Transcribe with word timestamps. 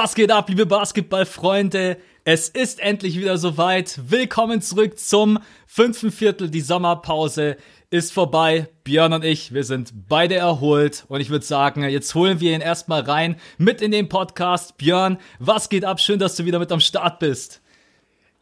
Was 0.00 0.14
geht 0.14 0.30
ab, 0.30 0.48
liebe 0.48 0.64
Basketballfreunde? 0.64 1.96
Es 2.22 2.48
ist 2.48 2.78
endlich 2.78 3.18
wieder 3.18 3.36
soweit. 3.36 3.98
Willkommen 4.06 4.60
zurück 4.60 4.96
zum 4.96 5.40
fünften 5.66 6.12
Viertel. 6.12 6.50
Die 6.50 6.60
Sommerpause 6.60 7.56
ist 7.90 8.12
vorbei. 8.12 8.68
Björn 8.84 9.12
und 9.12 9.24
ich, 9.24 9.52
wir 9.52 9.64
sind 9.64 9.92
beide 10.08 10.36
erholt. 10.36 11.04
Und 11.08 11.20
ich 11.20 11.30
würde 11.30 11.44
sagen, 11.44 11.82
jetzt 11.82 12.14
holen 12.14 12.38
wir 12.38 12.54
ihn 12.54 12.60
erstmal 12.60 13.00
rein 13.00 13.40
mit 13.56 13.82
in 13.82 13.90
den 13.90 14.08
Podcast. 14.08 14.78
Björn, 14.78 15.18
was 15.40 15.68
geht 15.68 15.84
ab? 15.84 15.98
Schön, 15.98 16.20
dass 16.20 16.36
du 16.36 16.44
wieder 16.44 16.60
mit 16.60 16.70
am 16.70 16.78
Start 16.78 17.18
bist. 17.18 17.60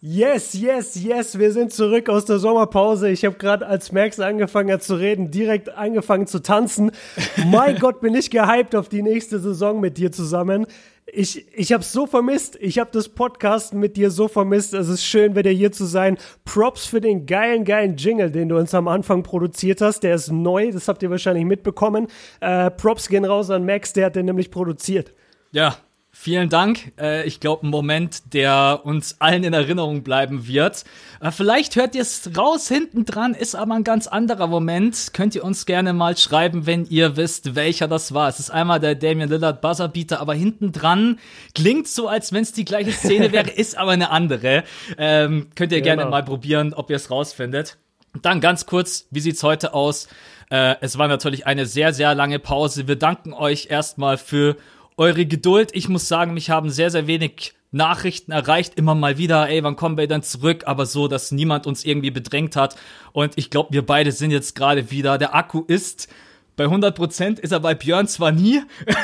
Yes, 0.02 0.52
yes, 0.52 0.94
yes, 0.94 1.38
wir 1.38 1.52
sind 1.52 1.72
zurück 1.72 2.10
aus 2.10 2.26
der 2.26 2.38
Sommerpause. 2.38 3.08
Ich 3.08 3.24
habe 3.24 3.36
gerade, 3.38 3.66
als 3.66 3.92
Max 3.92 4.20
angefangen 4.20 4.70
hat 4.70 4.82
zu 4.82 4.96
reden, 4.96 5.30
direkt 5.30 5.70
angefangen 5.70 6.26
zu 6.26 6.42
tanzen. 6.42 6.90
mein 7.46 7.78
Gott, 7.78 8.02
bin 8.02 8.14
ich 8.14 8.30
gehypt 8.30 8.76
auf 8.76 8.90
die 8.90 9.00
nächste 9.00 9.40
Saison 9.40 9.80
mit 9.80 9.96
dir 9.96 10.12
zusammen. 10.12 10.66
Ich, 11.12 11.46
ich 11.54 11.72
habe 11.72 11.84
so 11.84 12.06
vermisst. 12.06 12.58
Ich 12.60 12.78
habe 12.80 12.90
das 12.92 13.08
Podcast 13.08 13.74
mit 13.74 13.96
dir 13.96 14.10
so 14.10 14.26
vermisst. 14.26 14.74
Es 14.74 14.88
ist 14.88 15.04
schön, 15.04 15.36
wieder 15.36 15.50
hier 15.50 15.70
zu 15.70 15.84
sein. 15.84 16.18
Props 16.44 16.86
für 16.86 17.00
den 17.00 17.26
geilen, 17.26 17.64
geilen 17.64 17.96
Jingle, 17.96 18.30
den 18.30 18.48
du 18.48 18.58
uns 18.58 18.74
am 18.74 18.88
Anfang 18.88 19.22
produziert 19.22 19.80
hast. 19.80 20.00
Der 20.00 20.16
ist 20.16 20.32
neu, 20.32 20.72
das 20.72 20.88
habt 20.88 21.02
ihr 21.04 21.10
wahrscheinlich 21.10 21.44
mitbekommen. 21.44 22.08
Äh, 22.40 22.70
Props 22.72 23.08
gehen 23.08 23.24
raus 23.24 23.50
an 23.50 23.64
Max, 23.64 23.92
der 23.92 24.06
hat 24.06 24.16
den 24.16 24.26
nämlich 24.26 24.50
produziert. 24.50 25.14
Ja, 25.52 25.76
Vielen 26.18 26.48
Dank. 26.48 26.92
Äh, 26.98 27.24
ich 27.24 27.38
glaube, 27.38 27.66
ein 27.66 27.70
Moment, 27.70 28.32
der 28.32 28.80
uns 28.84 29.20
allen 29.20 29.44
in 29.44 29.52
Erinnerung 29.52 30.02
bleiben 30.02 30.48
wird. 30.48 30.84
Äh, 31.20 31.30
vielleicht 31.30 31.76
hört 31.76 31.94
ihr 31.94 32.02
es 32.02 32.30
raus 32.36 32.66
hinten 32.68 33.04
dran, 33.04 33.34
ist 33.34 33.54
aber 33.54 33.74
ein 33.74 33.84
ganz 33.84 34.08
anderer 34.08 34.48
Moment. 34.48 35.10
Könnt 35.12 35.34
ihr 35.36 35.44
uns 35.44 35.66
gerne 35.66 35.92
mal 35.92 36.16
schreiben, 36.16 36.66
wenn 36.66 36.86
ihr 36.86 37.16
wisst, 37.16 37.54
welcher 37.54 37.86
das 37.86 38.12
war. 38.12 38.28
Es 38.28 38.40
ist 38.40 38.50
einmal 38.50 38.80
der 38.80 38.96
Damian 38.96 39.28
Lillard 39.28 39.60
Buzzerbeater, 39.60 40.18
aber 40.18 40.34
hinten 40.34 40.72
dran 40.72 41.20
klingt 41.54 41.86
so, 41.86 42.08
als 42.08 42.32
wenn 42.32 42.42
es 42.42 42.52
die 42.52 42.64
gleiche 42.64 42.92
Szene 42.92 43.30
wäre, 43.30 43.50
ist 43.54 43.78
aber 43.78 43.92
eine 43.92 44.10
andere. 44.10 44.64
Ähm, 44.98 45.50
könnt 45.54 45.70
ihr 45.70 45.82
genau. 45.82 45.96
gerne 45.96 46.10
mal 46.10 46.24
probieren, 46.24 46.74
ob 46.74 46.90
ihr 46.90 46.96
es 46.96 47.10
rausfindet. 47.10 47.76
Dann 48.22 48.40
ganz 48.40 48.66
kurz, 48.66 49.06
wie 49.10 49.20
sieht's 49.20 49.42
heute 49.42 49.74
aus? 49.74 50.08
Äh, 50.50 50.76
es 50.80 50.98
war 50.98 51.08
natürlich 51.08 51.46
eine 51.46 51.66
sehr, 51.66 51.92
sehr 51.92 52.14
lange 52.14 52.38
Pause. 52.38 52.88
Wir 52.88 52.96
danken 52.96 53.32
euch 53.32 53.66
erstmal 53.70 54.16
für 54.16 54.56
eure 54.96 55.26
Geduld. 55.26 55.70
Ich 55.74 55.88
muss 55.88 56.08
sagen, 56.08 56.34
mich 56.34 56.50
haben 56.50 56.70
sehr, 56.70 56.90
sehr 56.90 57.06
wenig 57.06 57.54
Nachrichten 57.70 58.32
erreicht, 58.32 58.74
immer 58.76 58.94
mal 58.94 59.18
wieder, 59.18 59.48
ey, 59.48 59.62
wann 59.62 59.76
kommen 59.76 59.98
wir 59.98 60.06
denn 60.06 60.22
zurück? 60.22 60.64
Aber 60.66 60.86
so, 60.86 61.08
dass 61.08 61.32
niemand 61.32 61.66
uns 61.66 61.84
irgendwie 61.84 62.10
bedrängt 62.10 62.56
hat. 62.56 62.76
Und 63.12 63.36
ich 63.36 63.50
glaube, 63.50 63.72
wir 63.72 63.84
beide 63.84 64.12
sind 64.12 64.30
jetzt 64.30 64.54
gerade 64.54 64.90
wieder. 64.90 65.18
Der 65.18 65.34
Akku 65.34 65.62
ist 65.66 66.08
bei 66.56 66.64
100 66.64 66.96
Prozent, 66.96 67.38
ist 67.38 67.52
er 67.52 67.60
bei 67.60 67.74
Björn 67.74 68.08
zwar 68.08 68.32
nie. 68.32 68.62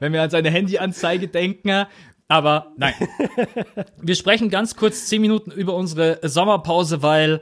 Wenn 0.00 0.12
wir 0.12 0.22
an 0.22 0.30
seine 0.30 0.50
Handyanzeige 0.50 1.28
denken. 1.28 1.86
Aber 2.26 2.72
nein. 2.76 2.94
Wir 4.00 4.14
sprechen 4.16 4.50
ganz 4.50 4.76
kurz 4.76 5.06
zehn 5.06 5.20
Minuten 5.20 5.50
über 5.50 5.74
unsere 5.74 6.18
Sommerpause, 6.22 7.02
weil 7.02 7.40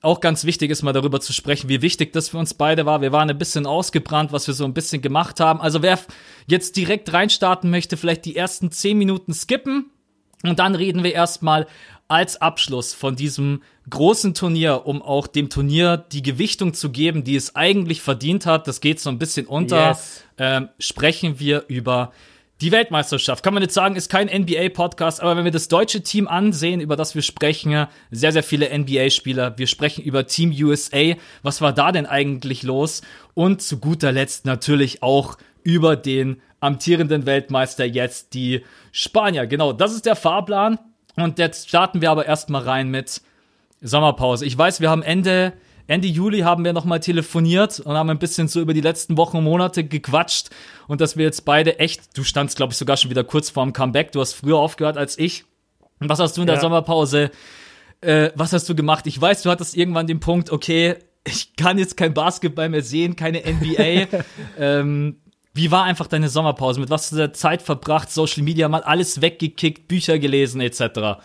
auch 0.00 0.20
ganz 0.20 0.44
wichtig 0.44 0.70
ist 0.70 0.82
mal 0.82 0.92
darüber 0.92 1.20
zu 1.20 1.32
sprechen, 1.32 1.68
wie 1.68 1.82
wichtig 1.82 2.12
das 2.12 2.28
für 2.28 2.38
uns 2.38 2.54
beide 2.54 2.86
war. 2.86 3.00
Wir 3.00 3.12
waren 3.12 3.28
ein 3.30 3.38
bisschen 3.38 3.66
ausgebrannt, 3.66 4.32
was 4.32 4.46
wir 4.46 4.54
so 4.54 4.64
ein 4.64 4.74
bisschen 4.74 5.02
gemacht 5.02 5.40
haben. 5.40 5.60
Also 5.60 5.82
wer 5.82 5.98
jetzt 6.46 6.76
direkt 6.76 7.12
reinstarten 7.12 7.70
möchte, 7.70 7.96
vielleicht 7.96 8.24
die 8.24 8.36
ersten 8.36 8.70
zehn 8.70 8.96
Minuten 8.96 9.34
skippen 9.34 9.90
und 10.44 10.58
dann 10.60 10.74
reden 10.74 11.02
wir 11.02 11.14
erstmal 11.14 11.66
als 12.06 12.40
Abschluss 12.40 12.94
von 12.94 13.16
diesem 13.16 13.62
großen 13.90 14.34
Turnier, 14.34 14.86
um 14.86 15.02
auch 15.02 15.26
dem 15.26 15.50
Turnier 15.50 15.98
die 15.98 16.22
Gewichtung 16.22 16.72
zu 16.74 16.90
geben, 16.90 17.22
die 17.24 17.36
es 17.36 17.54
eigentlich 17.54 18.00
verdient 18.00 18.46
hat. 18.46 18.66
Das 18.66 18.80
geht 18.80 19.00
so 19.00 19.10
ein 19.10 19.18
bisschen 19.18 19.46
unter. 19.46 19.88
Yes. 19.88 20.24
Ähm, 20.38 20.68
sprechen 20.78 21.38
wir 21.38 21.64
über 21.68 22.12
die 22.60 22.72
Weltmeisterschaft, 22.72 23.44
kann 23.44 23.54
man 23.54 23.62
jetzt 23.62 23.74
sagen, 23.74 23.94
ist 23.94 24.10
kein 24.10 24.26
NBA-Podcast, 24.26 25.20
aber 25.20 25.36
wenn 25.36 25.44
wir 25.44 25.52
das 25.52 25.68
deutsche 25.68 26.02
Team 26.02 26.26
ansehen, 26.26 26.80
über 26.80 26.96
das 26.96 27.14
wir 27.14 27.22
sprechen, 27.22 27.86
sehr, 28.10 28.32
sehr 28.32 28.42
viele 28.42 28.76
NBA-Spieler. 28.76 29.56
Wir 29.58 29.68
sprechen 29.68 30.02
über 30.02 30.26
Team 30.26 30.52
USA. 30.52 31.14
Was 31.42 31.60
war 31.60 31.72
da 31.72 31.92
denn 31.92 32.06
eigentlich 32.06 32.64
los? 32.64 33.02
Und 33.34 33.62
zu 33.62 33.78
guter 33.78 34.10
Letzt 34.10 34.44
natürlich 34.44 35.02
auch 35.04 35.38
über 35.62 35.94
den 35.94 36.42
amtierenden 36.60 37.26
Weltmeister 37.26 37.84
jetzt, 37.84 38.34
die 38.34 38.64
Spanier. 38.90 39.46
Genau, 39.46 39.72
das 39.72 39.94
ist 39.94 40.06
der 40.06 40.16
Fahrplan. 40.16 40.80
Und 41.14 41.38
jetzt 41.38 41.68
starten 41.68 42.00
wir 42.00 42.10
aber 42.10 42.26
erstmal 42.26 42.62
rein 42.62 42.88
mit 42.88 43.22
Sommerpause. 43.80 44.44
Ich 44.44 44.58
weiß, 44.58 44.80
wir 44.80 44.90
haben 44.90 45.02
Ende 45.02 45.52
Ende 45.88 46.06
Juli 46.06 46.40
haben 46.40 46.64
wir 46.64 46.74
nochmal 46.74 47.00
telefoniert 47.00 47.80
und 47.80 47.96
haben 47.96 48.10
ein 48.10 48.18
bisschen 48.18 48.46
so 48.46 48.60
über 48.60 48.74
die 48.74 48.82
letzten 48.82 49.16
Wochen 49.16 49.38
und 49.38 49.44
Monate 49.44 49.84
gequatscht 49.84 50.50
und 50.86 51.00
dass 51.00 51.16
wir 51.16 51.24
jetzt 51.24 51.46
beide 51.46 51.78
echt, 51.78 52.16
du 52.16 52.24
standst 52.24 52.56
glaube 52.58 52.72
ich 52.72 52.76
sogar 52.76 52.98
schon 52.98 53.10
wieder 53.10 53.24
kurz 53.24 53.48
vorm 53.48 53.72
Comeback, 53.72 54.12
du 54.12 54.20
hast 54.20 54.34
früher 54.34 54.58
aufgehört 54.58 54.98
als 54.98 55.18
ich. 55.18 55.44
Und 55.98 56.10
was 56.10 56.20
hast 56.20 56.36
du 56.36 56.42
in 56.42 56.46
der 56.46 56.56
ja. 56.56 56.60
Sommerpause, 56.60 57.30
äh, 58.02 58.30
was 58.34 58.52
hast 58.52 58.68
du 58.68 58.74
gemacht? 58.74 59.06
Ich 59.06 59.18
weiß, 59.18 59.42
du 59.42 59.50
hattest 59.50 59.76
irgendwann 59.76 60.06
den 60.06 60.20
Punkt, 60.20 60.50
okay, 60.50 60.96
ich 61.26 61.56
kann 61.56 61.78
jetzt 61.78 61.96
kein 61.96 62.12
Basketball 62.12 62.68
mehr 62.68 62.82
sehen, 62.82 63.16
keine 63.16 63.40
NBA. 63.40 64.08
ähm, 64.58 65.16
wie 65.54 65.70
war 65.70 65.84
einfach 65.84 66.06
deine 66.06 66.28
Sommerpause? 66.28 66.80
Mit 66.80 66.90
was 66.90 67.10
hast 67.10 67.18
du 67.18 67.32
Zeit 67.32 67.62
verbracht? 67.62 68.12
Social 68.12 68.42
Media 68.42 68.68
mal 68.68 68.82
alles 68.82 69.22
weggekickt, 69.22 69.88
Bücher 69.88 70.18
gelesen 70.18 70.60
etc. 70.60 71.22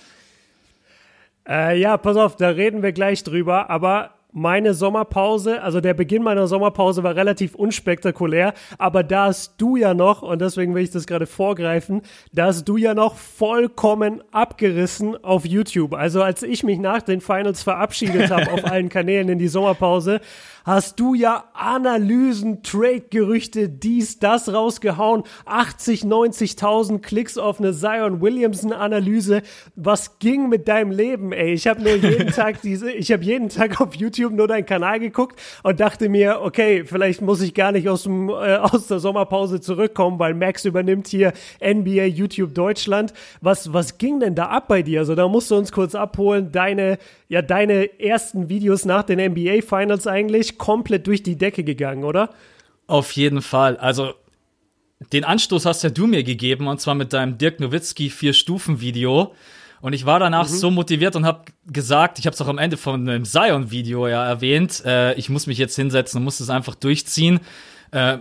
Äh, 1.47 1.79
ja, 1.79 1.97
pass 1.97 2.15
auf, 2.15 2.37
da 2.37 2.47
reden 2.47 2.81
wir 2.81 2.93
gleich 2.93 3.23
drüber. 3.23 3.69
Aber 3.69 4.11
meine 4.33 4.73
Sommerpause, 4.73 5.61
also 5.61 5.79
der 5.79 5.93
Beginn 5.93 6.23
meiner 6.23 6.47
Sommerpause 6.47 7.03
war 7.03 7.15
relativ 7.15 7.55
unspektakulär, 7.55 8.53
aber 8.79 9.03
da 9.03 9.25
hast 9.25 9.55
du 9.59 9.75
ja 9.75 9.93
noch, 9.93 10.23
und 10.23 10.41
deswegen 10.41 10.73
will 10.73 10.83
ich 10.83 10.91
das 10.91 11.05
gerade 11.05 11.27
vorgreifen, 11.27 12.01
da 12.33 12.47
hast 12.47 12.65
du 12.65 12.77
ja 12.77 12.95
noch 12.95 13.15
vollkommen 13.15 14.23
abgerissen 14.31 15.23
auf 15.23 15.45
YouTube. 15.45 15.93
Also 15.93 16.23
als 16.23 16.41
ich 16.41 16.63
mich 16.63 16.79
nach 16.79 17.03
den 17.03 17.21
Finals 17.21 17.63
verabschiedet 17.63 18.31
habe 18.31 18.51
auf 18.51 18.65
allen 18.65 18.89
Kanälen 18.89 19.29
in 19.29 19.39
die 19.39 19.47
Sommerpause, 19.47 20.19
hast 20.63 20.99
du 20.99 21.13
ja 21.13 21.45
Analysen, 21.53 22.63
Trade-Gerüchte, 22.63 23.69
dies, 23.69 24.19
das 24.19 24.51
rausgehauen. 24.53 25.23
80, 25.45 26.03
90.000 26.03 26.99
Klicks 26.99 27.37
auf 27.37 27.59
eine 27.59 27.73
Zion 27.73 28.21
Williamson-Analyse. 28.21 29.41
Was 29.75 30.19
ging 30.19 30.49
mit 30.49 30.67
deinem 30.67 30.91
Leben, 30.91 31.31
ey? 31.33 31.53
Ich 31.53 31.67
habe 31.67 31.81
nur 31.81 31.95
jeden 31.95 32.27
Tag 32.33 32.61
diese, 32.61 32.91
ich 32.91 33.11
habe 33.11 33.23
jeden 33.23 33.49
Tag 33.49 33.81
auf 33.81 33.95
YouTube 33.95 34.33
nur 34.33 34.47
deinen 34.47 34.65
Kanal 34.65 34.99
geguckt 34.99 35.39
und 35.63 35.79
dachte 35.79 36.09
mir, 36.09 36.41
okay, 36.41 36.83
vielleicht 36.85 37.21
muss 37.21 37.41
ich 37.41 37.53
gar 37.53 37.71
nicht 37.71 37.89
aus, 37.89 38.03
dem, 38.03 38.29
äh, 38.29 38.57
aus 38.57 38.87
der 38.87 38.99
Sommerpause 38.99 39.61
zurückkommen, 39.61 40.19
weil 40.19 40.33
Max 40.33 40.65
übernimmt 40.65 41.07
hier 41.07 41.33
NBA 41.61 42.05
YouTube 42.05 42.53
Deutschland. 42.53 43.13
Was, 43.41 43.73
was 43.73 43.97
ging 43.97 44.19
denn 44.19 44.35
da 44.35 44.45
ab 44.47 44.67
bei 44.67 44.81
dir? 44.81 44.99
Also 44.99 45.15
da 45.15 45.27
musst 45.27 45.51
du 45.51 45.55
uns 45.55 45.71
kurz 45.71 45.95
abholen, 45.95 46.51
deine, 46.51 46.97
ja, 47.27 47.41
deine 47.41 47.99
ersten 47.99 48.49
Videos 48.49 48.85
nach 48.85 49.03
den 49.03 49.19
NBA 49.19 49.61
Finals 49.61 50.07
eigentlich 50.07 50.52
komplett 50.57 51.07
durch 51.07 51.23
die 51.23 51.37
Decke 51.37 51.63
gegangen, 51.63 52.03
oder? 52.03 52.29
Auf 52.87 53.11
jeden 53.11 53.41
Fall. 53.41 53.77
Also 53.77 54.13
den 55.11 55.23
Anstoß 55.23 55.65
hast 55.65 55.83
ja 55.83 55.89
du 55.89 56.07
mir 56.07 56.23
gegeben 56.23 56.67
und 56.67 56.79
zwar 56.79 56.95
mit 56.95 57.13
deinem 57.13 57.37
Dirk 57.37 57.59
Nowitzki 57.59 58.09
Vier-Stufen-Video. 58.09 59.33
Und 59.81 59.91
ich 59.91 60.05
war 60.05 60.19
danach 60.19 60.47
mhm. 60.47 60.53
so 60.53 60.71
motiviert 60.71 61.15
und 61.17 61.25
habe 61.25 61.43
gesagt, 61.65 62.17
ich 62.17 62.25
habe 62.25 62.33
es 62.33 62.41
auch 62.41 62.47
am 62.47 62.57
Ende 62.57 62.77
von 62.77 63.07
einem 63.07 63.25
Zion-Video 63.25 64.07
ja 64.07 64.25
erwähnt, 64.25 64.81
äh, 64.85 65.13
ich 65.15 65.29
muss 65.29 65.45
mich 65.45 65.57
jetzt 65.57 65.75
hinsetzen 65.75 66.19
und 66.19 66.23
muss 66.23 66.39
es 66.39 66.49
einfach 66.49 66.75
durchziehen. 66.75 67.41
Äh, 67.91 68.19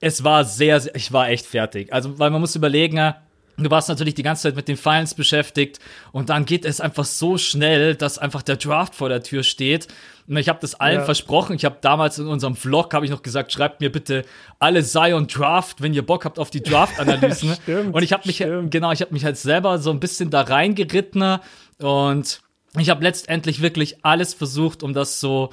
es 0.00 0.24
war 0.24 0.44
sehr, 0.44 0.80
sehr, 0.80 0.94
ich 0.94 1.10
war 1.10 1.30
echt 1.30 1.46
fertig. 1.46 1.90
Also, 1.92 2.18
weil 2.18 2.30
man 2.30 2.40
muss 2.42 2.54
überlegen, 2.54 3.14
Du 3.56 3.70
warst 3.70 3.88
natürlich 3.88 4.14
die 4.14 4.22
ganze 4.22 4.44
Zeit 4.44 4.56
mit 4.56 4.66
den 4.66 4.76
Finals 4.76 5.14
beschäftigt 5.14 5.78
und 6.12 6.28
dann 6.28 6.44
geht 6.44 6.64
es 6.64 6.80
einfach 6.80 7.04
so 7.04 7.38
schnell, 7.38 7.94
dass 7.94 8.18
einfach 8.18 8.42
der 8.42 8.56
Draft 8.56 8.94
vor 8.94 9.08
der 9.08 9.22
Tür 9.22 9.44
steht. 9.44 9.86
Und 10.26 10.36
ich 10.38 10.48
habe 10.48 10.58
das 10.60 10.74
allen 10.74 11.00
ja. 11.00 11.04
versprochen. 11.04 11.54
Ich 11.54 11.64
habe 11.64 11.76
damals 11.80 12.18
in 12.18 12.26
unserem 12.26 12.56
Vlog 12.56 12.92
habe 12.94 13.04
ich 13.04 13.10
noch 13.10 13.22
gesagt, 13.22 13.52
schreibt 13.52 13.80
mir 13.80 13.92
bitte 13.92 14.24
alle 14.58 14.82
Zion 14.82 15.28
Draft, 15.28 15.82
wenn 15.82 15.94
ihr 15.94 16.04
Bock 16.04 16.24
habt 16.24 16.38
auf 16.38 16.50
die 16.50 16.62
Draft-Analysen. 16.62 17.56
und 17.92 18.02
ich 18.02 18.12
habe 18.12 18.26
mich 18.26 18.36
stimmt. 18.36 18.70
genau, 18.70 18.90
ich 18.90 19.02
habe 19.02 19.12
mich 19.12 19.24
halt 19.24 19.36
selber 19.36 19.78
so 19.78 19.90
ein 19.90 20.00
bisschen 20.00 20.30
da 20.30 20.40
reingeritten 20.40 21.38
und 21.78 22.40
ich 22.78 22.90
habe 22.90 23.04
letztendlich 23.04 23.62
wirklich 23.62 24.04
alles 24.04 24.34
versucht, 24.34 24.82
um 24.82 24.94
das 24.94 25.20
so 25.20 25.50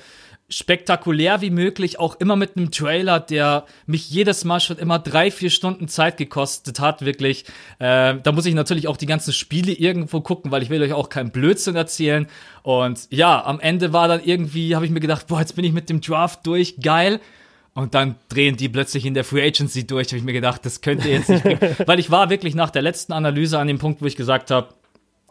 spektakulär 0.51 1.42
wie 1.42 1.50
möglich, 1.50 1.98
auch 1.98 2.19
immer 2.19 2.36
mit 2.36 2.57
einem 2.57 2.71
Trailer, 2.71 3.19
der 3.19 3.65
mich 3.86 4.09
jedes 4.09 4.44
Mal 4.44 4.59
schon 4.59 4.77
immer 4.77 5.00
drei, 5.00 5.31
vier 5.31 5.50
Stunden 5.50 5.88
Zeit 5.88 6.18
gekostet 6.18 6.80
hat, 6.80 7.03
wirklich. 7.03 7.45
Äh, 7.80 8.15
da 8.21 8.31
muss 8.31 8.45
ich 8.45 8.53
natürlich 8.53 8.88
auch 8.88 8.98
die 8.98 9.06
ganzen 9.06 9.33
Spiele 9.33 9.71
irgendwo 9.71 10.19
gucken, 10.19 10.51
weil 10.51 10.62
ich 10.62 10.69
will 10.69 10.81
euch 10.81 10.94
auch 10.94 11.09
keinen 11.09 11.31
Blödsinn 11.31 11.75
erzählen. 11.75 12.27
Und 12.63 13.07
ja, 13.09 13.44
am 13.44 13.59
Ende 13.59 13.94
war 13.94 14.07
dann 14.07 14.21
irgendwie, 14.24 14.75
habe 14.75 14.86
ich 14.86 14.92
mir 14.92 15.00
gedacht, 15.00 15.27
boah, 15.27 15.39
jetzt 15.39 15.56
bin 15.56 15.65
ich 15.65 15.71
mit 15.71 15.89
dem 15.89 16.01
Draft 16.01 16.45
durch, 16.45 16.75
geil. 16.81 17.21
Und 17.74 17.95
dann 17.95 18.15
drehen 18.27 18.57
die 18.57 18.68
plötzlich 18.68 19.06
in 19.06 19.13
der 19.13 19.24
Free 19.24 19.47
Agency 19.47 19.88
durch. 19.88 20.07
Habe 20.07 20.18
ich 20.18 20.24
mir 20.24 20.33
gedacht, 20.33 20.65
das 20.65 20.81
könnte 20.81 21.09
jetzt 21.09 21.30
nicht 21.30 21.45
weil 21.88 22.00
ich 22.00 22.12
war 22.12 22.30
wirklich 22.30 22.54
nach 22.56 22.69
der 22.69 22.81
letzten 22.81 23.13
Analyse 23.13 23.57
an 23.57 23.68
dem 23.68 23.80
Punkt, 23.80 24.01
wo 24.01 24.06
ich 24.06 24.18
gesagt 24.18 24.51
habe, 24.51 24.68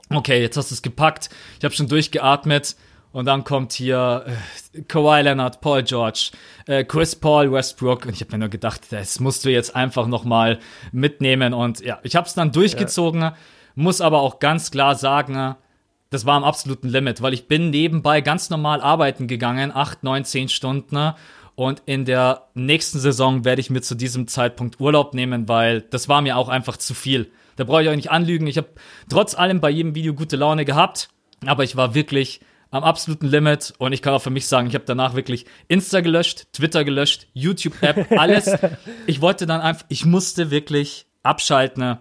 okay, 0.09 0.41
jetzt 0.41 0.57
hast 0.57 0.71
du 0.71 0.75
es 0.75 0.83
gepackt, 0.83 1.29
ich 1.59 1.65
habe 1.65 1.75
schon 1.75 1.89
durchgeatmet 1.89 2.77
Und 3.13 3.25
dann 3.25 3.43
kommt 3.43 3.73
hier 3.73 4.25
äh, 4.73 4.83
Kawhi 4.83 5.23
Leonard, 5.23 5.61
Paul 5.61 5.83
George, 5.83 6.31
äh, 6.67 6.85
Chris 6.85 7.17
Paul, 7.17 7.51
Westbrook. 7.53 8.07
Und 8.07 8.13
ich 8.13 8.21
habe 8.21 8.33
mir 8.33 8.39
nur 8.39 8.49
gedacht, 8.49 8.83
das 8.91 9.19
musst 9.19 9.45
du 9.45 9.51
jetzt 9.51 9.75
einfach 9.75 10.07
noch 10.07 10.25
mal 10.25 10.61
mitnehmen. 10.93 11.53
Und 11.53 11.81
ja, 11.81 11.99
ich 12.03 12.15
habe 12.15 12.27
es 12.27 12.35
dann 12.35 12.53
durchgezogen, 12.53 13.21
ja. 13.23 13.37
muss 13.75 14.01
aber 14.01 14.21
auch 14.21 14.39
ganz 14.39 14.71
klar 14.71 14.95
sagen, 14.95 15.57
das 16.11 16.27
war 16.27 16.37
am 16.37 16.45
absoluten 16.45 16.89
Limit, 16.89 17.23
weil 17.23 17.35
ich 17.35 17.49
bin 17.49 17.71
nebenbei 17.71 18.21
ganz 18.21 18.51
normal 18.51 18.81
arbeiten 18.81 19.27
gegangen, 19.27 19.73
acht, 19.75 20.03
neun, 20.03 20.25
zehn 20.25 20.49
Stunden. 20.49 21.13
Und 21.57 21.83
in 21.87 22.05
der 22.05 22.47
nächsten 22.55 23.01
Saison 23.01 23.45
werde 23.45 23.61
ich 23.61 23.71
mir 23.71 23.83
zu 23.83 23.95
diesem 23.95 24.29
Zeitpunkt 24.29 24.81
Urlaub 24.81 25.15
nehmen, 25.15 25.49
weil 25.49 25.83
das 25.83 26.09
war 26.09 26.23
mir 26.23 26.37
auch 26.37 26.49
einfach 26.49 26.77
zu 26.77 26.95
viel. 26.95 27.31
Da 27.57 27.65
brauche 27.65 27.83
ich 27.83 27.89
euch 27.89 27.97
nicht 27.97 28.11
anlügen. 28.11 28.47
Ich 28.47 28.57
habe 28.57 28.69
trotz 29.09 29.35
allem 29.35 29.61
bei 29.61 29.69
jedem 29.69 29.95
Video 29.95 30.15
gute 30.15 30.37
Laune 30.37 30.65
gehabt, 30.65 31.11
aber 31.45 31.65
ich 31.65 31.77
war 31.77 31.95
wirklich 31.95 32.41
am 32.71 32.85
absoluten 32.85 33.27
Limit 33.27 33.75
und 33.79 33.93
ich 33.93 34.01
kann 34.01 34.15
auch 34.15 34.23
für 34.23 34.31
mich 34.31 34.47
sagen, 34.47 34.69
ich 34.69 34.75
habe 34.75 34.85
danach 34.87 35.15
wirklich 35.15 35.47
Insta 35.69 36.01
gelöscht, 36.01 36.47
Twitter 36.53 36.85
gelöscht, 36.85 37.27
YouTube-App, 37.33 38.13
alles. 38.19 38.51
ich 39.07 39.21
wollte 39.21 39.47
dann 39.47 39.61
einfach, 39.61 39.85
ich 39.89 40.05
musste 40.05 40.51
wirklich 40.51 41.07
abschalten. 41.23 41.99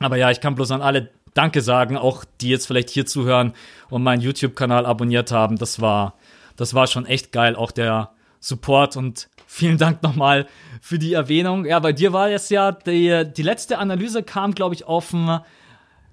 Aber 0.00 0.16
ja, 0.16 0.30
ich 0.30 0.40
kann 0.40 0.54
bloß 0.54 0.72
an 0.72 0.82
alle 0.82 1.10
Danke 1.34 1.60
sagen, 1.62 1.96
auch 1.96 2.24
die 2.40 2.48
jetzt 2.48 2.66
vielleicht 2.66 2.90
hier 2.90 3.06
zuhören 3.06 3.52
und 3.90 4.02
meinen 4.02 4.20
YouTube-Kanal 4.20 4.86
abonniert 4.86 5.30
haben. 5.30 5.56
Das 5.56 5.80
war, 5.80 6.14
das 6.56 6.74
war 6.74 6.88
schon 6.88 7.06
echt 7.06 7.30
geil, 7.30 7.54
auch 7.54 7.70
der 7.70 8.10
Support 8.40 8.96
und 8.96 9.28
vielen 9.46 9.78
Dank 9.78 10.02
nochmal 10.02 10.46
für 10.80 10.98
die 10.98 11.12
Erwähnung. 11.12 11.64
Ja, 11.64 11.78
bei 11.78 11.92
dir 11.92 12.12
war 12.12 12.30
es 12.30 12.48
ja, 12.48 12.72
die, 12.72 13.24
die 13.36 13.42
letzte 13.42 13.78
Analyse 13.78 14.22
kam, 14.22 14.54
glaube 14.54 14.74
ich, 14.74 14.84
auf 14.84 15.10
dem 15.10 15.40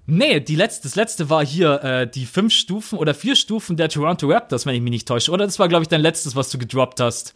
Nee, 0.06 0.40
die 0.40 0.54
letzte, 0.54 0.84
das 0.84 0.94
letzte 0.94 1.30
war 1.30 1.44
hier 1.44 1.82
äh, 1.82 2.06
die 2.08 2.26
fünf 2.26 2.52
Stufen 2.52 2.98
oder 2.98 3.12
vier 3.12 3.34
Stufen 3.34 3.76
der 3.76 3.88
Toronto 3.88 4.28
Raptors, 4.28 4.64
wenn 4.64 4.74
ich 4.74 4.80
mich 4.80 4.90
nicht 4.90 5.08
täusche. 5.08 5.32
Oder 5.32 5.46
das 5.46 5.58
war, 5.58 5.68
glaube 5.68 5.82
ich, 5.82 5.88
dein 5.88 6.00
letztes, 6.00 6.36
was 6.36 6.48
du 6.50 6.58
gedroppt 6.58 7.00
hast. 7.00 7.34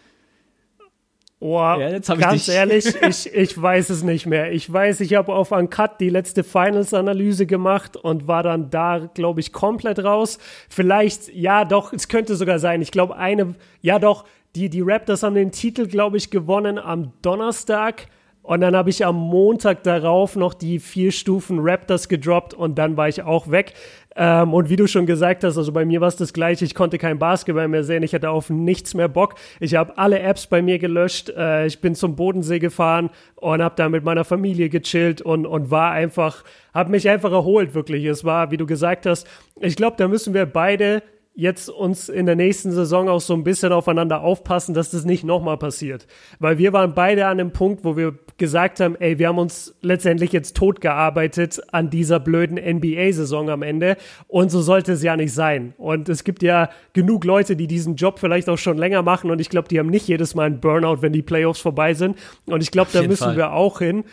Oh, 1.43 1.59
ja, 1.59 1.99
ganz 1.99 2.49
ehrlich, 2.49 2.85
ich, 3.09 3.33
ich 3.33 3.61
weiß 3.61 3.89
es 3.89 4.03
nicht 4.03 4.27
mehr. 4.27 4.53
Ich 4.53 4.71
weiß, 4.71 5.01
ich 5.01 5.15
habe 5.15 5.35
auf 5.35 5.53
Uncut 5.53 5.99
die 5.99 6.11
letzte 6.11 6.45
Finals-Analyse 6.45 7.47
gemacht 7.47 7.97
und 7.97 8.29
war 8.29 8.43
dann 8.43 8.71
da, 8.71 9.09
glaube 9.15 9.41
ich, 9.41 9.53
komplett 9.53 9.99
raus. 10.01 10.39
Vielleicht, 10.69 11.35
ja, 11.35 11.65
doch, 11.65 11.95
es 11.95 12.09
könnte 12.09 12.37
sogar 12.37 12.59
sein. 12.59 12.83
Ich 12.83 12.91
glaube, 12.91 13.17
eine, 13.17 13.55
ja, 13.81 13.99
doch, 13.99 14.27
die, 14.55 14.69
die 14.69 14.83
Raptors 14.83 15.23
haben 15.23 15.35
den 15.35 15.51
Titel, 15.51 15.87
glaube 15.87 16.19
ich, 16.19 16.31
gewonnen 16.31 16.79
am 16.79 17.15
Donnerstag. 17.23 18.07
Und 18.43 18.63
dann 18.63 18.75
habe 18.75 18.91
ich 18.91 19.05
am 19.05 19.17
Montag 19.17 19.83
darauf 19.83 20.35
noch 20.35 20.55
die 20.55 20.79
vier 20.79 21.13
Stufen 21.13 21.59
Raptors 21.61 22.09
gedroppt 22.09 22.55
und 22.55 22.79
dann 22.79 22.97
war 22.97 23.09
ich 23.09 23.23
auch 23.23 23.51
weg. 23.51 23.75
Ähm, 24.17 24.55
und 24.55 24.69
wie 24.69 24.77
du 24.77 24.87
schon 24.87 25.07
gesagt 25.07 25.45
hast, 25.45 25.57
also 25.57 25.73
bei 25.73 25.85
mir 25.85 26.01
war 26.01 26.09
es 26.09 26.17
das 26.17 26.33
gleiche. 26.33 26.65
Ich 26.65 26.75
konnte 26.75 26.99
kein 26.99 27.19
Basketball 27.19 27.69
mehr 27.69 27.85
sehen. 27.85 28.03
Ich 28.03 28.15
hatte 28.15 28.31
auf 28.31 28.51
nichts 28.51 28.95
mehr 28.95 29.09
Bock. 29.09 29.35
Ich 29.61 29.75
habe 29.75 29.97
alle 29.99 30.19
Apps 30.21 30.47
bei 30.47 30.63
mir 30.63 30.79
gelöscht. 30.79 31.29
Äh, 31.31 31.67
ich 31.67 31.81
bin 31.81 31.95
zum 31.95 32.17
Bodensee 32.17 32.59
gefahren 32.59 33.11
und 33.37 33.63
habe 33.63 33.75
da 33.77 33.89
mit 33.89 34.05
meiner 34.05 34.25
Familie 34.25 34.69
gechillt 34.69 35.23
und, 35.23 35.47
und 35.47 35.71
war 35.71 35.93
einfach, 35.93 36.43
habe 36.75 36.91
mich 36.91 37.09
einfach 37.09 37.33
erholt, 37.33 37.75
wirklich. 37.75 38.05
Es 38.07 38.25
war, 38.25 38.51
wie 38.51 38.57
du 38.57 38.67
gesagt 38.67 39.07
hast, 39.07 39.29
ich 39.61 39.77
glaube, 39.77 39.97
da 39.97 40.09
müssen 40.09 40.35
wir 40.35 40.47
beide 40.47 41.03
jetzt 41.35 41.71
uns 41.71 42.09
in 42.09 42.27
der 42.27 42.37
nächsten 42.37 42.73
Saison 42.73 43.09
auch 43.09 43.21
so 43.21 43.35
ein 43.35 43.45
bisschen 43.45 43.73
aufeinander 43.73 44.21
aufpassen, 44.21 44.75
dass 44.75 44.91
das 44.91 45.05
nicht 45.05 45.25
nochmal 45.25 45.57
passiert. 45.57 46.07
Weil 46.39 46.59
wir 46.59 46.73
waren 46.73 46.95
beide 46.95 47.27
an 47.27 47.39
dem 47.39 47.53
Punkt, 47.53 47.85
wo 47.85 47.97
wir 47.97 48.19
gesagt 48.37 48.81
haben, 48.81 48.97
ey, 48.97 49.19
wir 49.19 49.29
haben 49.29 49.39
uns 49.39 49.75
letztendlich 49.81 50.33
jetzt 50.33 50.57
tot 50.57 50.81
gearbeitet 50.81 51.61
an 51.73 51.89
dieser 51.89 52.21
blöden 52.21 52.57
NBA-Saison 52.57 53.49
am 53.49 53.63
Ende. 53.63 53.97
Und 54.29 54.51
so 54.51 54.61
sollte 54.61 54.93
es 54.93 55.03
ja 55.03 55.17
nicht 55.17 55.33
sein. 55.33 55.75
Und 55.79 56.09
es 56.09 56.25
gibt 56.25 56.43
ja 56.43 56.69
genug 56.93 57.25
Leute, 57.25 57.57
die 57.57 57.67
diesen 57.67 57.95
Job 57.95 58.19
vielleicht 58.19 58.49
auch 58.49 58.59
schon 58.59 58.77
länger 58.77 59.03
machen. 59.03 59.31
Und 59.31 59.41
ich 59.41 59.51
glaube, 59.51 59.69
die 59.69 59.79
haben 59.79 59.91
nicht 59.91 60.09
jedes 60.09 60.35
Mal 60.35 60.47
einen 60.47 60.61
Burnout, 60.61 61.01
wenn 61.01 61.13
die 61.13 61.23
Playoffs 61.23 61.61
vorbei 61.61 61.95
sind. 61.95 62.19
Und 62.47 62.63
ich 62.63 62.71
glaube, 62.71 62.91
da 62.93 63.03
müssen 63.03 63.25
Fall. 63.25 63.37
wir 63.37 63.53
auch 63.53 63.79
hin. 63.79 64.05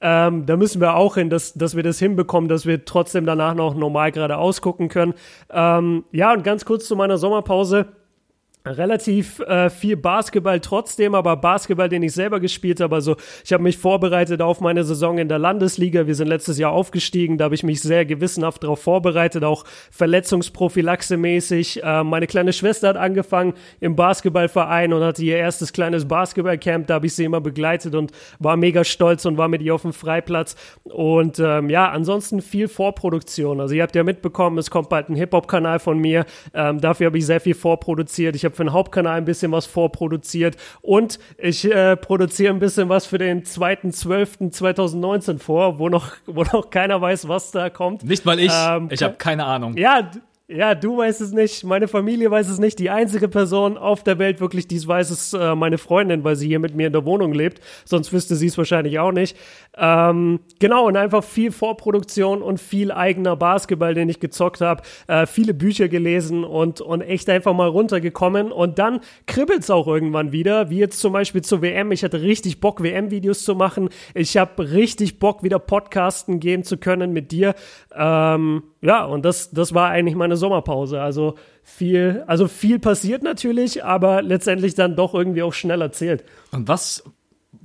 Ähm, 0.00 0.46
da 0.46 0.56
müssen 0.56 0.80
wir 0.80 0.96
auch 0.96 1.14
hin, 1.14 1.30
dass, 1.30 1.54
dass 1.54 1.76
wir 1.76 1.82
das 1.82 1.98
hinbekommen, 1.98 2.48
dass 2.48 2.66
wir 2.66 2.84
trotzdem 2.84 3.26
danach 3.26 3.54
noch 3.54 3.74
normal 3.74 4.12
gerade 4.12 4.36
ausgucken 4.36 4.88
können. 4.88 5.14
Ähm, 5.50 6.04
ja, 6.12 6.32
und 6.32 6.44
ganz 6.44 6.64
kurz 6.64 6.86
zu 6.86 6.96
meiner 6.96 7.18
Sommerpause 7.18 7.86
relativ 8.66 9.40
äh, 9.40 9.68
viel 9.68 9.96
Basketball 9.96 10.58
trotzdem, 10.58 11.14
aber 11.14 11.36
Basketball, 11.36 11.90
den 11.90 12.02
ich 12.02 12.12
selber 12.12 12.40
gespielt 12.40 12.80
habe. 12.80 12.94
Also 12.94 13.16
ich 13.44 13.52
habe 13.52 13.62
mich 13.62 13.76
vorbereitet 13.76 14.40
auf 14.40 14.62
meine 14.62 14.84
Saison 14.84 15.18
in 15.18 15.28
der 15.28 15.38
Landesliga. 15.38 16.06
Wir 16.06 16.14
sind 16.14 16.28
letztes 16.28 16.58
Jahr 16.58 16.72
aufgestiegen, 16.72 17.36
da 17.36 17.44
habe 17.44 17.54
ich 17.54 17.62
mich 17.62 17.82
sehr 17.82 18.06
gewissenhaft 18.06 18.62
darauf 18.62 18.80
vorbereitet, 18.80 19.44
auch 19.44 19.64
Verletzungsprophylaxe 19.90 21.18
mäßig. 21.18 21.82
Äh, 21.82 22.04
meine 22.04 22.26
kleine 22.26 22.54
Schwester 22.54 22.88
hat 22.88 22.96
angefangen 22.96 23.52
im 23.80 23.96
Basketballverein 23.96 24.94
und 24.94 25.02
hatte 25.02 25.22
ihr 25.22 25.36
erstes 25.36 25.74
kleines 25.74 26.08
Basketballcamp. 26.08 26.86
Da 26.86 26.94
habe 26.94 27.06
ich 27.06 27.14
sie 27.14 27.24
immer 27.24 27.42
begleitet 27.42 27.94
und 27.94 28.12
war 28.38 28.56
mega 28.56 28.82
stolz 28.84 29.26
und 29.26 29.36
war 29.36 29.48
mit 29.48 29.60
ihr 29.60 29.74
auf 29.74 29.82
dem 29.82 29.92
Freiplatz. 29.92 30.56
Und 30.84 31.38
ähm, 31.38 31.68
ja, 31.68 31.90
ansonsten 31.90 32.40
viel 32.40 32.68
Vorproduktion. 32.68 33.60
Also 33.60 33.74
ihr 33.74 33.82
habt 33.82 33.94
ja 33.94 34.04
mitbekommen, 34.04 34.56
es 34.56 34.70
kommt 34.70 34.88
bald 34.88 35.10
ein 35.10 35.16
Hip-Hop-Kanal 35.16 35.80
von 35.80 35.98
mir. 35.98 36.24
Ähm, 36.54 36.80
dafür 36.80 37.08
habe 37.08 37.18
ich 37.18 37.26
sehr 37.26 37.40
viel 37.40 37.54
vorproduziert. 37.54 38.34
Ich 38.34 38.44
habe 38.46 38.53
habe 38.54 38.56
für 38.56 38.64
den 38.64 38.72
Hauptkanal 38.72 39.18
ein 39.18 39.24
bisschen 39.24 39.52
was 39.52 39.66
vorproduziert 39.66 40.56
und 40.80 41.18
ich 41.38 41.70
äh, 41.70 41.96
produziere 41.96 42.52
ein 42.52 42.60
bisschen 42.60 42.88
was 42.88 43.06
für 43.06 43.18
den 43.18 43.42
2.12.2019 43.42 45.38
vor, 45.38 45.78
wo 45.78 45.88
noch, 45.88 46.12
wo 46.26 46.44
noch 46.44 46.70
keiner 46.70 47.00
weiß, 47.00 47.28
was 47.28 47.50
da 47.50 47.70
kommt. 47.70 48.04
Nicht 48.04 48.24
mal 48.24 48.38
ich. 48.38 48.52
Ähm, 48.54 48.88
ich 48.90 49.02
habe 49.02 49.14
keine 49.14 49.44
Ahnung. 49.44 49.76
Ja, 49.76 50.10
ja, 50.46 50.74
du 50.74 50.98
weißt 50.98 51.22
es 51.22 51.32
nicht, 51.32 51.64
meine 51.64 51.88
Familie 51.88 52.30
weiß 52.30 52.50
es 52.50 52.58
nicht. 52.58 52.78
Die 52.78 52.90
einzige 52.90 53.28
Person 53.28 53.78
auf 53.78 54.02
der 54.02 54.18
Welt 54.18 54.42
wirklich, 54.42 54.68
die 54.68 54.76
es 54.76 54.86
weiß, 54.86 55.10
ist 55.10 55.32
äh, 55.32 55.54
meine 55.54 55.78
Freundin, 55.78 56.22
weil 56.22 56.36
sie 56.36 56.48
hier 56.48 56.58
mit 56.58 56.74
mir 56.74 56.88
in 56.88 56.92
der 56.92 57.06
Wohnung 57.06 57.32
lebt. 57.32 57.62
Sonst 57.86 58.12
wüsste 58.12 58.36
sie 58.36 58.48
es 58.48 58.58
wahrscheinlich 58.58 58.98
auch 58.98 59.10
nicht. 59.12 59.38
Ähm, 59.74 60.40
genau, 60.60 60.86
und 60.86 60.98
einfach 60.98 61.24
viel 61.24 61.50
Vorproduktion 61.50 62.42
und 62.42 62.60
viel 62.60 62.92
eigener 62.92 63.36
Basketball, 63.36 63.94
den 63.94 64.10
ich 64.10 64.20
gezockt 64.20 64.60
habe. 64.60 64.82
Äh, 65.06 65.24
viele 65.24 65.54
Bücher 65.54 65.88
gelesen 65.88 66.44
und, 66.44 66.82
und 66.82 67.00
echt 67.00 67.30
einfach 67.30 67.54
mal 67.54 67.68
runtergekommen. 67.68 68.52
Und 68.52 68.78
dann 68.78 69.00
kribbelt 69.26 69.60
es 69.60 69.70
auch 69.70 69.86
irgendwann 69.86 70.32
wieder, 70.32 70.68
wie 70.68 70.78
jetzt 70.78 71.00
zum 71.00 71.14
Beispiel 71.14 71.40
zur 71.40 71.62
WM. 71.62 71.90
Ich 71.90 72.04
hatte 72.04 72.20
richtig 72.20 72.60
Bock, 72.60 72.82
WM-Videos 72.82 73.44
zu 73.44 73.54
machen. 73.54 73.88
Ich 74.12 74.36
habe 74.36 74.72
richtig 74.72 75.18
Bock, 75.18 75.42
wieder 75.42 75.58
Podcasten 75.58 76.38
gehen 76.38 76.64
zu 76.64 76.76
können 76.76 77.14
mit 77.14 77.32
dir. 77.32 77.54
Ähm, 77.96 78.62
ja, 78.82 79.06
und 79.06 79.24
das, 79.24 79.50
das 79.50 79.72
war 79.72 79.88
eigentlich 79.88 80.14
meine 80.14 80.33
Sommerpause. 80.36 81.00
Also 81.00 81.34
viel, 81.62 82.24
also 82.26 82.48
viel 82.48 82.78
passiert 82.78 83.22
natürlich, 83.22 83.84
aber 83.84 84.22
letztendlich 84.22 84.74
dann 84.74 84.96
doch 84.96 85.14
irgendwie 85.14 85.42
auch 85.42 85.52
schnell 85.52 85.80
erzählt. 85.80 86.24
Und 86.50 86.68
was 86.68 87.04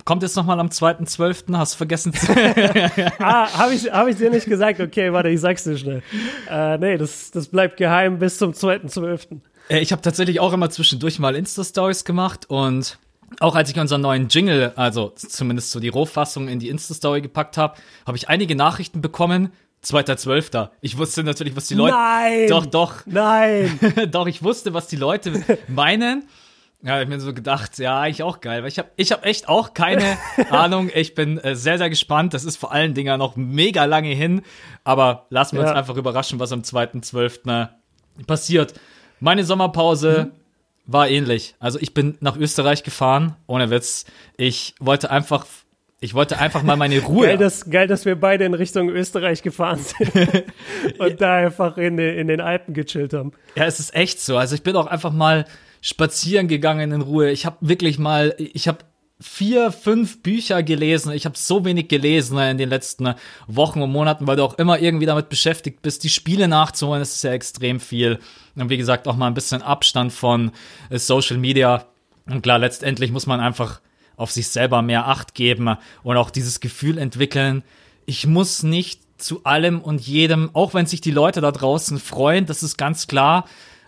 kommt 0.04 0.22
jetzt 0.22 0.36
nochmal 0.36 0.60
am 0.60 0.68
2.12.? 0.68 1.56
Hast 1.56 1.74
du 1.74 1.76
vergessen? 1.76 2.12
ah, 3.18 3.52
habe 3.58 3.74
ich, 3.74 3.90
hab 3.92 4.08
ich 4.08 4.16
dir 4.16 4.30
nicht 4.30 4.46
gesagt. 4.46 4.80
Okay, 4.80 5.12
warte, 5.12 5.28
ich 5.28 5.40
sag's 5.40 5.64
dir 5.64 5.76
schnell. 5.76 6.02
Äh, 6.48 6.78
nee, 6.78 6.96
das, 6.96 7.30
das 7.30 7.48
bleibt 7.48 7.76
geheim 7.76 8.18
bis 8.18 8.38
zum 8.38 8.52
2.12. 8.52 9.40
Äh, 9.68 9.80
ich 9.80 9.92
habe 9.92 10.02
tatsächlich 10.02 10.40
auch 10.40 10.52
immer 10.52 10.70
zwischendurch 10.70 11.18
mal 11.18 11.36
Insta-Stories 11.36 12.04
gemacht 12.04 12.48
und 12.48 12.98
auch 13.38 13.54
als 13.54 13.70
ich 13.70 13.78
unseren 13.78 14.00
neuen 14.00 14.28
Jingle, 14.28 14.72
also 14.74 15.12
zumindest 15.14 15.70
so 15.70 15.78
die 15.78 15.88
Rohfassung 15.88 16.48
in 16.48 16.58
die 16.58 16.68
Insta-Story 16.68 17.20
gepackt 17.20 17.56
habe, 17.56 17.76
habe 18.04 18.16
ich 18.16 18.28
einige 18.28 18.56
Nachrichten 18.56 19.00
bekommen, 19.00 19.52
Zweiter 19.82 20.16
Zwölfter. 20.16 20.72
Ich 20.82 20.98
wusste 20.98 21.24
natürlich, 21.24 21.56
was 21.56 21.66
die 21.66 21.74
Leute. 21.74 21.94
Nein! 21.94 22.48
Doch, 22.48 22.66
doch. 22.66 22.94
Nein! 23.06 23.78
doch, 24.10 24.26
ich 24.26 24.42
wusste, 24.42 24.74
was 24.74 24.88
die 24.88 24.96
Leute 24.96 25.42
meinen. 25.68 26.28
Ja, 26.82 27.00
ich 27.00 27.08
mir 27.08 27.20
so 27.20 27.34
gedacht, 27.34 27.78
ja, 27.78 28.00
eigentlich 28.00 28.22
auch 28.22 28.40
geil, 28.40 28.62
weil 28.62 28.68
ich 28.68 28.78
habe 28.78 28.88
ich 28.96 29.12
hab 29.12 29.26
echt 29.26 29.48
auch 29.48 29.74
keine 29.74 30.16
Ahnung. 30.50 30.90
Ich 30.94 31.14
bin 31.14 31.38
äh, 31.38 31.54
sehr, 31.54 31.76
sehr 31.78 31.90
gespannt. 31.90 32.32
Das 32.32 32.44
ist 32.44 32.56
vor 32.56 32.72
allen 32.72 32.94
Dingen 32.94 33.18
noch 33.18 33.36
mega 33.36 33.84
lange 33.84 34.10
hin. 34.10 34.42
Aber 34.84 35.26
lassen 35.28 35.56
wir 35.56 35.62
ja. 35.62 35.70
uns 35.70 35.78
einfach 35.78 35.96
überraschen, 35.96 36.38
was 36.38 36.52
am 36.52 36.60
2.12. 36.60 37.68
passiert. 38.26 38.74
Meine 39.18 39.44
Sommerpause 39.44 40.30
mhm. 40.32 40.92
war 40.92 41.08
ähnlich. 41.08 41.54
Also 41.58 41.78
ich 41.78 41.92
bin 41.92 42.16
nach 42.20 42.36
Österreich 42.36 42.82
gefahren, 42.82 43.36
ohne 43.46 43.70
Witz. 43.70 44.06
Ich 44.38 44.74
wollte 44.80 45.10
einfach 45.10 45.44
ich 46.00 46.14
wollte 46.14 46.38
einfach 46.38 46.62
mal 46.62 46.76
meine 46.76 46.98
Ruhe. 47.00 47.26
geil, 47.26 47.36
dass, 47.36 47.68
geil, 47.68 47.86
dass 47.86 48.06
wir 48.06 48.16
beide 48.16 48.44
in 48.44 48.54
Richtung 48.54 48.88
Österreich 48.88 49.42
gefahren 49.42 49.80
sind 49.80 50.44
und 50.98 51.20
da 51.20 51.36
einfach 51.36 51.76
in, 51.76 51.98
in 51.98 52.28
den 52.28 52.40
Alpen 52.40 52.72
gechillt 52.72 53.12
haben. 53.12 53.32
Ja, 53.54 53.66
es 53.66 53.80
ist 53.80 53.94
echt 53.94 54.20
so. 54.20 54.38
Also 54.38 54.54
ich 54.54 54.62
bin 54.62 54.76
auch 54.76 54.86
einfach 54.86 55.12
mal 55.12 55.44
spazieren 55.82 56.48
gegangen 56.48 56.92
in 56.92 57.02
Ruhe. 57.02 57.30
Ich 57.30 57.44
habe 57.44 57.56
wirklich 57.60 57.98
mal, 57.98 58.34
ich 58.38 58.66
habe 58.66 58.78
vier, 59.20 59.70
fünf 59.72 60.22
Bücher 60.22 60.62
gelesen. 60.62 61.12
Ich 61.12 61.26
habe 61.26 61.36
so 61.36 61.66
wenig 61.66 61.88
gelesen 61.88 62.38
in 62.38 62.56
den 62.56 62.70
letzten 62.70 63.14
Wochen 63.46 63.82
und 63.82 63.92
Monaten, 63.92 64.26
weil 64.26 64.36
du 64.36 64.44
auch 64.44 64.54
immer 64.54 64.78
irgendwie 64.80 65.04
damit 65.04 65.28
beschäftigt 65.28 65.82
bist, 65.82 66.02
die 66.02 66.08
Spiele 66.08 66.48
nachzuholen. 66.48 67.00
Das 67.00 67.14
ist 67.14 67.24
ja 67.24 67.32
extrem 67.32 67.78
viel. 67.78 68.18
Und 68.56 68.70
wie 68.70 68.78
gesagt, 68.78 69.06
auch 69.06 69.16
mal 69.16 69.26
ein 69.26 69.34
bisschen 69.34 69.60
Abstand 69.60 70.14
von 70.14 70.52
Social 70.90 71.36
Media. 71.36 71.84
Und 72.26 72.40
klar, 72.40 72.58
letztendlich 72.58 73.12
muss 73.12 73.26
man 73.26 73.40
einfach 73.40 73.80
auf 74.20 74.30
sich 74.30 74.48
selber 74.48 74.82
mehr 74.82 75.08
Acht 75.08 75.34
geben 75.34 75.76
und 76.02 76.16
auch 76.16 76.30
dieses 76.30 76.60
Gefühl 76.60 76.98
entwickeln, 76.98 77.62
ich 78.06 78.26
muss 78.26 78.62
nicht 78.62 79.02
zu 79.18 79.44
allem 79.44 79.80
und 79.80 80.00
jedem, 80.00 80.50
auch 80.54 80.74
wenn 80.74 80.86
sich 80.86 81.00
die 81.00 81.10
Leute 81.10 81.40
da 81.40 81.50
draußen 81.50 81.98
freuen, 81.98 82.46
das 82.46 82.62
ist 82.62 82.76
ganz 82.76 83.06
klar, 83.06 83.46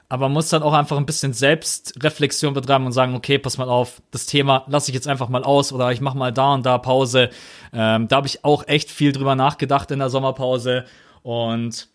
aber 0.09 0.27
man 0.27 0.33
muss 0.33 0.49
dann 0.49 0.63
auch 0.63 0.75
einfach 0.75 0.97
ein 0.97 1.07
bisschen 1.07 1.33
Selbstreflexion 1.33 2.53
betreiben 2.55 2.85
und 2.87 2.93
sagen, 2.93 3.15
okay, 3.15 3.39
pass 3.39 3.57
mal 3.57 3.69
auf, 3.69 4.03
das 4.11 4.27
Thema 4.27 4.65
lasse 4.69 4.91
ich 4.91 4.95
jetzt 4.95 5.09
einfach 5.09 5.29
mal 5.29 5.45
aus 5.45 5.73
oder 5.73 5.91
ich 5.93 6.01
mache 6.01 6.19
mal 6.19 6.33
da 6.33 6.55
und 6.55 6.67
da 6.67 6.77
Pause. 6.79 7.31
Ähm, 7.73 8.09
da 8.09 8.17
habe 8.17 8.27
ich 8.27 8.45
auch 8.45 8.67
echt 8.69 8.91
viel 8.91 9.13
drüber 9.13 9.35
nachgedacht 9.35 9.91
in 9.91 10.01
der 10.01 10.11
Sommerpause 10.11 10.85
und 11.23 11.89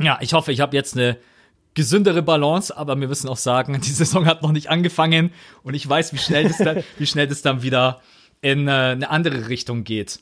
ja, 0.00 0.18
ich 0.20 0.32
hoffe, 0.32 0.52
ich 0.52 0.60
habe 0.60 0.76
jetzt 0.76 0.96
eine 0.96 1.18
gesündere 1.74 2.22
Balance, 2.22 2.76
aber 2.76 2.98
wir 2.98 3.08
müssen 3.08 3.28
auch 3.28 3.36
sagen, 3.36 3.80
die 3.84 3.90
Saison 3.90 4.26
hat 4.26 4.42
noch 4.42 4.52
nicht 4.52 4.70
angefangen 4.70 5.32
und 5.62 5.74
ich 5.74 5.88
weiß, 5.88 6.12
wie 6.12 6.18
schnell 6.18 6.44
das 6.44 6.58
dann, 6.58 6.82
wie 6.98 7.06
schnell 7.06 7.26
das 7.26 7.42
dann 7.42 7.62
wieder 7.62 8.00
in 8.40 8.68
äh, 8.68 8.70
eine 8.70 9.10
andere 9.10 9.48
Richtung 9.48 9.84
geht. 9.84 10.20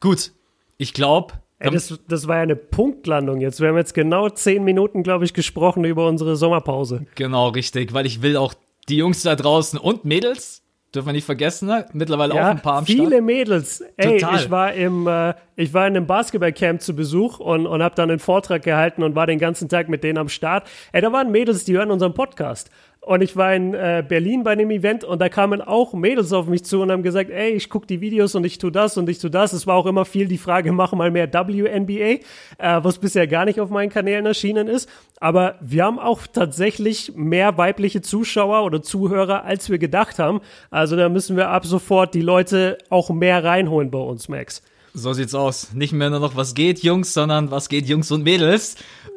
Gut, 0.00 0.32
ich 0.76 0.94
glaube, 0.94 1.34
Ey, 1.60 1.72
das, 1.72 1.98
das 2.06 2.28
war 2.28 2.36
ja 2.36 2.42
eine 2.42 2.54
Punktlandung 2.54 3.40
jetzt. 3.40 3.60
Wir 3.60 3.68
haben 3.68 3.76
jetzt 3.76 3.92
genau 3.92 4.28
zehn 4.28 4.62
Minuten, 4.62 5.02
glaube 5.02 5.24
ich, 5.24 5.34
gesprochen 5.34 5.84
über 5.84 6.06
unsere 6.06 6.36
Sommerpause. 6.36 7.06
Genau, 7.16 7.48
richtig, 7.48 7.92
weil 7.92 8.06
ich 8.06 8.22
will 8.22 8.36
auch 8.36 8.54
die 8.88 8.96
Jungs 8.96 9.22
da 9.22 9.34
draußen 9.34 9.78
und 9.78 10.04
Mädels, 10.04 10.62
dürfen 10.94 11.08
wir 11.08 11.12
nicht 11.12 11.26
vergessen, 11.26 11.68
ne? 11.68 11.86
mittlerweile 11.92 12.34
ja, 12.34 12.42
auch 12.42 12.46
ein 12.46 12.62
paar 12.62 12.78
am 12.78 12.86
viele 12.86 13.08
Start. 13.08 13.22
Mädels. 13.22 13.84
Ey, 13.96 14.18
Total. 14.18 14.36
ich 14.36 14.50
war 14.50 14.72
im, 14.72 15.06
äh, 15.06 15.34
ich 15.56 15.74
war 15.74 15.86
in 15.86 15.96
einem 15.96 16.06
Basketballcamp 16.06 16.80
zu 16.80 16.96
Besuch 16.96 17.40
und, 17.40 17.66
und 17.66 17.82
habe 17.82 17.94
dann 17.94 18.10
einen 18.10 18.18
Vortrag 18.18 18.62
gehalten 18.62 19.02
und 19.02 19.14
war 19.14 19.26
den 19.26 19.38
ganzen 19.38 19.68
Tag 19.68 19.88
mit 19.88 20.02
denen 20.02 20.18
am 20.18 20.28
Start. 20.28 20.66
Ey, 20.92 21.02
da 21.02 21.12
waren 21.12 21.30
Mädels, 21.30 21.64
die 21.64 21.74
hören 21.74 21.90
unseren 21.90 22.14
Podcast. 22.14 22.70
Und 23.00 23.22
ich 23.22 23.36
war 23.36 23.54
in 23.54 23.74
äh, 23.74 24.04
Berlin 24.06 24.42
bei 24.42 24.50
einem 24.50 24.70
Event 24.70 25.02
und 25.02 25.20
da 25.20 25.28
kamen 25.28 25.62
auch 25.62 25.94
Mädels 25.94 26.32
auf 26.32 26.46
mich 26.46 26.64
zu 26.64 26.82
und 26.82 26.90
haben 26.90 27.02
gesagt, 27.02 27.30
ey, 27.30 27.52
ich 27.52 27.70
gucke 27.70 27.86
die 27.86 28.00
Videos 28.00 28.34
und 28.34 28.44
ich 28.44 28.58
tu 28.58 28.70
das 28.70 28.98
und 28.98 29.08
ich 29.08 29.18
tu 29.18 29.28
das. 29.28 29.52
Es 29.52 29.66
war 29.66 29.76
auch 29.76 29.86
immer 29.86 30.04
viel 30.04 30.28
die 30.28 30.36
Frage, 30.36 30.72
mach 30.72 30.92
mal 30.92 31.10
mehr 31.10 31.32
WNBA, 31.32 31.92
äh, 31.92 32.20
was 32.58 32.98
bisher 32.98 33.26
gar 33.26 33.44
nicht 33.44 33.60
auf 33.60 33.70
meinen 33.70 33.88
Kanälen 33.88 34.26
erschienen 34.26 34.68
ist. 34.68 34.90
Aber 35.20 35.54
wir 35.60 35.84
haben 35.84 35.98
auch 35.98 36.26
tatsächlich 36.26 37.12
mehr 37.14 37.56
weibliche 37.56 38.02
Zuschauer 38.02 38.64
oder 38.64 38.82
Zuhörer, 38.82 39.44
als 39.44 39.70
wir 39.70 39.78
gedacht 39.78 40.18
haben. 40.18 40.40
Also 40.70 40.96
da 40.96 41.08
müssen 41.08 41.36
wir 41.36 41.48
ab 41.48 41.64
sofort 41.64 42.14
die 42.14 42.20
Leute 42.20 42.78
auch 42.90 43.10
mehr 43.10 43.42
reinholen 43.42 43.90
bei 43.90 43.98
uns, 43.98 44.28
Max. 44.28 44.62
So 44.92 45.12
sieht's 45.12 45.34
aus. 45.34 45.72
Nicht 45.72 45.92
mehr 45.92 46.10
nur 46.10 46.20
noch, 46.20 46.36
was 46.36 46.54
geht, 46.54 46.80
Jungs, 46.80 47.14
sondern 47.14 47.50
was 47.50 47.68
geht, 47.68 47.86
Jungs 47.86 48.10
und 48.10 48.24
Mädels. 48.24 48.76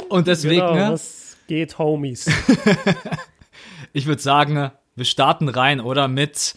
Und 0.10 0.28
deswegen. 0.28 0.62
Genau, 0.62 0.76
ne? 0.76 0.92
was 0.92 1.38
geht, 1.48 1.78
Homies. 1.78 2.30
ich 3.94 4.06
würde 4.08 4.22
sagen, 4.22 4.72
wir 4.96 5.06
starten 5.06 5.50
rein, 5.50 5.80
oder? 5.80 6.08
Mit, 6.08 6.56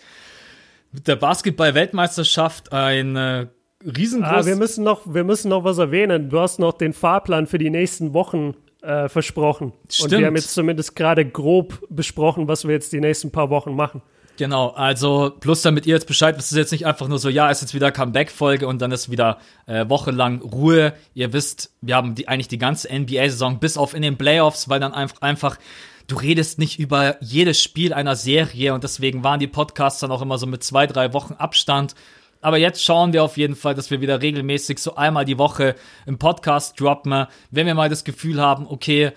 mit 0.93 1.09
der 1.09 1.17
Basketball-Weltmeisterschaft 1.17 2.73
ein 2.73 3.17
äh, 3.17 3.47
riesengroß. 3.85 4.45
Ah, 4.45 4.47
wir 4.47 4.57
müssen 4.57 4.85
noch, 4.85 5.03
wir 5.13 5.25
müssen 5.25 5.49
noch 5.49 5.65
was 5.65 5.79
erwähnen. 5.79 6.31
Du 6.31 6.41
hast 6.41 6.59
noch 6.59 6.73
den 6.73 6.93
Fahrplan 6.93 7.47
für 7.47 7.59
die 7.59 7.71
nächsten 7.71 8.15
Wochen 8.15 8.55
äh, 8.83 9.09
versprochen. 9.09 9.73
Stimmt. 9.89 10.13
Und 10.13 10.19
wir 10.19 10.27
haben 10.27 10.37
jetzt 10.37 10.55
zumindest 10.55 10.97
gerade 10.97 11.25
grob 11.25 11.81
besprochen, 11.89 12.49
was 12.49 12.65
wir 12.65 12.75
jetzt 12.75 12.93
die 12.93 13.01
nächsten 13.01 13.31
paar 13.31 13.51
Wochen 13.51 13.75
machen. 13.75 14.03
Genau, 14.37 14.71
also 14.71 15.33
plus 15.39 15.63
damit 15.63 15.87
ihr 15.87 15.95
jetzt 15.95 16.09
Bescheid 16.09 16.37
wisst, 16.37 16.51
ist 16.51 16.59
jetzt 16.59 16.73
nicht 16.73 16.87
einfach 16.87 17.07
nur 17.07 17.19
so, 17.19 17.29
ja, 17.29 17.51
ist 17.51 17.61
jetzt 17.61 17.73
wieder 17.73 17.93
Comeback-Folge 17.93 18.67
und 18.67 18.83
dann 18.83 18.91
ist 18.91 19.11
wieder 19.11 19.39
äh, 19.67 19.89
wochenlang 19.89 20.41
Ruhe. 20.43 20.93
Ihr 21.15 21.33
wisst, 21.33 21.73
wir 21.83 21.95
haben 21.95 22.17
die, 22.17 22.27
eigentlich 22.27 22.49
die 22.49 22.59
ganze 22.59 22.89
NBA-Saison 22.93 23.61
bis 23.61 23.77
auf 23.77 23.95
in 23.95 24.03
den 24.03 24.17
Playoffs, 24.17 24.69
weil 24.69 24.81
dann 24.81 24.93
einfach, 24.93 25.23
einfach 25.23 25.57
du 26.07 26.17
redest 26.17 26.59
nicht 26.59 26.79
über 26.79 27.17
jedes 27.23 27.63
Spiel 27.63 27.93
einer 27.93 28.17
Serie 28.17 28.75
und 28.75 28.85
deswegen 28.85 29.25
waren 29.25 29.41
die 29.41 29.47
Podcasts 29.47 30.01
dann 30.01 30.11
auch 30.11 30.23
immer 30.23 30.39
so 30.39 30.47
mit 30.47 30.63
zwei, 30.63 30.87
drei 30.87 31.13
Wochen 31.13 31.35
Abstand. 31.35 31.95
Aber 32.41 32.59
jetzt 32.59 32.85
schauen 32.85 33.15
wir 33.15 33.25
auf 33.25 33.39
jeden 33.39 33.57
Fall, 33.57 33.75
dass 33.75 33.91
wir 33.91 34.03
wieder 34.03 34.21
regelmäßig 34.21 34.79
so 34.79 34.97
einmal 34.97 35.25
die 35.25 35.39
Woche 35.39 35.77
im 36.05 36.19
Podcast 36.19 36.79
droppen. 36.79 37.27
Wenn 37.51 37.67
wir 37.67 37.75
mal 37.75 37.89
das 37.89 38.05
Gefühl 38.05 38.41
haben, 38.41 38.67
okay, 38.67 39.13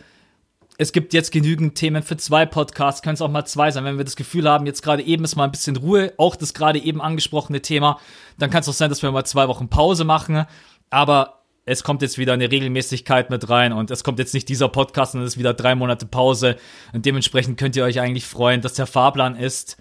es 0.78 0.94
gibt 0.94 1.14
jetzt 1.14 1.32
genügend 1.32 1.76
Themen 1.76 2.04
für 2.04 2.18
zwei 2.18 2.46
Podcasts, 2.46 3.02
können 3.02 3.16
es 3.16 3.22
auch 3.22 3.30
mal 3.30 3.46
zwei 3.46 3.72
sein. 3.72 3.84
Wenn 3.84 3.98
wir 3.98 4.06
das 4.06 4.16
Gefühl 4.16 4.48
haben, 4.48 4.66
jetzt 4.66 4.84
gerade 4.84 5.04
eben 5.04 5.24
ist 5.24 5.36
mal 5.36 5.44
ein 5.44 5.52
bisschen 5.52 5.76
Ruhe, 5.76 6.14
auch 6.18 6.36
das 6.36 6.54
gerade 6.54 6.80
eben 6.80 7.02
angesprochene 7.02 7.62
Thema, 7.62 8.00
dann 8.38 8.50
kann 8.50 8.62
es 8.62 8.70
auch 8.70 8.74
sein, 8.74 8.90
dass 8.90 9.02
wir 9.02 9.12
mal 9.12 9.26
zwei 9.26 9.48
Wochen 9.48 9.68
Pause 9.70 10.06
machen. 10.06 10.46
Aber 10.90 11.37
es 11.68 11.84
kommt 11.84 12.02
jetzt 12.02 12.18
wieder 12.18 12.32
eine 12.32 12.50
Regelmäßigkeit 12.50 13.30
mit 13.30 13.50
rein 13.50 13.74
und 13.74 13.92
es 13.92 14.06
kommt 14.06 14.20
jetzt 14.20 14.34
nicht 14.34 14.48
dieser 14.48 14.70
Podcast 14.70 15.16
und 15.16 15.22
es 15.22 15.34
ist 15.34 15.38
wieder 15.38 15.54
drei 15.54 15.76
Monate 15.76 16.06
Pause. 16.06 16.56
Und 16.94 17.06
dementsprechend 17.06 17.60
könnt 17.60 17.76
ihr 17.76 17.84
euch 17.84 18.00
eigentlich 18.00 18.26
freuen, 18.26 18.62
dass 18.62 18.74
der 18.74 18.88
Fahrplan 18.88 19.36
ist. 19.36 19.76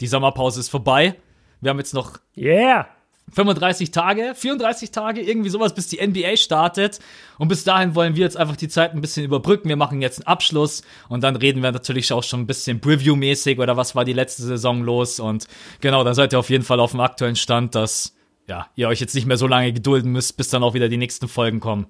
Die 0.00 0.08
Sommerpause 0.08 0.58
ist 0.58 0.68
vorbei. 0.68 1.14
Wir 1.60 1.70
haben 1.70 1.78
jetzt 1.78 1.94
noch 1.94 2.18
yeah. 2.36 2.88
35 3.32 3.92
Tage, 3.92 4.32
34 4.34 4.90
Tage, 4.90 5.20
irgendwie 5.20 5.50
sowas, 5.50 5.74
bis 5.74 5.86
die 5.86 6.04
NBA 6.04 6.36
startet. 6.36 6.98
Und 7.38 7.46
bis 7.46 7.62
dahin 7.62 7.94
wollen 7.94 8.16
wir 8.16 8.24
jetzt 8.24 8.36
einfach 8.36 8.56
die 8.56 8.68
Zeit 8.68 8.92
ein 8.92 9.00
bisschen 9.00 9.24
überbrücken. 9.24 9.68
Wir 9.68 9.76
machen 9.76 10.02
jetzt 10.02 10.18
einen 10.18 10.26
Abschluss 10.26 10.82
und 11.08 11.22
dann 11.22 11.36
reden 11.36 11.62
wir 11.62 11.70
natürlich 11.70 12.12
auch 12.12 12.24
schon 12.24 12.40
ein 12.40 12.46
bisschen 12.48 12.80
Preview-mäßig 12.80 13.60
oder 13.60 13.76
was 13.76 13.94
war 13.94 14.04
die 14.04 14.12
letzte 14.12 14.42
Saison 14.42 14.82
los. 14.82 15.20
Und 15.20 15.46
genau, 15.80 16.02
dann 16.02 16.14
seid 16.14 16.32
ihr 16.32 16.40
auf 16.40 16.50
jeden 16.50 16.64
Fall 16.64 16.80
auf 16.80 16.90
dem 16.90 17.00
aktuellen 17.00 17.36
Stand, 17.36 17.76
dass 17.76 18.17
ja, 18.48 18.66
ihr 18.74 18.88
euch 18.88 19.00
jetzt 19.00 19.14
nicht 19.14 19.26
mehr 19.26 19.36
so 19.36 19.46
lange 19.46 19.72
gedulden 19.72 20.12
müsst, 20.12 20.36
bis 20.36 20.48
dann 20.48 20.62
auch 20.62 20.74
wieder 20.74 20.88
die 20.88 20.96
nächsten 20.96 21.28
Folgen 21.28 21.60
kommen. 21.60 21.86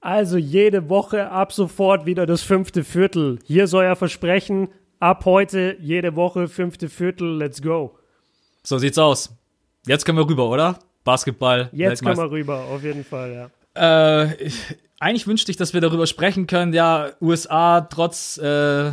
Also 0.00 0.36
jede 0.38 0.88
Woche 0.88 1.30
ab 1.30 1.52
sofort 1.52 2.06
wieder 2.06 2.26
das 2.26 2.42
fünfte 2.42 2.84
Viertel. 2.84 3.38
Hier 3.44 3.66
soll 3.66 3.84
er 3.84 3.96
versprechen, 3.96 4.68
ab 4.98 5.24
heute 5.24 5.76
jede 5.80 6.16
Woche 6.16 6.48
fünfte 6.48 6.88
Viertel, 6.88 7.36
let's 7.36 7.60
go. 7.60 7.96
So 8.62 8.78
sieht's 8.78 8.98
aus. 8.98 9.36
Jetzt 9.86 10.04
können 10.04 10.18
wir 10.18 10.28
rüber, 10.28 10.48
oder? 10.48 10.78
Basketball. 11.04 11.70
Jetzt 11.72 12.02
können 12.02 12.16
wir 12.16 12.30
rüber, 12.30 12.64
auf 12.70 12.82
jeden 12.82 13.04
Fall, 13.04 13.50
ja. 13.74 14.22
Äh, 14.22 14.50
eigentlich 14.98 15.26
wünschte 15.26 15.50
ich, 15.50 15.56
dass 15.56 15.72
wir 15.72 15.80
darüber 15.80 16.06
sprechen 16.06 16.46
können. 16.46 16.72
Ja, 16.72 17.10
USA 17.20 17.82
trotz 17.82 18.36
äh, 18.38 18.92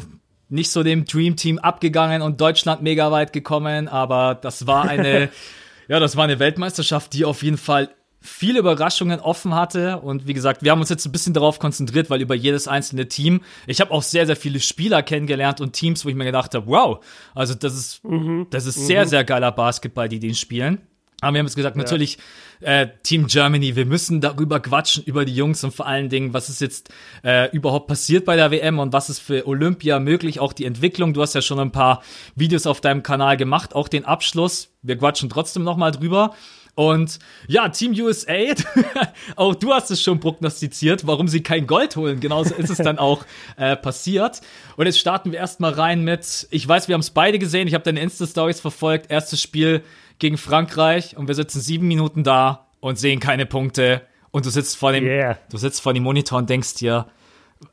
nicht 0.50 0.72
so 0.72 0.84
dem 0.84 1.06
Dream 1.06 1.36
Team 1.36 1.60
abgegangen 1.60 2.22
und 2.22 2.40
Deutschland 2.40 2.82
mega 2.82 3.12
weit 3.12 3.34
gekommen, 3.34 3.88
aber 3.88 4.36
das 4.36 4.68
war 4.68 4.88
eine 4.88 5.30
Ja, 5.88 6.00
das 6.00 6.16
war 6.16 6.26
eine 6.26 6.40
Weltmeisterschaft, 6.40 7.14
die 7.14 7.26
auf 7.26 7.44
jeden 7.44 7.58
Fall 7.58 7.90
viele 8.20 8.60
Überraschungen 8.60 9.20
offen 9.20 9.56
hatte. 9.56 10.00
Und 10.00 10.28
wie 10.28 10.34
gesagt, 10.34 10.64
wir 10.64 10.72
haben 10.72 10.80
uns 10.80 10.90
jetzt 10.90 11.06
ein 11.06 11.12
bisschen 11.12 11.34
darauf 11.34 11.60
konzentriert, 11.60 12.10
weil 12.10 12.22
über 12.22 12.36
jedes 12.36 12.68
einzelne 12.68 13.08
Team, 13.08 13.42
ich 13.68 13.80
habe 13.80 13.92
auch 13.92 14.04
sehr, 14.04 14.26
sehr 14.26 14.36
viele 14.36 14.60
Spieler 14.60 15.04
kennengelernt 15.04 15.62
und 15.62 15.74
Teams, 15.74 16.04
wo 16.04 16.10
ich 16.10 16.16
mir 16.16 16.26
gedacht 16.26 16.54
habe, 16.56 16.68
wow, 16.68 17.04
also 17.34 17.54
das 17.54 17.76
ist, 17.76 18.04
mhm. 18.04 18.48
das 18.50 18.66
ist 18.66 18.78
mhm. 18.80 18.86
sehr, 18.86 19.08
sehr 19.08 19.24
geiler 19.24 19.52
Basketball, 19.52 20.10
die 20.10 20.20
den 20.20 20.36
spielen. 20.36 20.82
Aber 21.22 21.34
wir 21.34 21.40
haben 21.40 21.48
jetzt 21.48 21.56
gesagt, 21.56 21.76
ja. 21.76 21.82
natürlich 21.82 22.20
äh, 22.62 22.88
Team 23.04 23.28
Germany, 23.28 23.76
wir 23.76 23.86
müssen 23.86 24.22
darüber 24.22 24.60
quatschen, 24.60 25.04
über 25.04 25.26
die 25.26 25.36
Jungs 25.36 25.64
und 25.64 25.74
vor 25.74 25.88
allen 25.88 26.10
Dingen, 26.10 26.34
was 26.34 26.50
ist 26.50 26.62
jetzt 26.62 26.90
äh, 27.24 27.50
überhaupt 27.56 27.88
passiert 27.88 28.26
bei 28.26 28.36
der 28.36 28.52
WM 28.52 28.80
und 28.80 28.94
was 28.94 29.10
ist 29.10 29.20
für 29.20 29.48
Olympia 29.48 30.00
möglich, 30.00 30.40
auch 30.40 30.54
die 30.54 30.66
Entwicklung. 30.66 31.14
Du 31.14 31.22
hast 31.22 31.34
ja 31.34 31.42
schon 31.42 31.60
ein 31.60 31.72
paar 31.72 32.04
Videos 32.36 32.68
auf 32.68 32.82
deinem 32.82 33.04
Kanal 33.04 33.38
gemacht, 33.38 33.74
auch 33.76 33.88
den 33.88 34.06
Abschluss. 34.06 34.70
Wir 34.82 34.98
quatschen 34.98 35.30
trotzdem 35.30 35.64
nochmal 35.64 35.92
drüber. 35.92 36.36
Und 36.78 37.18
ja, 37.48 37.70
Team 37.70 37.94
USA, 38.00 38.54
auch 39.36 39.56
du 39.56 39.74
hast 39.74 39.90
es 39.90 40.00
schon 40.04 40.20
prognostiziert, 40.20 41.08
warum 41.08 41.28
sie 41.28 41.42
kein 41.42 41.66
Gold 41.66 41.96
holen. 41.96 42.20
Genauso 42.20 42.54
ist 42.54 42.70
es 42.70 42.78
dann 42.78 43.00
auch 43.00 43.26
äh, 43.58 43.76
passiert. 43.76 44.42
Und 44.76 44.86
jetzt 44.86 45.00
starten 45.00 45.32
wir 45.32 45.40
erstmal 45.40 45.74
rein 45.74 46.04
mit, 46.04 46.48
ich 46.52 46.68
weiß, 46.68 46.88
wir 46.88 46.94
haben 46.94 47.02
es 47.02 47.10
beide 47.10 47.40
gesehen, 47.40 47.68
ich 47.68 47.74
habe 47.74 47.84
deine 47.84 48.00
Insta-Stories 48.02 48.60
verfolgt, 48.60 49.10
erstes 49.10 49.42
Spiel 49.42 49.82
gegen 50.20 50.38
Frankreich 50.38 51.16
und 51.18 51.28
wir 51.28 51.36
sitzen 51.36 51.62
sieben 51.62 51.88
Minuten 51.88 52.24
da 52.24 52.68
und 52.80 52.98
sehen 52.98 53.20
keine 53.20 53.46
Punkte 53.46 54.02
und 54.32 54.46
du 54.46 54.50
sitzt 54.50 54.78
vor 54.78 54.92
dem, 54.92 55.06
yeah. 55.06 55.38
du 55.50 55.58
sitzt 55.58 55.82
vor 55.82 55.94
dem 55.94 56.04
Monitor 56.04 56.38
und 56.38 56.50
denkst 56.50 56.76
dir, 56.76 57.08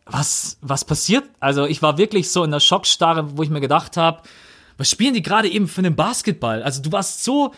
was, 0.06 0.58
was 0.62 0.84
passiert? 0.84 1.24
Also 1.40 1.66
ich 1.66 1.82
war 1.82 1.98
wirklich 1.98 2.30
so 2.30 2.44
in 2.44 2.50
der 2.50 2.60
Schockstarre, 2.60 3.36
wo 3.36 3.42
ich 3.42 3.50
mir 3.50 3.60
gedacht 3.60 3.96
habe, 3.96 4.22
was 4.76 4.90
spielen 4.90 5.14
die 5.14 5.22
gerade 5.22 5.48
eben 5.48 5.68
für 5.68 5.80
einen 5.80 5.94
Basketball? 5.94 6.62
Also 6.62 6.82
du 6.82 6.90
warst 6.92 7.22
so 7.22 7.52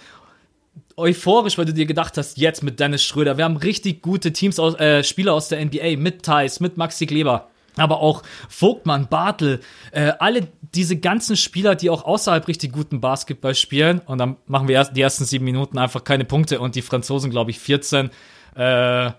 euphorisch, 0.97 1.59
weil 1.59 1.67
du 1.67 1.75
dir 1.75 1.87
gedacht 1.87 2.17
hast, 2.17 2.39
jetzt 2.39 2.63
mit 2.63 2.81
Dennis 2.81 3.05
Schröder, 3.05 3.37
wir 3.37 3.45
haben 3.45 3.57
richtig 3.57 4.03
gute 4.03 4.33
Teams 4.33 4.59
aus, 4.59 4.75
äh, 4.75 5.05
Spieler 5.05 5.35
aus 5.35 5.49
der 5.49 5.65
NBA, 5.65 5.97
mit 5.97 6.23
Thais, 6.23 6.61
mit 6.61 6.77
Maxi 6.77 7.07
Kleber 7.07 7.49
aber 7.77 8.01
auch 8.01 8.23
Vogtmann, 8.49 9.09
Bartel, 9.09 9.61
äh, 9.93 10.13
alle 10.19 10.49
diese 10.75 10.97
ganzen 10.97 11.37
Spieler, 11.37 11.75
die 11.75 11.91
auch 11.91 12.05
außerhalb 12.05 12.47
richtig 12.49 12.73
guten 12.73 13.01
Basketball 13.01 13.55
spielen. 13.55 14.01
Und 14.01 14.19
dann 14.19 14.37
machen 14.47 14.69
wir 14.69 14.75
erst 14.77 14.97
die 14.97 15.03
ersten 15.03 15.25
sieben 15.25 15.45
Minuten 15.45 15.79
einfach 15.79 16.05
keine 16.05 16.25
Punkte 16.25 16.61
und 16.61 16.75
die 16.75 16.83
Franzosen, 16.83 17.31
glaube 17.31 17.51
ich, 17.51 17.59
14. 17.59 18.11
Äh, 18.55 19.11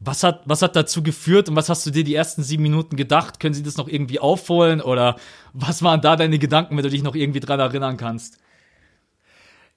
was 0.00 0.22
hat, 0.22 0.42
was 0.44 0.62
hat 0.62 0.76
dazu 0.76 1.02
geführt 1.02 1.48
und 1.48 1.56
was 1.56 1.68
hast 1.68 1.84
du 1.84 1.90
dir 1.90 2.04
die 2.04 2.14
ersten 2.14 2.42
sieben 2.42 2.62
Minuten 2.62 2.96
gedacht? 2.96 3.40
Können 3.40 3.54
sie 3.54 3.64
das 3.64 3.76
noch 3.76 3.88
irgendwie 3.88 4.20
aufholen 4.20 4.80
oder 4.80 5.16
was 5.52 5.82
waren 5.82 6.00
da 6.00 6.14
deine 6.14 6.38
Gedanken, 6.38 6.76
wenn 6.76 6.84
du 6.84 6.90
dich 6.90 7.02
noch 7.02 7.16
irgendwie 7.16 7.40
dran 7.40 7.58
erinnern 7.58 7.96
kannst? 7.96 8.38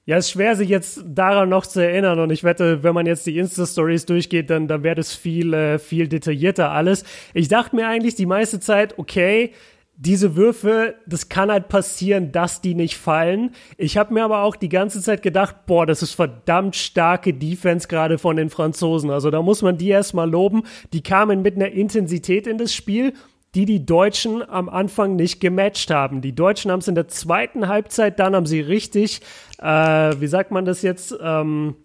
Ja, 0.06 0.18
es 0.18 0.26
ist 0.26 0.32
schwer, 0.32 0.56
sich 0.56 0.70
jetzt 0.70 1.04
daran 1.06 1.50
noch 1.50 1.66
zu 1.66 1.80
erinnern. 1.80 2.20
Und 2.20 2.32
ich 2.32 2.44
wette, 2.44 2.82
wenn 2.82 2.96
man 2.96 3.06
jetzt 3.06 3.28
die 3.28 3.38
Insta-Stories 3.38 4.08
durchgeht, 4.08 4.50
dann, 4.50 4.68
dann 4.68 4.84
wäre 4.84 4.96
das 4.96 5.14
viel, 5.14 5.54
äh, 5.54 5.78
viel 5.78 6.08
detaillierter 6.08 6.72
alles. 6.72 7.04
Ich 7.36 7.50
dachte 7.50 7.76
mir 7.76 7.88
eigentlich 7.88 8.16
die 8.16 8.26
meiste 8.26 8.60
Zeit, 8.60 8.98
okay, 8.98 9.52
diese 9.96 10.36
Würfe, 10.36 10.96
das 11.06 11.30
kann 11.30 11.52
halt 11.52 11.68
passieren, 11.68 12.32
dass 12.32 12.60
die 12.62 12.74
nicht 12.74 12.98
fallen. 12.98 13.52
Ich 13.78 13.98
habe 13.98 14.16
mir 14.16 14.24
aber 14.24 14.42
auch 14.42 14.56
die 14.56 14.70
ganze 14.70 15.00
Zeit 15.00 15.22
gedacht, 15.22 15.68
boah, 15.68 15.86
das 15.86 16.02
ist 16.02 16.14
verdammt 16.14 16.76
starke 16.76 17.36
Defense 17.36 17.88
gerade 17.88 18.18
von 18.18 18.36
den 18.36 18.50
Franzosen. 18.50 19.12
Also 19.12 19.30
da 19.30 19.44
muss 19.44 19.62
man 19.62 19.78
die 19.78 19.90
erstmal 19.90 20.28
loben. 20.28 20.64
Die 20.94 21.04
kamen 21.04 21.44
mit 21.44 21.56
einer 21.56 21.70
Intensität 21.70 22.48
in 22.48 22.58
das 22.58 22.74
Spiel 22.74 23.14
die 23.56 23.66
die 23.66 23.86
Deutschen 23.86 24.48
am 24.48 24.70
Anfang 24.70 25.16
nicht 25.16 25.42
gematcht 25.42 25.92
haben. 25.92 26.22
Die 26.22 26.34
Deutschen 26.34 26.72
haben 26.72 26.80
es 26.80 26.88
in 26.88 26.96
der 26.96 27.08
zweiten 27.08 27.68
Halbzeit, 27.68 28.20
dann 28.20 28.36
haben 28.36 28.46
sie 28.46 28.62
richtig, 28.62 29.22
äh, 29.60 29.66
wie 29.66 30.28
sagt 30.28 30.52
man 30.52 30.66
das 30.66 30.82
jetzt, 30.82 31.16
ähm, 31.22 31.76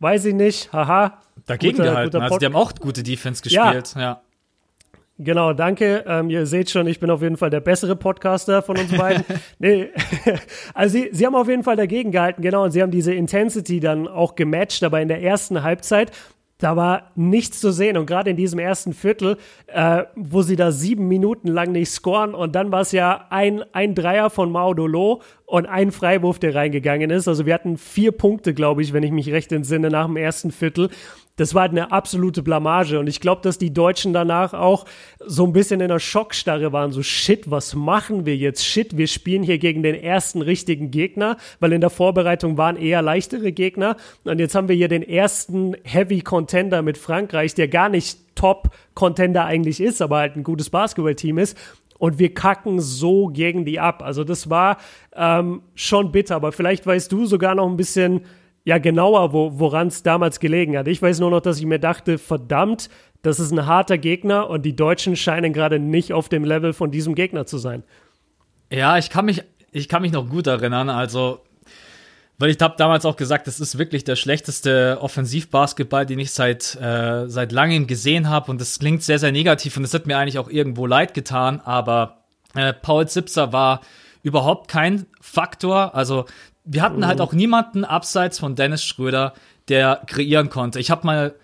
weiß 0.00 0.26
ich 0.26 0.34
nicht, 0.34 0.72
haha. 0.72 1.20
Dagegen 1.46 1.78
guter, 1.78 1.90
gehalten, 1.90 2.10
guter 2.12 2.24
also 2.24 2.38
die 2.38 2.46
haben 2.46 2.56
auch 2.56 2.72
gute 2.74 3.02
Defense 3.02 3.42
gespielt, 3.42 3.94
ja. 3.94 4.00
ja. 4.00 4.20
Genau, 5.16 5.52
danke. 5.52 6.04
Ähm, 6.08 6.28
ihr 6.28 6.44
seht 6.44 6.70
schon, 6.70 6.88
ich 6.88 6.98
bin 6.98 7.08
auf 7.08 7.22
jeden 7.22 7.36
Fall 7.36 7.48
der 7.48 7.60
bessere 7.60 7.94
Podcaster 7.94 8.62
von 8.62 8.76
uns 8.76 8.90
beiden. 8.90 9.24
nee, 9.60 9.90
also 10.74 10.98
sie, 10.98 11.10
sie 11.12 11.24
haben 11.24 11.36
auf 11.36 11.48
jeden 11.48 11.62
Fall 11.62 11.76
dagegen 11.76 12.10
gehalten, 12.10 12.42
genau, 12.42 12.64
und 12.64 12.72
sie 12.72 12.82
haben 12.82 12.90
diese 12.90 13.14
Intensity 13.14 13.78
dann 13.78 14.08
auch 14.08 14.34
gematcht, 14.34 14.82
aber 14.82 15.00
in 15.00 15.08
der 15.08 15.22
ersten 15.22 15.62
Halbzeit 15.62 16.10
da 16.64 16.76
war 16.76 17.10
nichts 17.14 17.60
zu 17.60 17.72
sehen. 17.72 17.98
Und 17.98 18.06
gerade 18.06 18.30
in 18.30 18.38
diesem 18.38 18.58
ersten 18.58 18.94
Viertel, 18.94 19.36
äh, 19.66 20.04
wo 20.16 20.40
sie 20.40 20.56
da 20.56 20.72
sieben 20.72 21.08
Minuten 21.08 21.48
lang 21.48 21.72
nicht 21.72 21.90
scoren 21.90 22.34
und 22.34 22.54
dann 22.54 22.72
war 22.72 22.80
es 22.80 22.92
ja 22.92 23.26
ein, 23.28 23.62
ein 23.72 23.94
Dreier 23.94 24.30
von 24.30 24.50
Maudolo 24.50 25.20
und 25.44 25.66
ein 25.66 25.92
Freiwurf, 25.92 26.38
der 26.38 26.54
reingegangen 26.54 27.10
ist. 27.10 27.28
Also 27.28 27.44
wir 27.44 27.52
hatten 27.52 27.76
vier 27.76 28.12
Punkte, 28.12 28.54
glaube 28.54 28.80
ich, 28.80 28.94
wenn 28.94 29.02
ich 29.02 29.12
mich 29.12 29.30
recht 29.30 29.52
entsinne, 29.52 29.90
nach 29.90 30.06
dem 30.06 30.16
ersten 30.16 30.50
Viertel 30.50 30.88
das 31.36 31.54
war 31.54 31.62
halt 31.62 31.72
eine 31.72 31.90
absolute 31.90 32.42
Blamage. 32.42 32.98
Und 32.98 33.08
ich 33.08 33.20
glaube, 33.20 33.42
dass 33.42 33.58
die 33.58 33.72
Deutschen 33.72 34.12
danach 34.12 34.54
auch 34.54 34.84
so 35.18 35.44
ein 35.44 35.52
bisschen 35.52 35.80
in 35.80 35.88
der 35.88 35.98
Schockstarre 35.98 36.72
waren. 36.72 36.92
So, 36.92 37.02
shit, 37.02 37.50
was 37.50 37.74
machen 37.74 38.24
wir 38.24 38.36
jetzt? 38.36 38.64
Shit, 38.64 38.96
wir 38.96 39.08
spielen 39.08 39.42
hier 39.42 39.58
gegen 39.58 39.82
den 39.82 39.96
ersten 39.96 40.42
richtigen 40.42 40.90
Gegner, 40.90 41.36
weil 41.58 41.72
in 41.72 41.80
der 41.80 41.90
Vorbereitung 41.90 42.56
waren 42.56 42.76
eher 42.76 43.02
leichtere 43.02 43.50
Gegner. 43.50 43.96
Und 44.22 44.38
jetzt 44.38 44.54
haben 44.54 44.68
wir 44.68 44.76
hier 44.76 44.88
den 44.88 45.02
ersten 45.02 45.74
Heavy 45.82 46.20
Contender 46.20 46.82
mit 46.82 46.98
Frankreich, 46.98 47.54
der 47.54 47.66
gar 47.68 47.88
nicht 47.88 48.18
Top-Contender 48.36 49.44
eigentlich 49.44 49.80
ist, 49.80 50.02
aber 50.02 50.18
halt 50.18 50.36
ein 50.36 50.44
gutes 50.44 50.70
Basketballteam 50.70 51.38
ist 51.38 51.56
und 51.98 52.18
wir 52.18 52.34
kacken 52.34 52.80
so 52.80 53.28
gegen 53.28 53.64
die 53.64 53.80
ab. 53.80 54.02
Also 54.02 54.24
das 54.24 54.50
war 54.50 54.78
ähm, 55.14 55.62
schon 55.74 56.12
bitter, 56.12 56.36
aber 56.36 56.52
vielleicht 56.52 56.86
weißt 56.86 57.10
du 57.10 57.26
sogar 57.26 57.54
noch 57.54 57.68
ein 57.68 57.76
bisschen 57.76 58.22
ja 58.64 58.78
genauer, 58.78 59.32
wo, 59.32 59.58
woran 59.58 59.88
es 59.88 60.02
damals 60.02 60.40
gelegen 60.40 60.76
hat. 60.76 60.88
Ich 60.88 61.00
weiß 61.00 61.20
nur 61.20 61.30
noch, 61.30 61.40
dass 61.40 61.58
ich 61.58 61.66
mir 61.66 61.78
dachte, 61.78 62.18
verdammt, 62.18 62.88
das 63.22 63.40
ist 63.40 63.52
ein 63.52 63.66
harter 63.66 63.98
Gegner 63.98 64.50
und 64.50 64.62
die 64.62 64.76
Deutschen 64.76 65.16
scheinen 65.16 65.52
gerade 65.52 65.78
nicht 65.78 66.12
auf 66.12 66.28
dem 66.28 66.44
Level 66.44 66.72
von 66.72 66.90
diesem 66.90 67.14
Gegner 67.14 67.46
zu 67.46 67.58
sein. 67.58 67.84
Ja, 68.70 68.98
ich 68.98 69.10
kann 69.10 69.26
mich, 69.26 69.42
ich 69.70 69.88
kann 69.88 70.02
mich 70.02 70.12
noch 70.12 70.28
gut 70.28 70.46
erinnern. 70.46 70.88
Also, 70.88 71.40
weil 72.38 72.50
ich 72.50 72.60
habe 72.60 72.74
damals 72.76 73.04
auch 73.04 73.16
gesagt, 73.16 73.46
das 73.46 73.60
ist 73.60 73.78
wirklich 73.78 74.04
der 74.04 74.16
schlechteste 74.16 74.98
Offensivbasketball, 75.00 76.06
den 76.06 76.18
ich 76.18 76.32
seit, 76.32 76.74
äh, 76.80 77.28
seit 77.28 77.52
langem 77.52 77.86
gesehen 77.86 78.28
habe. 78.28 78.50
Und 78.50 78.60
das 78.60 78.78
klingt 78.78 79.02
sehr, 79.02 79.18
sehr 79.18 79.32
negativ 79.32 79.76
und 79.76 79.84
das 79.84 79.94
hat 79.94 80.06
mir 80.06 80.18
eigentlich 80.18 80.38
auch 80.38 80.48
irgendwo 80.48 80.86
leid 80.86 81.14
getan. 81.14 81.60
Aber 81.60 82.24
äh, 82.54 82.72
Paul 82.72 83.08
Zipser 83.08 83.52
war 83.52 83.80
überhaupt 84.22 84.68
kein 84.68 85.06
Faktor. 85.20 85.94
Also 85.94 86.24
wir 86.64 86.82
hatten 86.82 86.98
mhm. 86.98 87.06
halt 87.06 87.20
auch 87.20 87.32
niemanden 87.32 87.84
abseits 87.84 88.38
von 88.38 88.54
Dennis 88.54 88.84
Schröder, 88.84 89.34
der 89.68 90.02
kreieren 90.06 90.50
konnte. 90.50 90.80
Ich 90.80 90.90
habe 90.90 91.06
mal, 91.06 91.34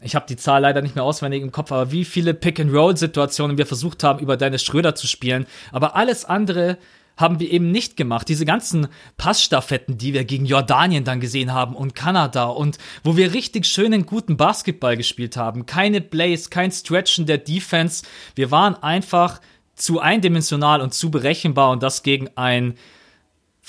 ich 0.00 0.14
habe 0.14 0.26
die 0.28 0.36
Zahl 0.36 0.62
leider 0.62 0.82
nicht 0.82 0.94
mehr 0.94 1.04
auswendig 1.04 1.42
im 1.42 1.52
Kopf, 1.52 1.72
aber 1.72 1.92
wie 1.92 2.04
viele 2.04 2.34
Pick-and-Roll-Situationen 2.34 3.58
wir 3.58 3.66
versucht 3.66 4.04
haben, 4.04 4.20
über 4.20 4.36
Dennis 4.36 4.62
Schröder 4.62 4.94
zu 4.94 5.06
spielen. 5.06 5.46
Aber 5.72 5.96
alles 5.96 6.24
andere 6.24 6.78
haben 7.16 7.38
wir 7.38 7.50
eben 7.50 7.70
nicht 7.70 7.98
gemacht. 7.98 8.28
Diese 8.28 8.46
ganzen 8.46 8.88
Passstaffetten, 9.18 9.98
die 9.98 10.14
wir 10.14 10.24
gegen 10.24 10.46
Jordanien 10.46 11.04
dann 11.04 11.20
gesehen 11.20 11.52
haben 11.52 11.76
und 11.76 11.94
Kanada 11.94 12.44
und 12.44 12.78
wo 13.04 13.16
wir 13.16 13.34
richtig 13.34 13.66
schönen, 13.66 14.06
guten 14.06 14.38
Basketball 14.38 14.96
gespielt 14.96 15.36
haben. 15.36 15.66
Keine 15.66 16.00
Plays, 16.00 16.48
kein 16.48 16.72
Stretchen 16.72 17.26
der 17.26 17.36
Defense. 17.36 18.04
Wir 18.34 18.50
waren 18.50 18.74
einfach 18.74 19.40
zu 19.74 20.00
eindimensional 20.00 20.80
und 20.80 20.94
zu 20.94 21.10
berechenbar 21.10 21.70
und 21.70 21.82
das 21.82 22.02
gegen 22.02 22.28
ein 22.36 22.74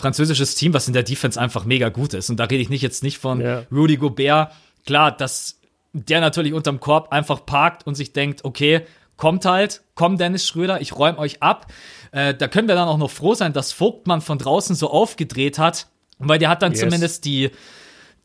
französisches 0.02 0.56
Team, 0.56 0.74
was 0.74 0.88
in 0.88 0.94
der 0.94 1.04
Defense 1.04 1.40
einfach 1.40 1.64
mega 1.64 1.90
gut 1.90 2.14
ist. 2.14 2.30
Und 2.30 2.38
da 2.38 2.46
rede 2.46 2.62
ich 2.62 2.70
nicht 2.70 2.82
jetzt 2.82 3.04
nicht 3.04 3.18
von 3.18 3.40
ja. 3.40 3.64
Rudy 3.72 3.98
Gobert. 3.98 4.52
Klar, 4.86 5.16
dass 5.16 5.60
der 5.94 6.22
natürlich 6.22 6.54
unterm 6.54 6.80
Korb 6.80 7.12
einfach 7.12 7.46
parkt 7.46 7.86
und 7.86 7.96
sich 7.96 8.14
denkt, 8.14 8.44
okay, 8.44 8.86
kommt 9.18 9.46
halt, 9.46 9.84
komm 9.94 10.18
Dennis 10.18 10.48
Schröder, 10.48 10.82
ich 10.82 10.96
räume 10.96 11.20
euch 11.20 11.44
ab. 11.44 11.72
Äh, 12.12 12.34
da 12.34 12.48
können 12.48 12.68
wir 12.68 12.76
dann 12.76 12.88
auch 12.88 12.98
noch 12.98 13.12
froh 13.12 13.36
sein, 13.36 13.54
dass 13.54 13.72
Vogtmann 13.72 14.22
von 14.22 14.38
draußen 14.38 14.76
so 14.76 14.90
aufgedreht 14.90 15.60
hat, 15.60 15.88
weil 16.18 16.40
der 16.40 16.50
hat 16.50 16.62
dann 16.62 16.72
yes. 16.72 16.82
zumindest 16.82 17.26
die, 17.26 17.52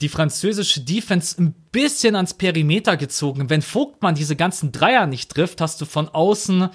die 0.01 0.09
französische 0.09 0.81
Defense 0.81 1.41
ein 1.41 1.55
bisschen 1.73 2.17
ans 2.17 2.35
Perimeter 2.35 2.97
gezogen. 2.97 3.51
Wenn 3.51 3.63
Vogtmann 3.63 4.15
diese 4.15 4.37
ganzen 4.37 4.73
Dreier 4.73 5.07
nicht 5.07 5.31
trifft, 5.31 5.61
hast 5.61 5.81
du 5.81 5.85
von 5.85 6.09
außen 6.09 6.71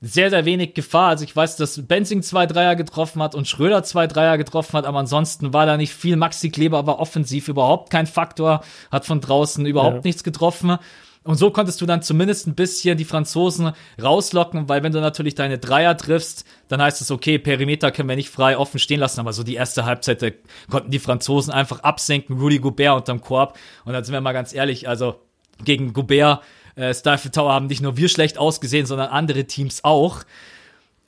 sehr, 0.00 0.30
sehr 0.30 0.44
wenig 0.44 0.74
Gefahr. 0.74 1.08
Also 1.08 1.24
ich 1.24 1.34
weiß, 1.34 1.56
dass 1.56 1.86
Benzing 1.86 2.22
zwei 2.22 2.46
Dreier 2.46 2.76
getroffen 2.76 3.22
hat 3.22 3.34
und 3.34 3.48
Schröder 3.48 3.82
zwei 3.82 4.06
Dreier 4.06 4.38
getroffen 4.38 4.74
hat, 4.74 4.86
aber 4.86 4.98
ansonsten 4.98 5.52
war 5.52 5.66
da 5.66 5.76
nicht 5.76 5.92
viel. 5.92 6.16
Maxi 6.16 6.50
Kleber 6.50 6.86
war 6.86 7.00
offensiv 7.00 7.48
überhaupt 7.48 7.90
kein 7.90 8.06
Faktor, 8.06 8.62
hat 8.92 9.06
von 9.06 9.20
draußen 9.20 9.66
überhaupt 9.66 9.96
ja. 9.96 10.02
nichts 10.04 10.22
getroffen. 10.22 10.78
Und 11.24 11.34
so 11.34 11.50
konntest 11.50 11.80
du 11.80 11.86
dann 11.86 12.00
zumindest 12.00 12.46
ein 12.46 12.54
bisschen 12.54 12.96
die 12.96 13.04
Franzosen 13.04 13.72
rauslocken, 14.00 14.68
weil 14.68 14.82
wenn 14.82 14.92
du 14.92 15.00
natürlich 15.00 15.34
deine 15.34 15.58
Dreier 15.58 15.96
triffst, 15.96 16.46
dann 16.68 16.80
heißt 16.80 17.02
es, 17.02 17.10
okay, 17.10 17.38
Perimeter 17.38 17.90
können 17.90 18.08
wir 18.08 18.16
nicht 18.16 18.30
frei 18.30 18.56
offen 18.56 18.78
stehen 18.78 19.00
lassen, 19.00 19.20
aber 19.20 19.32
so 19.32 19.42
die 19.42 19.56
erste 19.56 19.84
Halbzeit 19.84 20.36
konnten 20.70 20.90
die 20.90 20.98
Franzosen 20.98 21.52
einfach 21.52 21.80
absenken, 21.80 22.38
Rudy 22.38 22.60
Gobert 22.60 22.96
unterm 22.96 23.20
Korb. 23.20 23.58
Und 23.84 23.92
dann 23.92 24.04
sind 24.04 24.14
wir 24.14 24.20
mal 24.20 24.32
ganz 24.32 24.54
ehrlich, 24.54 24.88
also 24.88 25.16
gegen 25.64 25.92
Gobert 25.92 26.40
äh, 26.78 26.94
Stifle 26.94 27.30
Tower 27.30 27.52
haben 27.52 27.66
nicht 27.66 27.82
nur 27.82 27.96
wir 27.96 28.08
schlecht 28.08 28.38
ausgesehen, 28.38 28.86
sondern 28.86 29.10
andere 29.10 29.44
Teams 29.44 29.84
auch. 29.84 30.22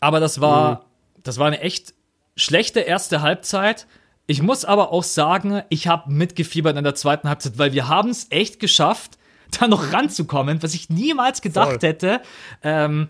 Aber 0.00 0.20
das 0.20 0.40
war, 0.40 0.72
mhm. 0.72 0.78
das 1.22 1.38
war 1.38 1.46
eine 1.46 1.60
echt 1.60 1.94
schlechte 2.36 2.80
erste 2.80 3.22
Halbzeit. 3.22 3.86
Ich 4.26 4.42
muss 4.42 4.64
aber 4.64 4.92
auch 4.92 5.04
sagen, 5.04 5.62
ich 5.68 5.86
habe 5.86 6.12
mitgefiebert 6.12 6.76
in 6.76 6.84
der 6.84 6.94
zweiten 6.94 7.28
Halbzeit, 7.28 7.58
weil 7.58 7.72
wir 7.72 7.88
haben 7.88 8.10
es 8.10 8.26
echt 8.30 8.60
geschafft, 8.60 9.18
da 9.60 9.68
noch 9.68 9.92
ranzukommen, 9.92 10.62
was 10.62 10.74
ich 10.74 10.90
niemals 10.90 11.40
gedacht 11.42 11.80
Voll. 11.80 11.88
hätte. 11.88 12.20
Ähm, 12.62 13.06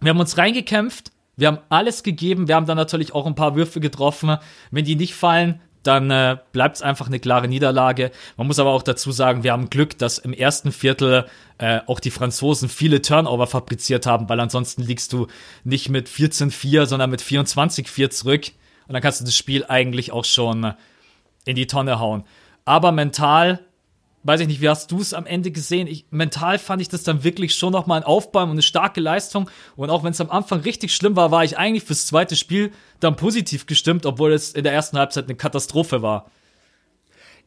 wir 0.00 0.10
haben 0.10 0.20
uns 0.20 0.36
reingekämpft, 0.38 1.12
wir 1.36 1.48
haben 1.48 1.58
alles 1.68 2.02
gegeben, 2.02 2.46
wir 2.46 2.54
haben 2.54 2.66
dann 2.66 2.76
natürlich 2.76 3.12
auch 3.14 3.26
ein 3.26 3.34
paar 3.34 3.56
Würfe 3.56 3.80
getroffen. 3.80 4.36
Wenn 4.70 4.84
die 4.84 4.96
nicht 4.96 5.14
fallen, 5.14 5.60
dann 5.86 6.10
äh, 6.10 6.36
bleibt 6.52 6.76
es 6.76 6.82
einfach 6.82 7.06
eine 7.06 7.20
klare 7.20 7.48
Niederlage. 7.48 8.10
Man 8.36 8.46
muss 8.46 8.58
aber 8.58 8.70
auch 8.70 8.82
dazu 8.82 9.12
sagen, 9.12 9.44
wir 9.44 9.52
haben 9.52 9.70
Glück, 9.70 9.98
dass 9.98 10.18
im 10.18 10.32
ersten 10.32 10.72
Viertel 10.72 11.26
äh, 11.58 11.80
auch 11.86 12.00
die 12.00 12.10
Franzosen 12.10 12.68
viele 12.68 13.02
Turnover 13.02 13.46
fabriziert 13.46 14.06
haben, 14.06 14.28
weil 14.28 14.40
ansonsten 14.40 14.82
liegst 14.82 15.12
du 15.12 15.28
nicht 15.62 15.88
mit 15.88 16.08
14-4, 16.08 16.86
sondern 16.86 17.10
mit 17.10 17.22
24-4 17.22 18.10
zurück. 18.10 18.46
Und 18.86 18.94
dann 18.94 19.02
kannst 19.02 19.20
du 19.20 19.24
das 19.24 19.36
Spiel 19.36 19.64
eigentlich 19.66 20.12
auch 20.12 20.24
schon 20.24 20.74
in 21.44 21.56
die 21.56 21.66
Tonne 21.66 21.98
hauen. 21.98 22.24
Aber 22.64 22.92
mental 22.92 23.60
weiß 24.24 24.40
ich 24.40 24.48
nicht, 24.48 24.60
wie 24.60 24.68
hast 24.68 24.90
du 24.90 25.00
es 25.00 25.14
am 25.14 25.26
Ende 25.26 25.50
gesehen? 25.50 25.86
Ich, 25.86 26.06
mental 26.10 26.58
fand 26.58 26.82
ich 26.82 26.88
das 26.88 27.04
dann 27.04 27.22
wirklich 27.22 27.54
schon 27.54 27.72
nochmal 27.72 28.00
ein 28.00 28.06
Aufbäumen 28.06 28.50
und 28.50 28.56
eine 28.56 28.62
starke 28.62 29.00
Leistung. 29.00 29.48
Und 29.76 29.90
auch 29.90 30.02
wenn 30.02 30.12
es 30.12 30.20
am 30.20 30.30
Anfang 30.30 30.60
richtig 30.60 30.94
schlimm 30.94 31.14
war, 31.14 31.30
war 31.30 31.44
ich 31.44 31.56
eigentlich 31.58 31.84
fürs 31.84 32.06
zweite 32.06 32.34
Spiel 32.34 32.72
dann 33.00 33.16
positiv 33.16 33.66
gestimmt, 33.66 34.06
obwohl 34.06 34.32
es 34.32 34.52
in 34.52 34.64
der 34.64 34.72
ersten 34.72 34.98
Halbzeit 34.98 35.24
eine 35.24 35.36
Katastrophe 35.36 36.02
war. 36.02 36.30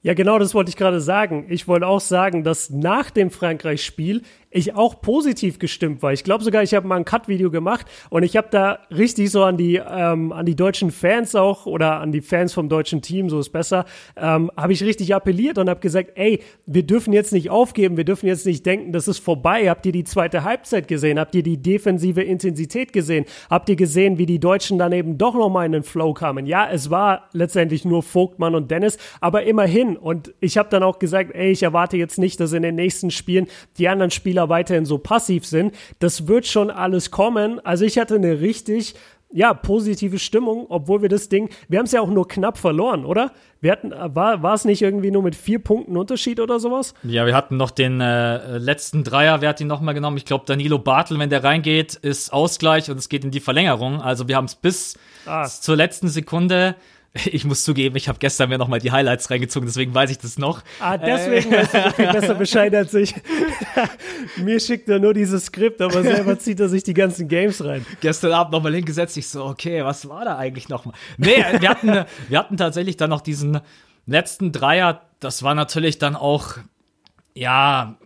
Ja, 0.03 0.13
genau 0.13 0.37
das 0.37 0.53
wollte 0.53 0.69
ich 0.69 0.77
gerade 0.77 1.01
sagen. 1.01 1.47
Ich 1.49 1.67
wollte 1.67 1.87
auch 1.87 1.99
sagen, 1.99 2.43
dass 2.43 2.69
nach 2.69 3.09
dem 3.09 3.31
Frankreich-Spiel 3.31 4.21
ich 4.49 4.75
auch 4.75 5.01
positiv 5.01 5.59
gestimmt 5.59 6.01
war. 6.01 6.13
Ich 6.13 6.23
glaube 6.23 6.43
sogar, 6.43 6.63
ich 6.63 6.73
habe 6.73 6.87
mal 6.87 6.95
ein 6.95 7.05
Cut-Video 7.05 7.51
gemacht 7.51 7.85
und 8.09 8.23
ich 8.23 8.37
habe 8.37 8.47
da 8.49 8.79
richtig 8.89 9.29
so 9.29 9.43
an 9.43 9.57
die, 9.57 9.75
ähm, 9.75 10.31
an 10.31 10.45
die 10.45 10.55
deutschen 10.55 10.91
Fans 10.91 11.35
auch 11.35 11.65
oder 11.65 11.99
an 11.99 12.11
die 12.11 12.21
Fans 12.21 12.53
vom 12.53 12.69
deutschen 12.69 13.01
Team, 13.01 13.29
so 13.29 13.39
ist 13.39 13.49
besser, 13.49 13.85
ähm, 14.15 14.49
habe 14.55 14.73
ich 14.73 14.83
richtig 14.83 15.13
appelliert 15.13 15.57
und 15.57 15.69
habe 15.69 15.79
gesagt, 15.79 16.11
ey, 16.15 16.41
wir 16.65 16.83
dürfen 16.83 17.11
jetzt 17.13 17.33
nicht 17.33 17.49
aufgeben, 17.49 17.97
wir 17.97 18.05
dürfen 18.05 18.27
jetzt 18.27 18.45
nicht 18.45 18.65
denken, 18.65 18.93
das 18.93 19.07
ist 19.07 19.19
vorbei. 19.19 19.69
Habt 19.69 19.85
ihr 19.85 19.91
die 19.91 20.05
zweite 20.05 20.43
Halbzeit 20.43 20.87
gesehen? 20.87 21.19
Habt 21.19 21.35
ihr 21.35 21.43
die 21.43 21.57
defensive 21.57 22.21
Intensität 22.21 22.93
gesehen? 22.93 23.25
Habt 23.49 23.67
ihr 23.69 23.75
gesehen, 23.75 24.17
wie 24.17 24.25
die 24.25 24.39
Deutschen 24.39 24.77
dann 24.77 24.93
eben 24.93 25.17
doch 25.17 25.35
nochmal 25.35 25.65
in 25.65 25.73
den 25.73 25.83
Flow 25.83 26.13
kamen? 26.13 26.45
Ja, 26.45 26.69
es 26.71 26.89
war 26.89 27.29
letztendlich 27.33 27.83
nur 27.83 28.01
Vogtmann 28.01 28.55
und 28.55 28.71
Dennis, 28.71 28.97
aber 29.19 29.43
immerhin. 29.43 29.97
Und 29.97 30.33
ich 30.39 30.57
habe 30.57 30.69
dann 30.69 30.83
auch 30.83 30.99
gesagt, 30.99 31.35
ey, 31.35 31.51
ich 31.51 31.63
erwarte 31.63 31.97
jetzt 31.97 32.17
nicht, 32.17 32.39
dass 32.39 32.53
in 32.53 32.63
den 32.63 32.75
nächsten 32.75 33.11
Spielen 33.11 33.47
die 33.77 33.89
anderen 33.89 34.11
Spieler 34.11 34.36
weiterhin 34.49 34.85
so 34.85 34.97
passiv 34.97 35.45
sind. 35.45 35.73
Das 35.99 36.27
wird 36.27 36.45
schon 36.45 36.69
alles 36.69 37.11
kommen. 37.11 37.59
Also 37.65 37.85
ich 37.85 37.97
hatte 37.97 38.15
eine 38.15 38.39
richtig 38.39 38.95
ja, 39.31 39.53
positive 39.53 40.19
Stimmung, 40.19 40.67
obwohl 40.69 41.01
wir 41.01 41.09
das 41.09 41.27
Ding, 41.27 41.49
wir 41.67 41.79
haben 41.79 41.85
es 41.85 41.91
ja 41.91 42.01
auch 42.01 42.09
nur 42.09 42.27
knapp 42.27 42.57
verloren, 42.57 43.03
oder? 43.03 43.31
Wir 43.59 43.71
hatten, 43.71 43.91
war, 43.91 44.41
war 44.41 44.53
es 44.53 44.63
nicht 44.63 44.81
irgendwie 44.81 45.11
nur 45.11 45.23
mit 45.23 45.35
vier 45.35 45.59
Punkten 45.59 45.97
Unterschied 45.97 46.39
oder 46.39 46.59
sowas? 46.59 46.93
Ja, 47.03 47.25
wir 47.25 47.35
hatten 47.35 47.57
noch 47.57 47.71
den 47.71 47.99
äh, 47.99 48.57
letzten 48.57 49.03
Dreier, 49.03 49.41
wer 49.41 49.49
hat 49.49 49.59
ihn 49.59 49.67
nochmal 49.67 49.93
genommen? 49.93 50.17
Ich 50.17 50.25
glaube, 50.25 50.45
Danilo 50.47 50.79
Bartel, 50.79 51.19
wenn 51.19 51.29
der 51.29 51.43
reingeht, 51.43 51.95
ist 51.95 52.31
Ausgleich 52.31 52.89
und 52.89 52.97
es 52.97 53.09
geht 53.09 53.25
in 53.25 53.31
die 53.31 53.39
Verlängerung. 53.39 54.01
Also 54.01 54.27
wir 54.27 54.37
haben 54.37 54.45
es 54.45 54.55
bis 54.55 54.97
ah. 55.25 55.45
zur 55.45 55.75
letzten 55.75 56.07
Sekunde 56.07 56.75
Ich 57.25 57.45
muss 57.45 57.63
zugeben, 57.63 57.95
ich 57.95 58.07
habe 58.07 58.19
gestern 58.19 58.49
mir 58.49 58.57
nochmal 58.57 58.79
die 58.79 58.91
Highlights 58.91 59.29
reingezogen, 59.29 59.67
deswegen 59.67 59.93
weiß 59.93 60.11
ich 60.11 60.17
das 60.19 60.37
noch. 60.37 60.63
Ah, 60.79 60.97
deswegen 60.97 61.51
äh. 61.51 61.57
weißt 61.57 61.73
du 61.73 61.91
viel 61.91 62.11
besser 62.11 62.35
Bescheid 62.35 62.75
als 62.75 62.93
ich. 62.93 63.15
Mir 64.37 64.59
schickt 64.59 64.89
er 64.89 64.99
nur 64.99 65.13
dieses 65.13 65.45
Skript, 65.45 65.81
aber 65.81 66.03
selber 66.03 66.37
zieht 66.39 66.59
er 66.59 66.69
sich 66.69 66.83
die 66.83 66.93
ganzen 66.93 67.27
Games 67.27 67.63
rein. 67.63 67.85
Gestern 68.01 68.33
Abend 68.33 68.53
nochmal 68.53 68.73
hingesetzt, 68.73 69.17
ich 69.17 69.27
so, 69.27 69.45
okay, 69.45 69.83
was 69.83 70.07
war 70.07 70.25
da 70.25 70.37
eigentlich 70.37 70.69
nochmal? 70.69 70.95
Nee, 71.17 71.43
wir 71.59 71.69
hatten, 71.69 72.05
wir 72.29 72.39
hatten 72.39 72.57
tatsächlich 72.57 72.97
dann 72.97 73.09
noch 73.09 73.21
diesen 73.21 73.59
letzten 74.05 74.51
Dreier, 74.51 75.01
das 75.19 75.43
war 75.43 75.55
natürlich 75.55 75.97
dann 75.97 76.15
auch, 76.15 76.55
ja, 77.33 77.97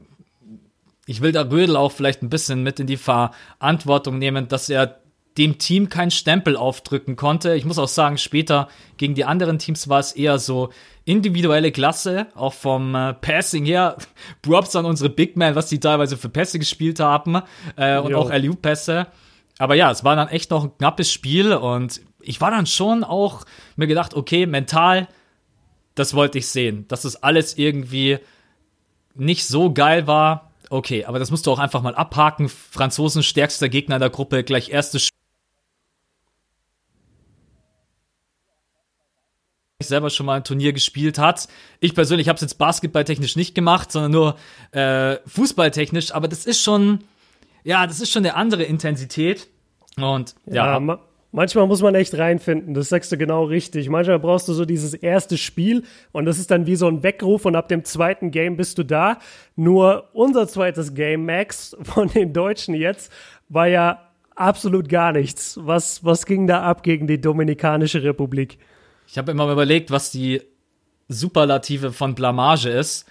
ich 1.05 1.21
will 1.21 1.31
da 1.31 1.41
Rödel 1.41 1.75
auch 1.75 1.91
vielleicht 1.91 2.21
ein 2.21 2.29
bisschen 2.29 2.63
mit 2.63 2.79
in 2.79 2.87
die 2.87 2.97
Verantwortung 2.97 4.17
nehmen, 4.17 4.47
dass 4.47 4.69
er 4.69 5.00
dem 5.37 5.57
Team 5.57 5.89
keinen 5.89 6.11
Stempel 6.11 6.57
aufdrücken 6.57 7.15
konnte. 7.15 7.55
Ich 7.55 7.65
muss 7.65 7.79
auch 7.79 7.87
sagen, 7.87 8.17
später 8.17 8.67
gegen 8.97 9.15
die 9.15 9.25
anderen 9.25 9.59
Teams 9.59 9.87
war 9.87 9.99
es 9.99 10.11
eher 10.11 10.39
so 10.39 10.69
individuelle 11.05 11.71
Klasse, 11.71 12.27
auch 12.35 12.53
vom 12.53 12.95
äh, 12.95 13.13
Passing 13.13 13.65
her. 13.65 13.97
Props 14.41 14.75
an 14.75 14.85
unsere 14.85 15.09
Big 15.09 15.37
Men, 15.37 15.55
was 15.55 15.67
die 15.67 15.79
teilweise 15.79 16.17
für 16.17 16.29
Pässe 16.29 16.59
gespielt 16.59 16.99
haben 16.99 17.41
äh, 17.75 17.97
und 17.97 18.11
jo. 18.11 18.19
auch 18.19 18.31
LU-Pässe. 18.31 19.07
Aber 19.57 19.75
ja, 19.75 19.91
es 19.91 20.03
war 20.03 20.15
dann 20.15 20.27
echt 20.27 20.51
noch 20.51 20.63
ein 20.63 20.77
knappes 20.77 21.11
Spiel 21.11 21.53
und 21.53 22.01
ich 22.19 22.41
war 22.41 22.51
dann 22.51 22.65
schon 22.65 23.03
auch 23.03 23.45
mir 23.75 23.87
gedacht, 23.87 24.13
okay, 24.13 24.45
mental, 24.45 25.07
das 25.95 26.13
wollte 26.13 26.39
ich 26.39 26.47
sehen, 26.47 26.87
dass 26.87 27.03
es 27.05 27.21
alles 27.21 27.57
irgendwie 27.57 28.19
nicht 29.15 29.45
so 29.45 29.73
geil 29.73 30.07
war. 30.07 30.51
Okay, 30.69 31.05
aber 31.05 31.19
das 31.19 31.31
musst 31.31 31.45
du 31.45 31.51
auch 31.51 31.59
einfach 31.59 31.81
mal 31.81 31.95
abhaken. 31.95 32.47
Franzosen 32.47 33.23
stärkster 33.23 33.69
Gegner 33.69 33.97
in 33.97 34.01
der 34.01 34.09
Gruppe, 34.09 34.43
gleich 34.43 34.69
erstes 34.69 35.03
Spiel. 35.03 35.20
Selber 39.87 40.09
schon 40.09 40.25
mal 40.25 40.37
ein 40.37 40.43
Turnier 40.43 40.73
gespielt 40.73 41.17
hat. 41.17 41.47
Ich 41.79 41.95
persönlich 41.95 42.27
habe 42.27 42.35
es 42.35 42.41
jetzt 42.41 42.57
basketballtechnisch 42.57 43.35
nicht 43.35 43.55
gemacht, 43.55 43.91
sondern 43.91 44.11
nur 44.11 44.35
äh, 44.71 45.17
fußballtechnisch. 45.27 46.13
Aber 46.13 46.27
das 46.27 46.45
ist 46.45 46.61
schon, 46.61 46.99
ja, 47.63 47.87
das 47.87 48.01
ist 48.01 48.11
schon 48.11 48.25
eine 48.25 48.35
andere 48.35 48.63
Intensität. 48.63 49.47
Und 49.97 50.35
ja. 50.45 50.79
ja 50.79 50.99
manchmal 51.31 51.67
muss 51.67 51.81
man 51.81 51.95
echt 51.95 52.17
reinfinden. 52.17 52.73
Das 52.73 52.89
sagst 52.89 53.11
du 53.11 53.17
genau 53.17 53.45
richtig. 53.45 53.89
Manchmal 53.89 54.19
brauchst 54.19 54.47
du 54.47 54.53
so 54.53 54.65
dieses 54.65 54.93
erste 54.93 55.37
Spiel 55.37 55.83
und 56.11 56.25
das 56.25 56.39
ist 56.39 56.51
dann 56.51 56.65
wie 56.67 56.75
so 56.75 56.87
ein 56.87 57.03
Weckruf 57.03 57.45
und 57.45 57.55
ab 57.55 57.67
dem 57.67 57.83
zweiten 57.83 58.31
Game 58.31 58.57
bist 58.57 58.77
du 58.77 58.83
da. 58.83 59.17
Nur 59.55 60.09
unser 60.13 60.47
zweites 60.47 60.93
Game, 60.93 61.25
Max, 61.25 61.75
von 61.81 62.07
den 62.09 62.33
Deutschen 62.33 62.75
jetzt, 62.75 63.11
war 63.49 63.67
ja 63.67 63.99
absolut 64.35 64.89
gar 64.89 65.11
nichts. 65.11 65.59
Was, 65.61 66.03
was 66.03 66.25
ging 66.25 66.47
da 66.47 66.61
ab 66.63 66.83
gegen 66.83 67.07
die 67.07 67.21
Dominikanische 67.21 68.03
Republik? 68.03 68.57
Ich 69.11 69.17
habe 69.17 69.31
immer 69.31 69.51
überlegt, 69.51 69.91
was 69.91 70.09
die 70.09 70.41
Superlative 71.09 71.91
von 71.91 72.15
Blamage 72.15 72.69
ist, 72.69 73.05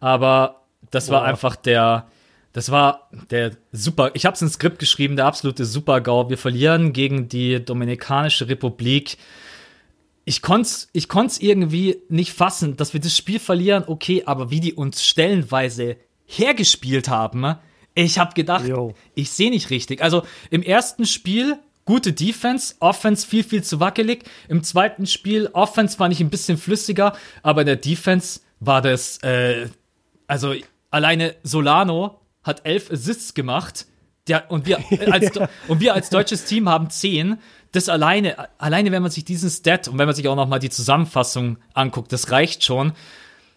aber 0.00 0.64
das 0.90 1.10
war 1.10 1.22
einfach 1.22 1.54
der, 1.54 2.08
das 2.52 2.72
war 2.72 3.08
der 3.30 3.52
super. 3.70 4.10
Ich 4.14 4.26
habe 4.26 4.34
es 4.34 4.42
ins 4.42 4.54
Skript 4.54 4.80
geschrieben, 4.80 5.14
der 5.14 5.26
absolute 5.26 5.64
Super-GAU. 5.64 6.28
Wir 6.28 6.38
verlieren 6.38 6.92
gegen 6.92 7.28
die 7.28 7.64
Dominikanische 7.64 8.48
Republik. 8.48 9.16
Ich 10.24 10.42
konnte 10.42 10.70
ich 10.92 11.08
konnt's 11.08 11.38
irgendwie 11.38 11.98
nicht 12.08 12.32
fassen, 12.32 12.76
dass 12.76 12.92
wir 12.92 13.00
das 13.00 13.16
Spiel 13.16 13.38
verlieren, 13.38 13.84
okay, 13.86 14.24
aber 14.26 14.50
wie 14.50 14.58
die 14.58 14.72
uns 14.72 15.04
stellenweise 15.04 15.98
hergespielt 16.26 17.08
haben, 17.08 17.54
ich 17.94 18.18
habe 18.18 18.34
gedacht, 18.34 18.66
Yo. 18.66 18.92
ich 19.14 19.30
sehe 19.30 19.50
nicht 19.50 19.70
richtig. 19.70 20.02
Also 20.02 20.24
im 20.50 20.64
ersten 20.64 21.06
Spiel 21.06 21.60
gute 21.84 22.12
Defense, 22.12 22.74
Offense 22.80 23.26
viel, 23.26 23.44
viel 23.44 23.62
zu 23.62 23.80
wackelig. 23.80 24.24
Im 24.48 24.62
zweiten 24.62 25.06
Spiel, 25.06 25.48
Offense 25.52 25.98
war 25.98 26.08
nicht 26.08 26.20
ein 26.20 26.30
bisschen 26.30 26.56
flüssiger, 26.56 27.14
aber 27.42 27.62
in 27.62 27.66
der 27.66 27.76
Defense 27.76 28.40
war 28.60 28.82
das, 28.82 29.18
äh, 29.18 29.68
also 30.26 30.54
alleine 30.90 31.34
Solano 31.42 32.20
hat 32.42 32.62
elf 32.64 32.90
Assists 32.90 33.34
gemacht. 33.34 33.86
Der, 34.26 34.50
und, 34.50 34.66
wir 34.66 34.78
als, 35.10 35.34
ja. 35.34 35.50
und 35.68 35.80
wir 35.80 35.92
als 35.94 36.08
deutsches 36.08 36.46
Team 36.46 36.68
haben 36.68 36.88
zehn. 36.88 37.38
Das 37.72 37.88
alleine, 37.88 38.48
alleine, 38.58 38.90
wenn 38.92 39.02
man 39.02 39.10
sich 39.10 39.24
diesen 39.24 39.50
Stat 39.50 39.88
und 39.88 39.98
wenn 39.98 40.06
man 40.06 40.14
sich 40.14 40.28
auch 40.28 40.36
noch 40.36 40.48
mal 40.48 40.60
die 40.60 40.70
Zusammenfassung 40.70 41.58
anguckt, 41.74 42.12
das 42.12 42.30
reicht 42.30 42.64
schon. 42.64 42.92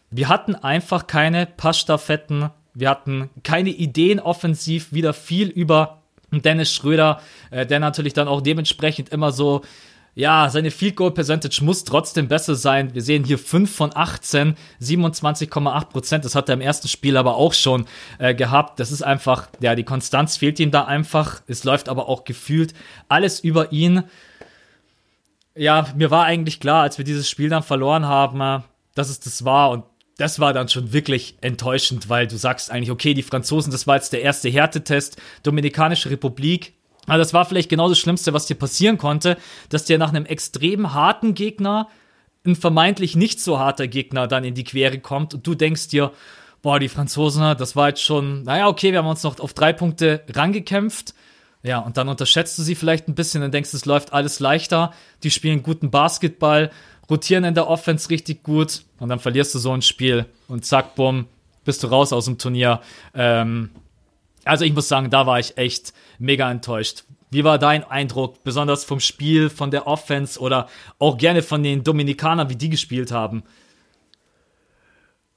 Wir 0.09 0.27
hatten 0.27 0.55
einfach 0.55 1.07
keine 1.07 1.45
Passstaffetten. 1.45 2.49
Wir 2.73 2.89
hatten 2.89 3.29
keine 3.43 3.69
Ideen 3.69 4.19
offensiv, 4.19 4.91
wieder 4.91 5.13
viel 5.13 5.47
über 5.47 5.96
Dennis 6.31 6.73
Schröder, 6.73 7.21
äh, 7.51 7.65
der 7.65 7.79
natürlich 7.79 8.13
dann 8.13 8.27
auch 8.27 8.41
dementsprechend 8.41 9.09
immer 9.09 9.31
so, 9.31 9.61
ja, 10.17 10.49
seine 10.49 10.71
Field 10.71 10.95
Goal 10.95 11.11
Percentage 11.11 11.63
muss 11.63 11.83
trotzdem 11.83 12.27
besser 12.27 12.55
sein. 12.55 12.95
Wir 12.95 13.03
sehen 13.03 13.23
hier 13.23 13.37
5 13.37 13.73
von 13.73 13.91
18, 13.93 14.55
27,8 14.81 15.85
Prozent. 15.89 16.25
Das 16.25 16.33
hat 16.33 16.49
er 16.49 16.53
im 16.53 16.61
ersten 16.61 16.87
Spiel 16.87 17.17
aber 17.17 17.35
auch 17.35 17.53
schon 17.53 17.85
äh, 18.17 18.33
gehabt. 18.33 18.79
Das 18.79 18.91
ist 18.91 19.03
einfach, 19.03 19.47
ja, 19.59 19.75
die 19.75 19.83
Konstanz 19.83 20.35
fehlt 20.35 20.59
ihm 20.59 20.71
da 20.71 20.85
einfach. 20.85 21.41
Es 21.45 21.63
läuft 21.63 21.87
aber 21.87 22.09
auch 22.09 22.23
gefühlt 22.23 22.73
alles 23.07 23.39
über 23.39 23.71
ihn. 23.71 24.05
Ja, 25.53 25.85
mir 25.95 26.09
war 26.09 26.25
eigentlich 26.25 26.59
klar, 26.59 26.81
als 26.81 26.97
wir 26.97 27.05
dieses 27.05 27.29
Spiel 27.29 27.49
dann 27.49 27.61
verloren 27.61 28.07
haben, 28.07 28.41
äh, 28.41 28.61
dass 28.95 29.09
es 29.09 29.19
das 29.19 29.45
war 29.45 29.69
und 29.69 29.83
das 30.17 30.39
war 30.39 30.51
dann 30.51 30.67
schon 30.67 30.93
wirklich 30.93 31.35
enttäuschend, 31.41 32.09
weil 32.09 32.27
du 32.27 32.37
sagst 32.37 32.71
eigentlich, 32.71 32.91
okay, 32.91 33.13
die 33.13 33.23
Franzosen, 33.23 33.71
das 33.71 33.87
war 33.87 33.95
jetzt 33.95 34.13
der 34.13 34.21
erste 34.21 34.49
Härtetest, 34.49 35.17
Dominikanische 35.43 36.09
Republik. 36.09 36.73
Aber 37.05 37.19
das 37.19 37.33
war 37.33 37.45
vielleicht 37.45 37.69
genau 37.69 37.87
das 37.87 37.99
Schlimmste, 37.99 38.33
was 38.33 38.47
dir 38.47 38.55
passieren 38.55 38.97
konnte, 38.97 39.37
dass 39.69 39.85
dir 39.85 39.97
nach 39.97 40.09
einem 40.09 40.25
extrem 40.25 40.93
harten 40.93 41.35
Gegner 41.35 41.87
ein 42.45 42.55
vermeintlich 42.55 43.15
nicht 43.15 43.39
so 43.39 43.59
harter 43.59 43.87
Gegner 43.87 44.27
dann 44.27 44.43
in 44.43 44.55
die 44.55 44.63
Quere 44.63 44.99
kommt 44.99 45.33
und 45.33 45.45
du 45.45 45.53
denkst 45.53 45.89
dir, 45.89 46.11
boah, 46.61 46.79
die 46.79 46.89
Franzosen, 46.89 47.55
das 47.57 47.75
war 47.75 47.89
jetzt 47.89 48.01
schon, 48.01 48.43
naja, 48.43 48.67
okay, 48.67 48.91
wir 48.91 48.99
haben 48.99 49.07
uns 49.07 49.23
noch 49.23 49.39
auf 49.39 49.53
drei 49.53 49.73
Punkte 49.73 50.23
rangekämpft. 50.29 51.13
Ja, 51.63 51.79
und 51.79 51.97
dann 51.97 52.07
unterschätzt 52.07 52.57
du 52.57 52.63
sie 52.63 52.75
vielleicht 52.75 53.07
ein 53.07 53.15
bisschen 53.15 53.43
und 53.43 53.53
denkst, 53.53 53.73
es 53.73 53.85
läuft 53.85 54.13
alles 54.13 54.39
leichter. 54.39 54.93
Die 55.23 55.31
spielen 55.31 55.63
guten 55.63 55.91
Basketball 55.91 56.71
rotieren 57.09 57.43
in 57.43 57.53
der 57.53 57.67
Offense 57.67 58.09
richtig 58.09 58.43
gut 58.43 58.83
und 58.99 59.09
dann 59.09 59.19
verlierst 59.19 59.55
du 59.55 59.59
so 59.59 59.71
ein 59.71 59.81
Spiel 59.81 60.25
und 60.47 60.65
zack, 60.65 60.95
bumm, 60.95 61.25
bist 61.65 61.83
du 61.83 61.87
raus 61.87 62.13
aus 62.13 62.25
dem 62.25 62.37
Turnier. 62.37 62.81
Ähm, 63.13 63.69
also 64.43 64.65
ich 64.65 64.73
muss 64.73 64.87
sagen, 64.87 65.09
da 65.09 65.25
war 65.25 65.39
ich 65.39 65.57
echt 65.57 65.93
mega 66.19 66.49
enttäuscht. 66.49 67.03
Wie 67.29 67.43
war 67.43 67.59
dein 67.59 67.83
Eindruck, 67.83 68.43
besonders 68.43 68.85
vom 68.85 69.01
Spiel, 69.01 69.49
von 69.49 69.69
der 69.69 69.85
Offense 69.85 70.39
oder 70.39 70.69
auch 70.97 71.17
gerne 71.17 71.41
von 71.41 71.61
den 71.61 71.83
Dominikanern, 71.83 72.49
wie 72.49 72.55
die 72.55 72.69
gespielt 72.69 73.11
haben? 73.11 73.43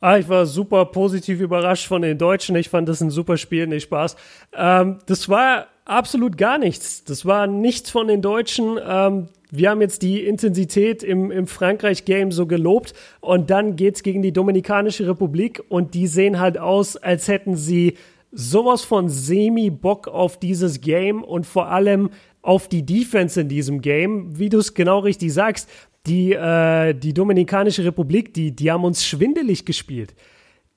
Ah, 0.02 0.16
ich 0.16 0.30
war 0.30 0.46
super 0.46 0.86
positiv 0.86 1.40
überrascht 1.40 1.86
von 1.86 2.00
den 2.00 2.16
Deutschen. 2.16 2.56
Ich 2.56 2.70
fand 2.70 2.88
das 2.88 3.02
ein 3.02 3.10
super 3.10 3.36
Spiel, 3.36 3.66
nicht 3.66 3.82
Spaß. 3.82 4.16
Ähm, 4.54 4.98
das 5.04 5.28
war 5.28 5.66
absolut 5.84 6.38
gar 6.38 6.56
nichts. 6.56 7.04
Das 7.04 7.26
war 7.26 7.46
nichts 7.46 7.90
von 7.90 8.08
den 8.08 8.22
Deutschen. 8.22 8.78
Ähm, 8.82 9.28
wir 9.50 9.68
haben 9.68 9.82
jetzt 9.82 10.00
die 10.00 10.24
Intensität 10.24 11.02
im, 11.02 11.30
im 11.30 11.46
Frankreich-Game 11.46 12.32
so 12.32 12.46
gelobt 12.46 12.94
und 13.20 13.50
dann 13.50 13.76
geht's 13.76 14.02
gegen 14.02 14.22
die 14.22 14.32
Dominikanische 14.32 15.06
Republik 15.06 15.62
und 15.68 15.92
die 15.92 16.06
sehen 16.06 16.40
halt 16.40 16.56
aus, 16.56 16.96
als 16.96 17.28
hätten 17.28 17.56
sie 17.56 17.98
sowas 18.32 18.84
von 18.84 19.08
semi-Bock 19.08 20.08
auf 20.08 20.38
dieses 20.38 20.80
Game 20.80 21.22
und 21.24 21.46
vor 21.46 21.66
allem 21.66 22.10
auf 22.42 22.68
die 22.68 22.86
Defense 22.86 23.40
in 23.40 23.48
diesem 23.48 23.82
Game. 23.82 24.38
Wie 24.38 24.48
du 24.48 24.58
es 24.58 24.72
genau 24.74 25.00
richtig 25.00 25.32
sagst, 25.34 25.68
die, 26.06 26.32
äh, 26.32 26.94
die 26.94 27.12
Dominikanische 27.14 27.84
Republik, 27.84 28.34
die, 28.34 28.54
die 28.54 28.70
haben 28.70 28.84
uns 28.84 29.04
schwindelig 29.04 29.64
gespielt 29.64 30.14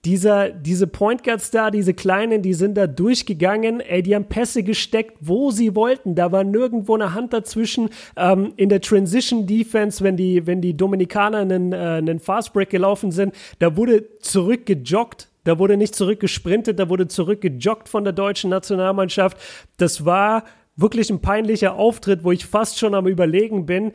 dieser, 0.06 0.50
diese 0.50 0.86
Point 0.86 1.24
Guards 1.24 1.50
da, 1.50 1.72
diese 1.72 1.94
Kleinen, 1.94 2.42
die 2.42 2.54
sind 2.54 2.76
da 2.76 2.88
durchgegangen, 2.88 3.80
ey, 3.80 4.04
die 4.04 4.16
haben 4.16 4.26
Pässe 4.26 4.64
gesteckt, 4.64 5.18
wo 5.22 5.50
sie 5.52 5.76
wollten. 5.76 6.16
Da 6.16 6.32
war 6.32 6.44
nirgendwo 6.44 6.96
eine 6.96 7.14
Hand 7.14 7.32
dazwischen. 7.32 7.90
Ähm, 8.18 8.54
in 8.58 8.68
der 8.68 8.82
Transition 8.82 9.48
Defense, 9.48 10.04
wenn 10.04 10.18
die, 10.18 10.46
wenn 10.46 10.60
die 10.60 10.76
Dominikaner 10.76 11.40
einen, 11.40 11.72
äh, 11.72 11.78
einen 11.78 12.20
Fastbreak 12.20 12.70
gelaufen 12.70 13.12
sind, 13.12 13.34
da 13.60 13.78
wurde 13.78 14.20
zurückgejoggt. 14.20 15.30
Da 15.46 15.60
wurde 15.60 15.76
nicht 15.76 15.94
zurückgesprintet, 15.96 16.80
da 16.80 16.88
wurde 16.88 17.08
zurückgejoggt 17.08 17.90
von 17.90 18.06
der 18.06 18.14
deutschen 18.14 18.50
Nationalmannschaft. 18.50 19.38
Das 19.76 20.06
war 20.06 20.46
wirklich 20.76 21.10
ein 21.10 21.20
peinlicher 21.20 21.76
Auftritt, 21.76 22.24
wo 22.24 22.32
ich 22.32 22.46
fast 22.46 22.80
schon 22.80 22.96
am 22.96 23.08
Überlegen 23.08 23.66
bin, 23.66 23.92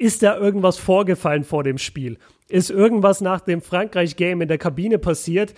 ist 0.00 0.22
da 0.22 0.38
irgendwas 0.38 0.78
vorgefallen 0.78 1.44
vor 1.44 1.62
dem 1.62 1.76
Spiel? 1.76 2.16
Ist 2.48 2.70
irgendwas 2.70 3.20
nach 3.20 3.42
dem 3.42 3.60
Frankreich-Game 3.60 4.40
in 4.40 4.48
der 4.48 4.56
Kabine 4.56 4.98
passiert? 4.98 5.52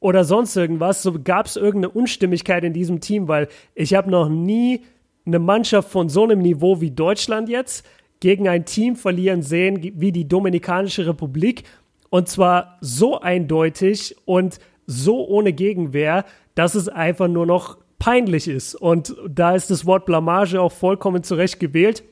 Oder 0.00 0.24
sonst 0.24 0.54
irgendwas? 0.54 1.02
So 1.02 1.18
gab 1.18 1.46
es 1.46 1.56
irgendeine 1.56 1.94
Unstimmigkeit 1.94 2.62
in 2.62 2.74
diesem 2.74 3.00
Team, 3.00 3.26
weil 3.26 3.48
ich 3.74 3.94
habe 3.94 4.10
noch 4.10 4.28
nie 4.28 4.82
eine 5.24 5.38
Mannschaft 5.38 5.90
von 5.90 6.10
so 6.10 6.24
einem 6.24 6.40
Niveau 6.40 6.82
wie 6.82 6.90
Deutschland 6.90 7.48
jetzt 7.48 7.86
gegen 8.20 8.48
ein 8.48 8.66
Team 8.66 8.96
verlieren 8.96 9.40
sehen 9.40 9.80
wie 9.94 10.12
die 10.12 10.28
Dominikanische 10.28 11.06
Republik. 11.06 11.64
Und 12.10 12.28
zwar 12.28 12.76
so 12.82 13.18
eindeutig 13.20 14.14
und 14.26 14.58
so 14.86 15.26
ohne 15.26 15.54
Gegenwehr, 15.54 16.26
dass 16.54 16.74
es 16.74 16.88
einfach 16.90 17.28
nur 17.28 17.46
noch 17.46 17.78
peinlich 17.98 18.46
ist. 18.46 18.74
Und 18.74 19.16
da 19.26 19.54
ist 19.54 19.70
das 19.70 19.86
Wort 19.86 20.04
Blamage 20.04 20.60
auch 20.60 20.72
vollkommen 20.72 21.22
zurecht 21.22 21.60
gewählt. 21.60 22.04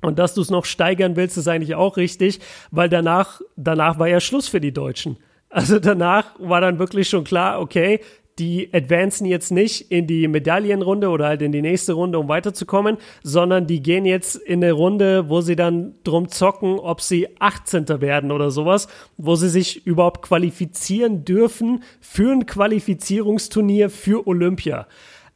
Und 0.00 0.18
dass 0.18 0.34
du 0.34 0.40
es 0.40 0.50
noch 0.50 0.64
steigern 0.64 1.16
willst, 1.16 1.36
ist 1.36 1.48
eigentlich 1.48 1.74
auch 1.74 1.96
richtig, 1.96 2.40
weil 2.70 2.88
danach, 2.88 3.40
danach 3.56 3.98
war 3.98 4.08
ja 4.08 4.20
Schluss 4.20 4.48
für 4.48 4.60
die 4.60 4.72
Deutschen. 4.72 5.16
Also 5.50 5.78
danach 5.78 6.26
war 6.38 6.60
dann 6.60 6.78
wirklich 6.78 7.08
schon 7.08 7.24
klar, 7.24 7.60
okay, 7.60 8.00
die 8.38 8.68
advancen 8.72 9.26
jetzt 9.26 9.50
nicht 9.50 9.90
in 9.90 10.06
die 10.06 10.28
Medaillenrunde 10.28 11.08
oder 11.08 11.26
halt 11.26 11.42
in 11.42 11.52
die 11.52 11.62
nächste 11.62 11.94
Runde, 11.94 12.18
um 12.18 12.28
weiterzukommen, 12.28 12.96
sondern 13.22 13.66
die 13.66 13.82
gehen 13.82 14.04
jetzt 14.04 14.36
in 14.36 14.62
eine 14.62 14.72
Runde, 14.72 15.28
wo 15.28 15.40
sie 15.40 15.56
dann 15.56 15.94
drum 16.04 16.28
zocken, 16.28 16.78
ob 16.78 17.00
sie 17.00 17.28
18. 17.40 18.00
werden 18.00 18.30
oder 18.30 18.50
sowas, 18.50 18.88
wo 19.16 19.34
sie 19.34 19.48
sich 19.48 19.86
überhaupt 19.86 20.22
qualifizieren 20.22 21.24
dürfen 21.24 21.82
für 22.00 22.30
ein 22.30 22.46
Qualifizierungsturnier 22.46 23.90
für 23.90 24.26
Olympia. 24.26 24.86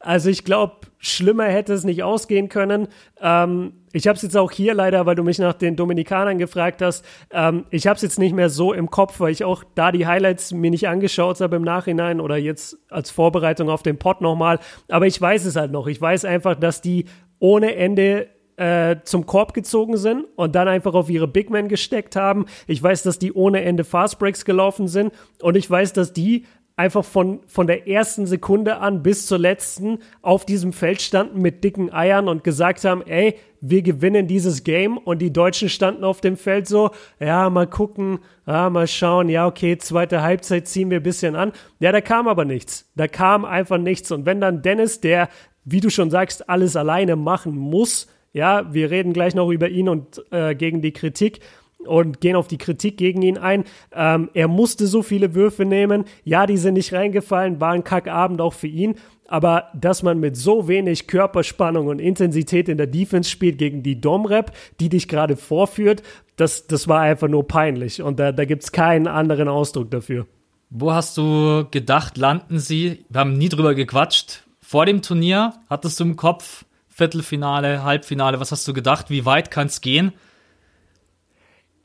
Also 0.02 0.30
ich 0.30 0.44
glaube, 0.44 0.78
schlimmer 0.98 1.44
hätte 1.44 1.72
es 1.72 1.84
nicht 1.84 2.02
ausgehen 2.02 2.48
können. 2.48 2.88
Ähm, 3.20 3.72
ich 3.92 4.08
habe 4.08 4.16
es 4.16 4.22
jetzt 4.22 4.36
auch 4.36 4.50
hier 4.50 4.74
leider, 4.74 5.06
weil 5.06 5.14
du 5.14 5.22
mich 5.22 5.38
nach 5.38 5.54
den 5.54 5.76
Dominikanern 5.76 6.38
gefragt 6.38 6.82
hast, 6.82 7.04
ähm, 7.30 7.66
ich 7.70 7.86
habe 7.86 7.96
es 7.96 8.02
jetzt 8.02 8.18
nicht 8.18 8.34
mehr 8.34 8.48
so 8.48 8.72
im 8.72 8.90
Kopf, 8.90 9.20
weil 9.20 9.32
ich 9.32 9.44
auch 9.44 9.64
da 9.74 9.92
die 9.92 10.06
Highlights 10.06 10.52
mir 10.52 10.70
nicht 10.70 10.88
angeschaut 10.88 11.40
habe 11.40 11.56
im 11.56 11.62
Nachhinein 11.62 12.20
oder 12.20 12.36
jetzt 12.36 12.78
als 12.88 13.10
Vorbereitung 13.10 13.70
auf 13.70 13.82
den 13.82 13.98
Pod 13.98 14.20
nochmal. 14.20 14.58
Aber 14.88 15.06
ich 15.06 15.20
weiß 15.20 15.44
es 15.44 15.56
halt 15.56 15.70
noch. 15.72 15.86
Ich 15.86 16.00
weiß 16.00 16.24
einfach, 16.24 16.56
dass 16.56 16.80
die 16.80 17.04
ohne 17.38 17.74
Ende 17.76 18.28
äh, 18.56 18.96
zum 19.04 19.26
Korb 19.26 19.54
gezogen 19.54 19.96
sind 19.96 20.26
und 20.36 20.54
dann 20.54 20.68
einfach 20.68 20.94
auf 20.94 21.10
ihre 21.10 21.28
Big 21.28 21.50
Men 21.50 21.68
gesteckt 21.68 22.16
haben. 22.16 22.46
Ich 22.66 22.82
weiß, 22.82 23.02
dass 23.02 23.18
die 23.18 23.32
ohne 23.32 23.62
Ende 23.62 23.84
Fast 23.84 24.18
Breaks 24.18 24.44
gelaufen 24.44 24.88
sind 24.88 25.12
und 25.40 25.56
ich 25.56 25.68
weiß, 25.70 25.92
dass 25.92 26.12
die 26.12 26.46
einfach 26.76 27.04
von, 27.04 27.40
von 27.46 27.66
der 27.66 27.86
ersten 27.88 28.26
Sekunde 28.26 28.78
an 28.78 29.02
bis 29.02 29.26
zur 29.26 29.38
letzten 29.38 29.98
auf 30.22 30.46
diesem 30.46 30.72
Feld 30.72 31.02
standen 31.02 31.40
mit 31.40 31.62
dicken 31.64 31.92
Eiern 31.92 32.28
und 32.28 32.44
gesagt 32.44 32.84
haben, 32.84 33.02
ey, 33.02 33.36
wir 33.60 33.82
gewinnen 33.82 34.26
dieses 34.26 34.64
Game 34.64 34.98
und 34.98 35.20
die 35.20 35.32
Deutschen 35.32 35.68
standen 35.68 36.02
auf 36.02 36.20
dem 36.20 36.36
Feld 36.36 36.66
so, 36.66 36.90
ja, 37.20 37.48
mal 37.50 37.66
gucken, 37.66 38.18
ja, 38.46 38.70
mal 38.70 38.88
schauen, 38.88 39.28
ja, 39.28 39.46
okay, 39.46 39.78
zweite 39.78 40.22
Halbzeit 40.22 40.66
ziehen 40.66 40.90
wir 40.90 40.98
ein 40.98 41.04
bisschen 41.04 41.36
an. 41.36 41.52
Ja, 41.78 41.92
da 41.92 42.00
kam 42.00 42.26
aber 42.26 42.44
nichts. 42.44 42.90
Da 42.96 43.06
kam 43.06 43.44
einfach 43.44 43.78
nichts. 43.78 44.10
Und 44.10 44.26
wenn 44.26 44.40
dann 44.40 44.62
Dennis, 44.62 45.00
der, 45.00 45.28
wie 45.64 45.80
du 45.80 45.90
schon 45.90 46.10
sagst, 46.10 46.48
alles 46.48 46.74
alleine 46.74 47.14
machen 47.14 47.56
muss, 47.56 48.08
ja, 48.32 48.72
wir 48.72 48.90
reden 48.90 49.12
gleich 49.12 49.34
noch 49.34 49.50
über 49.50 49.68
ihn 49.68 49.88
und 49.88 50.22
äh, 50.30 50.54
gegen 50.54 50.80
die 50.80 50.92
Kritik, 50.92 51.40
und 51.86 52.20
gehen 52.20 52.36
auf 52.36 52.48
die 52.48 52.58
Kritik 52.58 52.96
gegen 52.96 53.22
ihn 53.22 53.38
ein. 53.38 53.64
Ähm, 53.92 54.30
er 54.34 54.48
musste 54.48 54.86
so 54.86 55.02
viele 55.02 55.34
Würfe 55.34 55.64
nehmen. 55.64 56.04
Ja, 56.24 56.46
die 56.46 56.56
sind 56.56 56.74
nicht 56.74 56.92
reingefallen, 56.92 57.60
war 57.60 57.72
ein 57.72 57.84
Kackabend 57.84 58.40
auch 58.40 58.54
für 58.54 58.66
ihn. 58.66 58.96
Aber 59.28 59.68
dass 59.74 60.02
man 60.02 60.20
mit 60.20 60.36
so 60.36 60.68
wenig 60.68 61.06
Körperspannung 61.06 61.86
und 61.86 62.00
Intensität 62.00 62.68
in 62.68 62.76
der 62.76 62.86
Defense 62.86 63.30
spielt 63.30 63.56
gegen 63.56 63.82
die 63.82 64.00
Domrep, 64.00 64.52
die 64.78 64.90
dich 64.90 65.08
gerade 65.08 65.36
vorführt, 65.36 66.02
das, 66.36 66.66
das 66.66 66.86
war 66.86 67.00
einfach 67.00 67.28
nur 67.28 67.46
peinlich. 67.48 68.02
Und 68.02 68.20
da, 68.20 68.32
da 68.32 68.44
gibt 68.44 68.64
es 68.64 68.72
keinen 68.72 69.06
anderen 69.06 69.48
Ausdruck 69.48 69.90
dafür. 69.90 70.26
Wo 70.68 70.92
hast 70.92 71.16
du 71.16 71.66
gedacht, 71.70 72.16
landen 72.18 72.58
sie? 72.58 73.04
Wir 73.08 73.20
haben 73.20 73.34
nie 73.34 73.48
drüber 73.48 73.74
gequatscht. 73.74 74.44
Vor 74.60 74.86
dem 74.86 75.02
Turnier 75.02 75.54
hattest 75.68 76.00
du 76.00 76.04
im 76.04 76.16
Kopf 76.16 76.64
Viertelfinale, 76.88 77.84
Halbfinale. 77.84 78.38
Was 78.38 78.52
hast 78.52 78.68
du 78.68 78.72
gedacht? 78.72 79.08
Wie 79.08 79.24
weit 79.24 79.50
kann 79.50 79.66
es 79.66 79.80
gehen? 79.80 80.12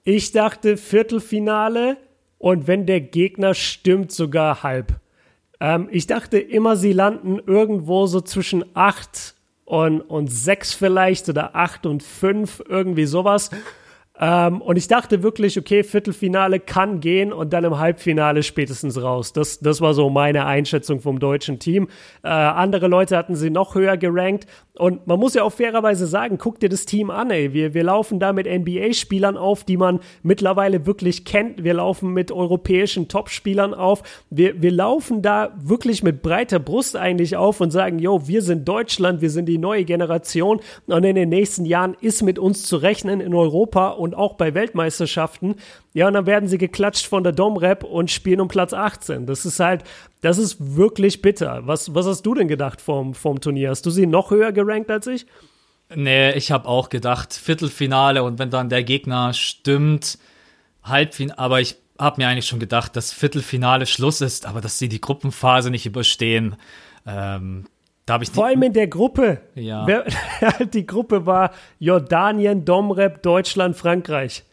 Ich 0.09 0.31
dachte 0.31 0.77
Viertelfinale 0.77 1.97
und 2.37 2.65
wenn 2.65 2.85
der 2.85 3.01
Gegner 3.01 3.53
stimmt, 3.53 4.13
sogar 4.13 4.63
halb. 4.63 5.01
Ähm, 5.59 5.89
ich 5.91 6.07
dachte 6.07 6.39
immer, 6.39 6.77
sie 6.77 6.93
landen 6.93 7.39
irgendwo 7.45 8.07
so 8.07 8.21
zwischen 8.21 8.63
8 8.73 9.35
und, 9.65 9.99
und 9.99 10.31
6 10.31 10.75
vielleicht 10.75 11.27
oder 11.27 11.57
8 11.57 11.87
und 11.87 12.03
5, 12.03 12.63
irgendwie 12.69 13.05
sowas. 13.05 13.49
Ähm, 14.19 14.61
und 14.61 14.77
ich 14.77 14.87
dachte 14.87 15.21
wirklich, 15.21 15.59
okay, 15.59 15.83
Viertelfinale 15.83 16.59
kann 16.59 16.99
gehen 16.99 17.31
und 17.31 17.53
dann 17.53 17.63
im 17.63 17.77
Halbfinale 17.77 18.43
spätestens 18.43 19.01
raus. 19.01 19.33
Das, 19.33 19.59
das 19.59 19.81
war 19.81 19.93
so 19.93 20.09
meine 20.09 20.45
Einschätzung 20.45 21.01
vom 21.01 21.19
deutschen 21.19 21.59
Team. 21.59 21.87
Äh, 22.23 22.29
andere 22.29 22.87
Leute 22.87 23.15
hatten 23.15 23.35
sie 23.35 23.49
noch 23.49 23.75
höher 23.75 23.97
gerankt. 23.97 24.47
Und 24.77 25.07
man 25.07 25.19
muss 25.19 25.33
ja 25.33 25.43
auch 25.43 25.51
fairerweise 25.51 26.05
sagen, 26.05 26.37
guck 26.37 26.59
dir 26.59 26.69
das 26.69 26.85
Team 26.85 27.09
an, 27.09 27.31
ey. 27.31 27.53
Wir, 27.53 27.73
wir 27.73 27.83
laufen 27.83 28.19
da 28.19 28.31
mit 28.31 28.45
NBA-Spielern 28.45 29.35
auf, 29.35 29.63
die 29.63 29.77
man 29.77 29.99
mittlerweile 30.21 30.85
wirklich 30.85 31.25
kennt. 31.25 31.63
Wir 31.63 31.73
laufen 31.73 32.13
mit 32.13 32.31
europäischen 32.31 33.07
Top-Spielern 33.07 33.73
auf. 33.73 34.03
Wir, 34.29 34.61
wir 34.61 34.71
laufen 34.71 35.21
da 35.21 35.51
wirklich 35.59 36.03
mit 36.03 36.21
breiter 36.21 36.59
Brust 36.59 36.95
eigentlich 36.95 37.35
auf 37.35 37.59
und 37.59 37.71
sagen, 37.71 37.97
yo, 37.97 38.27
wir 38.27 38.43
sind 38.43 38.67
Deutschland, 38.67 39.21
wir 39.21 39.31
sind 39.31 39.47
die 39.47 39.57
neue 39.57 39.83
Generation. 39.83 40.59
Und 40.85 41.03
in 41.03 41.15
den 41.15 41.29
nächsten 41.29 41.65
Jahren 41.65 41.95
ist 41.99 42.21
mit 42.21 42.37
uns 42.37 42.63
zu 42.63 42.77
rechnen 42.77 43.19
in 43.19 43.33
Europa 43.33 43.89
und 43.89 44.06
auch 44.15 44.35
bei 44.35 44.53
Weltmeisterschaften. 44.53 45.55
Ja, 45.93 46.07
und 46.07 46.13
dann 46.13 46.25
werden 46.25 46.47
sie 46.47 46.57
geklatscht 46.57 47.07
von 47.07 47.23
der 47.23 47.33
Domrep 47.33 47.83
und 47.83 48.11
spielen 48.11 48.41
um 48.41 48.47
Platz 48.47 48.73
18. 48.73 49.25
Das 49.25 49.45
ist 49.45 49.59
halt, 49.59 49.83
das 50.21 50.37
ist 50.37 50.57
wirklich 50.75 51.21
bitter. 51.21 51.61
Was, 51.65 51.93
was 51.93 52.05
hast 52.05 52.23
du 52.23 52.33
denn 52.33 52.47
gedacht 52.47 52.81
vom, 52.81 53.13
vom 53.13 53.41
Turnier? 53.41 53.69
Hast 53.69 53.85
du 53.85 53.89
sie 53.89 54.05
noch 54.05 54.31
höher 54.31 54.51
gerankt 54.51 54.91
als 54.91 55.07
ich? 55.07 55.25
Nee, 55.95 56.33
ich 56.33 56.51
habe 56.51 56.67
auch 56.67 56.89
gedacht, 56.89 57.33
Viertelfinale 57.33 58.23
und 58.23 58.39
wenn 58.39 58.49
dann 58.49 58.69
der 58.69 58.83
Gegner 58.83 59.33
stimmt, 59.33 60.17
Halbfinale, 60.83 61.39
aber 61.39 61.61
ich 61.61 61.77
habe 61.97 62.21
mir 62.21 62.27
eigentlich 62.27 62.47
schon 62.47 62.59
gedacht, 62.59 62.95
dass 62.95 63.13
Viertelfinale 63.13 63.85
Schluss 63.85 64.21
ist, 64.21 64.45
aber 64.45 64.61
dass 64.61 64.79
sie 64.79 64.89
die 64.89 65.01
Gruppenphase 65.01 65.71
nicht 65.71 65.85
überstehen. 65.85 66.55
Ähm, 67.05 67.65
da 68.07 68.13
habe 68.13 68.23
ich 68.23 68.31
Vor 68.31 68.45
allem 68.45 68.63
in 68.63 68.71
der 68.71 68.87
Gruppe. 68.87 69.41
Ja. 69.53 69.85
Wer, 69.87 70.05
die 70.73 70.87
Gruppe 70.87 71.25
war 71.25 71.51
Jordanien, 71.77 72.63
Domrep, 72.63 73.21
Deutschland, 73.21 73.75
Frankreich. 73.75 74.43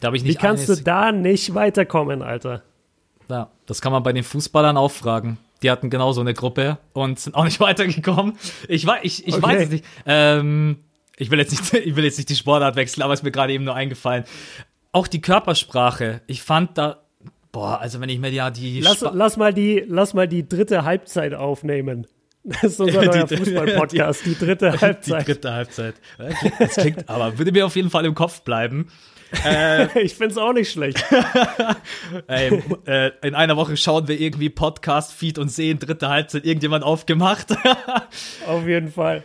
Da 0.00 0.12
ich 0.12 0.24
nicht 0.24 0.34
Wie 0.34 0.34
kannst 0.34 0.68
du 0.68 0.74
da 0.74 1.12
nicht 1.12 1.54
weiterkommen, 1.54 2.22
Alter? 2.22 2.62
Ja, 3.28 3.50
das 3.66 3.80
kann 3.80 3.92
man 3.92 4.02
bei 4.02 4.12
den 4.12 4.24
Fußballern 4.24 4.76
auch 4.76 4.90
fragen. 4.90 5.38
Die 5.62 5.70
hatten 5.70 5.90
genauso 5.90 6.22
eine 6.22 6.34
Gruppe 6.34 6.78
und 6.92 7.20
sind 7.20 7.36
auch 7.36 7.44
nicht 7.44 7.60
weitergekommen. 7.60 8.34
Ich, 8.66 8.84
weiß, 8.84 9.00
ich, 9.04 9.28
ich 9.28 9.34
okay. 9.34 9.42
weiß 9.42 9.62
es 9.62 9.70
nicht. 9.70 9.84
Ähm, 10.06 10.78
ich, 11.16 11.30
will 11.30 11.38
jetzt 11.38 11.52
nicht. 11.52 11.86
Ich 11.86 11.94
will 11.94 12.02
jetzt 12.02 12.16
nicht 12.16 12.28
die 12.28 12.34
Sportart 12.34 12.74
wechseln, 12.74 13.04
aber 13.04 13.12
es 13.12 13.20
ist 13.20 13.24
mir 13.24 13.30
gerade 13.30 13.52
eben 13.52 13.62
nur 13.62 13.76
eingefallen. 13.76 14.24
Auch 14.90 15.06
die 15.06 15.20
Körpersprache. 15.20 16.20
Ich 16.26 16.42
fand 16.42 16.76
da. 16.78 17.04
Boah, 17.52 17.78
also 17.78 18.00
wenn 18.00 18.08
ich 18.08 18.18
mir 18.18 18.30
ja 18.30 18.50
die. 18.50 18.80
Lass, 18.80 19.02
lass, 19.12 19.36
mal 19.36 19.54
die 19.54 19.84
lass 19.86 20.14
mal 20.14 20.26
die 20.26 20.48
dritte 20.48 20.84
Halbzeit 20.84 21.32
aufnehmen. 21.34 22.08
Das 22.44 22.64
ist 22.64 22.80
unser 22.80 23.02
neuer 23.04 23.26
Fußball-Podcast, 23.26 24.26
die, 24.26 24.36
dritte 24.36 24.72
Halbzeit. 24.80 25.22
Die 25.22 25.32
dritte 25.32 25.52
Halbzeit. 25.52 25.94
Das 26.58 26.74
klingt, 26.74 27.08
aber 27.08 27.38
würde 27.38 27.52
mir 27.52 27.64
auf 27.64 27.74
jeden 27.74 27.90
Fall 27.90 28.04
im 28.04 28.14
Kopf 28.14 28.42
bleiben. 28.42 28.88
Äh, 29.44 29.98
ich 30.02 30.14
find's 30.14 30.36
auch 30.36 30.52
nicht 30.52 30.70
schlecht. 30.70 31.02
Ey, 32.26 32.62
äh, 32.86 33.10
in 33.22 33.34
einer 33.34 33.56
Woche 33.56 33.76
schauen 33.76 34.06
wir 34.08 34.20
irgendwie 34.20 34.50
Podcast, 34.50 35.12
Feed 35.12 35.38
und 35.38 35.48
sehen 35.48 35.78
dritte 35.78 36.08
Halbzeit 36.08 36.44
irgendjemand 36.44 36.84
aufgemacht. 36.84 37.56
Auf 38.46 38.66
jeden 38.66 38.92
Fall. 38.92 39.24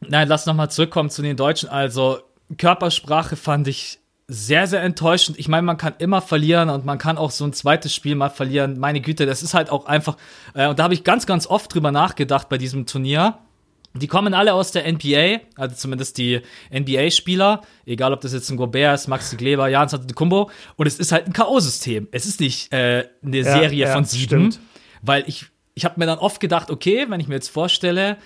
Nein, 0.00 0.28
lass 0.28 0.46
nochmal 0.46 0.70
zurückkommen 0.70 1.10
zu 1.10 1.22
den 1.22 1.36
Deutschen. 1.36 1.68
Also 1.68 2.20
Körpersprache 2.56 3.36
fand 3.36 3.68
ich 3.68 3.98
sehr, 4.34 4.66
sehr 4.66 4.82
enttäuschend. 4.82 5.38
Ich 5.38 5.48
meine, 5.48 5.62
man 5.62 5.76
kann 5.76 5.94
immer 5.98 6.20
verlieren 6.20 6.68
und 6.68 6.84
man 6.84 6.98
kann 6.98 7.16
auch 7.16 7.30
so 7.30 7.44
ein 7.44 7.52
zweites 7.52 7.94
Spiel 7.94 8.14
mal 8.14 8.30
verlieren. 8.30 8.78
Meine 8.78 9.00
Güte, 9.00 9.26
das 9.26 9.42
ist 9.42 9.54
halt 9.54 9.70
auch 9.70 9.86
einfach. 9.86 10.16
Äh, 10.54 10.68
und 10.68 10.78
da 10.78 10.84
habe 10.84 10.94
ich 10.94 11.04
ganz, 11.04 11.26
ganz 11.26 11.46
oft 11.46 11.72
drüber 11.72 11.92
nachgedacht 11.92 12.48
bei 12.48 12.58
diesem 12.58 12.86
Turnier. 12.86 13.38
Die 13.96 14.08
kommen 14.08 14.34
alle 14.34 14.54
aus 14.54 14.72
der 14.72 14.90
NBA, 14.92 15.40
also 15.54 15.76
zumindest 15.76 16.18
die 16.18 16.40
NBA-Spieler, 16.72 17.62
egal 17.86 18.12
ob 18.12 18.20
das 18.22 18.32
jetzt 18.32 18.50
ein 18.50 18.56
Gobert 18.56 18.96
ist, 18.96 19.06
Maxi 19.06 19.36
Kleber, 19.36 19.68
Jans 19.68 19.96
Kumbo. 20.16 20.50
Und 20.74 20.86
es 20.88 20.98
ist 20.98 21.12
halt 21.12 21.26
ein 21.26 21.32
K.O.-System. 21.32 22.08
Es 22.10 22.26
ist 22.26 22.40
nicht 22.40 22.72
äh, 22.72 23.08
eine 23.24 23.36
ja, 23.36 23.44
Serie 23.44 23.86
ja, 23.86 23.92
von 23.92 24.04
sieben. 24.04 24.50
Stimmt. 24.52 24.60
Weil 25.00 25.22
ich, 25.28 25.46
ich 25.74 25.84
habe 25.84 26.00
mir 26.00 26.06
dann 26.06 26.18
oft 26.18 26.40
gedacht, 26.40 26.72
okay, 26.72 27.06
wenn 27.08 27.20
ich 27.20 27.28
mir 27.28 27.36
jetzt 27.36 27.50
vorstelle, 27.50 28.16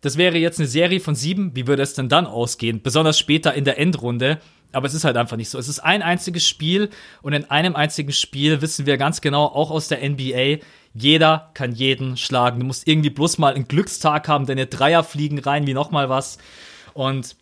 das 0.00 0.16
wäre 0.16 0.38
jetzt 0.38 0.60
eine 0.60 0.68
Serie 0.68 1.00
von 1.00 1.14
sieben, 1.14 1.54
wie 1.54 1.66
würde 1.66 1.82
es 1.82 1.92
denn 1.92 2.08
dann 2.08 2.26
ausgehen? 2.26 2.82
Besonders 2.82 3.18
später 3.18 3.52
in 3.52 3.64
der 3.64 3.78
Endrunde. 3.78 4.38
Aber 4.72 4.86
es 4.86 4.94
ist 4.94 5.04
halt 5.04 5.16
einfach 5.16 5.36
nicht 5.36 5.48
so. 5.48 5.58
Es 5.58 5.68
ist 5.68 5.80
ein 5.80 6.02
einziges 6.02 6.46
Spiel 6.46 6.90
und 7.22 7.32
in 7.32 7.50
einem 7.50 7.74
einzigen 7.74 8.12
Spiel 8.12 8.60
wissen 8.60 8.86
wir 8.86 8.98
ganz 8.98 9.20
genau, 9.20 9.46
auch 9.46 9.70
aus 9.70 9.88
der 9.88 10.06
NBA, 10.06 10.58
jeder 10.94 11.50
kann 11.54 11.72
jeden 11.72 12.16
schlagen. 12.16 12.60
Du 12.60 12.66
musst 12.66 12.86
irgendwie 12.86 13.10
bloß 13.10 13.38
mal 13.38 13.54
einen 13.54 13.68
Glückstag 13.68 14.28
haben, 14.28 14.46
deine 14.46 14.66
Dreier 14.66 15.04
fliegen 15.04 15.38
rein 15.38 15.66
wie 15.66 15.74
nochmal 15.74 16.08
was. 16.08 16.38
Und 16.92 17.36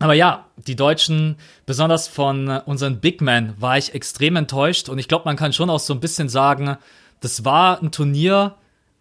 aber 0.00 0.14
ja, 0.14 0.46
die 0.56 0.76
Deutschen, 0.76 1.36
besonders 1.66 2.08
von 2.08 2.48
unseren 2.48 3.00
Big 3.00 3.20
Men, 3.20 3.54
war 3.58 3.76
ich 3.76 3.94
extrem 3.94 4.36
enttäuscht. 4.36 4.88
Und 4.88 4.98
ich 4.98 5.08
glaube, 5.08 5.26
man 5.26 5.36
kann 5.36 5.52
schon 5.52 5.68
auch 5.68 5.78
so 5.78 5.92
ein 5.92 6.00
bisschen 6.00 6.30
sagen, 6.30 6.78
das 7.20 7.44
war 7.44 7.82
ein 7.82 7.92
Turnier, 7.92 8.56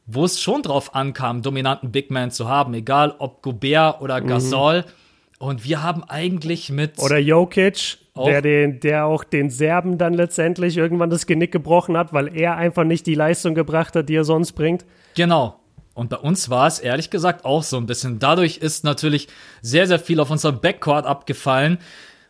wo 0.06 0.26
es 0.26 0.42
schon 0.42 0.62
drauf 0.62 0.96
ankam, 0.96 1.42
dominanten 1.42 1.92
Big 1.92 2.12
Man 2.12 2.32
zu 2.32 2.50
haben, 2.50 2.74
egal 2.74 3.16
ob 3.18 3.42
Gobert 3.42 4.02
oder 4.02 4.20
mhm. 4.20 4.28
Gasol. 4.28 4.82
Mhm. 4.82 4.92
Und 5.40 5.64
wir 5.64 5.82
haben 5.82 6.04
eigentlich 6.04 6.70
mit. 6.70 7.00
Oder 7.00 7.18
Jokic, 7.18 7.98
der, 8.16 8.42
den, 8.42 8.82
der 8.82 9.06
auch 9.06 9.24
den 9.24 9.50
Serben 9.50 9.98
dann 9.98 10.14
letztendlich 10.14 10.76
irgendwann 10.76 11.10
das 11.10 11.26
Genick 11.26 11.54
gebrochen 11.54 11.98
hat, 11.98 12.14
weil 12.14 12.36
er 12.38 12.58
einfach 12.58 12.84
nicht 12.84 13.08
die 13.08 13.16
Leistung 13.16 13.56
gebracht 13.56 13.96
hat, 13.96 14.10
die 14.10 14.16
er 14.16 14.26
sonst 14.26 14.52
bringt. 14.52 14.86
Genau. 15.16 15.58
Und 15.94 16.10
bei 16.10 16.18
uns 16.18 16.50
war 16.50 16.68
es 16.68 16.80
ehrlich 16.80 17.10
gesagt 17.10 17.46
auch 17.46 17.64
so 17.64 17.78
ein 17.78 17.86
bisschen. 17.86 18.20
Dadurch 18.20 18.58
ist 18.58 18.84
natürlich 18.84 19.28
sehr, 19.62 19.88
sehr 19.88 20.00
viel 20.00 20.20
auf 20.20 20.30
unserem 20.30 20.60
Backcourt 20.60 21.06
abgefallen. 21.06 21.80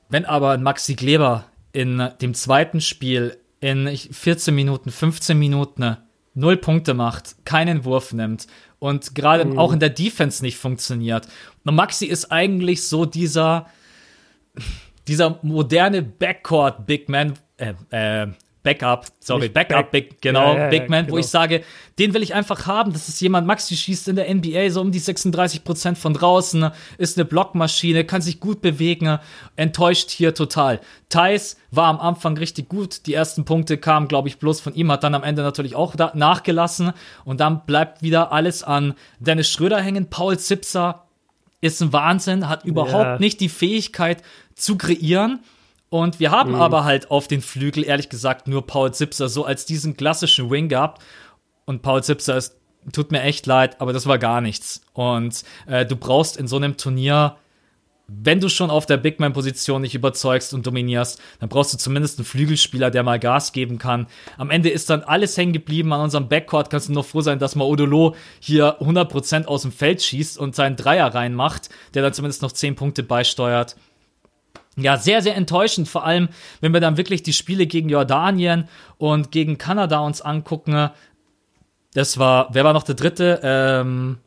Wenn 0.07 0.25
aber 0.25 0.57
Maxi 0.59 0.95
Kleber 0.95 1.45
in 1.71 2.09
dem 2.21 2.35
zweiten 2.35 2.79
Spiel 2.79 3.37
in 3.59 3.87
14 3.87 4.53
Minuten, 4.53 4.91
15 4.91 5.37
Minuten 5.37 5.97
null 6.35 6.57
Punkte 6.57 6.93
macht, 6.93 7.45
keinen 7.45 7.85
Wurf 7.85 8.13
nimmt 8.13 8.47
und 8.79 9.13
gerade 9.13 9.45
mhm. 9.45 9.59
auch 9.59 9.73
in 9.73 9.79
der 9.79 9.89
Defense 9.89 10.43
nicht 10.43 10.57
funktioniert. 10.57 11.27
Und 11.65 11.75
Maxi 11.75 12.05
ist 12.05 12.31
eigentlich 12.31 12.87
so 12.87 13.05
dieser, 13.05 13.67
dieser 15.07 15.39
moderne 15.43 16.01
Backcourt 16.01 16.85
Big 16.85 17.09
Man, 17.09 17.33
äh, 17.57 17.73
äh, 17.91 18.27
Backup, 18.61 19.05
sorry, 19.21 19.43
Nicht 19.43 19.53
Backup, 19.53 19.91
back, 19.91 20.09
Big, 20.09 20.21
genau, 20.21 20.53
ja, 20.53 20.63
ja, 20.63 20.69
Big 20.69 20.89
Man, 20.89 21.05
genau. 21.05 21.15
wo 21.15 21.19
ich 21.19 21.27
sage, 21.27 21.63
den 21.97 22.13
will 22.13 22.21
ich 22.21 22.33
einfach 22.33 22.67
haben. 22.67 22.91
Das 22.91 23.07
ist 23.07 23.21
jemand, 23.21 23.47
Maxi 23.47 23.77
schießt 23.77 24.09
in 24.09 24.17
der 24.17 24.33
NBA 24.33 24.69
so 24.69 24.81
um 24.81 24.91
die 24.91 24.99
36 24.99 25.63
Prozent 25.63 25.97
von 25.97 26.13
draußen, 26.13 26.69
ist 26.97 27.17
eine 27.17 27.23
Blockmaschine, 27.23 28.03
kann 28.03 28.21
sich 28.21 28.41
gut 28.41 28.61
bewegen, 28.61 29.19
enttäuscht 29.55 30.09
hier 30.09 30.33
total. 30.33 30.81
Thais 31.07 31.55
war 31.71 31.87
am 31.87 31.99
Anfang 32.01 32.37
richtig 32.37 32.67
gut. 32.67 33.05
Die 33.05 33.13
ersten 33.13 33.45
Punkte 33.45 33.77
kamen, 33.77 34.09
glaube 34.09 34.27
ich, 34.27 34.39
bloß 34.39 34.59
von 34.59 34.75
ihm, 34.75 34.91
hat 34.91 35.03
dann 35.03 35.15
am 35.15 35.23
Ende 35.23 35.41
natürlich 35.41 35.75
auch 35.75 35.95
nachgelassen. 36.13 36.91
Und 37.23 37.39
dann 37.39 37.65
bleibt 37.65 38.01
wieder 38.01 38.33
alles 38.33 38.63
an 38.63 38.93
Dennis 39.19 39.49
Schröder 39.49 39.81
hängen. 39.81 40.09
Paul 40.09 40.37
Zipser 40.37 41.05
ist 41.61 41.81
ein 41.81 41.93
Wahnsinn, 41.93 42.49
hat 42.49 42.65
überhaupt 42.65 43.05
ja. 43.05 43.19
nicht 43.19 43.39
die 43.39 43.49
Fähigkeit 43.49 44.21
zu 44.55 44.77
kreieren. 44.77 45.39
Und 45.89 46.19
wir 46.19 46.31
haben 46.31 46.51
mhm. 46.51 46.61
aber 46.61 46.83
halt 46.83 47.09
auf 47.09 47.27
den 47.27 47.41
Flügel, 47.41 47.83
ehrlich 47.83 48.09
gesagt, 48.09 48.47
nur 48.47 48.65
Paul 48.67 48.93
Zipser 48.93 49.27
so 49.27 49.43
als 49.45 49.65
diesen 49.65 49.97
klassischen 49.97 50.49
Wing 50.51 50.69
gehabt. 50.69 51.01
Und 51.65 51.81
Paul 51.81 52.03
Zipser 52.03 52.37
ist, 52.37 52.57
tut 52.93 53.11
mir 53.11 53.21
echt 53.21 53.45
leid, 53.45 53.81
aber 53.81 53.91
das 53.91 54.05
war 54.05 54.19
gar 54.19 54.41
nichts. 54.41 54.81
Und 54.93 55.43
äh, 55.67 55.85
du 55.85 55.95
brauchst 55.95 56.37
in 56.37 56.47
so 56.47 56.57
einem 56.57 56.77
Turnier, 56.77 57.37
wenn 58.07 58.39
du 58.39 58.49
schon 58.49 58.69
auf 58.69 58.85
der 58.85 58.97
Big 58.97 59.19
Man-Position 59.19 59.81
nicht 59.81 59.93
überzeugst 59.93 60.53
und 60.53 60.65
dominierst, 60.65 61.21
dann 61.39 61.49
brauchst 61.49 61.73
du 61.73 61.77
zumindest 61.77 62.17
einen 62.17 62.25
Flügelspieler, 62.25 62.89
der 62.89 63.03
mal 63.03 63.19
Gas 63.19 63.51
geben 63.51 63.77
kann. 63.77 64.07
Am 64.37 64.49
Ende 64.49 64.69
ist 64.69 64.89
dann 64.89 65.03
alles 65.03 65.37
hängen 65.37 65.53
geblieben 65.53 65.93
an 65.93 66.01
unserem 66.01 66.27
Backcourt. 66.27 66.69
Kannst 66.69 66.89
du 66.89 66.93
nur 66.93 67.03
froh 67.03 67.21
sein, 67.21 67.39
dass 67.39 67.55
mal 67.55 67.65
Odolo 67.65 68.15
hier 68.39 68.79
100% 68.81 69.45
aus 69.45 69.63
dem 69.63 69.71
Feld 69.71 70.01
schießt 70.01 70.37
und 70.37 70.55
seinen 70.55 70.75
Dreier 70.75 71.13
reinmacht, 71.13 71.69
der 71.93 72.01
dann 72.01 72.13
zumindest 72.13 72.41
noch 72.41 72.51
10 72.51 72.75
Punkte 72.75 73.03
beisteuert 73.03 73.75
ja, 74.81 74.97
sehr, 74.97 75.21
sehr 75.21 75.35
enttäuschend, 75.35 75.87
vor 75.87 76.05
allem, 76.05 76.29
wenn 76.61 76.73
wir 76.73 76.79
dann 76.79 76.97
wirklich 76.97 77.23
die 77.23 77.33
Spiele 77.33 77.67
gegen 77.67 77.89
Jordanien 77.89 78.67
und 78.97 79.31
gegen 79.31 79.57
Kanada 79.57 79.99
uns 79.99 80.21
angucken. 80.21 80.89
Das 81.93 82.17
war, 82.19 82.49
wer 82.51 82.63
war 82.63 82.73
noch 82.73 82.83
der 82.83 82.95
dritte? 82.95 83.39
Ähm, 83.43 84.17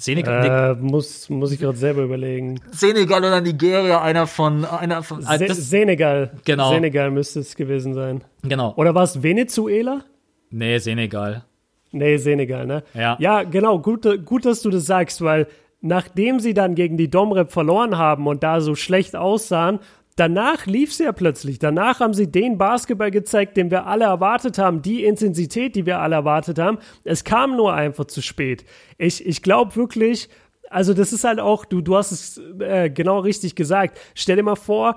Senegal. 0.00 0.76
Äh, 0.76 0.82
muss, 0.82 1.28
muss 1.28 1.52
ich 1.52 1.60
gerade 1.60 1.76
selber 1.76 2.02
überlegen. 2.02 2.60
Senegal 2.70 3.20
oder 3.22 3.40
Nigeria, 3.40 4.00
einer 4.00 4.26
von, 4.26 4.64
einer 4.64 5.02
von, 5.02 5.20
äh, 5.26 5.52
Se 5.52 5.54
Senegal. 5.54 6.30
Genau. 6.44 6.72
Senegal 6.72 7.10
müsste 7.10 7.40
es 7.40 7.54
gewesen 7.54 7.94
sein. 7.94 8.24
Genau. 8.42 8.72
Oder 8.76 8.94
war 8.94 9.02
es 9.02 9.22
Venezuela? 9.22 10.04
Nee, 10.50 10.78
Senegal. 10.78 11.44
Nee, 11.92 12.16
Senegal, 12.16 12.66
ne? 12.66 12.82
Ja. 12.94 13.16
Ja, 13.20 13.42
genau. 13.42 13.78
Gut, 13.78 14.24
gut, 14.24 14.46
dass 14.46 14.62
du 14.62 14.70
das 14.70 14.86
sagst, 14.86 15.22
weil 15.22 15.48
nachdem 15.80 16.40
sie 16.40 16.54
dann 16.54 16.74
gegen 16.74 16.96
die 16.96 17.10
Domrep 17.10 17.50
verloren 17.50 17.96
haben 17.96 18.26
und 18.26 18.42
da 18.42 18.60
so 18.60 18.74
schlecht 18.74 19.16
aussahen, 19.16 19.80
danach 20.16 20.66
lief 20.66 20.90
es 20.90 20.98
ja 20.98 21.12
plötzlich. 21.12 21.58
Danach 21.58 22.00
haben 22.00 22.14
sie 22.14 22.30
den 22.30 22.58
Basketball 22.58 23.10
gezeigt, 23.10 23.56
den 23.56 23.70
wir 23.70 23.86
alle 23.86 24.04
erwartet 24.04 24.58
haben, 24.58 24.82
die 24.82 25.04
Intensität, 25.04 25.74
die 25.76 25.86
wir 25.86 26.00
alle 26.00 26.16
erwartet 26.16 26.58
haben. 26.58 26.78
Es 27.04 27.24
kam 27.24 27.56
nur 27.56 27.72
einfach 27.72 28.04
zu 28.04 28.20
spät. 28.20 28.64
Ich, 28.98 29.24
ich 29.24 29.42
glaube 29.42 29.74
wirklich, 29.76 30.28
also 30.68 30.94
das 30.94 31.12
ist 31.12 31.24
halt 31.24 31.40
auch, 31.40 31.64
du, 31.64 31.80
du 31.80 31.96
hast 31.96 32.12
es 32.12 32.40
äh, 32.60 32.90
genau 32.90 33.20
richtig 33.20 33.54
gesagt. 33.54 33.98
Stell 34.14 34.36
dir 34.36 34.42
mal 34.42 34.56
vor, 34.56 34.96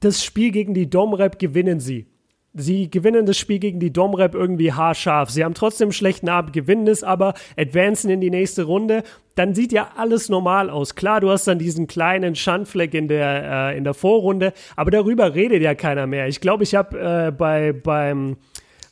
das 0.00 0.24
Spiel 0.24 0.50
gegen 0.50 0.74
die 0.74 0.88
Domrep 0.88 1.38
gewinnen 1.38 1.80
sie. 1.80 2.06
Sie 2.58 2.90
gewinnen 2.90 3.26
das 3.26 3.36
Spiel 3.36 3.58
gegen 3.58 3.80
die 3.80 3.92
Domrep 3.92 4.34
irgendwie 4.34 4.72
haarscharf. 4.72 5.28
Sie 5.30 5.44
haben 5.44 5.52
trotzdem 5.52 5.86
einen 5.86 5.92
schlechten 5.92 6.30
Abend, 6.30 6.54
gewinnen 6.54 6.86
es 6.86 7.04
aber, 7.04 7.34
advancen 7.56 8.08
in 8.08 8.22
die 8.22 8.30
nächste 8.30 8.62
Runde. 8.62 9.02
Dann 9.34 9.54
sieht 9.54 9.72
ja 9.72 9.90
alles 9.96 10.30
normal 10.30 10.70
aus. 10.70 10.94
Klar, 10.94 11.20
du 11.20 11.30
hast 11.30 11.46
dann 11.46 11.58
diesen 11.58 11.86
kleinen 11.86 12.34
Schandfleck 12.34 12.94
in 12.94 13.08
der, 13.08 13.72
äh, 13.72 13.76
in 13.76 13.84
der 13.84 13.92
Vorrunde, 13.92 14.54
aber 14.74 14.90
darüber 14.90 15.34
redet 15.34 15.60
ja 15.62 15.74
keiner 15.74 16.06
mehr. 16.06 16.28
Ich 16.28 16.40
glaube, 16.40 16.62
ich 16.62 16.74
habe 16.74 16.98
äh, 16.98 17.30
bei, 17.30 17.74
beim, 17.74 18.38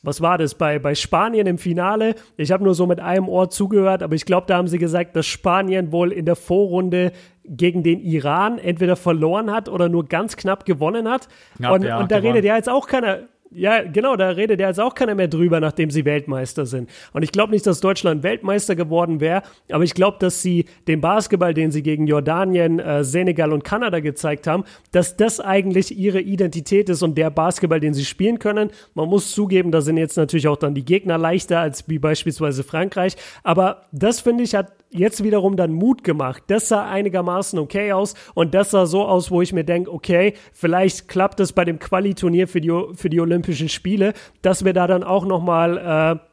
was 0.02 0.20
war 0.20 0.36
das, 0.36 0.54
bei, 0.56 0.78
bei 0.78 0.94
Spanien 0.94 1.46
im 1.46 1.56
Finale, 1.56 2.16
ich 2.36 2.52
habe 2.52 2.62
nur 2.62 2.74
so 2.74 2.86
mit 2.86 3.00
einem 3.00 3.30
Ohr 3.30 3.48
zugehört, 3.48 4.02
aber 4.02 4.14
ich 4.14 4.26
glaube, 4.26 4.46
da 4.46 4.58
haben 4.58 4.68
sie 4.68 4.78
gesagt, 4.78 5.16
dass 5.16 5.24
Spanien 5.24 5.90
wohl 5.90 6.12
in 6.12 6.26
der 6.26 6.36
Vorrunde 6.36 7.12
gegen 7.46 7.82
den 7.82 8.00
Iran 8.00 8.58
entweder 8.58 8.96
verloren 8.96 9.50
hat 9.50 9.70
oder 9.70 9.88
nur 9.88 10.04
ganz 10.04 10.36
knapp 10.36 10.66
gewonnen 10.66 11.08
hat. 11.08 11.28
Knapp, 11.56 11.72
und, 11.72 11.84
ja, 11.84 11.98
und 11.98 12.10
da 12.10 12.16
gewonnen. 12.16 12.34
redet 12.34 12.46
ja 12.46 12.56
jetzt 12.56 12.68
auch 12.68 12.86
keiner 12.86 13.20
ja, 13.54 13.82
genau, 13.82 14.16
da 14.16 14.30
redet 14.30 14.60
ja 14.60 14.68
jetzt 14.68 14.80
auch 14.80 14.94
keiner 14.94 15.14
mehr 15.14 15.28
drüber, 15.28 15.60
nachdem 15.60 15.90
sie 15.90 16.04
Weltmeister 16.04 16.66
sind. 16.66 16.90
Und 17.12 17.22
ich 17.22 17.32
glaube 17.32 17.52
nicht, 17.52 17.66
dass 17.66 17.80
Deutschland 17.80 18.22
Weltmeister 18.22 18.74
geworden 18.74 19.20
wäre, 19.20 19.42
aber 19.70 19.84
ich 19.84 19.94
glaube, 19.94 20.18
dass 20.20 20.42
sie 20.42 20.66
den 20.88 21.00
Basketball, 21.00 21.54
den 21.54 21.70
sie 21.70 21.82
gegen 21.82 22.06
Jordanien, 22.06 22.78
äh, 22.78 23.04
Senegal 23.04 23.52
und 23.52 23.64
Kanada 23.64 24.00
gezeigt 24.00 24.46
haben, 24.46 24.64
dass 24.92 25.16
das 25.16 25.40
eigentlich 25.40 25.96
ihre 25.96 26.20
Identität 26.20 26.88
ist 26.88 27.02
und 27.02 27.16
der 27.16 27.30
Basketball, 27.30 27.80
den 27.80 27.94
sie 27.94 28.04
spielen 28.04 28.38
können. 28.38 28.70
Man 28.94 29.08
muss 29.08 29.32
zugeben, 29.32 29.70
da 29.70 29.80
sind 29.80 29.96
jetzt 29.96 30.16
natürlich 30.16 30.48
auch 30.48 30.56
dann 30.56 30.74
die 30.74 30.84
Gegner 30.84 31.18
leichter 31.18 31.60
als 31.60 31.88
wie 31.88 31.98
beispielsweise 31.98 32.64
Frankreich, 32.64 33.16
aber 33.42 33.86
das 33.92 34.20
finde 34.20 34.44
ich 34.44 34.54
hat 34.54 34.72
jetzt 34.94 35.22
wiederum 35.24 35.56
dann 35.56 35.72
Mut 35.72 36.04
gemacht. 36.04 36.44
Das 36.46 36.68
sah 36.68 36.88
einigermaßen 36.88 37.58
okay 37.58 37.92
aus 37.92 38.14
und 38.34 38.54
das 38.54 38.70
sah 38.70 38.86
so 38.86 39.04
aus, 39.04 39.30
wo 39.30 39.42
ich 39.42 39.52
mir 39.52 39.64
denke, 39.64 39.92
okay, 39.92 40.34
vielleicht 40.52 41.08
klappt 41.08 41.40
es 41.40 41.52
bei 41.52 41.64
dem 41.64 41.78
Quali-Turnier 41.78 42.48
für 42.48 42.60
die, 42.60 42.72
für 42.94 43.10
die 43.10 43.20
Olympischen 43.20 43.68
Spiele, 43.68 44.14
dass 44.42 44.64
wir 44.64 44.72
da 44.72 44.86
dann 44.86 45.02
auch 45.02 45.26
nochmal 45.26 45.76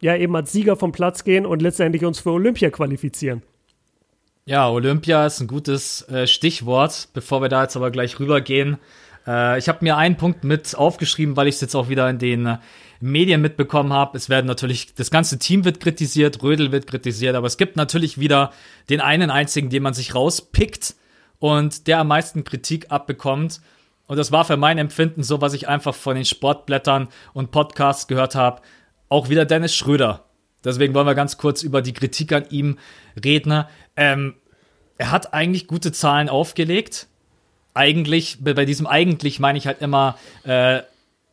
äh, 0.01 0.05
ja 0.05 0.15
eben 0.15 0.35
als 0.35 0.51
Sieger 0.51 0.75
vom 0.75 0.91
Platz 0.91 1.23
gehen 1.23 1.45
und 1.45 1.61
letztendlich 1.61 2.05
uns 2.05 2.19
für 2.19 2.31
Olympia 2.31 2.69
qualifizieren. 2.69 3.41
Ja, 4.45 4.69
Olympia 4.69 5.25
ist 5.25 5.39
ein 5.39 5.47
gutes 5.47 6.07
äh, 6.09 6.27
Stichwort, 6.27 7.09
bevor 7.13 7.41
wir 7.41 7.49
da 7.49 7.63
jetzt 7.63 7.75
aber 7.75 7.91
gleich 7.91 8.19
rübergehen. 8.19 8.77
Äh, 9.27 9.59
ich 9.59 9.69
habe 9.69 9.79
mir 9.81 9.97
einen 9.97 10.17
Punkt 10.17 10.43
mit 10.43 10.75
aufgeschrieben, 10.75 11.37
weil 11.37 11.47
ich 11.47 11.55
es 11.55 11.61
jetzt 11.61 11.75
auch 11.75 11.89
wieder 11.89 12.09
in 12.09 12.19
den 12.19 12.57
Medien 13.01 13.41
mitbekommen 13.41 13.93
habe. 13.93 14.17
Es 14.17 14.29
werden 14.29 14.47
natürlich, 14.47 14.93
das 14.93 15.11
ganze 15.11 15.39
Team 15.39 15.65
wird 15.65 15.79
kritisiert, 15.79 16.41
Rödel 16.43 16.71
wird 16.71 16.87
kritisiert, 16.87 17.35
aber 17.35 17.47
es 17.47 17.57
gibt 17.57 17.75
natürlich 17.75 18.19
wieder 18.19 18.51
den 18.89 19.01
einen 19.01 19.29
einzigen, 19.29 19.69
den 19.69 19.83
man 19.83 19.93
sich 19.93 20.15
rauspickt 20.15 20.95
und 21.39 21.87
der 21.87 21.99
am 21.99 22.07
meisten 22.07 22.43
Kritik 22.43 22.91
abbekommt. 22.91 23.61
Und 24.07 24.17
das 24.17 24.31
war 24.31 24.45
für 24.45 24.57
mein 24.57 24.77
Empfinden 24.77 25.23
so, 25.23 25.41
was 25.41 25.53
ich 25.53 25.67
einfach 25.67 25.95
von 25.95 26.15
den 26.15 26.25
Sportblättern 26.25 27.07
und 27.33 27.51
Podcasts 27.51 28.07
gehört 28.07 28.35
habe. 28.35 28.61
Auch 29.09 29.29
wieder 29.29 29.45
Dennis 29.45 29.75
Schröder. 29.75 30.25
Deswegen 30.63 30.93
wollen 30.93 31.07
wir 31.07 31.15
ganz 31.15 31.37
kurz 31.37 31.63
über 31.63 31.81
die 31.81 31.93
Kritik 31.93 32.33
an 32.33 32.45
ihm 32.49 32.77
reden. 33.23 33.65
Ähm, 33.95 34.35
er 34.97 35.11
hat 35.11 35.33
eigentlich 35.33 35.67
gute 35.67 35.91
Zahlen 35.91 36.29
aufgelegt 36.29 37.07
eigentlich, 37.73 38.37
bei 38.41 38.65
diesem 38.65 38.87
eigentlich 38.87 39.39
meine 39.39 39.57
ich 39.57 39.67
halt 39.67 39.81
immer 39.81 40.17
äh, 40.43 40.81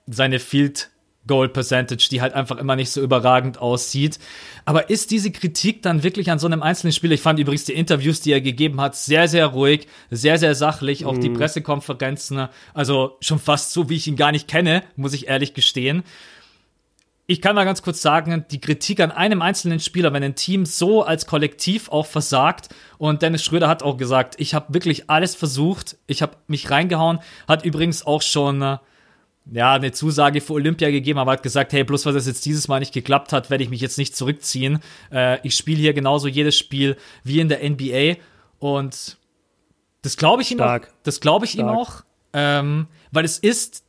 seine 0.07 0.39
Field 0.39 0.91
Goal 1.29 1.49
Percentage, 1.49 2.09
die 2.11 2.21
halt 2.21 2.35
einfach 2.35 2.57
immer 2.57 2.75
nicht 2.75 2.91
so 2.91 3.01
überragend 3.01 3.59
aussieht. 3.59 4.19
Aber 4.65 4.91
ist 4.91 5.13
diese 5.13 5.31
Kritik 5.31 5.83
dann 5.83 6.03
wirklich 6.03 6.33
an 6.33 6.41
so 6.41 6.49
einem 6.49 6.63
einzelnen 6.63 6.93
Spiel? 6.93 7.13
Ich 7.13 7.21
fand 7.21 7.39
übrigens 7.39 7.65
die 7.65 7.75
Interviews, 7.75 8.21
die 8.21 8.33
er 8.33 8.41
gegeben 8.41 8.81
hat, 8.81 8.97
sehr, 8.97 9.29
sehr 9.29 9.47
ruhig, 9.47 9.87
sehr, 10.11 10.39
sehr 10.39 10.57
sachlich. 10.57 11.07
Auch 11.07 11.17
die 11.17 11.29
mhm. 11.29 11.35
Pressekonferenzen, 11.35 12.49
also 12.75 13.17
schon 13.21 13.39
fast 13.39 13.73
so, 13.73 13.89
wie 13.89 13.97
ich 13.97 14.09
ihn 14.09 14.17
gar 14.17 14.33
nicht 14.33 14.49
kenne, 14.49 14.83
muss 14.97 15.13
ich 15.13 15.29
ehrlich 15.29 15.55
gestehen 15.55 16.03
ich 17.31 17.43
kann 17.43 17.55
mal 17.55 17.67
ganz 17.67 17.83
kurz 17.83 18.01
sagen, 18.01 18.47
die 18.51 18.59
Kritik 18.59 19.01
an 19.01 19.11
einem 19.11 19.43
einzelnen 19.43 19.81
Spieler, 19.81 20.15
wenn 20.15 20.25
ein 20.25 20.35
Team 20.35 20.65
so 20.65 21.03
als 21.03 21.27
Kollektiv 21.27 21.91
auch 21.91 22.07
versagt 22.07 22.71
und 22.97 23.21
Dennis 23.21 23.45
Schröder 23.45 23.69
hat 23.69 23.83
auch 23.83 23.99
gesagt, 23.99 24.37
ich 24.39 24.55
habe 24.55 24.73
wirklich 24.73 25.11
alles 25.11 25.35
versucht, 25.35 25.99
ich 26.07 26.23
habe 26.23 26.39
mich 26.47 26.71
reingehauen, 26.71 27.19
hat 27.47 27.67
übrigens 27.67 28.07
auch 28.07 28.23
schon 28.23 28.63
äh, 28.63 28.79
ja 29.53 29.75
eine 29.75 29.93
Zusage 29.93 30.41
für 30.41 30.55
Olympia 30.55 30.91
gegeben, 30.91 31.19
aber 31.19 31.33
hat 31.33 31.43
gesagt, 31.43 31.73
hey, 31.73 31.85
bloß 31.85 32.07
weil 32.07 32.13
das 32.13 32.27
jetzt 32.27 32.45
dieses 32.45 32.69
Mal 32.69 32.81
nicht 32.81 32.93
geklappt 32.93 33.33
hat, 33.33 33.51
werde 33.51 33.65
ich 33.65 33.71
mich 33.71 33.81
jetzt 33.81 33.99
nicht 33.99 34.17
zurückziehen. 34.17 34.81
Äh, 35.13 35.39
ich 35.47 35.55
spiele 35.57 35.81
hier 35.81 35.95
genauso 35.95 36.29
jedes 36.29 36.57
Spiel 36.57 36.97
wie 37.25 37.41
in 37.41 37.49
der 37.49 37.69
NBA 37.69 38.21
und 38.59 39.17
das 40.03 40.17
glaube 40.17 40.43
ich 40.43 40.51
ihm 40.51 40.61
auch. 40.61 40.81
Das 41.03 41.21
glaube 41.21 41.45
ich 41.45 41.53
Stark. 41.53 41.67
ihm 41.67 41.77
auch, 41.77 42.03
ähm, 42.33 42.87
weil 43.11 43.25
es 43.25 43.39
ist 43.39 43.85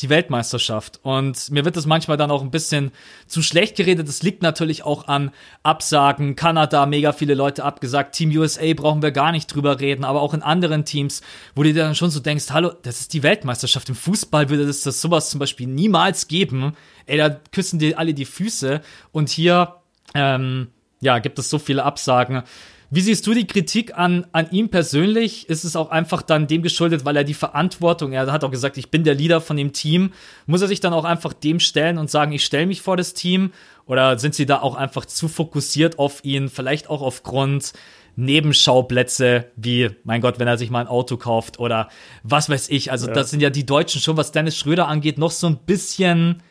die 0.00 0.08
Weltmeisterschaft. 0.08 1.00
Und 1.02 1.50
mir 1.50 1.64
wird 1.64 1.76
das 1.76 1.86
manchmal 1.86 2.16
dann 2.16 2.30
auch 2.30 2.42
ein 2.42 2.50
bisschen 2.50 2.90
zu 3.26 3.42
schlecht 3.42 3.76
geredet. 3.76 4.08
Das 4.08 4.22
liegt 4.22 4.42
natürlich 4.42 4.84
auch 4.84 5.08
an 5.08 5.30
Absagen. 5.62 6.36
Kanada, 6.36 6.86
mega 6.86 7.12
viele 7.12 7.34
Leute 7.34 7.64
abgesagt. 7.64 8.14
Team 8.14 8.30
USA 8.36 8.72
brauchen 8.74 9.02
wir 9.02 9.12
gar 9.12 9.32
nicht 9.32 9.46
drüber 9.46 9.80
reden, 9.80 10.04
aber 10.04 10.20
auch 10.20 10.34
in 10.34 10.42
anderen 10.42 10.84
Teams, 10.84 11.22
wo 11.54 11.62
du 11.62 11.72
dir 11.72 11.84
dann 11.84 11.94
schon 11.94 12.10
so 12.10 12.20
denkst, 12.20 12.46
hallo, 12.50 12.72
das 12.82 13.00
ist 13.00 13.12
die 13.12 13.22
Weltmeisterschaft. 13.22 13.88
Im 13.88 13.94
Fußball 13.94 14.48
würde 14.48 14.64
es 14.64 14.82
das 14.82 15.00
sowas 15.00 15.30
zum 15.30 15.38
Beispiel 15.38 15.66
niemals 15.66 16.28
geben. 16.28 16.76
Ey, 17.06 17.18
da 17.18 17.30
küssen 17.30 17.78
dir 17.78 17.98
alle 17.98 18.14
die 18.14 18.24
Füße. 18.24 18.80
Und 19.12 19.28
hier, 19.28 19.76
ähm, 20.14 20.68
ja, 21.00 21.18
gibt 21.18 21.38
es 21.38 21.50
so 21.50 21.58
viele 21.58 21.84
Absagen. 21.84 22.42
Wie 22.90 23.00
siehst 23.00 23.26
du 23.26 23.34
die 23.34 23.46
Kritik 23.46 23.96
an, 23.96 24.26
an 24.32 24.50
ihm 24.50 24.68
persönlich? 24.68 25.48
Ist 25.48 25.64
es 25.64 25.76
auch 25.76 25.90
einfach 25.90 26.22
dann 26.22 26.46
dem 26.46 26.62
geschuldet, 26.62 27.04
weil 27.04 27.16
er 27.16 27.24
die 27.24 27.34
Verantwortung, 27.34 28.12
er 28.12 28.30
hat 28.30 28.44
auch 28.44 28.50
gesagt, 28.50 28.76
ich 28.76 28.90
bin 28.90 29.04
der 29.04 29.14
Leader 29.14 29.40
von 29.40 29.56
dem 29.56 29.72
Team. 29.72 30.12
Muss 30.46 30.62
er 30.62 30.68
sich 30.68 30.80
dann 30.80 30.92
auch 30.92 31.04
einfach 31.04 31.32
dem 31.32 31.60
stellen 31.60 31.98
und 31.98 32.10
sagen, 32.10 32.32
ich 32.32 32.44
stelle 32.44 32.66
mich 32.66 32.82
vor 32.82 32.96
das 32.96 33.14
Team? 33.14 33.52
Oder 33.86 34.18
sind 34.18 34.34
sie 34.34 34.46
da 34.46 34.60
auch 34.60 34.76
einfach 34.76 35.04
zu 35.04 35.28
fokussiert 35.28 35.98
auf 35.98 36.24
ihn, 36.24 36.48
vielleicht 36.48 36.88
auch 36.88 37.02
aufgrund 37.02 37.72
Nebenschauplätze, 38.16 39.50
wie, 39.56 39.90
mein 40.04 40.20
Gott, 40.20 40.38
wenn 40.38 40.48
er 40.48 40.56
sich 40.56 40.70
mal 40.70 40.80
ein 40.80 40.86
Auto 40.86 41.16
kauft 41.16 41.58
oder 41.58 41.88
was 42.22 42.48
weiß 42.48 42.68
ich. 42.68 42.90
Also, 42.92 43.08
ja. 43.08 43.12
das 43.12 43.30
sind 43.30 43.40
ja 43.40 43.50
die 43.50 43.66
Deutschen 43.66 44.00
schon, 44.00 44.16
was 44.16 44.32
Dennis 44.32 44.56
Schröder 44.56 44.88
angeht, 44.88 45.18
noch 45.18 45.32
so 45.32 45.48
ein 45.48 45.58
bisschen, 45.58 46.42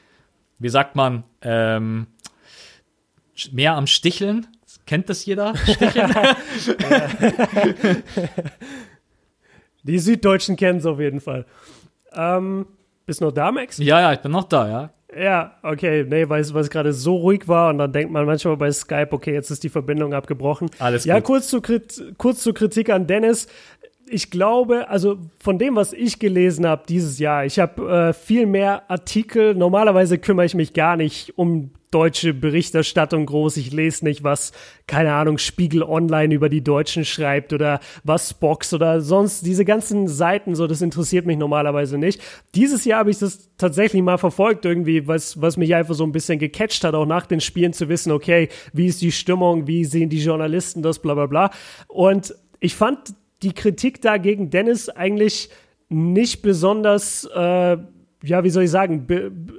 wie 0.59 0.69
sagt 0.69 0.95
man, 0.95 1.23
ähm, 1.41 2.07
mehr 3.51 3.75
am 3.75 3.87
Sticheln. 3.87 4.47
Kennt 4.93 5.09
das 5.09 5.25
jeder? 5.25 5.55
Die 9.83 9.97
Süddeutschen 9.97 10.55
kennen 10.55 10.77
es 10.77 10.85
auf 10.85 10.99
jeden 10.99 11.19
Fall. 11.19 11.47
Ähm, 12.13 12.67
bist 13.07 13.19
du 13.19 13.25
noch 13.25 13.31
da, 13.31 13.51
Max? 13.51 13.79
Ja, 13.79 14.01
ja, 14.01 14.13
ich 14.13 14.19
bin 14.19 14.31
noch 14.31 14.43
da, 14.43 14.69
ja. 14.69 14.91
Ja, 15.19 15.55
okay, 15.63 16.05
nee, 16.07 16.29
weil 16.29 16.41
es 16.41 16.69
gerade 16.69 16.93
so 16.93 17.15
ruhig 17.15 17.47
war 17.47 17.71
und 17.71 17.79
dann 17.79 17.91
denkt 17.91 18.13
man 18.13 18.27
manchmal 18.27 18.55
bei 18.55 18.71
Skype, 18.71 19.07
okay, 19.13 19.33
jetzt 19.33 19.49
ist 19.49 19.63
die 19.63 19.69
Verbindung 19.69 20.13
abgebrochen. 20.13 20.69
Alles 20.77 21.05
ja, 21.05 21.15
gut. 21.15 21.23
Ja, 21.23 21.25
kurz, 21.25 21.47
zu, 21.47 21.59
kurz 22.15 22.43
zur 22.43 22.53
Kritik 22.53 22.91
an 22.91 23.07
Dennis. 23.07 23.47
Ich 24.13 24.29
glaube, 24.29 24.89
also 24.89 25.17
von 25.39 25.57
dem, 25.57 25.75
was 25.75 25.91
ich 25.91 26.19
gelesen 26.19 26.67
habe 26.67 26.83
dieses 26.87 27.17
Jahr, 27.17 27.45
ich 27.45 27.57
habe 27.57 28.09
äh, 28.09 28.13
viel 28.13 28.45
mehr 28.45 28.87
Artikel. 28.87 29.55
Normalerweise 29.55 30.19
kümmere 30.19 30.45
ich 30.45 30.53
mich 30.53 30.73
gar 30.73 30.97
nicht 30.97 31.35
um 31.35 31.71
deutsche 31.89 32.35
Berichterstattung 32.35 33.25
groß. 33.25 33.57
Ich 33.57 33.71
lese 33.71 34.05
nicht, 34.05 34.23
was, 34.23 34.51
keine 34.85 35.13
Ahnung, 35.13 35.39
Spiegel 35.39 35.81
Online 35.81 36.31
über 36.31 36.47
die 36.47 36.63
Deutschen 36.63 37.05
schreibt 37.05 37.53
oder 37.53 37.79
was 38.03 38.35
Box 38.35 38.71
oder 38.75 39.01
sonst 39.01 39.47
diese 39.47 39.65
ganzen 39.65 40.07
Seiten, 40.07 40.53
so, 40.53 40.67
das 40.67 40.83
interessiert 40.83 41.25
mich 41.25 41.39
normalerweise 41.39 41.97
nicht. 41.97 42.21
Dieses 42.53 42.85
Jahr 42.85 42.99
habe 42.99 43.09
ich 43.09 43.17
das 43.17 43.49
tatsächlich 43.57 44.03
mal 44.03 44.19
verfolgt, 44.19 44.63
irgendwie, 44.65 45.07
was, 45.07 45.41
was 45.41 45.57
mich 45.57 45.73
einfach 45.73 45.95
so 45.95 46.03
ein 46.03 46.11
bisschen 46.11 46.37
gecatcht 46.37 46.83
hat, 46.83 46.93
auch 46.93 47.07
nach 47.07 47.25
den 47.25 47.41
Spielen 47.41 47.73
zu 47.73 47.89
wissen, 47.89 48.11
okay, 48.11 48.49
wie 48.73 48.85
ist 48.85 49.01
die 49.01 49.11
Stimmung, 49.11 49.65
wie 49.65 49.85
sehen 49.85 50.09
die 50.09 50.23
Journalisten 50.23 50.83
das, 50.83 50.99
bla 50.99 51.15
bla 51.15 51.25
bla. 51.25 51.49
Und 51.87 52.35
ich 52.59 52.75
fand 52.75 53.15
die 53.43 53.53
Kritik 53.53 54.01
da 54.01 54.17
gegen 54.17 54.49
Dennis 54.49 54.89
eigentlich 54.89 55.49
nicht 55.89 56.41
besonders 56.41 57.25
äh, 57.25 57.77
ja, 58.23 58.43
wie 58.45 58.49
soll 58.49 58.63
ich 58.63 58.71
sagen, 58.71 59.05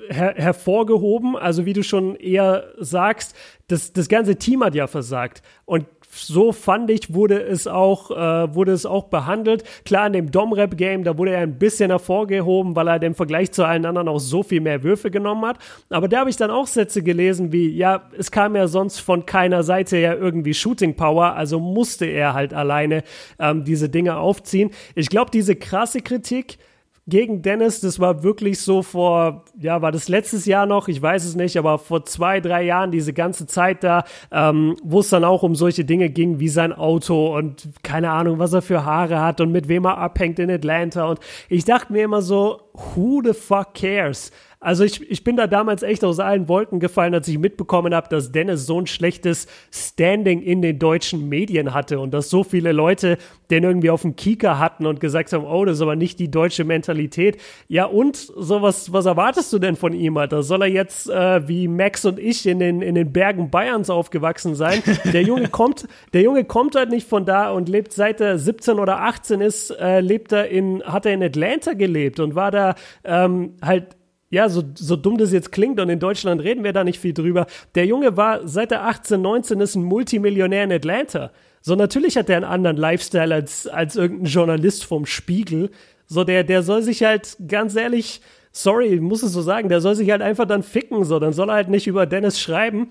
her 0.09 0.35
hervorgehoben. 0.37 1.37
Also 1.37 1.66
wie 1.66 1.74
du 1.74 1.82
schon 1.82 2.16
eher 2.16 2.72
sagst, 2.78 3.37
das, 3.68 3.93
das 3.93 4.09
ganze 4.09 4.37
Team 4.37 4.64
hat 4.64 4.74
ja 4.74 4.87
versagt. 4.87 5.43
Und 5.66 5.85
so 6.15 6.53
fand 6.53 6.91
ich, 6.91 7.12
wurde 7.12 7.43
es 7.43 7.67
auch, 7.67 8.11
äh, 8.11 8.55
wurde 8.55 8.73
es 8.73 8.87
auch 8.87 9.05
behandelt. 9.05 9.65
Klar, 9.85 10.07
in 10.07 10.12
dem 10.12 10.31
Dom-Rap-Game, 10.31 11.05
da 11.05 11.19
wurde 11.19 11.33
er 11.33 11.41
ein 11.41 11.59
bisschen 11.59 11.91
hervorgehoben, 11.91 12.77
weil 12.77 12.89
er 12.89 13.03
im 13.03 13.15
Vergleich 13.15 13.53
zu 13.53 13.65
allen 13.65 13.85
anderen 13.85 14.09
auch 14.09 14.21
so 14.21 14.43
viel 14.43 14.61
mehr 14.61 14.83
Würfe 14.83 15.11
genommen 15.11 15.45
hat. 15.45 15.59
Aber 15.91 16.09
da 16.09 16.21
habe 16.21 16.31
ich 16.31 16.37
dann 16.37 16.51
auch 16.51 16.67
Sätze 16.67 17.03
gelesen 17.03 17.53
wie, 17.53 17.69
ja, 17.69 18.03
es 18.19 18.31
kam 18.31 18.57
ja 18.57 18.69
sonst 18.69 19.01
von 19.01 19.27
keiner 19.27 19.62
Seite 19.62 19.99
ja 19.99 20.15
irgendwie 20.15 20.55
Shooting 20.55 20.95
Power, 20.95 21.35
also 21.35 21.59
musste 21.59 22.07
er 22.07 22.35
halt 22.35 22.55
alleine 22.55 23.03
ähm, 23.39 23.65
diese 23.65 23.89
Dinge 23.89 24.17
aufziehen. 24.17 24.71
Ich 24.95 25.09
glaube, 25.09 25.31
diese 25.31 25.57
krasse 25.57 26.01
Kritik, 26.01 26.59
gegen 27.07 27.42
Dennis, 27.42 27.80
das 27.80 28.00
war 28.00 28.22
wirklich 28.22 28.61
so 28.61 28.82
vor, 28.82 29.44
ja, 29.59 29.82
war 29.82 29.92
das 29.92 30.09
letztes 30.09 30.46
Jahr 30.46 30.64
noch, 30.64 30.88
ich 30.88 31.00
weiß 31.00 31.24
es 31.24 31.34
nicht, 31.34 31.59
aber 31.59 31.78
vor 31.78 32.07
zwei, 32.07 32.40
drei 32.40 32.62
Jahren, 32.62 32.90
diese 32.90 33.12
ganze 33.12 33.46
Zeit 33.46 33.84
da, 33.84 34.05
ähm, 34.32 34.76
wo 34.82 35.00
es 35.00 35.11
dann 35.11 35.24
auch 35.24 35.42
um 35.42 35.55
solche 35.55 35.84
Dinge 35.84 36.09
ging, 36.09 36.40
wie 36.40 36.48
sein 36.48 36.72
Auto 36.72 37.36
und 37.36 37.68
keine 37.82 38.11
Ahnung, 38.11 38.38
was 38.38 38.55
er 38.55 38.62
für 38.62 38.84
Haare 38.86 39.20
hat 39.20 39.42
und 39.42 39.52
mit 39.52 39.68
wem 39.68 39.84
er 39.84 39.98
abhängt 39.98 40.38
in 40.38 40.50
Atlanta. 40.50 41.07
Und 41.07 41.20
ich 41.50 41.64
dachte 41.64 41.92
mir 41.92 42.05
immer 42.05 42.22
so, 42.22 42.61
who 42.72 43.20
the 43.22 43.34
fuck 43.34 43.74
cares? 43.74 44.30
Also 44.65 44.83
ich, 44.83 45.11
ich 45.11 45.23
bin 45.25 45.37
da 45.37 45.47
damals 45.47 45.83
echt 45.83 46.05
aus 46.05 46.19
allen 46.21 46.49
Wolken 46.49 46.81
gefallen, 46.81 47.12
als 47.12 47.29
ich 47.29 47.39
mitbekommen 47.39 47.95
habe, 47.95 48.09
dass 48.09 48.33
Dennis 48.33 48.65
so 48.65 48.81
ein 48.81 48.87
schlechtes 48.87 49.47
Standing 49.71 50.41
in 50.41 50.62
den 50.62 50.79
deutschen 50.79 51.29
Medien 51.29 51.75
hatte 51.75 52.01
und 52.01 52.15
dass 52.15 52.31
so 52.31 52.45
viele 52.45 52.73
Leute 52.73 53.19
den 53.51 53.62
irgendwie 53.62 53.91
auf 53.91 54.03
dem 54.03 54.17
Kieker 54.17 54.59
hatten 54.59 54.87
und 54.87 55.01
gesagt 55.01 55.35
haben, 55.35 55.45
oh, 55.45 55.67
das 55.67 55.77
ist 55.77 55.83
aber 55.83 55.97
nicht 55.97 56.19
die 56.19 56.31
deutsche 56.31 56.65
Mentalität. 56.65 57.37
Ja 57.69 57.85
und, 57.85 58.17
so 58.17 58.62
was, 58.62 58.91
was 58.91 59.05
erwartest 59.05 59.53
du 59.53 59.59
denn 59.59 59.77
von 59.77 59.93
ihm, 59.93 60.17
Alter? 60.17 60.43
Soll 60.43 60.62
er 60.62 60.69
jetzt 60.69 61.11
äh, 61.11 61.47
wie 61.47 61.69
Max 61.69 62.07
und 62.07 62.19
ich 62.19 62.47
in 62.47 62.59
den, 62.59 62.81
in 62.81 62.95
den 62.95 63.12
Bergen 63.12 63.51
Bayerns 63.51 63.91
aufgewachsen 63.91 64.55
sein? 64.55 64.83
Der 65.12 65.23
Junge 65.23 65.49
kommt, 65.49 65.87
der 66.15 66.23
Junge 66.23 66.45
kommt 66.45 66.75
halt 66.75 66.89
nicht 66.89 67.07
von 67.07 67.27
da 67.27 67.51
und 67.51 67.69
lebt 67.69 67.93
seit 67.93 68.23
er 68.23 68.39
17 68.39 68.79
oder 68.79 69.03
18 69.03 69.43
ist, 69.43 69.71
äh, 69.71 70.01
lebt 70.01 70.33
er 70.33 70.49
in, 70.49 70.83
hat 70.83 71.05
er 71.05 71.12
in 71.12 71.23
Atlanta 71.23 71.75
gelebt 71.75 72.19
und 72.19 72.35
war 72.35 72.51
da 72.51 72.75
ähm, 73.05 73.55
halt 73.62 73.97
ja, 74.35 74.49
so, 74.49 74.62
so 74.74 74.97
dumm 74.97 75.16
das 75.16 75.32
jetzt 75.32 75.53
klingt 75.53 75.80
und 75.80 75.89
in 75.89 76.01
Deutschland 76.01 76.43
reden 76.43 76.64
wir 76.64 76.72
da 76.72 76.85
nicht 76.85 76.99
viel 76.99 77.14
drüber. 77.14 77.47
Der 77.74 77.87
Junge 77.87 78.16
war 78.16 78.47
seit 78.47 78.72
er 78.72 78.85
18, 78.87 79.20
19 79.20 79.61
ist 79.61 79.76
ein 79.76 79.85
Multimillionär 79.85 80.64
in 80.64 80.72
Atlanta. 80.72 81.30
So, 81.61 81.74
natürlich 81.76 82.16
hat 82.16 82.28
er 82.28 82.37
einen 82.37 82.45
anderen 82.45 82.76
Lifestyle 82.76 83.35
als, 83.35 83.66
als 83.66 83.97
irgendein 83.97 84.26
Journalist 84.26 84.85
vom 84.85 85.07
Spiegel. 85.07 85.70
So, 86.07 86.24
der, 86.24 86.45
der 86.45 86.62
soll 86.62 86.82
sich 86.82 87.03
halt 87.03 87.37
ganz 87.49 87.74
ehrlich, 87.76 88.20
sorry, 88.53 89.01
muss 89.01 89.22
es 89.22 89.32
so 89.32 89.41
sagen, 89.41 89.68
der 89.68 89.80
soll 89.80 89.95
sich 89.95 90.11
halt 90.11 90.20
einfach 90.20 90.47
dann 90.47 90.62
ficken. 90.62 91.05
So, 91.05 91.18
dann 91.18 91.32
soll 91.32 91.49
er 91.49 91.55
halt 91.55 91.70
nicht 91.70 91.87
über 91.87 92.05
Dennis 92.05 92.39
schreiben 92.39 92.91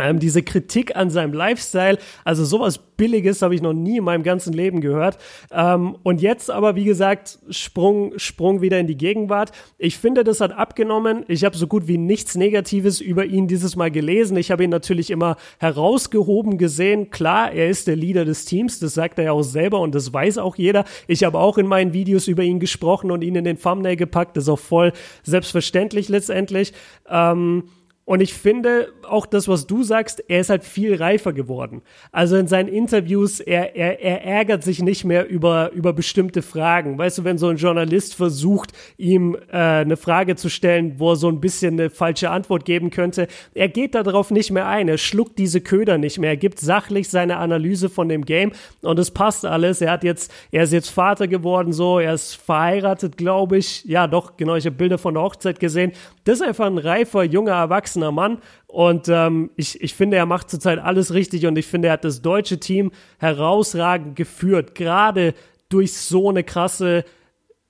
ähm, 0.00 0.18
diese 0.18 0.42
Kritik 0.42 0.96
an 0.96 1.10
seinem 1.10 1.32
Lifestyle, 1.32 1.98
also 2.24 2.44
sowas 2.44 2.78
Billiges 3.00 3.40
habe 3.40 3.54
ich 3.54 3.62
noch 3.62 3.72
nie 3.72 3.96
in 3.96 4.04
meinem 4.04 4.22
ganzen 4.22 4.52
Leben 4.52 4.82
gehört. 4.82 5.16
Ähm, 5.50 5.96
und 6.02 6.20
jetzt 6.20 6.50
aber, 6.50 6.76
wie 6.76 6.84
gesagt, 6.84 7.38
Sprung, 7.48 8.12
Sprung 8.18 8.60
wieder 8.60 8.78
in 8.78 8.86
die 8.86 8.96
Gegenwart. 8.98 9.52
Ich 9.78 9.96
finde, 9.96 10.22
das 10.22 10.42
hat 10.42 10.52
abgenommen. 10.52 11.24
Ich 11.26 11.44
habe 11.44 11.56
so 11.56 11.66
gut 11.66 11.88
wie 11.88 11.96
nichts 11.96 12.34
Negatives 12.34 13.00
über 13.00 13.24
ihn 13.24 13.48
dieses 13.48 13.74
Mal 13.74 13.90
gelesen. 13.90 14.36
Ich 14.36 14.50
habe 14.50 14.64
ihn 14.64 14.70
natürlich 14.70 15.10
immer 15.10 15.36
herausgehoben 15.58 16.58
gesehen. 16.58 17.08
Klar, 17.08 17.52
er 17.52 17.70
ist 17.70 17.86
der 17.86 17.96
Leader 17.96 18.26
des 18.26 18.44
Teams, 18.44 18.80
das 18.80 18.92
sagt 18.92 19.18
er 19.18 19.24
ja 19.24 19.32
auch 19.32 19.42
selber 19.42 19.80
und 19.80 19.94
das 19.94 20.12
weiß 20.12 20.36
auch 20.36 20.56
jeder. 20.56 20.84
Ich 21.06 21.24
habe 21.24 21.38
auch 21.38 21.56
in 21.56 21.66
meinen 21.66 21.94
Videos 21.94 22.28
über 22.28 22.42
ihn 22.42 22.60
gesprochen 22.60 23.10
und 23.10 23.24
ihn 23.24 23.34
in 23.34 23.44
den 23.44 23.58
Thumbnail 23.58 23.96
gepackt. 23.96 24.36
Das 24.36 24.44
ist 24.44 24.50
auch 24.50 24.58
voll 24.58 24.92
selbstverständlich 25.22 26.10
letztendlich. 26.10 26.74
Ähm, 27.08 27.64
und 28.10 28.20
ich 28.20 28.34
finde 28.34 28.88
auch 29.08 29.24
das, 29.24 29.46
was 29.46 29.68
du 29.68 29.84
sagst, 29.84 30.24
er 30.26 30.40
ist 30.40 30.50
halt 30.50 30.64
viel 30.64 30.96
reifer 30.96 31.32
geworden. 31.32 31.82
Also 32.10 32.36
in 32.36 32.48
seinen 32.48 32.66
Interviews, 32.66 33.38
er, 33.38 33.76
er, 33.76 34.00
er 34.00 34.24
ärgert 34.24 34.64
sich 34.64 34.82
nicht 34.82 35.04
mehr 35.04 35.28
über, 35.28 35.70
über 35.70 35.92
bestimmte 35.92 36.42
Fragen. 36.42 36.98
Weißt 36.98 37.18
du, 37.18 37.24
wenn 37.24 37.38
so 37.38 37.46
ein 37.46 37.56
Journalist 37.56 38.16
versucht, 38.16 38.72
ihm 38.98 39.36
äh, 39.52 39.56
eine 39.56 39.96
Frage 39.96 40.34
zu 40.34 40.48
stellen, 40.48 40.94
wo 40.98 41.12
er 41.12 41.16
so 41.16 41.28
ein 41.28 41.40
bisschen 41.40 41.78
eine 41.78 41.88
falsche 41.88 42.30
Antwort 42.30 42.64
geben 42.64 42.90
könnte, 42.90 43.28
er 43.54 43.68
geht 43.68 43.94
darauf 43.94 44.32
nicht 44.32 44.50
mehr 44.50 44.66
ein. 44.66 44.88
Er 44.88 44.98
schluckt 44.98 45.38
diese 45.38 45.60
Köder 45.60 45.96
nicht 45.96 46.18
mehr. 46.18 46.30
Er 46.30 46.36
gibt 46.36 46.58
sachlich 46.58 47.10
seine 47.10 47.36
Analyse 47.36 47.88
von 47.88 48.08
dem 48.08 48.24
Game 48.24 48.50
und 48.82 48.98
es 48.98 49.12
passt 49.12 49.46
alles. 49.46 49.82
Er 49.82 49.92
hat 49.92 50.02
jetzt, 50.02 50.32
er 50.50 50.64
ist 50.64 50.72
jetzt 50.72 50.90
Vater 50.90 51.28
geworden, 51.28 51.72
so, 51.72 52.00
er 52.00 52.14
ist 52.14 52.34
verheiratet, 52.34 53.16
glaube 53.16 53.58
ich. 53.58 53.84
Ja, 53.84 54.08
doch, 54.08 54.36
genau, 54.36 54.56
ich 54.56 54.66
habe 54.66 54.74
Bilder 54.74 54.98
von 54.98 55.14
der 55.14 55.22
Hochzeit 55.22 55.60
gesehen. 55.60 55.92
Das 56.24 56.40
ist 56.40 56.46
einfach 56.46 56.66
ein 56.66 56.78
reifer, 56.78 57.22
junger 57.22 57.52
Erwachsener 57.52 57.99
erwachsener 58.00 58.12
Mann. 58.12 58.38
Und 58.66 59.08
ähm, 59.08 59.50
ich, 59.56 59.80
ich 59.80 59.94
finde, 59.94 60.16
er 60.16 60.26
macht 60.26 60.50
zurzeit 60.50 60.78
alles 60.78 61.12
richtig 61.12 61.46
und 61.46 61.56
ich 61.56 61.66
finde, 61.66 61.88
er 61.88 61.94
hat 61.94 62.04
das 62.04 62.22
deutsche 62.22 62.58
Team 62.60 62.92
herausragend 63.18 64.16
geführt, 64.16 64.74
gerade 64.74 65.34
durch 65.68 65.92
so 65.92 66.28
eine 66.28 66.44
krasse, 66.44 67.04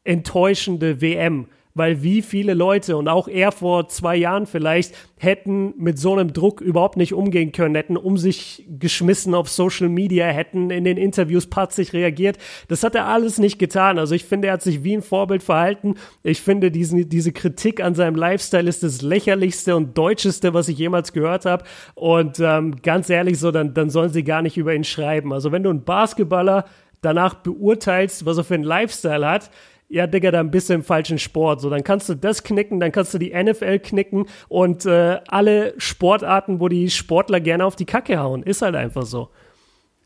enttäuschende 0.04 1.00
WM 1.00 1.46
weil 1.74 2.02
wie 2.02 2.22
viele 2.22 2.54
Leute 2.54 2.96
und 2.96 3.08
auch 3.08 3.28
er 3.28 3.52
vor 3.52 3.88
zwei 3.88 4.16
Jahren 4.16 4.46
vielleicht 4.46 4.94
hätten 5.18 5.74
mit 5.76 5.98
so 5.98 6.14
einem 6.14 6.32
Druck 6.32 6.60
überhaupt 6.60 6.96
nicht 6.96 7.12
umgehen 7.12 7.52
können, 7.52 7.74
hätten 7.74 7.96
um 7.96 8.16
sich 8.16 8.66
geschmissen 8.78 9.34
auf 9.34 9.48
Social 9.48 9.88
Media, 9.88 10.26
hätten 10.26 10.70
in 10.70 10.84
den 10.84 10.96
Interviews 10.96 11.46
patzig 11.46 11.92
reagiert. 11.92 12.38
Das 12.68 12.82
hat 12.82 12.94
er 12.94 13.06
alles 13.06 13.38
nicht 13.38 13.58
getan. 13.58 13.98
Also 13.98 14.14
ich 14.14 14.24
finde, 14.24 14.48
er 14.48 14.54
hat 14.54 14.62
sich 14.62 14.82
wie 14.82 14.96
ein 14.96 15.02
Vorbild 15.02 15.42
verhalten. 15.42 15.96
Ich 16.22 16.40
finde, 16.40 16.70
diesen, 16.70 17.08
diese 17.08 17.32
Kritik 17.32 17.82
an 17.82 17.94
seinem 17.94 18.16
Lifestyle 18.16 18.68
ist 18.68 18.82
das 18.82 19.02
lächerlichste 19.02 19.76
und 19.76 19.96
deutscheste, 19.96 20.54
was 20.54 20.68
ich 20.68 20.78
jemals 20.78 21.12
gehört 21.12 21.44
habe. 21.44 21.64
Und 21.94 22.40
ähm, 22.40 22.76
ganz 22.82 23.10
ehrlich, 23.10 23.38
so, 23.38 23.50
dann, 23.50 23.74
dann 23.74 23.90
sollen 23.90 24.10
sie 24.10 24.24
gar 24.24 24.42
nicht 24.42 24.56
über 24.56 24.74
ihn 24.74 24.84
schreiben. 24.84 25.32
Also 25.32 25.52
wenn 25.52 25.62
du 25.62 25.70
einen 25.70 25.84
Basketballer 25.84 26.64
danach 27.02 27.34
beurteilst, 27.34 28.26
was 28.26 28.38
er 28.38 28.44
für 28.44 28.54
einen 28.54 28.64
Lifestyle 28.64 29.28
hat, 29.28 29.50
ja, 29.90 30.06
Digga, 30.06 30.30
dann 30.30 30.52
bist 30.52 30.70
du 30.70 30.74
im 30.74 30.84
falschen 30.84 31.18
Sport. 31.18 31.60
So, 31.60 31.68
dann 31.68 31.82
kannst 31.82 32.08
du 32.08 32.14
das 32.14 32.44
knicken, 32.44 32.78
dann 32.78 32.92
kannst 32.92 33.12
du 33.12 33.18
die 33.18 33.34
NFL 33.34 33.80
knicken 33.80 34.26
und 34.48 34.86
äh, 34.86 35.18
alle 35.26 35.74
Sportarten, 35.78 36.60
wo 36.60 36.68
die 36.68 36.90
Sportler 36.90 37.40
gerne 37.40 37.64
auf 37.64 37.74
die 37.74 37.86
Kacke 37.86 38.20
hauen. 38.20 38.44
Ist 38.44 38.62
halt 38.62 38.76
einfach 38.76 39.02
so. 39.02 39.30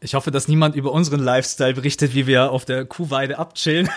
Ich 0.00 0.14
hoffe, 0.14 0.30
dass 0.30 0.48
niemand 0.48 0.74
über 0.74 0.92
unseren 0.92 1.20
Lifestyle 1.20 1.74
berichtet, 1.74 2.14
wie 2.14 2.26
wir 2.26 2.50
auf 2.50 2.64
der 2.64 2.86
Kuhweide 2.86 3.38
abchillen. 3.38 3.88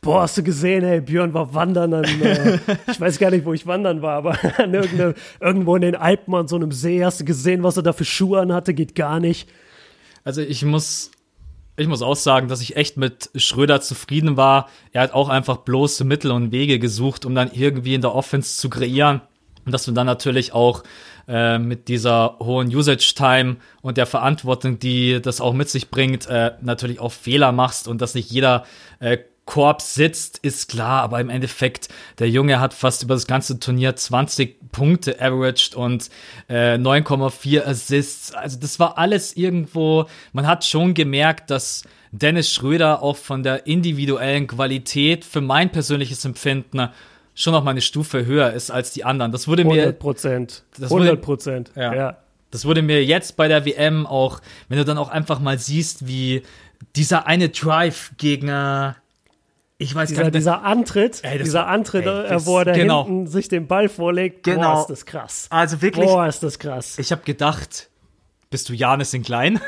Boah, 0.00 0.22
hast 0.22 0.38
du 0.38 0.42
gesehen, 0.42 0.84
ey, 0.84 1.00
Björn 1.00 1.32
war 1.32 1.54
wandern 1.54 1.94
an, 1.94 2.04
äh, 2.04 2.58
ich 2.88 3.00
weiß 3.00 3.18
gar 3.18 3.30
nicht, 3.30 3.44
wo 3.44 3.52
ich 3.52 3.66
wandern 3.66 4.02
war, 4.02 4.14
aber 4.14 4.38
irgendwo 5.40 5.76
in 5.76 5.82
den 5.82 5.96
Alpen 5.96 6.34
an 6.34 6.48
so 6.48 6.56
einem 6.56 6.72
See. 6.72 7.04
Hast 7.04 7.20
du 7.20 7.24
gesehen, 7.24 7.62
was 7.62 7.76
er 7.76 7.82
da 7.82 7.92
für 7.92 8.04
Schuhe 8.04 8.40
anhatte? 8.40 8.74
Geht 8.74 8.94
gar 8.94 9.20
nicht. 9.20 9.48
Also 10.24 10.42
ich 10.42 10.64
muss, 10.64 11.10
ich 11.76 11.88
muss 11.88 12.02
auch 12.02 12.16
sagen, 12.16 12.48
dass 12.48 12.60
ich 12.60 12.76
echt 12.76 12.96
mit 12.96 13.30
Schröder 13.34 13.80
zufrieden 13.80 14.36
war. 14.36 14.68
Er 14.92 15.02
hat 15.02 15.14
auch 15.14 15.28
einfach 15.28 15.58
bloße 15.58 16.04
Mittel 16.04 16.30
und 16.30 16.52
Wege 16.52 16.78
gesucht, 16.78 17.24
um 17.24 17.34
dann 17.34 17.50
irgendwie 17.52 17.94
in 17.94 18.02
der 18.02 18.14
Offense 18.14 18.58
zu 18.58 18.68
kreieren. 18.68 19.22
Und 19.64 19.72
dass 19.72 19.84
du 19.84 19.92
dann 19.92 20.06
natürlich 20.06 20.52
auch 20.52 20.82
äh, 21.28 21.58
mit 21.58 21.88
dieser 21.88 22.36
hohen 22.40 22.68
Usage-Time 22.68 23.56
und 23.80 23.96
der 23.96 24.06
Verantwortung, 24.06 24.78
die 24.78 25.22
das 25.22 25.40
auch 25.40 25.52
mit 25.52 25.68
sich 25.68 25.90
bringt, 25.90 26.26
äh, 26.26 26.52
natürlich 26.60 27.00
auch 27.00 27.12
Fehler 27.12 27.52
machst 27.52 27.88
und 27.88 28.02
dass 28.02 28.14
nicht 28.14 28.30
jeder 28.30 28.64
äh, 28.98 29.18
Korb 29.44 29.82
sitzt, 29.82 30.38
ist 30.38 30.68
klar, 30.68 31.02
aber 31.02 31.20
im 31.20 31.28
Endeffekt, 31.28 31.88
der 32.18 32.30
Junge 32.30 32.60
hat 32.60 32.74
fast 32.74 33.02
über 33.02 33.14
das 33.14 33.26
ganze 33.26 33.58
Turnier 33.58 33.96
20 33.96 34.70
Punkte 34.70 35.20
averaged 35.20 35.74
und 35.74 36.10
äh, 36.48 36.74
9,4 36.74 37.64
Assists. 37.64 38.32
Also 38.32 38.58
das 38.60 38.78
war 38.78 38.98
alles 38.98 39.36
irgendwo, 39.36 40.06
man 40.32 40.46
hat 40.46 40.64
schon 40.64 40.94
gemerkt, 40.94 41.50
dass 41.50 41.82
Dennis 42.12 42.52
Schröder 42.52 43.02
auch 43.02 43.16
von 43.16 43.42
der 43.42 43.66
individuellen 43.66 44.46
Qualität 44.46 45.24
für 45.24 45.40
mein 45.40 45.72
persönliches 45.72 46.24
Empfinden 46.24 46.88
schon 47.34 47.52
noch 47.52 47.64
mal 47.64 47.70
eine 47.72 47.80
Stufe 47.80 48.26
höher 48.26 48.52
ist 48.52 48.70
als 48.70 48.92
die 48.92 49.04
anderen. 49.04 49.32
Das 49.32 49.48
wurde 49.48 49.64
mir 49.64 49.72
100 49.72 49.98
Prozent. 49.98 50.64
100 50.80 51.20
Prozent. 51.20 51.72
Ja. 51.74 51.94
ja. 51.94 52.16
Das 52.50 52.64
wurde 52.66 52.82
mir 52.82 53.02
jetzt 53.04 53.36
bei 53.36 53.48
der 53.48 53.64
WM 53.64 54.06
auch, 54.06 54.40
wenn 54.68 54.78
du 54.78 54.84
dann 54.84 54.98
auch 54.98 55.08
einfach 55.08 55.40
mal 55.40 55.58
siehst, 55.58 56.06
wie 56.06 56.42
dieser 56.96 57.26
eine 57.26 57.48
Drive 57.48 58.12
gegen 58.18 58.48
äh, 58.48 58.92
ich 59.82 59.94
weiß 59.94 60.10
dieser, 60.10 60.22
gar 60.22 60.30
nicht. 60.30 60.36
Dieser 60.36 60.62
Antritt, 60.62 61.20
ey, 61.22 61.38
dieser 61.38 61.66
Antritt, 61.66 62.06
ey, 62.06 62.28
das, 62.28 62.46
wo 62.46 62.58
er 62.58 62.66
da 62.66 62.72
genau. 62.72 63.04
hinten 63.04 63.26
sich 63.26 63.48
den 63.48 63.66
Ball 63.66 63.88
vorlegt, 63.88 64.44
genau. 64.44 64.74
boah, 64.74 64.80
ist 64.80 64.90
das 64.90 65.06
krass. 65.06 65.46
Also 65.50 65.82
wirklich. 65.82 66.06
Boah, 66.06 66.26
ist 66.26 66.42
das 66.42 66.58
krass. 66.58 66.98
Ich 66.98 67.10
habe 67.10 67.22
gedacht, 67.22 67.90
bist 68.48 68.68
du 68.68 68.74
Janis 68.74 69.12
in 69.12 69.22
klein? 69.24 69.60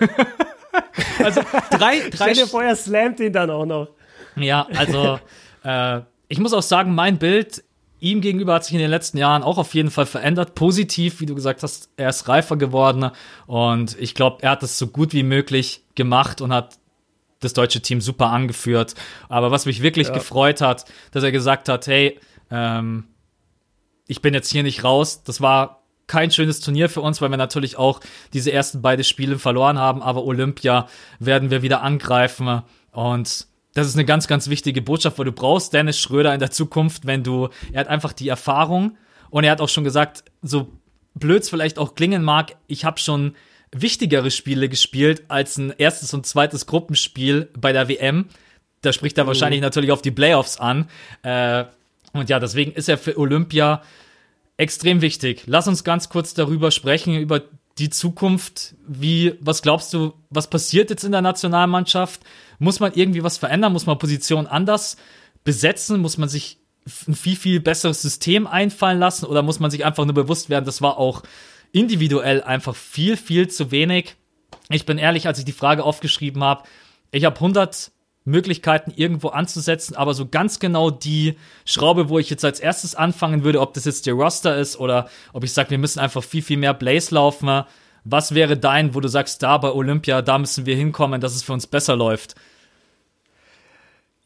also 1.23 1.41
drei, 1.71 1.99
drei. 2.11 2.33
Stell 2.33 2.35
dir 2.35 2.47
vor, 2.47 2.63
er 2.63 2.77
slammt 2.77 3.19
ihn 3.19 3.33
dann 3.33 3.51
auch 3.51 3.67
noch. 3.67 3.89
Ja, 4.37 4.69
also 4.77 5.19
äh, 5.65 6.01
ich 6.29 6.39
muss 6.39 6.53
auch 6.53 6.63
sagen, 6.63 6.95
mein 6.95 7.19
Bild 7.19 7.65
ihm 7.99 8.21
gegenüber 8.21 8.55
hat 8.55 8.65
sich 8.65 8.75
in 8.75 8.81
den 8.81 8.91
letzten 8.91 9.19
Jahren 9.19 9.43
auch 9.43 9.59
auf 9.59 9.75
jeden 9.75 9.91
Fall 9.91 10.07
verändert. 10.07 10.55
Positiv, 10.55 11.21
wie 11.21 11.27
du 11.27 11.35
gesagt 11.35 11.63
hast, 11.63 11.89
er 11.97 12.11
ist 12.11 12.29
reifer 12.29 12.57
geworden 12.57 13.11
und 13.47 13.99
ich 13.99 14.15
glaube, 14.15 14.43
er 14.43 14.51
hat 14.51 14.63
es 14.63 14.79
so 14.79 14.87
gut 14.87 15.13
wie 15.13 15.23
möglich 15.23 15.83
gemacht 15.95 16.41
und 16.41 16.53
hat 16.53 16.79
das 17.45 17.53
deutsche 17.53 17.81
Team 17.81 18.01
super 18.01 18.31
angeführt. 18.31 18.95
Aber 19.29 19.51
was 19.51 19.67
mich 19.67 19.83
wirklich 19.83 20.09
ja. 20.09 20.15
gefreut 20.15 20.61
hat, 20.61 20.85
dass 21.13 21.23
er 21.23 21.33
gesagt 21.33 21.69
hat, 21.69 21.87
hey, 21.87 22.19
ähm, 22.51 23.05
ich 24.07 24.23
bin 24.23 24.35
jetzt 24.35 24.51
hier 24.51 24.63
nicht 24.63 24.85
raus. 24.85 25.23
Das 25.25 25.41
war 25.41 25.83
kein 26.07 26.31
schönes 26.31 26.61
Turnier 26.61 26.89
für 26.89 27.01
uns, 27.01 27.21
weil 27.21 27.31
wir 27.31 27.37
natürlich 27.37 27.77
auch 27.79 28.01
diese 28.33 28.53
ersten 28.53 28.83
beiden 28.83 29.05
Spiele 29.05 29.39
verloren 29.39 29.79
haben. 29.79 30.03
Aber 30.03 30.25
Olympia 30.25 30.87
werden 31.19 31.51
wir 31.51 31.63
wieder 31.63 31.83
angreifen 31.83 32.63
und 32.93 33.47
das 33.75 33.89
ist 33.89 33.97
eine 33.97 34.05
ganz, 34.05 34.29
ganz 34.29 34.49
wichtige 34.49 34.83
Botschaft, 34.83 35.19
weil 35.19 35.25
du 35.25 35.33
brauchst 35.33 35.73
Dennis 35.73 35.99
Schröder 35.99 36.33
in 36.33 36.39
der 36.39 36.53
Zukunft, 36.53 37.07
wenn 37.07 37.25
du, 37.25 37.49
er 37.73 37.81
hat 37.81 37.89
einfach 37.89 38.13
die 38.13 38.29
Erfahrung 38.29 38.97
und 39.31 39.43
er 39.43 39.51
hat 39.51 39.61
auch 39.61 39.69
schon 39.69 39.83
gesagt, 39.83 40.23
so 40.43 40.69
blöd 41.15 41.43
es 41.43 41.51
vielleicht 41.51 41.79
auch 41.79 41.97
klingen 41.97 42.23
mag, 42.23 42.55
ich 42.69 42.85
habe 42.85 43.01
schon 43.01 43.35
wichtigere 43.75 44.31
Spiele 44.31 44.69
gespielt 44.69 45.25
als 45.29 45.57
ein 45.59 45.75
erstes 45.77 46.15
und 46.15 46.27
zweites 46.27 46.67
Gruppenspiel 46.67 47.49
bei 47.59 47.73
der 47.73 47.89
WM. 47.89 48.27
Da 48.83 48.93
spricht 48.93 49.19
er 49.19 49.25
mhm. 49.25 49.29
wahrscheinlich 49.29 49.61
natürlich 49.61 49.93
auf 49.93 50.03
die 50.03 50.11
Playoffs 50.11 50.59
an. 50.59 50.89
Äh, 51.23 51.65
und 52.13 52.31
ja, 52.31 52.39
deswegen 52.39 52.73
ist 52.73 52.89
er 52.89 52.99
für 52.99 53.19
Olympia 53.19 53.83
extrem 54.57 55.01
wichtig. 55.01 55.43
Lass 55.47 55.69
uns 55.69 55.85
ganz 55.85 56.09
kurz 56.09 56.35
darüber 56.35 56.71
sprechen, 56.71 57.19
über 57.19 57.43
die 57.79 57.91
Zukunft. 57.91 58.75
Wie, 58.87 59.35
was 59.41 59.63
glaubst 59.63 59.93
du, 59.93 60.15
was 60.31 60.49
passiert 60.49 60.91
jetzt 60.91 61.05
in 61.05 61.13
der 61.13 61.23
Nationalmannschaft? 61.23 62.21
Muss 62.59 62.79
man 62.79 62.93
irgendwie 62.95 63.25
was 63.25 63.39
verändern? 63.39 63.73
Muss 63.73 63.87
man 63.87 63.99
Positionen 63.99 64.47
anders 64.47 64.97
besetzen? 65.43 66.01
Muss 66.01 66.19
man 66.19 66.29
sich 66.29 66.59
ein 67.09 67.15
viel, 67.15 67.37
viel 67.37 67.61
besseres 67.61 68.03
System 68.03 68.47
einfallen 68.47 68.99
lassen? 68.99 69.27
Oder 69.27 69.43
muss 69.43 69.59
man 69.59 69.71
sich 69.71 69.85
einfach 69.85 70.05
nur 70.05 70.15
bewusst 70.15 70.51
werden, 70.51 70.65
das 70.65 70.83
war 70.83 70.99
auch 70.99 71.23
individuell 71.75 72.43
einfach 72.43 72.77
viel, 72.77 73.17
viel 73.17 73.49
zu 73.49 73.71
wenig. 73.71 74.15
Ich 74.71 74.87
bin 74.87 74.97
ehrlich, 74.97 75.27
als 75.27 75.41
ich 75.41 75.45
die 75.45 75.53
Frage 75.53 75.85
aufgeschrieben 75.85 76.43
habe, 76.43 76.63
ich 77.11 77.25
habe 77.25 77.35
100 77.35 77.91
Möglichkeiten 78.25 78.93
irgendwo 78.95 79.29
anzusetzen, 79.29 79.97
aber 79.97 80.15
so 80.15 80.27
ganz 80.27 80.61
genau 80.61 80.91
die 80.91 81.37
Schraube, 81.65 82.09
wo 82.09 82.19
ich 82.19 82.31
jetzt 82.31 82.45
als 82.45 82.61
erstes 82.61 82.95
anfangen 82.95 83.45
würde, 83.45 83.61
ob 83.61 83.75
das 83.75 83.85
jetzt 83.85 84.07
der 84.07 84.15
Roster 84.15 84.57
ist 84.57 84.79
oder 84.79 85.11
ob 85.33 85.45
ich 85.45 85.53
sage, 85.53 85.71
wir 85.71 85.79
müssen 85.79 85.99
einfach 85.99 86.23
viel, 86.23 86.43
viel 86.43 86.57
mehr 86.57 86.75
Blaze 86.75 87.15
laufen. 87.15 87.65
Was 88.05 88.35
wäre 88.35 88.57
dein, 88.57 88.95
wo 88.95 89.01
du 89.01 89.09
sagst, 89.09 89.43
da 89.43 89.59
bei 89.59 89.73
Olympia, 89.73 90.23
da 90.23 90.39
müssen 90.39 90.67
wir 90.67 90.77
hinkommen, 90.77 91.21
dass 91.21 91.35
es 91.35 91.43
für 91.43 91.53
uns 91.53 91.67
besser 91.67 91.97
läuft? 91.97 92.35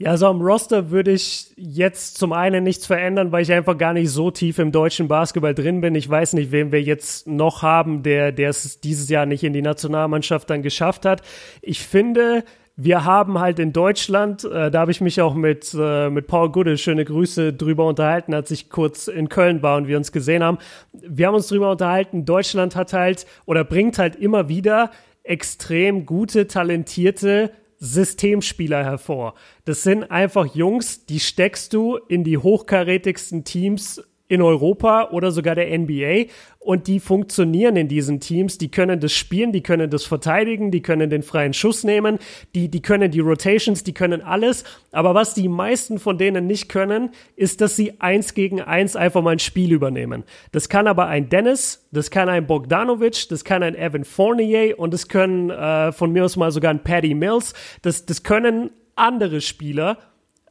Ja, 0.00 0.16
so 0.16 0.28
am 0.28 0.40
Roster 0.40 0.92
würde 0.92 1.10
ich 1.10 1.52
jetzt 1.56 2.18
zum 2.18 2.32
einen 2.32 2.62
nichts 2.62 2.86
verändern, 2.86 3.32
weil 3.32 3.42
ich 3.42 3.52
einfach 3.52 3.76
gar 3.76 3.92
nicht 3.92 4.10
so 4.10 4.30
tief 4.30 4.60
im 4.60 4.70
deutschen 4.70 5.08
Basketball 5.08 5.56
drin 5.56 5.80
bin. 5.80 5.96
Ich 5.96 6.08
weiß 6.08 6.34
nicht, 6.34 6.52
wen 6.52 6.70
wir 6.70 6.80
jetzt 6.80 7.26
noch 7.26 7.62
haben, 7.62 8.04
der, 8.04 8.30
der 8.30 8.50
es 8.50 8.78
dieses 8.78 9.08
Jahr 9.08 9.26
nicht 9.26 9.42
in 9.42 9.52
die 9.52 9.62
Nationalmannschaft 9.62 10.48
dann 10.50 10.62
geschafft 10.62 11.04
hat. 11.04 11.22
Ich 11.62 11.80
finde, 11.80 12.44
wir 12.76 13.04
haben 13.04 13.40
halt 13.40 13.58
in 13.58 13.72
Deutschland, 13.72 14.44
äh, 14.44 14.70
da 14.70 14.78
habe 14.78 14.92
ich 14.92 15.00
mich 15.00 15.20
auch 15.20 15.34
mit, 15.34 15.76
äh, 15.76 16.10
mit 16.10 16.28
Paul 16.28 16.52
Gude, 16.52 16.78
schöne 16.78 17.04
Grüße, 17.04 17.52
drüber 17.52 17.86
unterhalten, 17.88 18.34
als 18.34 18.52
ich 18.52 18.70
kurz 18.70 19.08
in 19.08 19.28
Köln 19.28 19.62
war 19.62 19.76
und 19.78 19.88
wir 19.88 19.96
uns 19.96 20.12
gesehen 20.12 20.44
haben. 20.44 20.58
Wir 20.92 21.26
haben 21.26 21.34
uns 21.34 21.48
drüber 21.48 21.72
unterhalten, 21.72 22.24
Deutschland 22.24 22.76
hat 22.76 22.92
halt 22.92 23.26
oder 23.46 23.64
bringt 23.64 23.98
halt 23.98 24.14
immer 24.14 24.48
wieder 24.48 24.92
extrem 25.24 26.06
gute, 26.06 26.46
talentierte 26.46 27.50
Systemspieler 27.78 28.84
hervor. 28.84 29.34
Das 29.64 29.82
sind 29.82 30.04
einfach 30.04 30.54
Jungs, 30.54 31.06
die 31.06 31.20
steckst 31.20 31.72
du 31.72 31.96
in 31.96 32.24
die 32.24 32.38
hochkarätigsten 32.38 33.44
Teams 33.44 34.02
in 34.28 34.42
Europa 34.42 35.08
oder 35.10 35.32
sogar 35.32 35.54
der 35.54 35.76
NBA 35.76 36.26
und 36.58 36.86
die 36.86 37.00
funktionieren 37.00 37.76
in 37.76 37.88
diesen 37.88 38.20
Teams. 38.20 38.58
Die 38.58 38.70
können 38.70 39.00
das 39.00 39.12
spielen, 39.12 39.52
die 39.52 39.62
können 39.62 39.88
das 39.88 40.04
verteidigen, 40.04 40.70
die 40.70 40.82
können 40.82 41.08
den 41.08 41.22
freien 41.22 41.54
Schuss 41.54 41.82
nehmen, 41.82 42.18
die, 42.54 42.68
die 42.68 42.82
können 42.82 43.10
die 43.10 43.20
Rotations, 43.20 43.84
die 43.84 43.94
können 43.94 44.20
alles. 44.20 44.64
Aber 44.92 45.14
was 45.14 45.32
die 45.32 45.48
meisten 45.48 45.98
von 45.98 46.18
denen 46.18 46.46
nicht 46.46 46.68
können, 46.68 47.10
ist, 47.36 47.62
dass 47.62 47.74
sie 47.74 48.00
eins 48.00 48.34
gegen 48.34 48.60
eins 48.60 48.96
einfach 48.96 49.22
mal 49.22 49.30
ein 49.30 49.38
Spiel 49.38 49.72
übernehmen. 49.72 50.24
Das 50.52 50.68
kann 50.68 50.86
aber 50.86 51.06
ein 51.06 51.30
Dennis, 51.30 51.88
das 51.90 52.10
kann 52.10 52.28
ein 52.28 52.46
Bogdanovic, 52.46 53.28
das 53.30 53.44
kann 53.44 53.62
ein 53.62 53.74
Evan 53.74 54.04
Fournier 54.04 54.78
und 54.78 54.92
das 54.92 55.08
können 55.08 55.48
äh, 55.48 55.92
von 55.92 56.12
mir 56.12 56.26
aus 56.26 56.36
mal 56.36 56.50
sogar 56.50 56.70
ein 56.70 56.82
Paddy 56.82 57.14
Mills. 57.14 57.54
Das, 57.80 58.04
das 58.04 58.22
können 58.22 58.70
andere 58.94 59.40
Spieler 59.40 59.96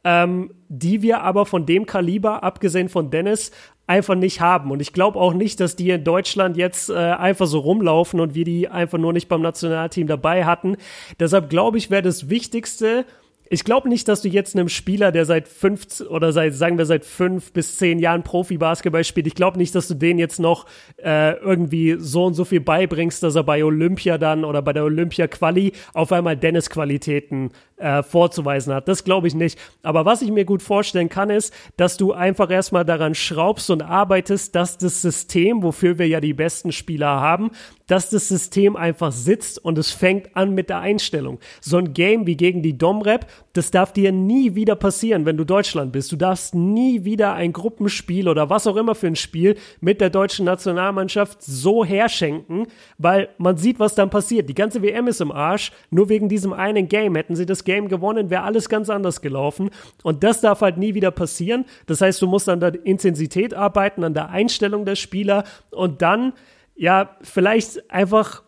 ähm, 0.04 0.54
die 0.68 1.02
wir 1.02 1.22
aber 1.22 1.46
von 1.46 1.66
dem 1.66 1.86
Kaliber, 1.86 2.42
abgesehen 2.42 2.88
von 2.88 3.10
Dennis, 3.10 3.50
einfach 3.86 4.14
nicht 4.14 4.40
haben. 4.40 4.70
Und 4.70 4.80
ich 4.80 4.92
glaube 4.92 5.18
auch 5.18 5.32
nicht, 5.32 5.60
dass 5.60 5.74
die 5.74 5.90
in 5.90 6.04
Deutschland 6.04 6.56
jetzt 6.56 6.90
äh, 6.90 6.94
einfach 6.94 7.46
so 7.46 7.58
rumlaufen 7.60 8.20
und 8.20 8.34
wir 8.34 8.44
die 8.44 8.68
einfach 8.68 8.98
nur 8.98 9.12
nicht 9.12 9.28
beim 9.28 9.40
Nationalteam 9.40 10.06
dabei 10.06 10.44
hatten. 10.44 10.76
Deshalb 11.18 11.48
glaube 11.48 11.78
ich, 11.78 11.90
wäre 11.90 12.02
das 12.02 12.28
Wichtigste, 12.28 13.06
ich 13.50 13.64
glaube 13.64 13.88
nicht, 13.88 14.06
dass 14.08 14.20
du 14.22 14.28
jetzt 14.28 14.54
einem 14.54 14.68
Spieler, 14.68 15.10
der 15.10 15.24
seit 15.24 15.48
fünf 15.48 16.00
oder 16.02 16.32
seit, 16.32 16.54
sagen 16.54 16.76
wir, 16.76 16.84
seit 16.84 17.04
fünf 17.04 17.52
bis 17.52 17.78
zehn 17.78 17.98
Jahren 17.98 18.22
Profi-Basketball 18.22 19.04
spielt, 19.04 19.26
ich 19.26 19.34
glaube 19.34 19.58
nicht, 19.58 19.74
dass 19.74 19.88
du 19.88 19.94
den 19.94 20.18
jetzt 20.18 20.38
noch 20.38 20.66
äh, 21.02 21.32
irgendwie 21.38 21.96
so 21.98 22.26
und 22.26 22.34
so 22.34 22.44
viel 22.44 22.60
beibringst, 22.60 23.22
dass 23.22 23.36
er 23.36 23.44
bei 23.44 23.64
Olympia 23.64 24.18
dann 24.18 24.44
oder 24.44 24.60
bei 24.60 24.72
der 24.72 24.84
Olympia-Quali 24.84 25.72
auf 25.94 26.12
einmal 26.12 26.36
Dennis-Qualitäten 26.36 27.50
äh, 27.78 28.02
vorzuweisen 28.02 28.74
hat. 28.74 28.88
Das 28.88 29.04
glaube 29.04 29.28
ich 29.28 29.34
nicht. 29.34 29.58
Aber 29.82 30.04
was 30.04 30.22
ich 30.22 30.30
mir 30.30 30.44
gut 30.44 30.62
vorstellen 30.62 31.08
kann, 31.08 31.30
ist, 31.30 31.52
dass 31.76 31.96
du 31.96 32.12
einfach 32.12 32.50
erstmal 32.50 32.84
daran 32.84 33.14
schraubst 33.14 33.70
und 33.70 33.82
arbeitest, 33.82 34.54
dass 34.54 34.78
das 34.78 35.02
System, 35.02 35.62
wofür 35.62 35.98
wir 35.98 36.08
ja 36.08 36.20
die 36.20 36.34
besten 36.34 36.72
Spieler 36.72 37.08
haben, 37.08 37.50
dass 37.88 38.10
das 38.10 38.28
System 38.28 38.76
einfach 38.76 39.12
sitzt 39.12 39.64
und 39.64 39.78
es 39.78 39.90
fängt 39.90 40.36
an 40.36 40.54
mit 40.54 40.68
der 40.68 40.80
Einstellung. 40.80 41.38
So 41.60 41.78
ein 41.78 41.94
Game 41.94 42.26
wie 42.26 42.36
gegen 42.36 42.62
die 42.62 42.76
Domrep, 42.76 43.26
das 43.54 43.70
darf 43.70 43.92
dir 43.92 44.12
nie 44.12 44.54
wieder 44.54 44.76
passieren, 44.76 45.24
wenn 45.24 45.36
du 45.36 45.44
Deutschland 45.44 45.90
bist. 45.90 46.12
Du 46.12 46.16
darfst 46.16 46.54
nie 46.54 47.04
wieder 47.04 47.32
ein 47.32 47.52
Gruppenspiel 47.52 48.28
oder 48.28 48.50
was 48.50 48.66
auch 48.66 48.76
immer 48.76 48.94
für 48.94 49.08
ein 49.08 49.16
Spiel 49.16 49.56
mit 49.80 50.00
der 50.00 50.10
deutschen 50.10 50.44
Nationalmannschaft 50.44 51.42
so 51.42 51.84
herschenken, 51.84 52.66
weil 52.98 53.30
man 53.38 53.56
sieht, 53.56 53.80
was 53.80 53.94
dann 53.94 54.10
passiert. 54.10 54.48
Die 54.48 54.54
ganze 54.54 54.82
WM 54.82 55.08
ist 55.08 55.20
im 55.20 55.32
Arsch. 55.32 55.72
Nur 55.90 56.08
wegen 56.08 56.28
diesem 56.28 56.52
einen 56.52 56.88
Game 56.88 57.16
hätten 57.16 57.36
sie 57.36 57.46
das 57.46 57.64
Game 57.68 57.88
gewonnen, 57.88 58.30
wäre 58.30 58.44
alles 58.44 58.70
ganz 58.70 58.88
anders 58.88 59.20
gelaufen. 59.20 59.68
Und 60.02 60.24
das 60.24 60.40
darf 60.40 60.62
halt 60.62 60.78
nie 60.78 60.94
wieder 60.94 61.10
passieren. 61.10 61.66
Das 61.84 62.00
heißt, 62.00 62.22
du 62.22 62.26
musst 62.26 62.48
an 62.48 62.60
der 62.60 62.86
Intensität 62.86 63.52
arbeiten, 63.52 64.04
an 64.04 64.14
der 64.14 64.30
Einstellung 64.30 64.86
der 64.86 64.96
Spieler 64.96 65.44
und 65.70 66.00
dann 66.00 66.32
ja, 66.74 67.16
vielleicht 67.20 67.90
einfach 67.90 68.42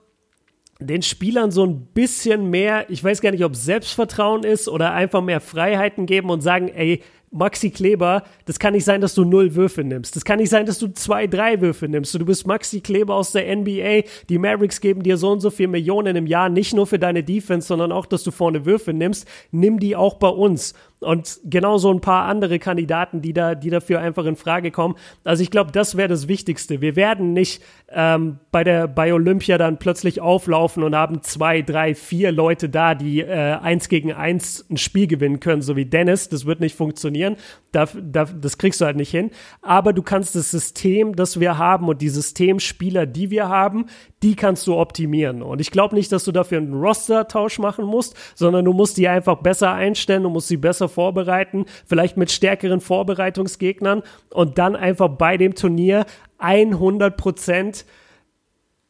den 0.78 1.02
Spielern 1.02 1.50
so 1.50 1.66
ein 1.66 1.84
bisschen 1.92 2.48
mehr, 2.48 2.88
ich 2.88 3.04
weiß 3.04 3.20
gar 3.20 3.32
nicht, 3.32 3.44
ob 3.44 3.54
Selbstvertrauen 3.54 4.44
ist 4.44 4.68
oder 4.68 4.94
einfach 4.94 5.20
mehr 5.20 5.40
Freiheiten 5.40 6.06
geben 6.06 6.30
und 6.30 6.40
sagen, 6.40 6.68
ey, 6.68 7.02
Maxi 7.32 7.70
Kleber, 7.70 8.24
das 8.44 8.58
kann 8.58 8.72
nicht 8.74 8.84
sein, 8.84 9.00
dass 9.00 9.14
du 9.14 9.24
null 9.24 9.54
Würfe 9.54 9.84
nimmst. 9.84 10.16
Das 10.16 10.24
kann 10.24 10.40
nicht 10.40 10.50
sein, 10.50 10.66
dass 10.66 10.80
du 10.80 10.88
zwei, 10.88 11.28
drei 11.28 11.60
Würfe 11.60 11.88
nimmst. 11.88 12.12
Du 12.14 12.24
bist 12.24 12.46
Maxi 12.46 12.80
Kleber 12.80 13.14
aus 13.14 13.30
der 13.32 13.54
NBA. 13.54 14.02
Die 14.28 14.38
Mavericks 14.38 14.80
geben 14.80 15.04
dir 15.04 15.16
so 15.16 15.30
und 15.30 15.40
so 15.40 15.50
viel 15.50 15.68
Millionen 15.68 16.16
im 16.16 16.26
Jahr, 16.26 16.48
nicht 16.48 16.74
nur 16.74 16.88
für 16.88 16.98
deine 16.98 17.22
Defense, 17.22 17.68
sondern 17.68 17.92
auch, 17.92 18.06
dass 18.06 18.24
du 18.24 18.32
vorne 18.32 18.64
Würfe 18.64 18.92
nimmst. 18.92 19.28
Nimm 19.52 19.78
die 19.78 19.94
auch 19.94 20.14
bei 20.14 20.28
uns 20.28 20.74
und 21.00 21.40
genauso 21.44 21.90
ein 21.92 22.00
paar 22.00 22.26
andere 22.26 22.58
Kandidaten, 22.58 23.22
die 23.22 23.32
da, 23.32 23.54
die 23.54 23.70
dafür 23.70 24.00
einfach 24.00 24.26
in 24.26 24.36
Frage 24.36 24.70
kommen. 24.70 24.96
Also 25.24 25.42
ich 25.42 25.50
glaube, 25.50 25.72
das 25.72 25.96
wäre 25.96 26.08
das 26.08 26.28
Wichtigste. 26.28 26.80
Wir 26.80 26.94
werden 26.94 27.32
nicht 27.32 27.62
ähm, 27.90 28.38
bei 28.52 28.64
der 28.64 28.86
bei 28.86 29.12
Olympia 29.12 29.56
dann 29.56 29.78
plötzlich 29.78 30.20
auflaufen 30.20 30.82
und 30.82 30.94
haben 30.94 31.22
zwei, 31.22 31.62
drei, 31.62 31.94
vier 31.94 32.32
Leute 32.32 32.68
da, 32.68 32.94
die 32.94 33.20
äh, 33.20 33.56
eins 33.56 33.88
gegen 33.88 34.12
eins 34.12 34.66
ein 34.70 34.76
Spiel 34.76 35.06
gewinnen 35.06 35.40
können, 35.40 35.62
so 35.62 35.74
wie 35.74 35.86
Dennis. 35.86 36.28
Das 36.28 36.44
wird 36.44 36.60
nicht 36.60 36.76
funktionieren. 36.76 37.36
Da, 37.72 37.86
da, 37.86 38.24
das 38.24 38.58
kriegst 38.58 38.80
du 38.80 38.84
halt 38.84 38.96
nicht 38.96 39.10
hin. 39.10 39.30
Aber 39.62 39.92
du 39.92 40.02
kannst 40.02 40.36
das 40.36 40.50
System, 40.50 41.16
das 41.16 41.40
wir 41.40 41.56
haben 41.56 41.88
und 41.88 42.02
die 42.02 42.08
Systemspieler, 42.10 43.06
die 43.06 43.30
wir 43.30 43.48
haben, 43.48 43.86
die 44.22 44.36
kannst 44.36 44.66
du 44.66 44.76
optimieren. 44.76 45.42
Und 45.42 45.60
ich 45.60 45.70
glaube 45.70 45.94
nicht, 45.94 46.12
dass 46.12 46.24
du 46.24 46.32
dafür 46.32 46.58
einen 46.58 46.74
Roster-Tausch 46.74 47.58
machen 47.58 47.84
musst, 47.84 48.14
sondern 48.34 48.64
du 48.64 48.72
musst 48.72 48.96
die 48.96 49.08
einfach 49.08 49.36
besser 49.36 49.72
einstellen, 49.72 50.24
du 50.24 50.30
musst 50.30 50.48
sie 50.48 50.58
besser 50.58 50.88
vorbereiten, 50.88 51.64
vielleicht 51.86 52.16
mit 52.16 52.30
stärkeren 52.30 52.80
Vorbereitungsgegnern 52.80 54.02
und 54.30 54.58
dann 54.58 54.76
einfach 54.76 55.08
bei 55.08 55.36
dem 55.36 55.54
Turnier 55.54 56.04
100 56.38 57.16
Prozent 57.16 57.86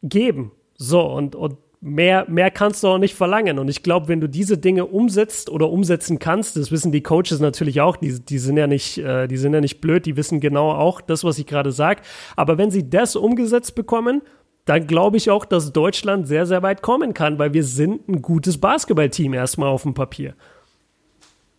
geben. 0.02 0.52
So, 0.76 1.02
und, 1.02 1.36
und 1.36 1.58
mehr, 1.80 2.26
mehr 2.28 2.50
kannst 2.50 2.82
du 2.82 2.88
auch 2.88 2.98
nicht 2.98 3.14
verlangen. 3.14 3.58
Und 3.58 3.68
ich 3.68 3.82
glaube, 3.82 4.08
wenn 4.08 4.20
du 4.20 4.28
diese 4.28 4.58
Dinge 4.58 4.86
umsetzt 4.86 5.50
oder 5.50 5.70
umsetzen 5.70 6.18
kannst, 6.18 6.56
das 6.56 6.70
wissen 6.70 6.92
die 6.92 7.02
Coaches 7.02 7.40
natürlich 7.40 7.80
auch, 7.80 7.96
die, 7.96 8.20
die 8.20 8.38
sind 8.38 8.56
ja 8.56 8.66
nicht, 8.66 8.98
äh, 8.98 9.26
die 9.26 9.36
sind 9.36 9.54
ja 9.54 9.60
nicht 9.60 9.80
blöd, 9.80 10.06
die 10.06 10.16
wissen 10.16 10.40
genau 10.40 10.72
auch 10.72 11.00
das, 11.00 11.24
was 11.24 11.38
ich 11.38 11.46
gerade 11.46 11.72
sage. 11.72 12.02
Aber 12.36 12.58
wenn 12.58 12.70
sie 12.70 12.88
das 12.88 13.16
umgesetzt 13.16 13.74
bekommen, 13.74 14.22
dann 14.64 14.86
glaube 14.86 15.16
ich 15.16 15.30
auch, 15.30 15.44
dass 15.44 15.72
Deutschland 15.72 16.28
sehr, 16.28 16.46
sehr 16.46 16.62
weit 16.62 16.82
kommen 16.82 17.14
kann, 17.14 17.38
weil 17.38 17.52
wir 17.52 17.64
sind 17.64 18.08
ein 18.08 18.22
gutes 18.22 18.58
Basketballteam 18.58 19.34
erstmal 19.34 19.68
auf 19.68 19.82
dem 19.82 19.94
Papier. 19.94 20.34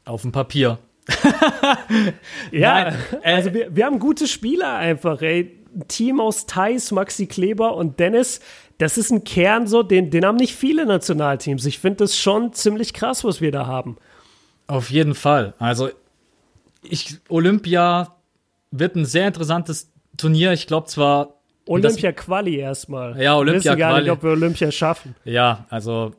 Auf 0.06 0.22
dem 0.22 0.32
Papier. 0.32 0.78
ja, 2.52 2.84
Nein, 2.84 2.95
äh, 3.22 3.34
also 3.34 3.54
wir, 3.54 3.76
wir 3.76 3.86
haben 3.86 3.99
gute 3.99 4.28
Spieler 4.28 4.76
einfach, 4.76 5.22
ey. 5.22 5.58
Team 5.88 6.20
aus 6.20 6.47
Thais, 6.47 6.91
Maxi 6.91 7.28
Kleber 7.28 7.78
und 7.78 7.97
Dennis, 7.99 8.41
das 8.78 8.97
ist 8.97 9.12
ein 9.12 9.24
Kern 9.24 9.68
so, 9.68 9.84
den, 9.84 10.10
den 10.10 10.26
haben 10.26 10.38
nicht 10.38 10.56
viele 10.56 10.86
Nationalteams. 10.86 11.66
Ich 11.66 11.80
finde 11.80 11.97
das 11.97 12.18
schon 12.18 12.52
ziemlich 12.52 12.93
krass, 12.93 13.24
was 13.24 13.39
wir 13.39 13.52
da 13.52 13.68
haben. 13.68 13.97
Auf 14.68 14.89
jeden 14.89 15.16
Fall. 15.16 15.54
Also 15.60 15.89
ich, 16.82 17.18
Olympia 17.30 18.16
wird 18.72 18.95
ein 18.95 19.06
sehr 19.06 19.28
interessantes 19.28 19.91
Turnier. 20.18 20.54
Ich 20.54 20.66
glaube 20.66 20.88
zwar. 20.88 21.40
Olympia-Quali 21.72 22.55
erstmal. 22.57 23.22
Ja, 23.22 23.36
Olympia-Quali. 23.36 23.63
Wir 23.63 23.72
wissen 23.72 23.80
gar 23.80 24.01
nicht, 24.01 24.11
ob 24.11 24.24
wir 24.24 24.32
Olympia 24.32 24.72
schaffen. 24.72 25.15
Ja, 25.24 25.65
also 25.69 26.13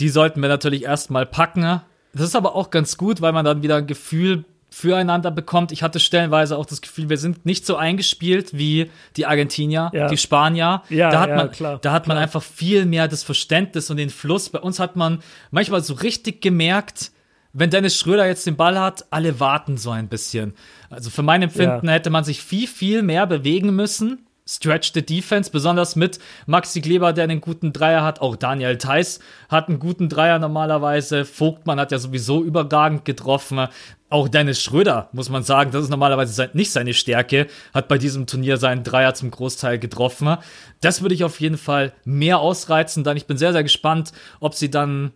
die 0.00 0.08
sollten 0.08 0.40
wir 0.40 0.48
natürlich 0.48 0.84
erstmal 0.84 1.26
packen. 1.26 1.80
Das 2.12 2.22
ist 2.22 2.36
aber 2.36 2.54
auch 2.54 2.70
ganz 2.70 2.96
gut, 2.96 3.20
weil 3.20 3.32
man 3.32 3.44
dann 3.44 3.62
wieder 3.62 3.76
ein 3.76 3.86
Gefühl 3.86 4.44
füreinander 4.70 5.30
bekommt. 5.30 5.70
Ich 5.70 5.84
hatte 5.84 6.00
stellenweise 6.00 6.58
auch 6.58 6.66
das 6.66 6.80
Gefühl, 6.80 7.08
wir 7.08 7.16
sind 7.16 7.46
nicht 7.46 7.64
so 7.64 7.76
eingespielt 7.76 8.58
wie 8.58 8.90
die 9.16 9.24
Argentinier, 9.24 9.90
ja. 9.92 10.08
die 10.08 10.16
Spanier. 10.16 10.82
Ja, 10.88 11.10
da 11.10 11.20
hat 11.20 11.28
ja, 11.28 11.36
man, 11.36 11.50
klar, 11.52 11.78
da 11.80 11.92
hat 11.92 12.04
klar. 12.04 12.16
man 12.16 12.22
einfach 12.22 12.42
viel 12.42 12.84
mehr 12.84 13.06
das 13.06 13.22
Verständnis 13.22 13.88
und 13.90 13.98
den 13.98 14.10
Fluss. 14.10 14.48
Bei 14.48 14.58
uns 14.58 14.80
hat 14.80 14.96
man 14.96 15.20
manchmal 15.52 15.82
so 15.84 15.94
richtig 15.94 16.42
gemerkt, 16.42 17.12
wenn 17.52 17.70
Dennis 17.70 17.96
Schröder 17.96 18.26
jetzt 18.26 18.46
den 18.48 18.56
Ball 18.56 18.78
hat, 18.80 19.06
alle 19.10 19.38
warten 19.38 19.76
so 19.76 19.90
ein 19.90 20.08
bisschen. 20.08 20.54
Also 20.90 21.08
für 21.08 21.22
mein 21.22 21.42
Empfinden 21.42 21.86
ja. 21.86 21.92
hätte 21.92 22.10
man 22.10 22.24
sich 22.24 22.42
viel, 22.42 22.66
viel 22.66 23.02
mehr 23.02 23.28
bewegen 23.28 23.76
müssen 23.76 24.26
Stretch 24.46 24.92
the 24.92 25.04
Defense, 25.04 25.50
besonders 25.50 25.96
mit 25.96 26.18
Maxi 26.46 26.82
Kleber, 26.82 27.14
der 27.14 27.24
einen 27.24 27.40
guten 27.40 27.72
Dreier 27.72 28.02
hat. 28.02 28.20
Auch 28.20 28.36
Daniel 28.36 28.76
Theiss 28.76 29.20
hat 29.48 29.68
einen 29.68 29.78
guten 29.78 30.10
Dreier 30.10 30.38
normalerweise. 30.38 31.24
Vogtmann 31.24 31.80
hat 31.80 31.92
ja 31.92 31.98
sowieso 31.98 32.44
überragend 32.44 33.06
getroffen. 33.06 33.68
Auch 34.10 34.28
Dennis 34.28 34.62
Schröder, 34.62 35.08
muss 35.12 35.30
man 35.30 35.42
sagen, 35.42 35.70
das 35.70 35.84
ist 35.84 35.90
normalerweise 35.90 36.50
nicht 36.52 36.72
seine 36.72 36.92
Stärke, 36.92 37.46
hat 37.72 37.88
bei 37.88 37.98
diesem 37.98 38.26
Turnier 38.26 38.58
seinen 38.58 38.84
Dreier 38.84 39.14
zum 39.14 39.30
Großteil 39.30 39.78
getroffen. 39.78 40.36
Das 40.80 41.00
würde 41.00 41.14
ich 41.14 41.24
auf 41.24 41.40
jeden 41.40 41.58
Fall 41.58 41.92
mehr 42.04 42.38
ausreizen, 42.38 43.02
denn 43.02 43.16
ich 43.16 43.26
bin 43.26 43.38
sehr, 43.38 43.52
sehr 43.52 43.62
gespannt, 43.62 44.12
ob 44.40 44.54
sie 44.54 44.70
dann 44.70 45.12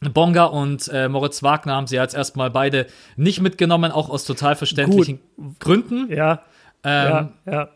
Bonga 0.00 0.44
und 0.44 0.88
äh, 0.88 1.08
Moritz 1.08 1.42
Wagner 1.42 1.74
haben 1.74 1.86
sie 1.86 1.96
jetzt 1.96 2.14
erstmal 2.14 2.50
beide 2.50 2.86
nicht 3.16 3.42
mitgenommen, 3.42 3.92
auch 3.92 4.08
aus 4.08 4.24
total 4.24 4.56
verständlichen 4.56 5.20
Gut. 5.36 5.60
Gründen. 5.60 6.10
Ja. 6.10 6.42
Ähm, 6.82 7.34
ja, 7.44 7.52
ja. 7.52 7.68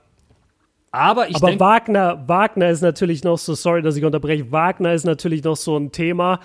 Aber 0.94 1.28
ich 1.28 1.34
Aber 1.34 1.58
Wagner, 1.58 2.22
Wagner 2.28 2.70
ist 2.70 2.80
natürlich 2.80 3.24
noch 3.24 3.36
so, 3.36 3.54
sorry, 3.54 3.82
dass 3.82 3.96
ich 3.96 4.04
unterbreche, 4.04 4.52
Wagner 4.52 4.92
ist 4.92 5.04
natürlich 5.04 5.42
noch 5.42 5.56
so 5.56 5.76
ein 5.76 5.90
Thema. 5.90 6.38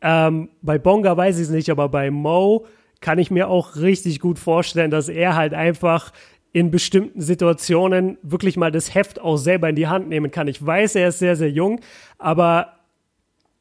Ähm, 0.00 0.48
bei 0.60 0.76
Bonga 0.76 1.16
weiß 1.16 1.36
ich 1.36 1.44
es 1.44 1.50
nicht, 1.50 1.70
aber 1.70 1.88
bei 1.88 2.10
Mo 2.10 2.66
kann 3.00 3.20
ich 3.20 3.30
mir 3.30 3.46
auch 3.46 3.76
richtig 3.76 4.18
gut 4.18 4.40
vorstellen, 4.40 4.90
dass 4.90 5.08
er 5.08 5.36
halt 5.36 5.54
einfach 5.54 6.12
in 6.52 6.72
bestimmten 6.72 7.20
Situationen 7.20 8.18
wirklich 8.22 8.56
mal 8.56 8.72
das 8.72 8.92
Heft 8.92 9.20
auch 9.20 9.36
selber 9.36 9.68
in 9.68 9.76
die 9.76 9.86
Hand 9.86 10.08
nehmen 10.08 10.32
kann. 10.32 10.48
Ich 10.48 10.66
weiß, 10.66 10.96
er 10.96 11.08
ist 11.08 11.20
sehr, 11.20 11.36
sehr 11.36 11.50
jung, 11.50 11.80
aber 12.18 12.72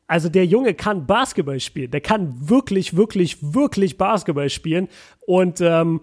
also 0.07 0.27
der 0.27 0.47
Junge 0.47 0.73
kann 0.73 1.05
Basketball 1.05 1.59
spielen. 1.59 1.91
Der 1.91 2.01
kann 2.01 2.49
wirklich, 2.49 2.97
wirklich, 2.97 3.37
wirklich 3.53 3.99
Basketball 3.99 4.49
spielen. 4.49 4.89
Und 5.27 5.61
ähm, 5.61 6.01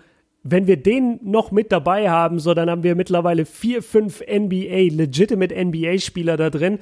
wenn 0.50 0.66
wir 0.66 0.76
den 0.76 1.20
noch 1.22 1.50
mit 1.50 1.72
dabei 1.72 2.10
haben, 2.10 2.38
so 2.38 2.54
dann 2.54 2.70
haben 2.70 2.82
wir 2.82 2.94
mittlerweile 2.94 3.46
vier, 3.46 3.82
fünf 3.82 4.20
NBA, 4.20 4.94
legitimate 4.94 5.54
NBA-Spieler 5.54 6.36
da 6.36 6.50
drin. 6.50 6.78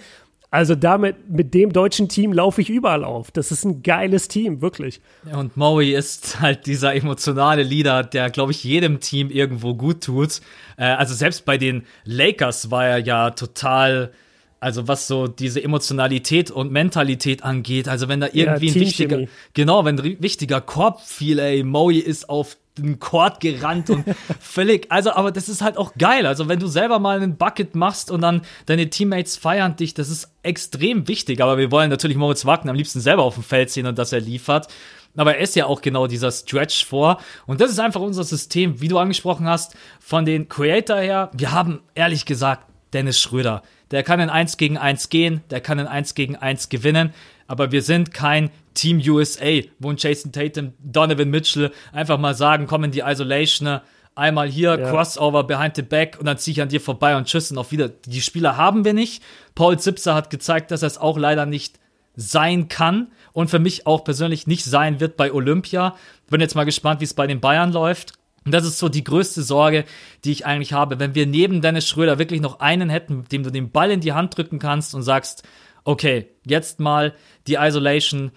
Also 0.51 0.75
damit, 0.75 1.29
mit 1.29 1.55
dem 1.55 1.73
deutschen 1.73 2.09
Team 2.09 2.33
laufe 2.33 2.61
ich 2.61 2.71
überall 2.71 3.05
auf. 3.05 3.31
Das 3.31 3.51
ist 3.51 3.65
ein 3.65 3.83
geiles 3.83 4.29
Team, 4.29 4.63
wirklich. 4.63 5.01
Und 5.33 5.57
Maui 5.57 5.93
ist 5.93 6.41
halt 6.41 6.67
dieser 6.67 6.95
emotionale 6.95 7.63
Leader, 7.63 8.05
der, 8.05 8.31
glaube 8.31 8.53
ich, 8.53 8.63
jedem 8.63 9.01
Team 9.01 9.31
irgendwo 9.31 9.75
gut 9.75 10.05
tut. 10.05 10.41
Äh, 10.77 10.85
also 10.85 11.15
selbst 11.15 11.45
bei 11.45 11.59
den 11.59 11.83
Lakers 12.05 12.71
war 12.71 12.87
er 12.87 12.99
ja 12.99 13.31
total, 13.31 14.13
also 14.61 14.87
was 14.87 15.09
so 15.09 15.27
diese 15.27 15.63
Emotionalität 15.63 16.53
und 16.53 16.71
Mentalität 16.71 17.43
angeht. 17.43 17.89
Also 17.89 18.09
wenn 18.09 18.21
da 18.21 18.29
irgendwie 18.33 18.69
ja, 18.69 18.75
ein 18.75 18.81
wichtiger, 18.81 19.25
genau, 19.53 19.85
wenn 19.85 19.99
ein 19.99 20.23
wichtiger 20.23 20.61
Korb 20.61 21.01
fiel, 21.01 21.41
ey, 21.41 21.65
Maui 21.65 21.99
ist 21.99 22.31
auf 22.31 22.57
den 22.79 22.99
Court 22.99 23.41
gerannt 23.41 23.91
und 23.91 24.05
völlig, 24.41 24.87
also, 24.91 25.13
aber 25.13 25.33
das 25.33 25.49
ist 25.49 25.63
halt 25.63 25.77
auch 25.77 25.95
geil. 25.99 26.27
Also, 26.27 26.49
wenn 26.49 26.59
du 26.59 26.67
selber 26.67 26.99
mal 26.99 27.17
einen 27.17 27.37
Bucket 27.37 27.75
machst 27.75 28.11
und 28.11 28.21
dann 28.21 28.43
deine 28.67 28.91
Teammates 28.91 29.37
feiern 29.37 29.77
dich, 29.77 29.95
das 29.95 30.11
ist 30.11 30.31
extrem 30.43 31.09
wichtig. 31.09 31.41
Aber 31.41 31.59
wir 31.59 31.71
wollen 31.71 31.91
natürlich 31.91 32.17
Moritz 32.17 32.45
Wagner 32.45 32.71
am 32.71 32.77
liebsten 32.77 33.01
selber 33.01 33.23
auf 33.23 33.35
dem 33.35 33.43
Feld 33.43 33.71
sehen 33.71 33.87
und 33.87 33.99
dass 33.99 34.13
er 34.13 34.21
liefert. 34.21 34.69
Aber 35.17 35.37
er 35.37 35.41
ist 35.41 35.57
ja 35.57 35.67
auch 35.67 35.81
genau 35.81 36.07
dieser 36.07 36.31
Stretch 36.31 36.85
vor. 36.85 37.19
Und 37.47 37.61
das 37.61 37.71
ist 37.71 37.81
einfach 37.81 38.01
unser 38.01 38.25
System, 38.25 38.81
wie 38.81 38.89
du 38.89 38.99
angesprochen 38.99 39.47
hast, 39.47 39.75
von 39.99 40.25
den 40.25 40.49
Creator 40.49 40.99
her. 40.99 41.31
Wir 41.33 41.53
haben 41.53 41.81
ehrlich 41.95 42.27
gesagt 42.27 42.67
Dennis 42.93 43.21
Schröder. 43.21 43.63
Der 43.91 44.03
kann 44.03 44.21
in 44.21 44.31
1 44.31 44.57
gegen 44.57 44.77
1 44.77 45.09
gehen, 45.09 45.43
der 45.51 45.61
kann 45.61 45.79
in 45.79 45.87
1 45.87 46.15
gegen 46.15 46.37
1 46.37 46.69
gewinnen 46.69 47.15
aber 47.47 47.73
wir 47.73 47.83
sind 47.83 48.13
kein 48.13 48.51
Team 48.75 49.01
USA, 49.07 49.61
wo 49.79 49.91
ein 49.91 49.97
Jason 49.99 50.33
Tatum, 50.33 50.73
Donovan 50.79 51.31
Mitchell 51.31 51.73
einfach 51.93 52.19
mal 52.19 52.35
sagen, 52.35 52.67
komm 52.67 52.85
in 52.85 52.91
die 52.91 53.01
Isolation, 53.01 53.81
einmal 54.15 54.49
hier, 54.49 54.79
ja. 54.79 54.91
Crossover 54.91 55.45
behind 55.45 55.77
the 55.77 55.83
back 55.83 56.17
und 56.19 56.27
dann 56.27 56.39
ziehe 56.39 56.53
ich 56.53 56.63
an 56.63 56.69
dir 56.69 56.81
vorbei 56.81 57.17
und 57.17 57.27
tschüss 57.27 57.51
und 57.51 57.59
auch 57.59 57.71
wieder. 57.71 57.89
Die 57.89 58.21
Spieler 58.21 58.57
haben 58.57 58.85
wir 58.85 58.95
nicht. 58.95 59.23
Paul 59.55 59.79
Zipser 59.79 60.15
hat 60.15 60.31
gezeigt, 60.31 60.71
dass 60.71 60.83
er 60.83 60.89
es 60.89 60.99
auch 60.99 61.19
leider 61.19 61.47
nicht 61.47 61.79
sein 62.17 62.69
kann 62.69 63.09
und 63.33 63.51
für 63.51 63.59
mich 63.59 63.87
auch 63.87 64.05
persönlich 64.05 64.47
nicht 64.47 64.65
sein 64.65 65.01
wird 65.01 65.17
bei 65.19 65.33
Olympia. 65.33 65.97
Bin 66.31 66.41
jetzt 66.41 66.55
mal 66.55 66.65
gespannt, 66.65 67.01
wie 67.01 67.05
es 67.05 67.15
bei 67.15 67.27
den 67.27 67.41
Bayern 67.41 67.73
läuft. 67.73 68.15
Und 68.47 68.53
das 68.53 68.65
ist 68.65 68.79
so 68.79 68.89
die 68.89 69.05
größte 69.05 69.43
Sorge, 69.43 69.85
die 70.25 70.31
ich 70.31 70.47
eigentlich 70.47 70.73
habe. 70.73 70.99
Wenn 70.99 71.15
wir 71.15 71.27
neben 71.27 71.61
Dennis 71.61 71.89
Schröder 71.89 72.19
wirklich 72.19 72.41
noch 72.41 72.61
einen 72.61 72.89
hätten, 72.89 73.25
dem 73.31 73.43
du 73.43 73.51
den 73.51 73.71
Ball 73.71 73.91
in 73.91 74.01
die 74.01 74.13
Hand 74.13 74.37
drücken 74.37 74.61
kannst 74.61 74.95
und 74.95 75.03
sagst, 75.03 75.43
okay, 75.87 76.29
jetzt 76.45 76.81
mal 76.81 77.15
die 77.47 77.55
Isolation. 77.55 78.33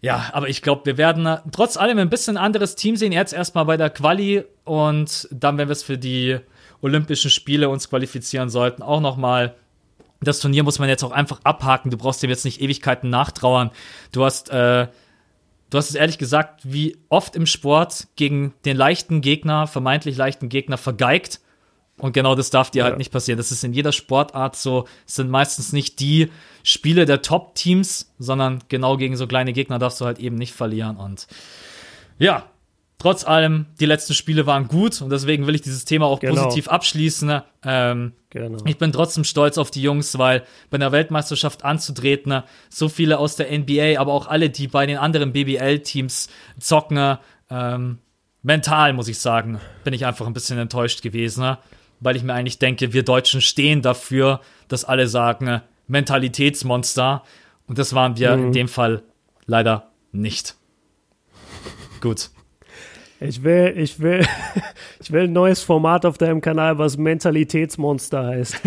Ja, 0.00 0.30
aber 0.32 0.48
ich 0.48 0.62
glaube, 0.62 0.84
wir 0.84 0.98
werden 0.98 1.38
trotz 1.52 1.76
allem 1.76 1.98
ein 1.98 2.10
bisschen 2.10 2.36
anderes 2.36 2.74
Team 2.74 2.96
sehen. 2.96 3.12
Jetzt 3.12 3.32
erstmal 3.32 3.64
bei 3.64 3.76
der 3.76 3.90
Quali 3.90 4.44
und 4.64 5.28
dann, 5.30 5.56
wenn 5.56 5.68
wir 5.68 5.72
es 5.72 5.82
für 5.82 5.96
die 5.96 6.38
Olympischen 6.82 7.30
Spiele 7.30 7.68
uns 7.68 7.88
qualifizieren 7.88 8.50
sollten, 8.50 8.82
auch 8.82 9.00
nochmal. 9.00 9.54
Das 10.20 10.40
Turnier 10.40 10.62
muss 10.62 10.78
man 10.78 10.88
jetzt 10.88 11.04
auch 11.04 11.12
einfach 11.12 11.40
abhaken. 11.44 11.90
Du 11.90 11.98
brauchst 11.98 12.22
dem 12.22 12.30
jetzt 12.30 12.44
nicht 12.44 12.60
Ewigkeiten 12.60 13.10
nachtrauern. 13.10 13.70
Du 14.12 14.24
hast, 14.24 14.48
äh, 14.50 14.88
du 15.70 15.78
hast 15.78 15.90
es 15.90 15.94
ehrlich 15.94 16.18
gesagt, 16.18 16.60
wie 16.64 16.96
oft 17.10 17.36
im 17.36 17.46
Sport 17.46 18.08
gegen 18.16 18.54
den 18.64 18.76
leichten 18.76 19.20
Gegner, 19.20 19.66
vermeintlich 19.66 20.16
leichten 20.16 20.48
Gegner 20.48 20.78
vergeigt 20.78 21.40
Und 21.96 22.12
genau 22.12 22.34
das 22.34 22.50
darf 22.50 22.70
dir 22.70 22.82
halt 22.82 22.90
ja. 22.90 22.92
halt 22.92 22.98
nicht 22.98 23.12
passieren. 23.12 23.38
Das 23.38 23.52
ist 23.52 23.62
in 23.62 23.72
jeder 23.72 23.92
Sportart 23.92 24.56
so. 24.56 24.86
Es 25.06 25.14
sind 25.14 25.30
meistens 25.30 25.72
nicht 25.72 26.00
die 26.00 26.30
Spiele 26.64 27.04
der 27.04 27.22
Top-Teams, 27.22 28.14
sondern 28.18 28.60
genau 28.68 28.96
gegen 28.96 29.16
so 29.16 29.26
kleine 29.26 29.52
Gegner 29.52 29.78
darfst 29.78 30.00
du 30.00 30.04
halt 30.04 30.18
eben 30.18 30.36
nicht 30.36 30.54
verlieren. 30.54 30.96
Und 30.96 31.28
ja, 32.18 32.48
trotz 32.98 33.24
allem, 33.24 33.66
die 33.78 33.86
letzten 33.86 34.14
Spiele 34.14 34.46
waren 34.46 34.66
gut 34.66 35.02
und 35.02 35.10
deswegen 35.10 35.46
will 35.46 35.54
ich 35.54 35.62
dieses 35.62 35.84
Thema 35.84 36.06
auch 36.06 36.20
genau. 36.20 36.34
positiv 36.34 36.68
abschließen. 36.68 37.42
Ähm, 37.64 38.12
genau. 38.30 38.58
Ich 38.64 38.78
bin 38.78 38.92
trotzdem 38.92 39.24
stolz 39.24 39.56
auf 39.56 39.70
die 39.70 39.82
Jungs, 39.82 40.18
weil 40.18 40.42
bei 40.70 40.76
einer 40.76 40.90
Weltmeisterschaft 40.90 41.64
anzutreten, 41.64 42.42
so 42.70 42.88
viele 42.88 43.18
aus 43.18 43.36
der 43.36 43.56
NBA, 43.56 44.00
aber 44.00 44.12
auch 44.12 44.26
alle, 44.26 44.50
die 44.50 44.66
bei 44.66 44.86
den 44.86 44.98
anderen 44.98 45.32
BBL-Teams 45.32 46.28
zocken, 46.58 47.18
ähm, 47.50 47.98
mental 48.42 48.92
muss 48.92 49.08
ich 49.08 49.18
sagen, 49.18 49.60
bin 49.84 49.94
ich 49.94 50.06
einfach 50.06 50.26
ein 50.26 50.32
bisschen 50.32 50.58
enttäuscht 50.58 51.02
gewesen, 51.02 51.56
weil 52.00 52.16
ich 52.16 52.22
mir 52.22 52.34
eigentlich 52.34 52.58
denke, 52.58 52.92
wir 52.92 53.02
Deutschen 53.02 53.40
stehen 53.40 53.82
dafür, 53.82 54.40
dass 54.68 54.84
alle 54.84 55.06
sagen, 55.06 55.60
Mentalitätsmonster 55.86 57.22
und 57.66 57.78
das 57.78 57.94
waren 57.94 58.16
wir 58.16 58.36
mhm. 58.36 58.46
in 58.46 58.52
dem 58.52 58.68
Fall 58.68 59.02
leider 59.46 59.90
nicht. 60.12 60.56
Gut. 62.00 62.30
Ich 63.20 63.42
will, 63.42 63.74
ich 63.76 64.00
will, 64.00 64.26
ich 65.00 65.10
will 65.10 65.24
ein 65.24 65.32
neues 65.32 65.62
Format 65.62 66.04
auf 66.04 66.18
deinem 66.18 66.40
Kanal, 66.40 66.78
was 66.78 66.96
Mentalitätsmonster 66.96 68.26
heißt. 68.26 68.60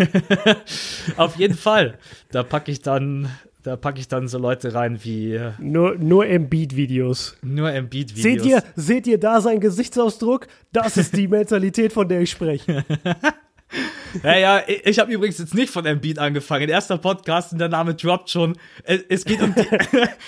auf 1.16 1.36
jeden 1.36 1.56
Fall. 1.56 1.98
Da 2.32 2.42
packe 2.42 2.72
ich 2.72 2.82
dann, 2.82 3.30
da 3.68 3.76
packe 3.76 4.00
ich 4.00 4.08
dann 4.08 4.28
so 4.28 4.38
Leute 4.38 4.74
rein 4.74 4.98
wie. 5.04 5.34
Äh, 5.34 5.52
nur, 5.58 5.94
nur 5.96 6.26
Embiid-Videos. 6.26 7.36
Nur 7.42 7.70
Embiid-Videos. 7.70 8.22
Seht 8.22 8.44
ihr, 8.46 8.62
seht 8.76 9.06
ihr 9.06 9.18
da 9.18 9.40
seinen 9.40 9.60
Gesichtsausdruck? 9.60 10.46
Das 10.72 10.96
ist 10.96 11.16
die 11.16 11.28
Mentalität, 11.28 11.92
von 11.92 12.08
der 12.08 12.22
ich 12.22 12.30
spreche. 12.30 12.84
Ja, 14.22 14.36
ja, 14.36 14.62
ich 14.66 14.98
habe 14.98 15.12
übrigens 15.12 15.38
jetzt 15.38 15.54
nicht 15.54 15.70
von 15.70 15.84
Embiid 15.84 16.18
angefangen. 16.18 16.68
Erster 16.68 16.96
Podcast 16.96 17.52
und 17.52 17.58
der 17.58 17.68
Name 17.68 17.94
droppt 17.94 18.30
schon. 18.30 18.56
Es 18.84 19.24
geht 19.24 19.42
um 19.42 19.54
die, 19.54 19.66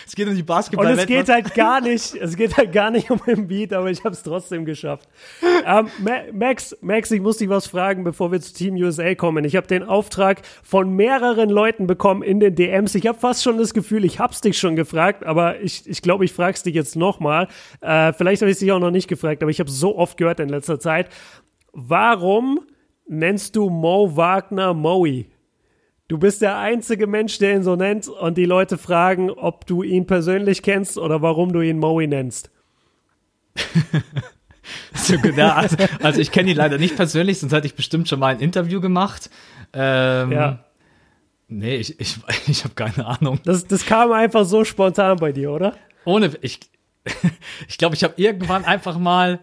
es 0.07 0.15
geht 0.15 0.29
um 0.29 0.35
die 0.37 0.43
basketball 0.51 0.87
Und 0.87 0.99
es 0.99 1.07
geht 1.07 1.29
halt 1.29 1.55
gar 1.55 1.81
nicht, 1.81 2.15
es 2.15 2.37
geht 2.37 2.57
halt 2.57 2.73
gar 2.73 2.91
nicht 2.91 3.11
um 3.11 3.21
Embiid, 3.27 3.73
aber 3.73 3.91
ich 3.91 4.05
habe 4.05 4.15
es 4.15 4.23
trotzdem 4.23 4.65
geschafft. 4.65 5.09
Ähm, 5.65 5.89
Max, 6.33 6.77
Max, 6.83 7.11
ich 7.11 7.21
muss 7.21 7.39
dich 7.39 7.49
was 7.49 7.67
fragen, 7.67 8.05
bevor 8.05 8.31
wir 8.33 8.41
zu 8.41 8.53
Team 8.53 8.75
USA 8.75 9.15
kommen. 9.15 9.45
Ich 9.45 9.57
habe 9.57 9.67
den 9.67 9.83
Auftrag 9.83 10.43
von 10.63 10.95
mehreren 10.95 11.49
Leuten 11.49 11.87
bekommen 11.87 12.23
in 12.23 12.41
den 12.41 12.55
DMs. 12.55 12.95
Ich 12.95 13.07
habe 13.07 13.19
fast 13.19 13.43
schon 13.43 13.57
das 13.57 13.73
Gefühl, 13.73 14.05
ich 14.05 14.19
hab's 14.19 14.43
dich 14.43 14.59
schon 14.59 14.77
gefragt, 14.77 15.25
aber 15.25 15.61
ich, 15.61 15.87
ich 15.87 16.03
glaube, 16.03 16.25
ich 16.27 16.33
frag's 16.33 16.63
dich 16.63 16.75
jetzt 16.75 16.97
nochmal. 16.97 17.49
Äh, 17.81 18.13
vielleicht 18.13 18.43
habe 18.43 18.51
ich 18.51 18.59
dich 18.59 18.71
auch 18.73 18.79
noch 18.79 18.91
nicht 18.91 19.09
gefragt, 19.09 19.43
aber 19.43 19.51
ich 19.51 19.61
habe 19.61 19.71
so 19.71 19.97
oft 19.97 20.19
gehört 20.19 20.41
in 20.41 20.51
letzter 20.51 20.79
Zeit. 20.79 21.09
Warum 21.73 22.61
nennst 23.11 23.57
du 23.57 23.69
Mo 23.69 24.17
Wagner 24.17 24.73
Moe. 24.73 25.27
Du 26.09 26.19
bist 26.19 26.43
der 26.43 26.59
einzige 26.59 27.07
Mensch, 27.07 27.39
der 27.39 27.55
ihn 27.55 27.63
so 27.63 27.77
nennt 27.77 28.09
und 28.09 28.39
die 28.39 28.45
Leute 28.45 28.79
fragen, 28.79 29.31
ob 29.31 29.67
du 29.67 29.83
ihn 29.83 30.07
persönlich 30.07 30.63
kennst 30.63 30.97
oder 30.97 31.21
warum 31.21 31.53
du 31.53 31.61
ihn 31.61 31.79
Moe 31.79 32.07
nennst. 32.07 32.51
so, 34.95 35.15
ja, 35.15 35.55
also, 35.55 35.77
also, 36.03 36.21
ich 36.21 36.31
kenne 36.31 36.51
ihn 36.51 36.57
leider 36.57 36.79
nicht 36.79 36.97
persönlich, 36.97 37.39
sonst 37.41 37.53
hätte 37.53 37.67
ich 37.67 37.75
bestimmt 37.75 38.09
schon 38.09 38.21
mal 38.21 38.35
ein 38.35 38.41
Interview 38.41 38.81
gemacht. 38.81 39.29
Ähm, 39.73 40.33
ja. 40.33 40.65
Nee, 41.49 41.77
ich, 41.77 41.99
ich, 42.01 42.17
ich 42.47 42.65
habe 42.65 42.75
keine 42.75 43.07
Ahnung. 43.07 43.41
Das, 43.45 43.67
das 43.67 43.85
kam 43.85 44.13
einfach 44.13 44.45
so 44.45 44.65
spontan 44.65 45.19
bei 45.19 45.33
dir, 45.33 45.51
oder? 45.51 45.77
Ohne, 46.05 46.33
ich 46.43 46.61
ich 47.69 47.79
glaube, 47.79 47.95
ich 47.95 48.05
habe 48.05 48.15
irgendwann 48.17 48.65
einfach 48.65 48.99
mal 48.99 49.41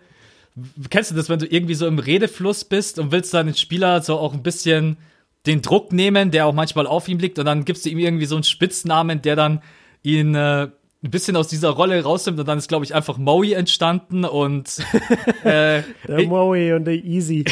kennst 0.90 1.12
du 1.12 1.16
das, 1.16 1.30
wenn 1.30 1.40
du 1.40 1.46
irgendwie 1.46 1.76
so 1.76 1.88
im 1.88 2.00
Redefluss 2.00 2.66
bist 2.66 3.00
und 3.00 3.12
willst 3.12 3.34
dann 3.34 3.46
den 3.46 3.56
Spieler 3.56 4.02
so 4.02 4.18
auch 4.18 4.34
ein 4.34 4.44
bisschen 4.44 4.98
den 5.46 5.62
Druck 5.62 5.94
nehmen, 5.94 6.32
der 6.32 6.46
auch 6.46 6.54
manchmal 6.54 6.88
auf 6.88 7.08
ihm 7.08 7.20
liegt 7.20 7.40
und 7.40 7.46
dann 7.46 7.66
gibst 7.66 7.86
du 7.86 7.90
ihm 7.90 8.00
irgendwie 8.00 8.26
so 8.26 8.36
einen 8.36 8.44
Spitznamen, 8.44 9.22
der 9.22 9.36
dann 9.36 9.62
ihn 10.04 10.36
äh, 10.36 10.68
ein 11.04 11.12
bisschen 11.12 11.36
aus 11.36 11.48
dieser 11.48 11.70
Rolle 11.70 12.02
rausnimmt 12.04 12.40
und 12.40 12.48
dann 12.48 12.58
ist, 12.58 12.68
glaube 12.68 12.84
ich, 12.84 12.96
einfach 12.96 13.18
Maui 13.18 13.54
entstanden 13.54 14.26
und 14.26 14.80
äh, 15.44 15.84
der 16.08 16.28
Maui 16.28 16.74
und 16.74 16.86
der 16.86 16.96
Easy. 16.96 17.46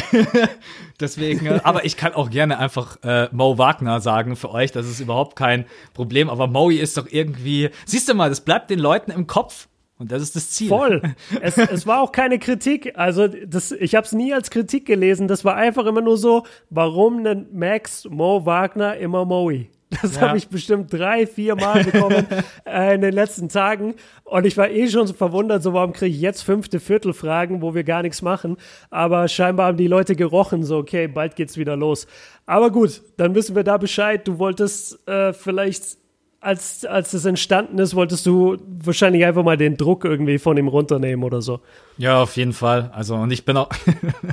Deswegen, 1.00 1.46
äh, 1.46 1.60
aber 1.62 1.84
ich 1.84 1.96
kann 1.96 2.12
auch 2.14 2.28
gerne 2.28 2.58
einfach 2.58 2.98
äh, 3.02 3.28
Mo 3.32 3.56
Wagner 3.56 4.00
sagen 4.00 4.34
für 4.36 4.50
euch, 4.50 4.72
das 4.72 4.86
ist 4.86 5.00
überhaupt 5.00 5.36
kein 5.36 5.64
Problem, 5.94 6.28
aber 6.28 6.48
Maui 6.48 6.76
ist 6.76 6.96
doch 6.96 7.06
irgendwie, 7.08 7.70
siehst 7.86 8.08
du 8.08 8.14
mal, 8.14 8.28
das 8.28 8.40
bleibt 8.40 8.68
den 8.68 8.80
Leuten 8.80 9.12
im 9.12 9.26
Kopf 9.26 9.68
und 9.98 10.12
das 10.12 10.22
ist 10.22 10.36
das 10.36 10.50
Ziel. 10.50 10.68
Voll. 10.68 11.02
Es, 11.40 11.56
es 11.58 11.86
war 11.86 12.00
auch 12.00 12.12
keine 12.12 12.38
Kritik. 12.38 12.92
Also 12.96 13.28
das, 13.28 13.72
ich 13.72 13.94
habe 13.94 14.06
es 14.06 14.12
nie 14.12 14.32
als 14.34 14.50
Kritik 14.50 14.86
gelesen. 14.86 15.28
Das 15.28 15.44
war 15.44 15.56
einfach 15.56 15.86
immer 15.86 16.02
nur 16.02 16.16
so, 16.16 16.44
warum 16.70 17.22
nennt 17.22 17.54
Max 17.54 18.06
Mo 18.08 18.44
Wagner 18.44 18.96
immer 18.96 19.24
Moe? 19.24 19.66
Das 20.02 20.16
ja. 20.16 20.22
habe 20.22 20.36
ich 20.36 20.48
bestimmt 20.48 20.92
drei, 20.92 21.26
vier 21.26 21.54
Mal 21.54 21.84
bekommen 21.84 22.26
äh, 22.66 22.94
in 22.94 23.00
den 23.00 23.14
letzten 23.14 23.48
Tagen. 23.48 23.94
Und 24.24 24.44
ich 24.44 24.56
war 24.56 24.68
eh 24.68 24.88
schon 24.88 25.06
so 25.06 25.14
verwundert, 25.14 25.62
so 25.62 25.72
warum 25.72 25.92
kriege 25.92 26.14
ich 26.14 26.20
jetzt 26.20 26.42
fünfte 26.42 26.80
Viertelfragen, 26.80 27.62
wo 27.62 27.74
wir 27.74 27.84
gar 27.84 28.02
nichts 28.02 28.20
machen. 28.20 28.56
Aber 28.90 29.28
scheinbar 29.28 29.68
haben 29.68 29.76
die 29.76 29.86
Leute 29.86 30.16
gerochen, 30.16 30.64
so 30.64 30.78
okay, 30.78 31.06
bald 31.06 31.36
geht's 31.36 31.56
wieder 31.56 31.76
los. 31.76 32.06
Aber 32.46 32.70
gut, 32.70 33.02
dann 33.16 33.34
wissen 33.34 33.54
wir 33.54 33.64
da 33.64 33.76
Bescheid. 33.76 34.26
Du 34.26 34.38
wolltest 34.38 35.06
äh, 35.08 35.32
vielleicht 35.32 35.98
als, 36.46 36.84
als 36.84 37.12
es 37.12 37.24
entstanden 37.24 37.78
ist, 37.78 37.96
wolltest 37.96 38.24
du 38.24 38.56
wahrscheinlich 38.66 39.24
einfach 39.24 39.42
mal 39.42 39.56
den 39.56 39.76
Druck 39.76 40.04
irgendwie 40.04 40.38
von 40.38 40.56
ihm 40.56 40.68
runternehmen 40.68 41.24
oder 41.24 41.42
so. 41.42 41.60
Ja, 41.98 42.22
auf 42.22 42.36
jeden 42.36 42.52
Fall. 42.52 42.90
Also, 42.94 43.16
und 43.16 43.32
ich 43.32 43.44
bin 43.44 43.56
auch, 43.56 43.68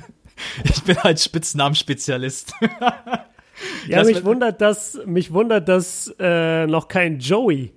ich 0.63 0.83
bin 0.83 0.95
halt 0.97 1.19
Spitznamenspezialist. 1.19 2.53
ja, 2.61 3.97
das 3.97 4.07
mich 4.07 4.23
wundert, 4.23 4.61
dass, 4.61 4.99
mich 5.07 5.33
wundert, 5.33 5.67
dass 5.67 6.13
äh, 6.19 6.67
noch 6.67 6.87
kein 6.87 7.17
Joey, 7.17 7.73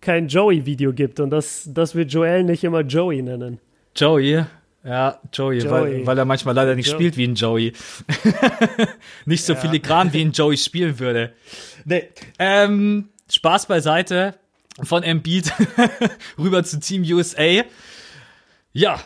kein 0.00 0.28
Joey-Video 0.28 0.92
gibt 0.92 1.18
und 1.18 1.30
dass, 1.30 1.68
dass 1.72 1.96
wir 1.96 2.04
Joel 2.04 2.44
nicht 2.44 2.62
immer 2.62 2.82
Joey 2.82 3.20
nennen. 3.20 3.58
Joey? 3.96 4.44
Ja, 4.84 5.20
Joey, 5.32 5.58
Joey. 5.58 5.70
Weil, 5.70 6.06
weil 6.06 6.18
er 6.18 6.24
manchmal 6.24 6.54
leider 6.54 6.74
nicht 6.76 6.88
jo 6.88 6.94
spielt 6.94 7.16
wie 7.16 7.24
ein 7.24 7.34
Joey. 7.34 7.72
nicht 9.26 9.44
so 9.44 9.54
ja. 9.54 9.58
filigran 9.58 10.12
wie 10.12 10.22
ein 10.22 10.32
Joey 10.32 10.56
spielen 10.56 10.98
würde. 10.98 11.32
Nee, 11.84 12.08
ähm, 12.38 13.08
Spaß 13.32 13.66
beiseite 13.66 14.34
von 14.82 15.02
Embiid 15.02 15.52
rüber 16.38 16.64
zu 16.64 16.80
Team 16.80 17.02
USA. 17.02 17.62
Ja, 18.72 19.00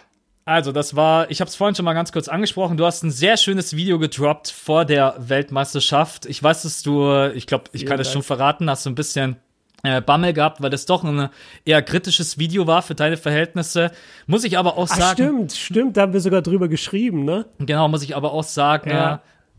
also 0.45 0.71
das 0.71 0.95
war, 0.95 1.31
ich 1.31 1.41
habe 1.41 1.49
es 1.49 1.57
vorhin 1.57 1.75
schon 1.75 1.85
mal 1.85 1.95
ganz 1.95 2.13
kurz 2.13 2.29
angesprochen. 2.29 2.77
Du 2.77 2.87
hast 2.87 3.03
ein 3.03 3.11
sehr 3.11 3.37
schönes 3.37 3.75
Video 3.75 3.99
gedroppt 3.99 4.51
vor 4.51 4.85
der 4.85 5.17
Weltmeisterschaft. 5.19 6.27
Ich 6.27 6.41
weiß, 6.41 6.63
dass 6.63 6.83
du, 6.83 7.33
ich 7.35 7.47
glaube, 7.47 7.65
ich 7.73 7.85
kann 7.85 7.99
das 7.99 8.13
schon 8.13 8.23
verraten, 8.23 8.71
hast 8.71 8.87
du 8.87 8.91
ein 8.91 8.95
bisschen 8.95 9.37
äh, 9.83 10.01
Bammel 10.01 10.33
gehabt, 10.33 10.63
weil 10.63 10.71
das 10.71 10.87
doch 10.87 11.03
ein 11.03 11.29
eher 11.65 11.83
kritisches 11.83 12.39
Video 12.39 12.67
war 12.67 12.83
für 12.83 12.95
deine 12.95 13.17
Verhältnisse. 13.17 13.91
Muss 14.27 14.45
ich 14.45 14.57
aber 14.57 14.77
auch 14.77 14.89
sagen. 14.89 15.03
Ach, 15.03 15.13
stimmt, 15.13 15.53
stimmt, 15.53 15.97
da 15.97 16.03
haben 16.03 16.13
wir 16.13 16.21
sogar 16.21 16.43
drüber 16.43 16.69
geschrieben, 16.69 17.25
ne? 17.25 17.47
Genau, 17.59 17.89
muss 17.89 18.03
ich 18.03 18.15
aber 18.15 18.33
auch 18.33 18.45
sagen, 18.45 18.91
ja. 18.91 19.15
äh, 19.15 19.19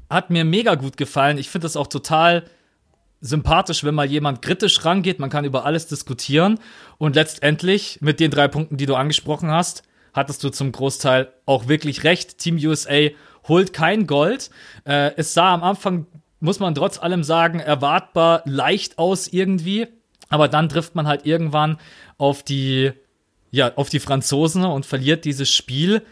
hat 0.10 0.30
mir 0.30 0.46
mega 0.46 0.76
gut 0.76 0.96
gefallen. 0.96 1.38
Ich 1.38 1.50
finde 1.50 1.66
das 1.66 1.76
auch 1.76 1.88
total 1.88 2.44
sympathisch, 3.22 3.84
wenn 3.84 3.96
mal 3.96 4.10
jemand 4.10 4.42
kritisch 4.42 4.84
rangeht. 4.86 5.20
Man 5.20 5.30
kann 5.30 5.46
über 5.46 5.66
alles 5.66 5.88
diskutieren. 5.88 6.60
Und 6.98 7.16
letztendlich, 7.16 8.00
mit 8.02 8.20
den 8.20 8.32
drei 8.32 8.48
Punkten, 8.48 8.78
die 8.78 8.86
du 8.86 8.96
angesprochen 8.96 9.50
hast, 9.52 9.84
hattest 10.14 10.44
du 10.44 10.50
zum 10.50 10.72
Großteil 10.72 11.32
auch 11.46 11.68
wirklich 11.68 12.04
recht. 12.04 12.38
Team 12.38 12.58
USA 12.58 13.10
holt 13.48 13.74
kein 13.74 14.08
Gold. 14.08 14.50
Äh, 14.86 15.12
es 15.16 15.34
sah 15.34 15.54
am 15.54 15.64
Anfang, 15.64 16.08
muss 16.40 16.60
man 16.60 16.76
trotz 16.76 17.00
allem 17.00 17.24
sagen, 17.24 17.60
erwartbar 17.60 18.42
leicht 18.46 18.98
aus 18.98 19.28
irgendwie. 19.28 19.88
Aber 20.30 20.48
dann 20.48 20.70
trifft 20.70 20.96
man 20.96 21.08
halt 21.08 21.26
irgendwann 21.26 21.78
auf 22.18 22.44
die, 22.44 22.92
ja, 23.52 23.74
auf 23.76 23.90
die 23.90 24.00
Franzosen 24.00 24.66
und 24.66 24.86
verliert 24.86 25.26
dieses 25.26 25.50
Spiel. 25.50 26.04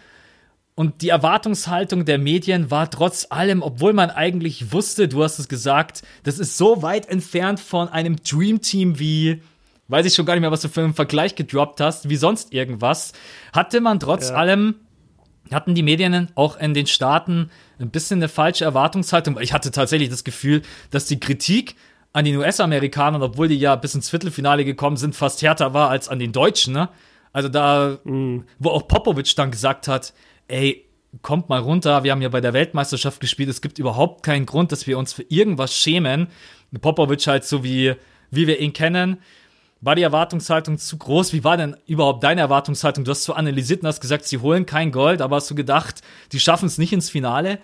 Und 0.76 1.02
die 1.02 1.10
Erwartungshaltung 1.10 2.04
der 2.04 2.18
Medien 2.18 2.70
war 2.70 2.90
trotz 2.90 3.28
allem, 3.30 3.62
obwohl 3.62 3.94
man 3.94 4.10
eigentlich 4.10 4.74
wusste, 4.74 5.08
du 5.08 5.24
hast 5.24 5.40
es 5.40 5.48
gesagt, 5.48 6.04
das 6.24 6.38
ist 6.38 6.58
so 6.58 6.82
weit 6.82 7.08
entfernt 7.08 7.62
von 7.62 7.88
einem 7.88 8.18
Dream 8.18 8.60
Team 8.60 9.00
wie, 9.00 9.42
weiß 9.88 10.06
ich 10.06 10.14
schon 10.14 10.26
gar 10.26 10.34
nicht 10.34 10.42
mehr, 10.42 10.52
was 10.52 10.62
du 10.62 10.68
für 10.68 10.84
einen 10.84 10.94
Vergleich 10.94 11.36
gedroppt 11.36 11.80
hast, 11.80 12.10
wie 12.10 12.18
sonst 12.18 12.54
irgendwas, 12.54 13.14
hatte 13.54 13.80
man 13.80 14.02
trotz 14.02 14.30
ja. 14.30 14.36
allem, 14.36 14.76
hatten 15.50 15.76
die 15.76 15.84
Medien 15.84 16.28
auch 16.36 16.60
in 16.60 16.74
den 16.74 16.88
Staaten 16.88 17.52
ein 17.80 17.90
bisschen 17.90 18.20
eine 18.20 18.28
falsche 18.28 18.66
Erwartungshaltung. 18.66 19.40
Ich 19.40 19.54
hatte 19.54 19.72
tatsächlich 19.72 20.10
das 20.10 20.26
Gefühl, 20.26 20.62
dass 20.90 21.06
die 21.06 21.22
Kritik 21.22 21.76
an 22.12 22.26
den 22.26 22.36
US-Amerikanern, 22.36 23.22
obwohl 23.22 23.48
die 23.48 23.60
ja 23.60 23.78
bis 23.78 23.96
ins 23.96 24.10
Viertelfinale 24.10 24.66
gekommen 24.66 24.98
sind, 24.98 25.16
fast 25.16 25.42
härter 25.42 25.74
war 25.74 25.90
als 25.90 26.10
an 26.10 26.20
den 26.20 26.34
Deutschen. 26.34 26.74
Ne? 26.74 26.90
Also 27.32 27.48
da, 27.48 27.98
mm. 28.04 28.40
wo 28.60 28.70
auch 28.70 28.88
Popovic 28.88 29.36
dann 29.36 29.52
gesagt 29.52 29.88
hat, 29.88 30.14
ey, 30.48 30.86
kommt 31.22 31.50
mal 31.50 31.60
runter, 31.60 32.04
wir 32.04 32.12
haben 32.12 32.22
ja 32.22 32.30
bei 32.30 32.42
der 32.42 32.54
Weltmeisterschaft 32.54 33.20
gespielt, 33.20 33.50
es 33.50 33.62
gibt 33.62 33.80
überhaupt 33.80 34.24
keinen 34.24 34.46
Grund, 34.46 34.72
dass 34.72 34.88
wir 34.88 34.98
uns 34.98 35.14
für 35.14 35.24
irgendwas 35.24 35.76
schämen. 35.76 36.28
Popovic 36.82 37.26
halt 37.28 37.46
so 37.46 37.64
wie, 37.64 37.96
wie 38.32 38.48
wir 38.48 38.60
ihn 38.60 38.74
kennen. 38.74 39.18
War 39.82 39.96
die 39.96 40.02
Erwartungshaltung 40.02 40.78
zu 40.78 40.98
groß? 40.98 41.32
Wie 41.32 41.44
war 41.44 41.58
denn 41.58 41.78
überhaupt 41.86 42.24
deine 42.24 42.42
Erwartungshaltung? 42.42 43.04
Du 43.04 43.12
hast 43.12 43.24
so 43.24 43.34
analysiert 43.34 43.82
und 43.82 43.88
hast 43.88 44.02
gesagt, 44.02 44.26
sie 44.26 44.40
holen 44.40 44.66
kein 44.66 44.92
Gold, 44.92 45.22
aber 45.22 45.38
hast 45.38 45.50
du 45.50 45.56
gedacht, 45.56 46.02
die 46.32 46.40
schaffen 46.40 46.66
es 46.66 46.78
nicht 46.78 46.92
ins 46.92 47.10
Finale? 47.10 47.60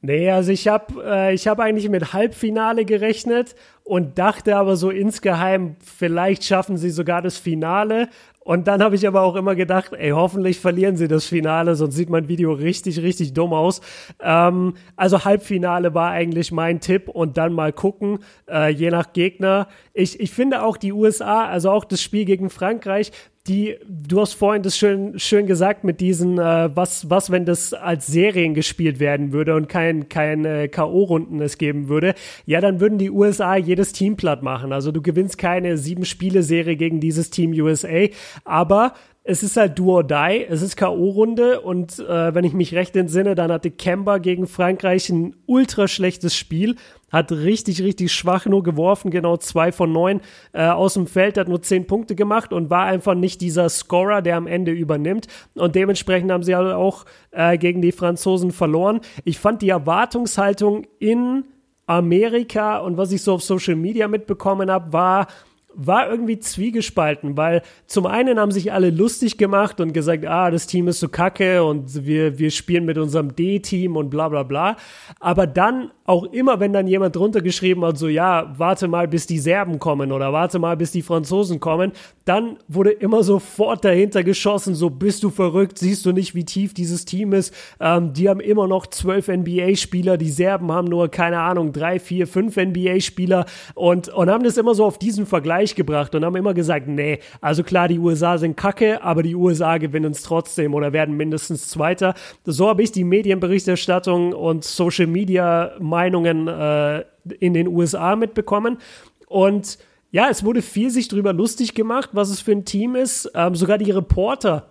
Nee, 0.00 0.30
also 0.30 0.52
ich 0.52 0.68
habe 0.68 1.02
äh, 1.04 1.34
ich 1.34 1.48
hab 1.48 1.58
eigentlich 1.58 1.88
mit 1.88 2.12
Halbfinale 2.12 2.84
gerechnet 2.84 3.56
und 3.82 4.18
dachte 4.18 4.56
aber 4.56 4.76
so 4.76 4.90
insgeheim, 4.90 5.74
vielleicht 5.84 6.44
schaffen 6.44 6.76
sie 6.76 6.90
sogar 6.90 7.20
das 7.20 7.36
Finale. 7.36 8.08
Und 8.48 8.66
dann 8.66 8.82
habe 8.82 8.94
ich 8.94 9.06
aber 9.06 9.20
auch 9.20 9.36
immer 9.36 9.54
gedacht, 9.54 9.92
ey, 9.92 10.08
hoffentlich 10.08 10.58
verlieren 10.58 10.96
sie 10.96 11.06
das 11.06 11.26
Finale, 11.26 11.74
sonst 11.74 11.96
sieht 11.96 12.08
mein 12.08 12.28
Video 12.28 12.50
richtig, 12.50 13.02
richtig 13.02 13.34
dumm 13.34 13.52
aus. 13.52 13.82
Ähm, 14.22 14.72
also 14.96 15.26
Halbfinale 15.26 15.92
war 15.92 16.12
eigentlich 16.12 16.50
mein 16.50 16.80
Tipp 16.80 17.10
und 17.10 17.36
dann 17.36 17.52
mal 17.52 17.74
gucken, 17.74 18.20
äh, 18.50 18.70
je 18.70 18.88
nach 18.88 19.12
Gegner. 19.12 19.68
Ich, 19.98 20.20
ich 20.20 20.30
finde 20.30 20.62
auch 20.62 20.76
die 20.76 20.92
USA, 20.92 21.46
also 21.46 21.72
auch 21.72 21.84
das 21.84 22.00
Spiel 22.00 22.24
gegen 22.24 22.50
Frankreich, 22.50 23.10
die, 23.48 23.76
du 23.88 24.20
hast 24.20 24.34
vorhin 24.34 24.62
das 24.62 24.78
schön, 24.78 25.18
schön 25.18 25.48
gesagt 25.48 25.82
mit 25.82 26.00
diesen, 26.00 26.38
äh, 26.38 26.70
was, 26.72 27.10
was, 27.10 27.32
wenn 27.32 27.44
das 27.44 27.72
als 27.72 28.06
Serien 28.06 28.54
gespielt 28.54 29.00
werden 29.00 29.32
würde 29.32 29.56
und 29.56 29.68
kein, 29.68 30.08
kein 30.08 30.44
äh, 30.44 30.68
K.O.-Runden 30.68 31.42
es 31.42 31.58
geben 31.58 31.88
würde, 31.88 32.14
ja, 32.46 32.60
dann 32.60 32.78
würden 32.78 32.98
die 32.98 33.10
USA 33.10 33.56
jedes 33.56 33.92
Team 33.92 34.16
platt 34.16 34.44
machen. 34.44 34.72
Also 34.72 34.92
du 34.92 35.02
gewinnst 35.02 35.36
keine 35.36 35.76
Sieben-Spiele-Serie 35.78 36.76
gegen 36.76 37.00
dieses 37.00 37.30
Team 37.30 37.52
USA, 37.52 38.06
aber 38.44 38.92
es 39.24 39.42
ist 39.42 39.56
halt 39.56 39.78
do 39.78 39.96
or 39.96 40.04
die, 40.04 40.46
es 40.48 40.62
ist 40.62 40.76
K.O.-Runde 40.76 41.58
und 41.58 41.98
äh, 41.98 42.34
wenn 42.34 42.44
ich 42.44 42.54
mich 42.54 42.74
recht 42.74 42.94
entsinne, 42.94 43.34
dann 43.34 43.50
hatte 43.50 43.72
Kemba 43.72 44.18
gegen 44.18 44.46
Frankreich 44.46 45.10
ein 45.10 45.34
ultra 45.46 45.88
schlechtes 45.88 46.36
Spiel, 46.36 46.76
hat 47.10 47.32
richtig, 47.32 47.82
richtig 47.82 48.12
schwach 48.12 48.46
nur 48.46 48.62
geworfen, 48.62 49.10
genau 49.10 49.36
zwei 49.36 49.72
von 49.72 49.92
neun 49.92 50.20
äh, 50.52 50.66
aus 50.66 50.94
dem 50.94 51.06
Feld, 51.06 51.38
hat 51.38 51.48
nur 51.48 51.62
zehn 51.62 51.86
Punkte 51.86 52.14
gemacht 52.14 52.52
und 52.52 52.70
war 52.70 52.84
einfach 52.84 53.14
nicht 53.14 53.40
dieser 53.40 53.68
Scorer, 53.68 54.22
der 54.22 54.36
am 54.36 54.46
Ende 54.46 54.72
übernimmt 54.72 55.26
und 55.54 55.74
dementsprechend 55.74 56.30
haben 56.30 56.42
sie 56.42 56.54
halt 56.54 56.72
auch 56.72 57.04
äh, 57.30 57.58
gegen 57.58 57.82
die 57.82 57.92
Franzosen 57.92 58.50
verloren. 58.50 59.00
Ich 59.24 59.38
fand 59.38 59.62
die 59.62 59.70
Erwartungshaltung 59.70 60.86
in 60.98 61.44
Amerika 61.86 62.78
und 62.78 62.98
was 62.98 63.12
ich 63.12 63.22
so 63.22 63.34
auf 63.34 63.42
Social 63.42 63.74
Media 63.74 64.08
mitbekommen 64.08 64.70
habe, 64.70 64.92
war, 64.92 65.26
war 65.74 66.10
irgendwie 66.10 66.38
zwiegespalten, 66.38 67.36
weil 67.36 67.62
zum 67.86 68.04
einen 68.04 68.38
haben 68.38 68.50
sich 68.50 68.72
alle 68.72 68.90
lustig 68.90 69.38
gemacht 69.38 69.80
und 69.80 69.94
gesagt, 69.94 70.26
ah, 70.26 70.50
das 70.50 70.66
Team 70.66 70.88
ist 70.88 71.00
so 71.00 71.08
kacke 71.08 71.64
und 71.64 72.04
wir, 72.04 72.38
wir 72.38 72.50
spielen 72.50 72.84
mit 72.84 72.98
unserem 72.98 73.34
D-Team 73.34 73.96
und 73.96 74.10
bla 74.10 74.28
bla 74.28 74.42
bla. 74.42 74.76
Aber 75.18 75.46
dann 75.46 75.90
auch 76.08 76.24
immer, 76.24 76.58
wenn 76.58 76.72
dann 76.72 76.86
jemand 76.86 77.14
drunter 77.14 77.42
geschrieben 77.42 77.84
hat, 77.84 77.98
so 77.98 78.08
ja, 78.08 78.54
warte 78.56 78.88
mal, 78.88 79.06
bis 79.06 79.26
die 79.26 79.38
Serben 79.38 79.78
kommen 79.78 80.10
oder 80.10 80.32
warte 80.32 80.58
mal, 80.58 80.74
bis 80.74 80.90
die 80.90 81.02
Franzosen 81.02 81.60
kommen, 81.60 81.92
dann 82.24 82.56
wurde 82.66 82.92
immer 82.92 83.22
sofort 83.22 83.84
dahinter 83.84 84.24
geschossen, 84.24 84.74
so 84.74 84.88
bist 84.88 85.22
du 85.22 85.28
verrückt, 85.28 85.78
siehst 85.78 86.06
du 86.06 86.12
nicht, 86.12 86.34
wie 86.34 86.44
tief 86.44 86.72
dieses 86.72 87.04
Team 87.04 87.34
ist. 87.34 87.52
Ähm, 87.78 88.14
die 88.14 88.30
haben 88.30 88.40
immer 88.40 88.66
noch 88.66 88.86
zwölf 88.86 89.28
NBA-Spieler, 89.28 90.16
die 90.16 90.30
Serben 90.30 90.72
haben 90.72 90.88
nur, 90.88 91.10
keine 91.10 91.40
Ahnung, 91.40 91.74
drei, 91.74 91.98
vier, 91.98 92.26
fünf 92.26 92.56
NBA-Spieler 92.56 93.44
und, 93.74 94.08
und 94.08 94.30
haben 94.30 94.44
das 94.44 94.56
immer 94.56 94.74
so 94.74 94.86
auf 94.86 94.98
diesen 94.98 95.26
Vergleich 95.26 95.74
gebracht 95.74 96.14
und 96.14 96.24
haben 96.24 96.36
immer 96.36 96.54
gesagt, 96.54 96.88
nee, 96.88 97.18
also 97.42 97.62
klar, 97.62 97.86
die 97.86 97.98
USA 97.98 98.38
sind 98.38 98.56
kacke, 98.56 99.02
aber 99.02 99.22
die 99.22 99.34
USA 99.34 99.76
gewinnen 99.76 100.12
es 100.12 100.22
trotzdem 100.22 100.72
oder 100.72 100.94
werden 100.94 101.18
mindestens 101.18 101.68
Zweiter. 101.68 102.14
So 102.46 102.66
habe 102.66 102.82
ich 102.82 102.92
die 102.92 103.04
Medienberichterstattung 103.04 104.32
und 104.32 104.64
Social 104.64 105.06
Media 105.06 105.72
Meinungen 105.98 106.46
äh, 106.46 107.04
in 107.40 107.54
den 107.54 107.66
USA 107.66 108.14
mitbekommen. 108.14 108.78
Und 109.26 109.78
ja, 110.12 110.28
es 110.30 110.44
wurde 110.44 110.62
viel 110.62 110.90
sich 110.90 111.08
darüber 111.08 111.32
lustig 111.32 111.74
gemacht, 111.74 112.10
was 112.12 112.30
es 112.30 112.40
für 112.40 112.52
ein 112.52 112.64
Team 112.64 112.94
ist. 112.94 113.30
Ähm, 113.34 113.56
sogar 113.56 113.78
die 113.78 113.90
Reporter 113.90 114.70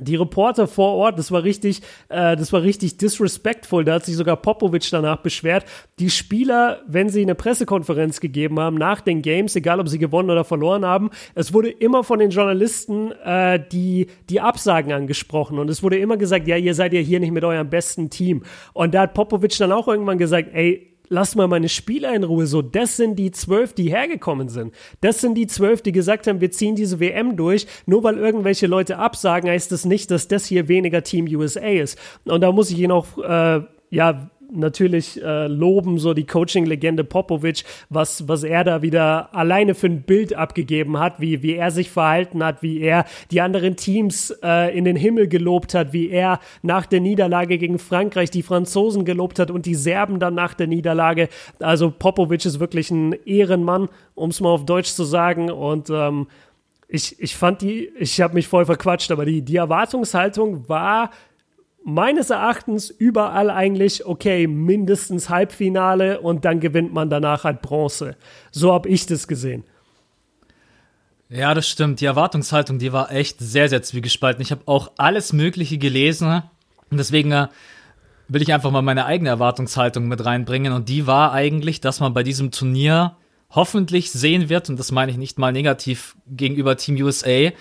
die 0.00 0.16
Reporter 0.16 0.66
vor 0.66 0.92
Ort, 0.92 1.18
das 1.18 1.32
war 1.32 1.42
richtig, 1.42 1.80
äh, 2.10 2.36
das 2.36 2.52
war 2.52 2.62
richtig 2.62 2.98
disrespectful. 2.98 3.82
Da 3.82 3.94
hat 3.94 4.04
sich 4.04 4.16
sogar 4.16 4.36
Popovic 4.36 4.86
danach 4.90 5.18
beschwert. 5.18 5.64
Die 5.98 6.10
Spieler, 6.10 6.82
wenn 6.86 7.08
sie 7.08 7.22
eine 7.22 7.34
Pressekonferenz 7.34 8.20
gegeben 8.20 8.60
haben 8.60 8.76
nach 8.76 9.00
den 9.00 9.22
Games, 9.22 9.56
egal 9.56 9.80
ob 9.80 9.88
sie 9.88 9.98
gewonnen 9.98 10.28
oder 10.28 10.44
verloren 10.44 10.84
haben, 10.84 11.10
es 11.34 11.54
wurde 11.54 11.70
immer 11.70 12.04
von 12.04 12.18
den 12.18 12.28
Journalisten 12.28 13.12
äh, 13.24 13.58
die 13.72 14.08
die 14.28 14.40
Absagen 14.40 14.92
angesprochen 14.92 15.58
und 15.58 15.70
es 15.70 15.82
wurde 15.82 15.98
immer 15.98 16.18
gesagt, 16.18 16.46
ja, 16.46 16.56
ihr 16.56 16.74
seid 16.74 16.92
ja 16.92 17.00
hier 17.00 17.20
nicht 17.20 17.32
mit 17.32 17.44
eurem 17.44 17.70
besten 17.70 18.10
Team. 18.10 18.42
Und 18.74 18.92
da 18.92 19.02
hat 19.02 19.14
Popovic 19.14 19.56
dann 19.56 19.72
auch 19.72 19.88
irgendwann 19.88 20.18
gesagt, 20.18 20.50
ey, 20.52 20.95
lass 21.08 21.34
mal 21.34 21.48
meine 21.48 21.68
Spieler 21.68 22.14
in 22.14 22.24
Ruhe. 22.24 22.46
So, 22.46 22.62
das 22.62 22.96
sind 22.96 23.16
die 23.16 23.30
zwölf, 23.30 23.72
die 23.72 23.90
hergekommen 23.90 24.48
sind. 24.48 24.74
Das 25.00 25.20
sind 25.20 25.34
die 25.34 25.46
zwölf, 25.46 25.82
die 25.82 25.92
gesagt 25.92 26.26
haben, 26.26 26.40
wir 26.40 26.50
ziehen 26.50 26.76
diese 26.76 27.00
WM 27.00 27.36
durch. 27.36 27.66
Nur 27.86 28.02
weil 28.02 28.18
irgendwelche 28.18 28.66
Leute 28.66 28.98
absagen, 28.98 29.50
heißt 29.50 29.72
das 29.72 29.84
nicht, 29.84 30.10
dass 30.10 30.28
das 30.28 30.46
hier 30.46 30.68
weniger 30.68 31.02
Team 31.02 31.26
USA 31.26 31.60
ist. 31.60 31.98
Und 32.24 32.40
da 32.40 32.52
muss 32.52 32.70
ich 32.70 32.78
ihn 32.78 32.90
auch, 32.90 33.18
äh, 33.18 33.62
ja, 33.90 34.30
natürlich 34.52 35.22
äh, 35.22 35.46
loben, 35.46 35.98
so 35.98 36.14
die 36.14 36.26
Coaching-Legende 36.26 37.04
Popovic, 37.04 37.64
was, 37.88 38.28
was 38.28 38.42
er 38.44 38.64
da 38.64 38.82
wieder 38.82 39.34
alleine 39.34 39.74
für 39.74 39.86
ein 39.86 40.02
Bild 40.02 40.34
abgegeben 40.34 40.98
hat, 40.98 41.20
wie, 41.20 41.42
wie 41.42 41.54
er 41.54 41.70
sich 41.70 41.90
verhalten 41.90 42.44
hat, 42.44 42.62
wie 42.62 42.80
er 42.80 43.04
die 43.30 43.40
anderen 43.40 43.76
Teams 43.76 44.30
äh, 44.42 44.76
in 44.76 44.84
den 44.84 44.96
Himmel 44.96 45.28
gelobt 45.28 45.74
hat, 45.74 45.92
wie 45.92 46.10
er 46.10 46.40
nach 46.62 46.86
der 46.86 47.00
Niederlage 47.00 47.58
gegen 47.58 47.78
Frankreich 47.78 48.30
die 48.30 48.42
Franzosen 48.42 49.04
gelobt 49.04 49.38
hat 49.38 49.50
und 49.50 49.66
die 49.66 49.74
Serben 49.74 50.20
dann 50.20 50.34
nach 50.34 50.54
der 50.54 50.66
Niederlage. 50.66 51.28
Also 51.60 51.90
Popovic 51.90 52.44
ist 52.44 52.60
wirklich 52.60 52.90
ein 52.90 53.12
Ehrenmann, 53.24 53.88
um 54.14 54.30
es 54.30 54.40
mal 54.40 54.50
auf 54.50 54.64
Deutsch 54.64 54.90
zu 54.90 55.04
sagen. 55.04 55.50
Und 55.50 55.90
ähm, 55.90 56.26
ich, 56.88 57.20
ich 57.20 57.36
fand 57.36 57.62
die, 57.62 57.90
ich 57.98 58.20
habe 58.20 58.34
mich 58.34 58.48
voll 58.48 58.64
verquatscht, 58.64 59.10
aber 59.10 59.24
die, 59.24 59.42
die 59.42 59.56
Erwartungshaltung 59.56 60.68
war 60.68 61.10
meines 61.86 62.30
Erachtens 62.30 62.90
überall 62.90 63.48
eigentlich, 63.48 64.04
okay, 64.06 64.48
mindestens 64.48 65.28
Halbfinale 65.30 66.20
und 66.20 66.44
dann 66.44 66.58
gewinnt 66.58 66.92
man 66.92 67.08
danach 67.08 67.44
halt 67.44 67.62
Bronze. 67.62 68.16
So 68.50 68.72
habe 68.72 68.88
ich 68.88 69.06
das 69.06 69.28
gesehen. 69.28 69.62
Ja, 71.28 71.54
das 71.54 71.68
stimmt. 71.68 72.00
Die 72.00 72.06
Erwartungshaltung, 72.06 72.80
die 72.80 72.92
war 72.92 73.12
echt 73.12 73.38
sehr, 73.38 73.68
sehr 73.68 73.82
zwiegespalten. 73.82 74.42
Ich 74.42 74.50
habe 74.50 74.62
auch 74.66 74.90
alles 74.96 75.32
Mögliche 75.32 75.78
gelesen 75.78 76.42
und 76.90 76.96
deswegen 76.98 77.30
äh, 77.30 77.46
will 78.26 78.42
ich 78.42 78.52
einfach 78.52 78.72
mal 78.72 78.82
meine 78.82 79.06
eigene 79.06 79.30
Erwartungshaltung 79.30 80.08
mit 80.08 80.24
reinbringen 80.24 80.72
und 80.72 80.88
die 80.88 81.06
war 81.06 81.32
eigentlich, 81.32 81.80
dass 81.80 82.00
man 82.00 82.12
bei 82.14 82.24
diesem 82.24 82.50
Turnier 82.50 83.16
hoffentlich 83.50 84.10
sehen 84.10 84.48
wird, 84.48 84.68
und 84.68 84.76
das 84.76 84.90
meine 84.90 85.12
ich 85.12 85.18
nicht 85.18 85.38
mal 85.38 85.52
negativ 85.52 86.16
gegenüber 86.26 86.76
Team 86.76 86.96
USA, 86.96 87.52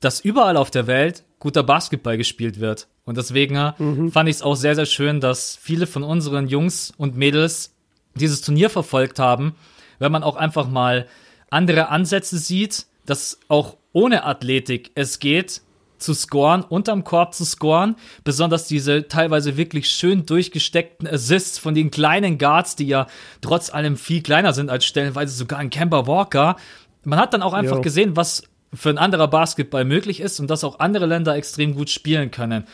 dass 0.00 0.18
überall 0.18 0.56
auf 0.56 0.72
der 0.72 0.88
Welt 0.88 1.22
guter 1.44 1.62
Basketball 1.62 2.16
gespielt 2.16 2.58
wird. 2.58 2.88
Und 3.04 3.18
deswegen 3.18 3.54
äh, 3.54 3.72
mhm. 3.78 4.10
fand 4.10 4.30
ich 4.30 4.36
es 4.36 4.42
auch 4.42 4.54
sehr, 4.54 4.74
sehr 4.74 4.86
schön, 4.86 5.20
dass 5.20 5.56
viele 5.60 5.86
von 5.86 6.02
unseren 6.02 6.48
Jungs 6.48 6.92
und 6.96 7.16
Mädels 7.16 7.74
dieses 8.14 8.40
Turnier 8.40 8.70
verfolgt 8.70 9.18
haben, 9.18 9.54
wenn 9.98 10.10
man 10.10 10.22
auch 10.22 10.36
einfach 10.36 10.68
mal 10.68 11.06
andere 11.50 11.90
Ansätze 11.90 12.38
sieht, 12.38 12.86
dass 13.04 13.38
auch 13.48 13.76
ohne 13.92 14.24
Athletik 14.24 14.90
es 14.94 15.18
geht, 15.18 15.60
zu 15.98 16.14
scoren, 16.14 16.62
unterm 16.62 17.04
Korb 17.04 17.34
zu 17.34 17.44
scoren. 17.44 17.96
Besonders 18.24 18.66
diese 18.66 19.06
teilweise 19.06 19.58
wirklich 19.58 19.90
schön 19.90 20.24
durchgesteckten 20.24 21.06
Assists 21.06 21.58
von 21.58 21.74
den 21.74 21.90
kleinen 21.90 22.38
Guards, 22.38 22.74
die 22.74 22.86
ja 22.86 23.06
trotz 23.42 23.72
allem 23.72 23.98
viel 23.98 24.22
kleiner 24.22 24.54
sind 24.54 24.70
als 24.70 24.86
stellenweise 24.86 25.34
sogar 25.34 25.58
ein 25.58 25.68
Kemba 25.68 26.06
Walker. 26.06 26.56
Man 27.04 27.18
hat 27.18 27.34
dann 27.34 27.42
auch 27.42 27.52
einfach 27.52 27.76
jo. 27.76 27.82
gesehen, 27.82 28.16
was 28.16 28.44
für 28.74 28.90
ein 28.90 28.98
anderer 28.98 29.28
Basketball 29.28 29.84
möglich 29.84 30.20
ist 30.20 30.40
und 30.40 30.48
dass 30.48 30.64
auch 30.64 30.80
andere 30.80 31.06
Länder 31.06 31.34
extrem 31.36 31.74
gut 31.74 31.90
spielen 31.90 32.30
können. 32.30 32.64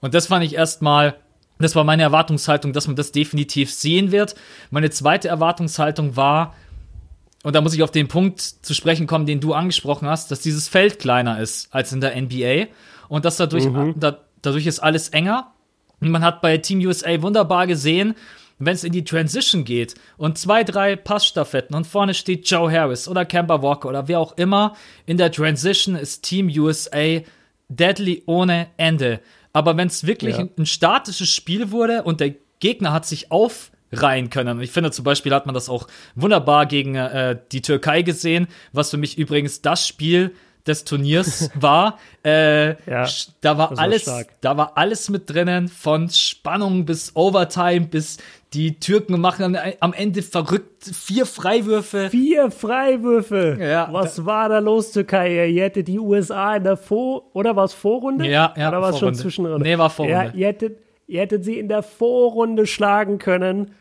Und 0.00 0.14
das 0.14 0.28
fand 0.28 0.44
ich 0.44 0.54
erstmal, 0.54 1.16
das 1.58 1.74
war 1.74 1.84
meine 1.84 2.02
Erwartungshaltung, 2.02 2.72
dass 2.72 2.86
man 2.86 2.96
das 2.96 3.12
definitiv 3.12 3.72
sehen 3.72 4.12
wird. 4.12 4.34
Meine 4.70 4.90
zweite 4.90 5.28
Erwartungshaltung 5.28 6.16
war, 6.16 6.54
und 7.42 7.54
da 7.54 7.60
muss 7.60 7.74
ich 7.74 7.82
auf 7.82 7.90
den 7.90 8.08
Punkt 8.08 8.40
zu 8.40 8.74
sprechen 8.74 9.06
kommen, 9.06 9.26
den 9.26 9.40
du 9.40 9.54
angesprochen 9.54 10.08
hast, 10.08 10.30
dass 10.30 10.40
dieses 10.40 10.68
Feld 10.68 10.98
kleiner 10.98 11.40
ist 11.40 11.74
als 11.74 11.92
in 11.92 12.00
der 12.00 12.20
NBA 12.20 12.66
und 13.08 13.24
dass 13.24 13.36
dadurch, 13.36 13.66
mhm. 13.66 13.94
da, 13.96 14.18
dadurch 14.42 14.66
ist 14.66 14.80
alles 14.80 15.08
enger. 15.10 15.52
Und 16.00 16.10
man 16.10 16.24
hat 16.24 16.40
bei 16.40 16.58
Team 16.58 16.80
USA 16.80 17.20
wunderbar 17.22 17.66
gesehen, 17.66 18.14
wenn 18.58 18.74
es 18.74 18.84
in 18.84 18.92
die 18.92 19.04
Transition 19.04 19.64
geht 19.64 19.94
und 20.16 20.38
zwei, 20.38 20.64
drei 20.64 20.96
Passstaffetten 20.96 21.76
und 21.76 21.86
vorne 21.86 22.14
steht 22.14 22.48
Joe 22.48 22.70
Harris 22.70 23.08
oder 23.08 23.24
Kemba 23.24 23.62
Walker 23.62 23.88
oder 23.88 24.08
wer 24.08 24.20
auch 24.20 24.36
immer, 24.36 24.74
in 25.06 25.16
der 25.16 25.32
Transition 25.32 25.94
ist 25.94 26.22
Team 26.22 26.48
USA 26.48 27.20
deadly 27.68 28.22
ohne 28.26 28.68
Ende. 28.76 29.20
Aber 29.52 29.76
wenn 29.76 29.88
es 29.88 30.06
wirklich 30.06 30.36
ja. 30.36 30.46
ein, 30.56 30.66
statisches 30.66 31.28
Spiel 31.34 31.70
wurde 31.70 32.02
und 32.02 32.20
der 32.20 32.34
Gegner 32.60 32.92
hat 32.92 33.06
sich 33.06 33.30
aufreihen 33.30 34.30
können. 34.30 34.58
Und 34.58 34.62
ich 34.62 34.70
finde 34.70 34.90
zum 34.90 35.04
Beispiel 35.04 35.32
hat 35.34 35.46
man 35.46 35.54
das 35.54 35.68
auch 35.68 35.86
wunderbar 36.14 36.66
gegen 36.66 36.94
äh, 36.94 37.38
die 37.52 37.62
Türkei 37.62 38.02
gesehen, 38.02 38.48
was 38.72 38.90
für 38.90 38.96
mich 38.96 39.18
übrigens 39.18 39.62
das 39.62 39.86
Spiel 39.86 40.34
des 40.68 40.84
Turniers 40.84 41.50
war. 41.54 41.98
Äh, 42.24 42.70
ja, 42.90 43.08
da 43.40 43.58
war 43.58 43.78
alles, 43.78 44.06
war 44.06 44.24
da 44.40 44.56
war 44.56 44.76
alles 44.76 45.08
mit 45.08 45.28
drinnen, 45.30 45.68
von 45.68 46.10
Spannung 46.10 46.84
bis 46.84 47.16
Overtime 47.16 47.86
bis 47.86 48.18
die 48.54 48.80
Türken 48.80 49.20
machen 49.20 49.56
am 49.80 49.92
Ende 49.92 50.22
verrückt 50.22 50.84
vier 50.84 51.26
Freiwürfe. 51.26 52.08
Vier 52.10 52.50
Freiwürfe. 52.50 53.58
Ja. 53.60 53.88
Was 53.92 54.24
war 54.24 54.48
da 54.48 54.58
los, 54.58 54.92
Türkei? 54.92 55.48
Ihr 55.48 55.64
hättet 55.64 55.88
die 55.88 55.98
USA 55.98 56.56
in 56.56 56.64
der 56.64 56.76
Vor- 56.76 57.34
oder 57.34 57.56
war 57.56 57.64
es 57.64 57.74
Vorrunde? 57.74 58.26
Ja, 58.26 58.54
ja. 58.56 58.68
Oder 58.68 58.80
war 58.80 58.90
es 58.90 58.98
schon 58.98 59.14
Zwischenrunde? 59.14 59.62
Nee, 59.62 59.76
war 59.76 59.90
Vorrunde. 59.90 60.14
Ja, 60.14 60.32
ihr 60.32 60.46
hättet 60.46 60.78
Ihr 61.08 61.22
hättet 61.22 61.42
sie 61.42 61.58
in 61.58 61.68
der 61.68 61.82
Vorrunde 61.82 62.66
schlagen 62.66 63.18
können 63.18 63.72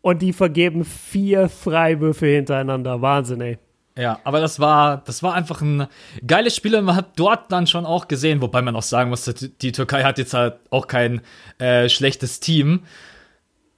und 0.00 0.22
die 0.22 0.32
vergeben 0.32 0.86
vier 0.86 1.50
Freiwürfe 1.50 2.26
hintereinander. 2.26 3.02
Wahnsinn, 3.02 3.42
ey. 3.42 3.58
Ja, 3.98 4.20
aber 4.24 4.40
das 4.40 4.58
war, 4.58 5.02
das 5.04 5.22
war 5.22 5.34
einfach 5.34 5.60
ein 5.60 5.86
geiles 6.26 6.56
Spiel 6.56 6.74
und 6.74 6.84
man 6.86 6.96
hat 6.96 7.18
dort 7.18 7.52
dann 7.52 7.66
schon 7.66 7.84
auch 7.84 8.08
gesehen, 8.08 8.40
wobei 8.40 8.62
man 8.62 8.74
auch 8.74 8.82
sagen 8.82 9.10
musste, 9.10 9.34
die 9.34 9.72
Türkei 9.72 10.02
hat 10.02 10.16
jetzt 10.18 10.32
halt 10.32 10.54
auch 10.70 10.86
kein 10.86 11.20
äh, 11.58 11.90
schlechtes 11.90 12.40
Team, 12.40 12.80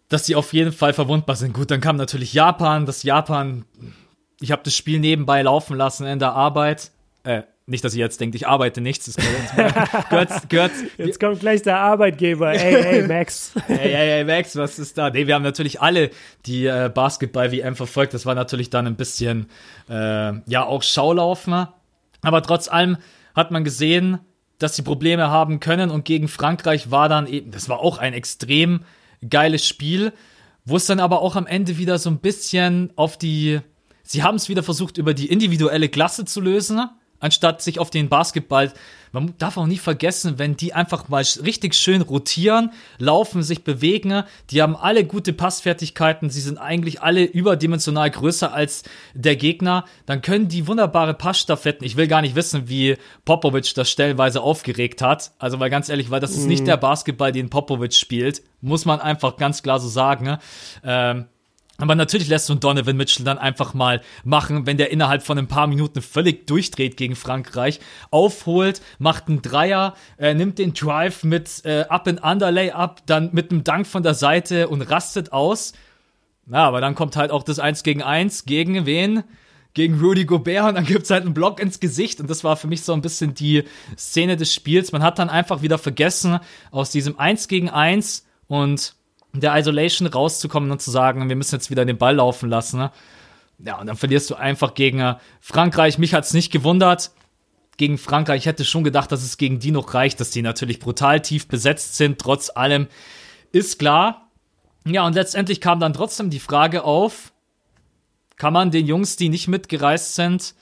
dass 0.09 0.27
sie 0.27 0.35
auf 0.35 0.53
jeden 0.53 0.73
Fall 0.73 0.93
verwundbar 0.93 1.37
sind. 1.37 1.53
Gut, 1.53 1.71
dann 1.71 1.81
kam 1.81 1.97
natürlich 1.97 2.33
Japan, 2.33 2.87
das 2.87 3.03
Japan, 3.03 3.65
ich 4.41 4.53
habe 4.53 4.63
das 4.65 4.75
Spiel 4.75 5.01
nebenbei 5.01 5.43
laufen 5.43 5.77
lassen 5.77 6.07
in 6.07 6.19
der 6.19 6.33
Arbeit. 6.33 6.91
Äh, 7.25 7.43
nicht, 7.67 7.85
dass 7.85 7.95
ihr 7.95 8.01
jetzt 8.01 8.19
denkt, 8.19 8.35
ich 8.35 8.49
arbeite 8.49 8.81
nichts. 8.81 9.05
Das 9.05 9.17
gehört, 10.09 10.49
gehört, 10.49 10.73
jetzt 10.97 11.21
kommt 11.21 11.41
gleich 11.41 11.61
der 11.61 11.79
Arbeitgeber. 11.79 12.53
Ey, 12.53 12.75
ey, 12.75 13.03
Max. 13.07 13.53
ey, 13.69 13.77
ey, 13.77 14.11
ey, 14.21 14.25
Max, 14.25 14.57
was 14.57 14.79
ist 14.79 14.97
da? 14.97 15.11
Nee, 15.11 15.27
wir 15.27 15.35
haben 15.35 15.43
natürlich 15.43 15.83
alle 15.83 16.11
die 16.47 16.65
äh, 16.65 16.91
Basketball-WM 16.93 17.77
verfolgt. 17.77 18.15
Das 18.15 18.25
war 18.25 18.35
natürlich 18.35 18.71
dann 18.71 18.87
ein 18.87 18.97
bisschen, 18.97 19.49
äh, 19.91 20.33
ja, 20.47 20.65
auch 20.65 20.83
Schaulaufen. 20.83 21.67
Aber 22.23 22.43
trotz 22.43 22.69
allem 22.69 22.97
hat 23.35 23.51
man 23.51 23.65
gesehen, 23.65 24.21
dass 24.59 24.75
sie 24.75 24.83
Probleme 24.83 25.29
haben 25.29 25.61
können. 25.61 25.91
Und 25.91 26.07
gegen 26.07 26.29
Frankreich 26.29 26.91
war 26.91 27.11
dann 27.11 27.27
eben, 27.27 27.51
das 27.51 27.69
war 27.69 27.81
auch 27.81 27.99
ein 27.99 28.15
extrem 28.15 28.81
geiles 29.29 29.67
Spiel, 29.67 30.13
wo 30.65 30.77
es 30.77 30.87
dann 30.87 31.01
aber 31.01 31.23
auch 31.23 31.37
am 31.37 31.47
Ende 31.47 31.79
wieder 31.79 31.99
so 31.99 32.11
ein 32.11 32.19
bisschen 32.19 32.93
auf 32.97 33.17
die, 33.17 33.61
sie 34.03 34.23
haben 34.23 34.37
es 34.37 34.49
wieder 34.49 34.63
versucht, 34.63 34.99
über 34.99 35.15
die 35.15 35.29
individuelle 35.29 35.89
Klasse 35.89 36.25
zu 36.25 36.41
lösen 36.41 36.89
anstatt 37.21 37.63
sich 37.63 37.79
auf 37.79 37.91
den 37.91 38.09
Basketball. 38.09 38.73
Man 39.13 39.35
darf 39.39 39.57
auch 39.57 39.67
nie 39.67 39.79
vergessen, 39.79 40.39
wenn 40.39 40.57
die 40.57 40.75
einfach 40.75 41.09
mal 41.09 41.25
richtig 41.43 41.75
schön 41.75 42.03
rotieren, 42.03 42.73
laufen, 42.99 43.43
sich 43.43 43.65
bewegen. 43.65 44.23
Die 44.51 44.61
haben 44.61 44.77
alle 44.77 45.05
gute 45.05 45.33
Passfertigkeiten. 45.33 46.31
Sie 46.31 46.41
sind 46.41 46.59
eigentlich 46.59 47.01
alle 47.01 47.25
überdimensional 47.25 48.11
größer 48.11 48.53
als 48.53 48.83
der 49.15 49.37
Gegner. 49.37 49.85
Dann 50.07 50.21
können 50.21 50.49
die 50.49 50.67
wunderbare 50.67 51.15
Passstaffetten. 51.15 51.87
Ich 51.87 51.97
will 51.97 52.07
gar 52.07 52.21
nicht 52.21 52.35
wissen, 52.35 52.69
wie 52.69 52.97
Popovic 53.25 53.73
das 53.75 53.91
stellenweise 53.91 54.43
aufgeregt 54.43 55.01
hat. 55.01 55.33
Also, 55.39 55.59
weil 55.59 55.71
ganz 55.71 55.89
ehrlich, 55.89 56.11
weil 56.11 56.21
das 56.21 56.33
ist 56.33 56.47
nicht 56.47 56.63
mhm. 56.63 56.67
der 56.67 56.77
Basketball, 56.77 57.33
den 57.33 57.51
Popovic 57.51 57.95
spielt. 57.95 58.43
Muss 58.61 58.85
man 58.85 59.01
einfach 59.01 59.37
ganz 59.37 59.63
klar 59.63 59.81
so 59.81 59.89
sagen. 59.89 60.37
Ähm, 60.85 61.27
aber 61.81 61.95
natürlich 61.95 62.29
lässt 62.29 62.49
du 62.49 62.57
Donovan 62.57 62.97
Mitchell 62.97 63.25
dann 63.25 63.39
einfach 63.39 63.73
mal 63.73 64.03
machen, 64.25 64.67
wenn 64.67 64.79
der 64.79 64.91
innerhalb 64.91 65.23
von 65.23 65.39
ein 65.39 65.47
paar 65.47 65.69
Minuten 65.69 66.03
völlig 66.03 66.49
durchdreht 66.49 66.97
gegen 66.97 67.15
Frankreich, 67.15 67.79
aufholt, 68.11 68.83
macht 68.99 69.29
einen 69.29 69.43
Dreier, 69.43 69.95
äh, 70.19 70.35
nimmt 70.35 70.59
den 70.59 70.75
Drive 70.75 71.23
mit 71.23 71.65
äh, 71.65 71.85
Up 71.89 72.09
and 72.09 72.23
Underlay 72.23 72.73
ab, 72.73 73.03
dann 73.07 73.31
mit 73.33 73.53
einem 73.53 73.63
Dank 73.63 73.87
von 73.87 74.03
der 74.03 74.15
Seite 74.15 74.69
und 74.69 74.83
rastet 74.83 75.33
aus. 75.33 75.73
Ja, 76.51 76.67
aber 76.67 76.81
dann 76.81 76.97
kommt 76.97 77.15
halt 77.15 77.31
auch 77.31 77.45
das 77.45 77.61
1 77.61 77.85
gegen 77.85 78.03
1 78.03 78.45
gegen 78.45 78.85
wen? 78.85 79.23
Gegen 79.75 80.01
Rudy 80.01 80.25
Gobert 80.25 80.71
und 80.71 80.75
dann 80.75 80.87
gibt's 80.87 81.11
halt 81.11 81.25
einen 81.25 81.35
Block 81.35 81.61
ins 81.61 81.79
Gesicht 81.79 82.21
und 82.21 82.29
das 82.29 82.43
war 82.43 82.57
für 82.57 82.67
mich 82.67 82.83
so 82.83 82.93
ein 82.93 83.03
bisschen 83.03 83.35
die 83.35 83.63
Szene 83.97 84.37
des 84.37 84.53
Spiels. 84.53 84.91
Man 84.91 85.05
hat 85.05 85.21
dann 85.21 85.31
einfach 85.31 85.63
wieder 85.63 85.79
vergessen, 85.79 86.41
aus 86.73 86.91
diesem 86.91 87.21
1 87.21 87.47
gegen 87.47 87.69
1 87.69 88.27
und 88.49 88.98
der 89.33 89.57
Isolation 89.57 90.09
rauszukommen 90.09 90.71
und 90.71 90.81
zu 90.81 90.91
sagen, 90.91 91.29
wir 91.29 91.37
müssen 91.37 91.55
jetzt 91.55 91.71
wieder 91.71 91.85
den 91.85 91.99
Ball 91.99 92.17
laufen 92.17 92.49
lassen. 92.49 92.79
Ne? 92.79 92.93
Ja, 93.59 93.79
und 93.79 93.87
dann 93.87 93.97
verlierst 93.97 94.31
du 94.31 94.35
einfach 94.35 94.75
gegen 94.75 95.01
äh, 95.01 95.17
Frankreich. 95.41 95.99
Mich 95.99 96.15
hat's 96.15 96.35
nicht 96.35 96.53
gewundert. 96.53 97.11
Gegen 97.77 97.99
Frankreich 97.99 98.43
ich 98.43 98.47
hätte 98.47 98.65
schon 98.65 98.85
gedacht, 98.85 99.13
dass 99.13 99.23
es 99.23 99.37
gegen 99.37 99.61
die 99.61 99.71
noch 99.71 99.95
reicht, 99.95 100.21
dass 100.21 100.31
die 100.31 100.43
natürlich 100.43 100.81
brutal 100.81 101.21
tief 101.21 101.47
besetzt 101.47 101.97
sind. 101.97 102.19
Trotz 102.19 102.51
allem 102.51 102.89
ist 103.53 103.79
klar. 103.79 104.29
Ja, 104.85 105.07
und 105.07 105.15
letztendlich 105.15 105.61
kam 105.61 105.81
dann 105.81 105.93
trotzdem 105.93 106.31
die 106.31 106.41
Frage 106.41 106.83
auf, 106.85 107.33
kann 108.37 108.53
man 108.53 108.71
den 108.71 108.87
Jungs, 108.87 109.17
die 109.17 109.29
nicht 109.29 109.49
mitgereist 109.49 110.15
sind, 110.15 110.55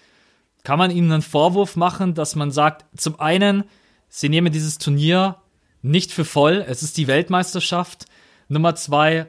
kann 0.65 0.79
man 0.79 0.91
ihnen 0.91 1.13
einen 1.13 1.23
Vorwurf 1.23 1.77
machen, 1.77 2.15
dass 2.15 2.35
man 2.35 2.51
sagt, 2.51 2.85
zum 2.99 3.21
einen, 3.21 3.65
sie 4.09 4.29
nehmen 4.29 4.53
dieses 4.53 4.79
Turnier 4.79 5.37
nicht 5.83 6.11
für 6.11 6.25
voll, 6.25 6.65
es 6.67 6.83
ist 6.83 6.97
die 6.97 7.07
Weltmeisterschaft, 7.07 8.07
Nummer 8.49 8.75
zwei, 8.75 9.27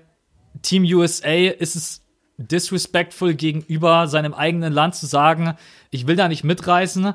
Team 0.61 0.83
USA 0.83 1.49
ist 1.49 1.75
es 1.75 2.03
disrespectful 2.37 3.33
gegenüber 3.33 4.07
seinem 4.07 4.33
eigenen 4.33 4.71
Land 4.71 4.95
zu 4.95 5.05
sagen, 5.05 5.55
ich 5.89 6.07
will 6.07 6.15
da 6.15 6.27
nicht 6.27 6.43
mitreisen. 6.43 7.13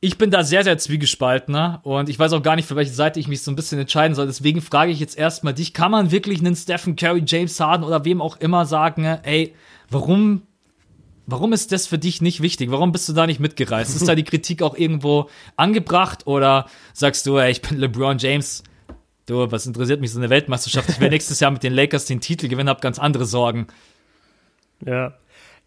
Ich 0.00 0.18
bin 0.18 0.30
da 0.30 0.44
sehr, 0.44 0.62
sehr 0.62 0.78
zwiegespalten 0.78 1.52
ne? 1.52 1.80
und 1.82 2.08
ich 2.08 2.18
weiß 2.18 2.32
auch 2.34 2.42
gar 2.42 2.54
nicht, 2.54 2.68
für 2.68 2.76
welche 2.76 2.92
Seite 2.92 3.18
ich 3.18 3.28
mich 3.28 3.42
so 3.42 3.50
ein 3.50 3.56
bisschen 3.56 3.80
entscheiden 3.80 4.14
soll. 4.14 4.26
Deswegen 4.26 4.60
frage 4.60 4.92
ich 4.92 5.00
jetzt 5.00 5.18
erstmal 5.18 5.54
dich, 5.54 5.72
kann 5.72 5.90
man 5.90 6.10
wirklich 6.10 6.38
einen 6.38 6.54
Stephen 6.54 6.94
Curry, 6.94 7.24
James 7.26 7.58
Harden 7.58 7.84
oder 7.84 8.04
wem 8.04 8.20
auch 8.20 8.36
immer 8.36 8.66
sagen, 8.66 9.04
ey, 9.04 9.54
warum, 9.90 10.42
warum 11.26 11.52
ist 11.52 11.72
das 11.72 11.86
für 11.86 11.98
dich 11.98 12.20
nicht 12.20 12.42
wichtig? 12.42 12.70
Warum 12.70 12.92
bist 12.92 13.08
du 13.08 13.14
da 13.14 13.26
nicht 13.26 13.40
mitgereist? 13.40 13.96
Ist 13.96 14.06
da 14.06 14.14
die 14.14 14.24
Kritik 14.24 14.62
auch 14.62 14.76
irgendwo 14.76 15.28
angebracht 15.56 16.26
oder 16.26 16.66
sagst 16.92 17.26
du, 17.26 17.38
ey, 17.38 17.50
ich 17.50 17.62
bin 17.62 17.78
LeBron 17.78 18.18
James, 18.18 18.62
Du, 19.26 19.50
was 19.50 19.66
interessiert 19.66 20.00
mich 20.00 20.12
so 20.12 20.20
eine 20.20 20.30
Weltmeisterschaft? 20.30 20.88
Ich 20.88 21.00
will 21.00 21.10
nächstes 21.10 21.40
Jahr 21.40 21.50
mit 21.50 21.64
den 21.64 21.72
Lakers 21.72 22.06
den 22.06 22.20
Titel 22.20 22.46
gewinnen, 22.46 22.68
hab 22.68 22.80
ganz 22.80 23.00
andere 23.00 23.24
Sorgen. 23.24 23.66
Ja. 24.84 25.14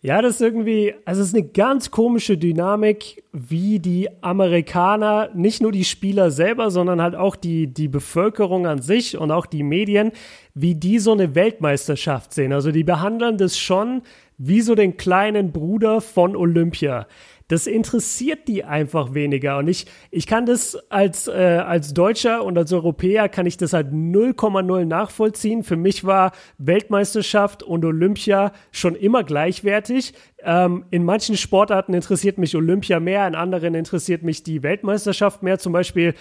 Ja, 0.01 0.21
das 0.21 0.35
ist 0.35 0.41
irgendwie, 0.41 0.93
also 1.03 1.21
es 1.21 1.27
ist 1.27 1.35
eine 1.35 1.45
ganz 1.45 1.91
komische 1.91 2.37
Dynamik, 2.37 3.21
wie 3.33 3.79
die 3.79 4.07
Amerikaner, 4.21 5.29
nicht 5.35 5.61
nur 5.61 5.73
die 5.73 5.83
Spieler 5.83 6.31
selber, 6.31 6.71
sondern 6.71 7.01
halt 7.01 7.15
auch 7.15 7.35
die, 7.35 7.67
die 7.67 7.89
Bevölkerung 7.89 8.65
an 8.65 8.81
sich 8.81 9.17
und 9.17 9.29
auch 9.29 9.45
die 9.45 9.61
Medien, 9.63 10.13
wie 10.53 10.75
die 10.75 10.99
so 10.99 11.11
eine 11.11 11.35
Weltmeisterschaft 11.35 12.33
sehen. 12.33 12.53
Also 12.53 12.71
die 12.71 12.85
behandeln 12.85 13.37
das 13.37 13.59
schon 13.59 14.01
wie 14.37 14.61
so 14.61 14.73
den 14.73 14.95
kleinen 14.95 15.51
Bruder 15.51 15.99
von 15.99 16.37
Olympia 16.37 17.05
das 17.49 17.65
interessiert 17.65 18.47
die 18.47 18.63
einfach 18.63 19.15
weniger. 19.15 19.57
Und 19.57 19.67
ich, 19.67 19.87
ich 20.11 20.27
kann 20.27 20.45
das 20.45 20.77
als, 20.89 21.27
äh, 21.27 21.31
als 21.31 21.95
Deutscher 21.95 22.43
und 22.43 22.57
als 22.57 22.71
Europäer 22.71 23.27
kann 23.27 23.47
ich 23.47 23.57
das 23.57 23.73
halt 23.73 23.91
0,0 23.91 24.85
nachvollziehen. 24.85 25.63
Für 25.63 25.75
mich 25.75 26.05
war 26.05 26.31
Weltmeisterschaft 26.59 27.63
und 27.63 27.83
Olympia 27.83 28.51
schon 28.71 28.95
immer 28.95 29.23
gleichwertig. 29.23 30.13
Ähm, 30.43 30.85
in 30.91 31.03
manchen 31.03 31.37
Sportarten 31.37 31.95
interessiert 31.95 32.37
mich 32.37 32.55
Olympia 32.55 32.99
mehr, 32.99 33.27
in 33.27 33.33
anderen 33.33 33.73
interessiert 33.73 34.21
mich 34.21 34.43
die 34.43 34.61
Weltmeisterschaft 34.61 35.41
mehr. 35.41 35.57
Zum 35.57 35.73
Beispiel, 35.73 36.13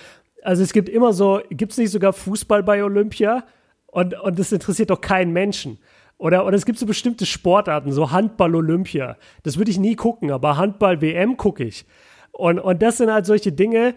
also 0.43 0.63
es 0.63 0.73
gibt 0.73 0.89
immer 0.89 1.13
so, 1.13 1.43
gibt 1.51 1.73
es 1.73 1.79
nicht 1.79 1.91
sogar 1.91 2.15
Fußball 2.15 2.63
bei 2.63 2.83
Olympia? 2.83 3.45
Und, 3.87 4.19
und 4.19 4.39
das 4.39 4.53
interessiert 4.53 4.91
doch 4.91 5.01
keinen 5.03 5.33
Menschen. 5.33 5.79
Oder, 6.19 6.45
oder 6.45 6.57
es 6.57 6.67
gibt 6.67 6.79
so 6.79 6.87
bestimmte 6.87 7.27
Sportarten, 7.27 7.93
so 7.93 8.11
Handball-Olympia. 8.11 9.17
Das 9.45 9.57
würde 9.57 9.71
ich 9.71 9.79
nie 9.79 9.95
gucken, 9.95 10.33
aber 10.33 10.57
Handball-WM 10.57 11.37
gucke 11.37 11.65
ich. 11.65 11.87
Und, 12.33 12.59
und 12.59 12.83
das 12.83 12.99
sind 12.99 13.11
halt 13.11 13.25
solche 13.25 13.53
Dinge, 13.53 13.95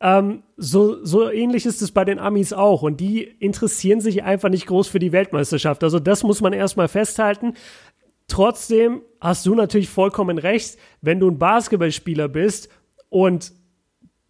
ähm, 0.00 0.42
so, 0.56 1.04
so 1.04 1.30
ähnlich 1.30 1.66
ist 1.66 1.82
es 1.82 1.90
bei 1.90 2.04
den 2.04 2.18
Amis 2.18 2.52
auch. 2.52 2.82
Und 2.82 3.00
die 3.00 3.22
interessieren 3.22 4.00
sich 4.00 4.22
einfach 4.22 4.50
nicht 4.50 4.66
groß 4.66 4.86
für 4.88 5.00
die 5.00 5.12
Weltmeisterschaft. 5.12 5.82
Also 5.82 5.98
das 5.98 6.22
muss 6.22 6.40
man 6.40 6.52
erstmal 6.52 6.88
festhalten. 6.88 7.54
Trotzdem 8.28 9.02
hast 9.20 9.44
du 9.44 9.54
natürlich 9.54 9.88
vollkommen 9.88 10.38
recht, 10.38 10.78
wenn 11.00 11.20
du 11.20 11.30
ein 11.30 11.38
Basketballspieler 11.38 12.28
bist 12.28 12.68
und 13.08 13.52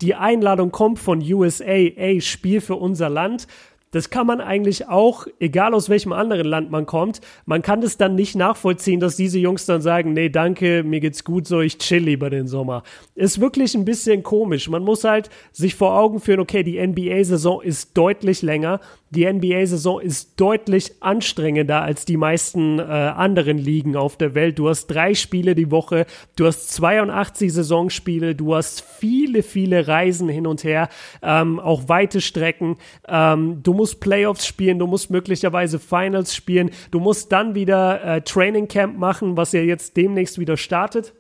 die 0.01 0.14
Einladung 0.14 0.72
kommt 0.72 0.99
von 0.99 1.20
USA, 1.20 1.64
ey, 1.64 2.20
Spiel 2.20 2.61
für 2.61 2.76
unser 2.76 3.09
Land, 3.09 3.47
das 3.95 4.11
kann 4.11 4.26
man 4.26 4.40
eigentlich 4.40 4.88
auch, 4.88 5.28
egal 5.38 5.72
aus 5.72 5.88
welchem 5.88 6.12
anderen 6.12 6.49
Land 6.49 6.68
man 6.68 6.84
kommt, 6.84 7.20
man 7.47 7.62
kann 7.62 7.80
das 7.80 7.97
dann 7.97 8.16
nicht 8.16 8.34
nachvollziehen, 8.34 8.99
dass 8.99 9.14
diese 9.14 9.38
Jungs 9.38 9.66
dann 9.66 9.82
sagen, 9.82 10.12
nee, 10.14 10.28
danke, 10.28 10.82
mir 10.82 10.99
geht's 10.99 11.22
gut 11.22 11.47
so, 11.47 11.61
ich 11.61 11.78
chill 11.78 12.03
lieber 12.03 12.28
den 12.28 12.49
Sommer. 12.49 12.82
Ist 13.14 13.40
wirklich 13.40 13.76
ein 13.76 13.84
bisschen 13.84 14.24
komisch. 14.24 14.68
Man 14.68 14.82
muss 14.82 15.05
halt 15.05 15.30
sich 15.53 15.76
vor 15.76 15.97
Augen 15.97 16.18
führen, 16.18 16.40
okay, 16.40 16.64
die 16.64 16.84
NBA-Saison 16.84 17.62
ist 17.62 17.97
deutlich 17.97 18.42
länger, 18.42 18.80
die 19.14 19.32
NBA-Saison 19.32 20.00
ist 20.00 20.40
deutlich 20.40 20.92
anstrengender 21.00 21.82
als 21.82 22.04
die 22.04 22.16
meisten 22.16 22.78
äh, 22.78 22.82
anderen 22.82 23.58
Ligen 23.58 23.96
auf 23.96 24.16
der 24.16 24.34
Welt. 24.34 24.58
Du 24.58 24.68
hast 24.68 24.88
drei 24.88 25.14
Spiele 25.14 25.54
die 25.54 25.70
Woche, 25.70 26.06
du 26.36 26.46
hast 26.46 26.72
82 26.72 27.52
Saisonspiele, 27.52 28.34
du 28.34 28.54
hast 28.54 28.82
viele, 28.82 29.42
viele 29.42 29.86
Reisen 29.88 30.28
hin 30.28 30.46
und 30.46 30.64
her, 30.64 30.88
ähm, 31.22 31.60
auch 31.60 31.88
weite 31.88 32.20
Strecken. 32.20 32.76
Ähm, 33.08 33.62
du 33.62 33.72
musst 33.72 34.00
Playoffs 34.00 34.46
spielen, 34.46 34.78
du 34.78 34.86
musst 34.86 35.10
möglicherweise 35.10 35.78
Finals 35.78 36.34
spielen, 36.34 36.70
du 36.90 37.00
musst 37.00 37.32
dann 37.32 37.54
wieder 37.54 38.04
äh, 38.04 38.20
Training 38.22 38.68
Camp 38.68 38.98
machen, 38.98 39.36
was 39.36 39.52
ja 39.52 39.60
jetzt 39.60 39.96
demnächst 39.96 40.38
wieder 40.38 40.56
startet. 40.56 41.14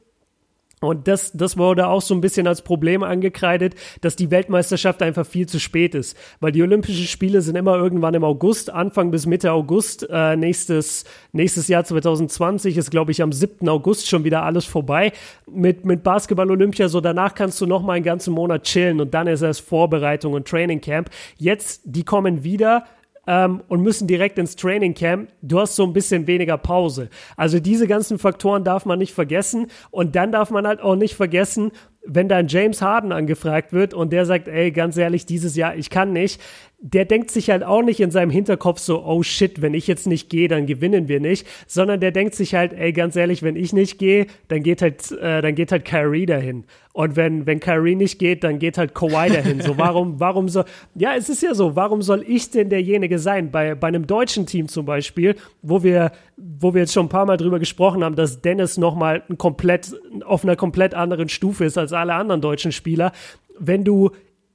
Und 0.84 1.08
das, 1.08 1.32
das 1.32 1.56
wurde 1.56 1.86
auch 1.88 2.02
so 2.02 2.14
ein 2.14 2.20
bisschen 2.20 2.46
als 2.46 2.62
Problem 2.62 3.02
angekreidet, 3.02 3.74
dass 4.00 4.16
die 4.16 4.30
Weltmeisterschaft 4.30 5.02
einfach 5.02 5.26
viel 5.26 5.46
zu 5.46 5.58
spät 5.58 5.94
ist. 5.94 6.16
Weil 6.40 6.52
die 6.52 6.62
Olympischen 6.62 7.06
Spiele 7.06 7.42
sind 7.42 7.56
immer 7.56 7.76
irgendwann 7.76 8.14
im 8.14 8.24
August, 8.24 8.70
Anfang 8.70 9.10
bis 9.10 9.26
Mitte 9.26 9.52
August. 9.52 10.06
Äh, 10.10 10.36
nächstes, 10.36 11.04
nächstes 11.32 11.68
Jahr 11.68 11.84
2020 11.84 12.76
ist, 12.76 12.90
glaube 12.90 13.10
ich, 13.12 13.22
am 13.22 13.32
7. 13.32 13.68
August 13.68 14.08
schon 14.08 14.24
wieder 14.24 14.42
alles 14.42 14.64
vorbei. 14.64 15.12
Mit, 15.50 15.84
mit 15.84 16.02
Basketball-Olympia, 16.02 16.88
so 16.88 17.00
danach 17.00 17.34
kannst 17.34 17.60
du 17.60 17.66
noch 17.66 17.82
mal 17.82 17.94
einen 17.94 18.04
ganzen 18.04 18.34
Monat 18.34 18.64
chillen 18.64 19.00
und 19.00 19.14
dann 19.14 19.26
ist 19.26 19.42
erst 19.42 19.62
Vorbereitung 19.62 20.34
und 20.34 20.46
Training 20.46 20.80
Camp. 20.80 21.10
Jetzt, 21.36 21.82
die 21.84 22.04
kommen 22.04 22.44
wieder 22.44 22.84
ähm, 23.26 23.62
und 23.68 23.82
müssen 23.82 24.06
direkt 24.06 24.38
ins 24.38 24.56
Training 24.56 24.94
Camp. 24.94 25.30
Du 25.42 25.60
hast 25.60 25.76
so 25.76 25.84
ein 25.84 25.92
bisschen 25.92 26.26
weniger 26.26 26.58
Pause. 26.58 27.08
Also 27.36 27.60
diese 27.60 27.86
ganzen 27.86 28.18
Faktoren 28.18 28.64
darf 28.64 28.86
man 28.86 28.98
nicht 28.98 29.14
vergessen. 29.14 29.68
Und 29.90 30.16
dann 30.16 30.32
darf 30.32 30.50
man 30.50 30.66
halt 30.66 30.80
auch 30.80 30.96
nicht 30.96 31.14
vergessen, 31.14 31.72
wenn 32.06 32.28
dann 32.28 32.48
James 32.48 32.82
Harden 32.82 33.12
angefragt 33.12 33.72
wird 33.72 33.94
und 33.94 34.12
der 34.12 34.26
sagt, 34.26 34.48
ey, 34.48 34.70
ganz 34.70 34.96
ehrlich, 34.96 35.26
dieses 35.26 35.56
Jahr, 35.56 35.74
ich 35.74 35.88
kann 35.88 36.12
nicht, 36.12 36.40
der 36.86 37.06
denkt 37.06 37.30
sich 37.30 37.48
halt 37.48 37.64
auch 37.64 37.80
nicht 37.80 37.98
in 37.98 38.10
seinem 38.10 38.30
Hinterkopf 38.30 38.78
so, 38.78 39.02
oh 39.06 39.22
shit, 39.22 39.62
wenn 39.62 39.72
ich 39.72 39.86
jetzt 39.86 40.06
nicht 40.06 40.28
gehe, 40.28 40.48
dann 40.48 40.66
gewinnen 40.66 41.08
wir 41.08 41.18
nicht, 41.18 41.46
sondern 41.66 41.98
der 41.98 42.10
denkt 42.10 42.34
sich 42.34 42.54
halt, 42.54 42.74
ey, 42.74 42.92
ganz 42.92 43.16
ehrlich, 43.16 43.42
wenn 43.42 43.56
ich 43.56 43.72
nicht 43.72 43.98
gehe, 43.98 44.26
dann 44.48 44.62
geht 44.62 44.82
halt, 44.82 45.10
äh, 45.12 45.40
dann 45.40 45.54
geht 45.54 45.72
halt 45.72 45.86
Kyrie 45.86 46.26
dahin. 46.26 46.64
Und 46.92 47.16
wenn, 47.16 47.46
wenn 47.46 47.58
Kyrie 47.58 47.96
nicht 47.96 48.18
geht, 48.18 48.44
dann 48.44 48.58
geht 48.58 48.76
halt 48.76 48.94
Kawhi 48.94 49.30
dahin. 49.30 49.62
So, 49.62 49.78
warum, 49.78 50.16
warum 50.20 50.50
soll, 50.50 50.66
ja, 50.94 51.14
es 51.16 51.30
ist 51.30 51.42
ja 51.42 51.54
so, 51.54 51.74
warum 51.74 52.02
soll 52.02 52.22
ich 52.28 52.50
denn 52.50 52.68
derjenige 52.68 53.18
sein? 53.18 53.50
Bei, 53.50 53.74
bei 53.74 53.88
einem 53.88 54.06
deutschen 54.06 54.44
Team 54.44 54.68
zum 54.68 54.84
Beispiel, 54.84 55.36
wo 55.62 55.82
wir, 55.82 56.12
wo 56.36 56.74
wir 56.74 56.82
jetzt 56.82 56.92
schon 56.92 57.06
ein 57.06 57.08
paar 57.08 57.24
Mal 57.24 57.38
drüber 57.38 57.60
gesprochen 57.60 58.04
haben, 58.04 58.14
dass 58.14 58.42
Dennis 58.42 58.76
nochmal 58.76 59.22
ein 59.30 59.38
komplett, 59.38 59.98
auf 60.26 60.44
einer 60.44 60.56
komplett 60.56 60.94
anderen 60.94 61.30
Stufe 61.30 61.64
ist 61.64 61.78
als 61.78 61.94
alle 61.94 62.12
anderen 62.12 62.42
deutschen 62.42 62.72
Spieler. 62.72 63.12
Wenn 63.58 63.84
du 63.84 64.10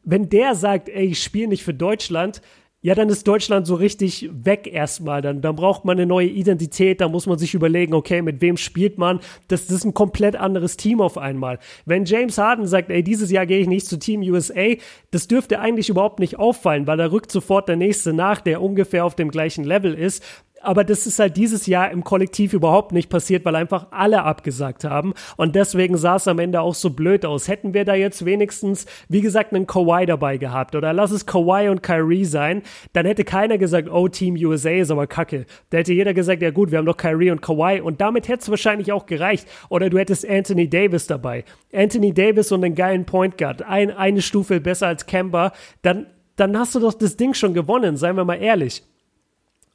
wenn 0.10 0.30
der 0.30 0.56
sagt, 0.56 0.90
ey, 0.90 1.06
ich 1.06 1.22
spiele 1.22 1.50
nicht 1.50 1.64
für 1.64 1.74
Deutschland, 1.74 2.42
ja, 2.82 2.96
dann 2.96 3.10
ist 3.10 3.28
Deutschland 3.28 3.68
so 3.68 3.76
richtig 3.76 4.30
weg 4.32 4.66
erstmal. 4.72 5.22
Dann, 5.22 5.42
dann 5.42 5.56
braucht 5.56 5.84
man 5.84 5.98
eine 5.98 6.06
neue 6.06 6.28
Identität, 6.28 7.02
da 7.02 7.10
muss 7.10 7.26
man 7.26 7.38
sich 7.38 7.54
überlegen, 7.54 7.94
okay, 7.94 8.22
mit 8.22 8.40
wem 8.40 8.56
spielt 8.56 8.98
man? 8.98 9.20
Das, 9.50 9.68
das 9.68 9.78
ist 9.78 9.84
ein 9.84 9.94
komplett 9.94 10.38
anderes 10.38 10.78
Team 10.78 11.02
auf 11.02 11.18
einmal. 11.18 11.60
Wenn 11.86 12.06
James 12.06 12.38
Harden 12.38 12.68
sagt, 12.68 12.90
ey, 12.90 13.04
dieses 13.04 13.32
Jahr 13.32 13.46
gehe 13.46 13.60
ich 13.60 13.68
nicht 13.68 13.86
zu 13.86 14.00
Team 14.00 14.22
USA, 14.22 14.76
das 15.12 15.28
dürfte 15.28 15.60
eigentlich 15.60 15.90
überhaupt 15.90 16.20
nicht 16.20 16.40
auffallen, 16.40 16.88
weil 16.88 16.98
da 16.98 17.08
rückt 17.08 17.32
sofort 17.32 17.68
der 17.68 17.76
nächste 17.76 18.14
nach, 18.14 18.40
der 18.40 18.62
ungefähr 18.62 19.04
auf 19.04 19.16
dem 19.16 19.30
gleichen 19.30 19.66
Level 19.66 19.94
ist 19.94 20.24
aber 20.62 20.84
das 20.84 21.08
ist 21.08 21.20
halt 21.20 21.38
dieses 21.38 21.66
Jahr 21.66 21.92
im 21.92 22.04
Kollektiv 22.04 22.54
überhaupt 22.54 22.92
nicht 22.92 23.10
passiert, 23.10 23.46
weil 23.46 23.56
einfach 23.56 23.88
alle 23.92 24.24
abgesagt 24.24 24.84
haben. 24.84 25.14
Und 25.38 25.56
deswegen 25.56 25.98
sah 25.98 26.16
es 26.16 26.28
am 26.28 26.40
Ende 26.40 26.62
auch 26.62 26.76
so 26.76 26.90
blöd 26.90 27.26
aus. 27.26 27.48
Hätten 27.48 27.74
wir 27.74 27.86
da 27.86 27.96
jetzt 27.96 28.26
wenigstens, 28.26 28.86
wie 29.08 29.22
gesagt, 29.22 29.54
einen 29.54 29.68
Kawhi 29.68 30.06
dabei 30.06 30.38
gehabt 30.38 30.76
oder 30.76 30.94
lass 30.94 31.12
es 31.12 31.26
Kawhi 31.26 31.70
und 31.70 31.84
Kyrie 31.84 32.26
sein, 32.26 32.62
dann 32.94 33.06
hätte 33.06 33.24
keiner 33.24 33.58
gesagt, 33.58 33.90
oh, 33.90 34.08
Team 34.08 34.36
USA 34.36 34.72
ist 34.72 34.92
aber 34.92 35.08
kacke. 35.08 35.46
Da 35.70 35.80
hätte 35.80 35.94
jeder 35.94 36.14
gesagt, 36.14 36.42
ja 36.42 36.52
gut, 36.52 36.72
wir 36.72 36.78
haben 36.78 36.86
doch 36.86 36.98
Kyrie 36.98 37.32
und 37.32 37.42
Kawhi 37.42 37.82
und 37.82 38.02
damit 38.02 38.28
hätte 38.28 38.42
es 38.42 38.50
wahrscheinlich 38.50 38.92
auch 38.92 39.06
gereicht. 39.06 39.48
Oder 39.70 39.90
du 39.90 39.98
hättest 39.98 40.28
Anthony 40.28 40.70
Davis 40.70 41.08
dabei. 41.08 41.44
Anthony 41.74 42.14
Davis 42.14 42.52
und 42.52 42.64
einen 42.64 42.76
geilen 42.76 43.06
Point 43.06 43.38
Guard. 43.38 43.62
Ein, 43.62 43.92
eine 43.92 44.22
Stufe 44.22 44.60
besser 44.60 44.88
als 44.88 45.06
Kemba. 45.06 45.54
Dann, 45.82 46.08
dann 46.36 46.58
hast 46.58 46.76
du 46.76 46.80
doch 46.80 46.94
das 46.94 47.18
Ding 47.18 47.34
schon 47.34 47.54
gewonnen, 47.54 47.98
seien 47.98 48.16
wir 48.16 48.26
mal 48.26 48.36
ehrlich. 48.36 48.84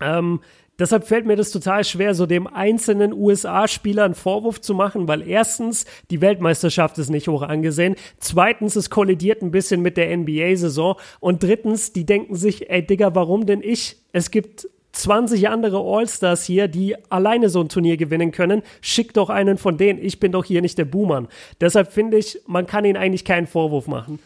Ähm, 0.01 0.41
Deshalb 0.78 1.06
fällt 1.06 1.24
mir 1.24 1.36
das 1.36 1.52
total 1.52 1.84
schwer, 1.84 2.14
so 2.14 2.26
dem 2.26 2.48
einzelnen 2.48 3.12
USA-Spieler 3.12 4.04
einen 4.04 4.14
Vorwurf 4.14 4.60
zu 4.60 4.74
machen, 4.74 5.06
weil 5.06 5.26
erstens, 5.26 5.86
die 6.10 6.20
Weltmeisterschaft 6.20 6.98
ist 6.98 7.10
nicht 7.10 7.28
hoch 7.28 7.42
angesehen. 7.42 7.94
Zweitens, 8.18 8.74
es 8.74 8.90
kollidiert 8.90 9.42
ein 9.42 9.52
bisschen 9.52 9.82
mit 9.82 9.96
der 9.96 10.16
NBA-Saison. 10.16 10.96
Und 11.20 11.42
drittens, 11.42 11.92
die 11.92 12.04
denken 12.04 12.34
sich, 12.34 12.70
ey 12.70 12.84
Digga, 12.84 13.14
warum 13.14 13.46
denn 13.46 13.62
ich? 13.62 13.98
Es 14.12 14.32
gibt 14.32 14.68
20 14.94 15.48
andere 15.48 15.78
All-Stars 15.78 16.44
hier, 16.44 16.68
die 16.68 16.96
alleine 17.10 17.50
so 17.50 17.60
ein 17.60 17.68
Turnier 17.68 17.96
gewinnen 17.96 18.32
können. 18.32 18.62
Schick 18.80 19.12
doch 19.14 19.30
einen 19.30 19.58
von 19.58 19.76
denen. 19.76 20.02
Ich 20.02 20.20
bin 20.20 20.32
doch 20.32 20.44
hier 20.44 20.62
nicht 20.62 20.78
der 20.78 20.84
Boomer. 20.84 21.28
Deshalb 21.60 21.92
finde 21.92 22.16
ich, 22.16 22.40
man 22.46 22.66
kann 22.66 22.84
ihnen 22.84 22.96
eigentlich 22.96 23.24
keinen 23.24 23.46
Vorwurf 23.46 23.86
machen. 23.86 24.18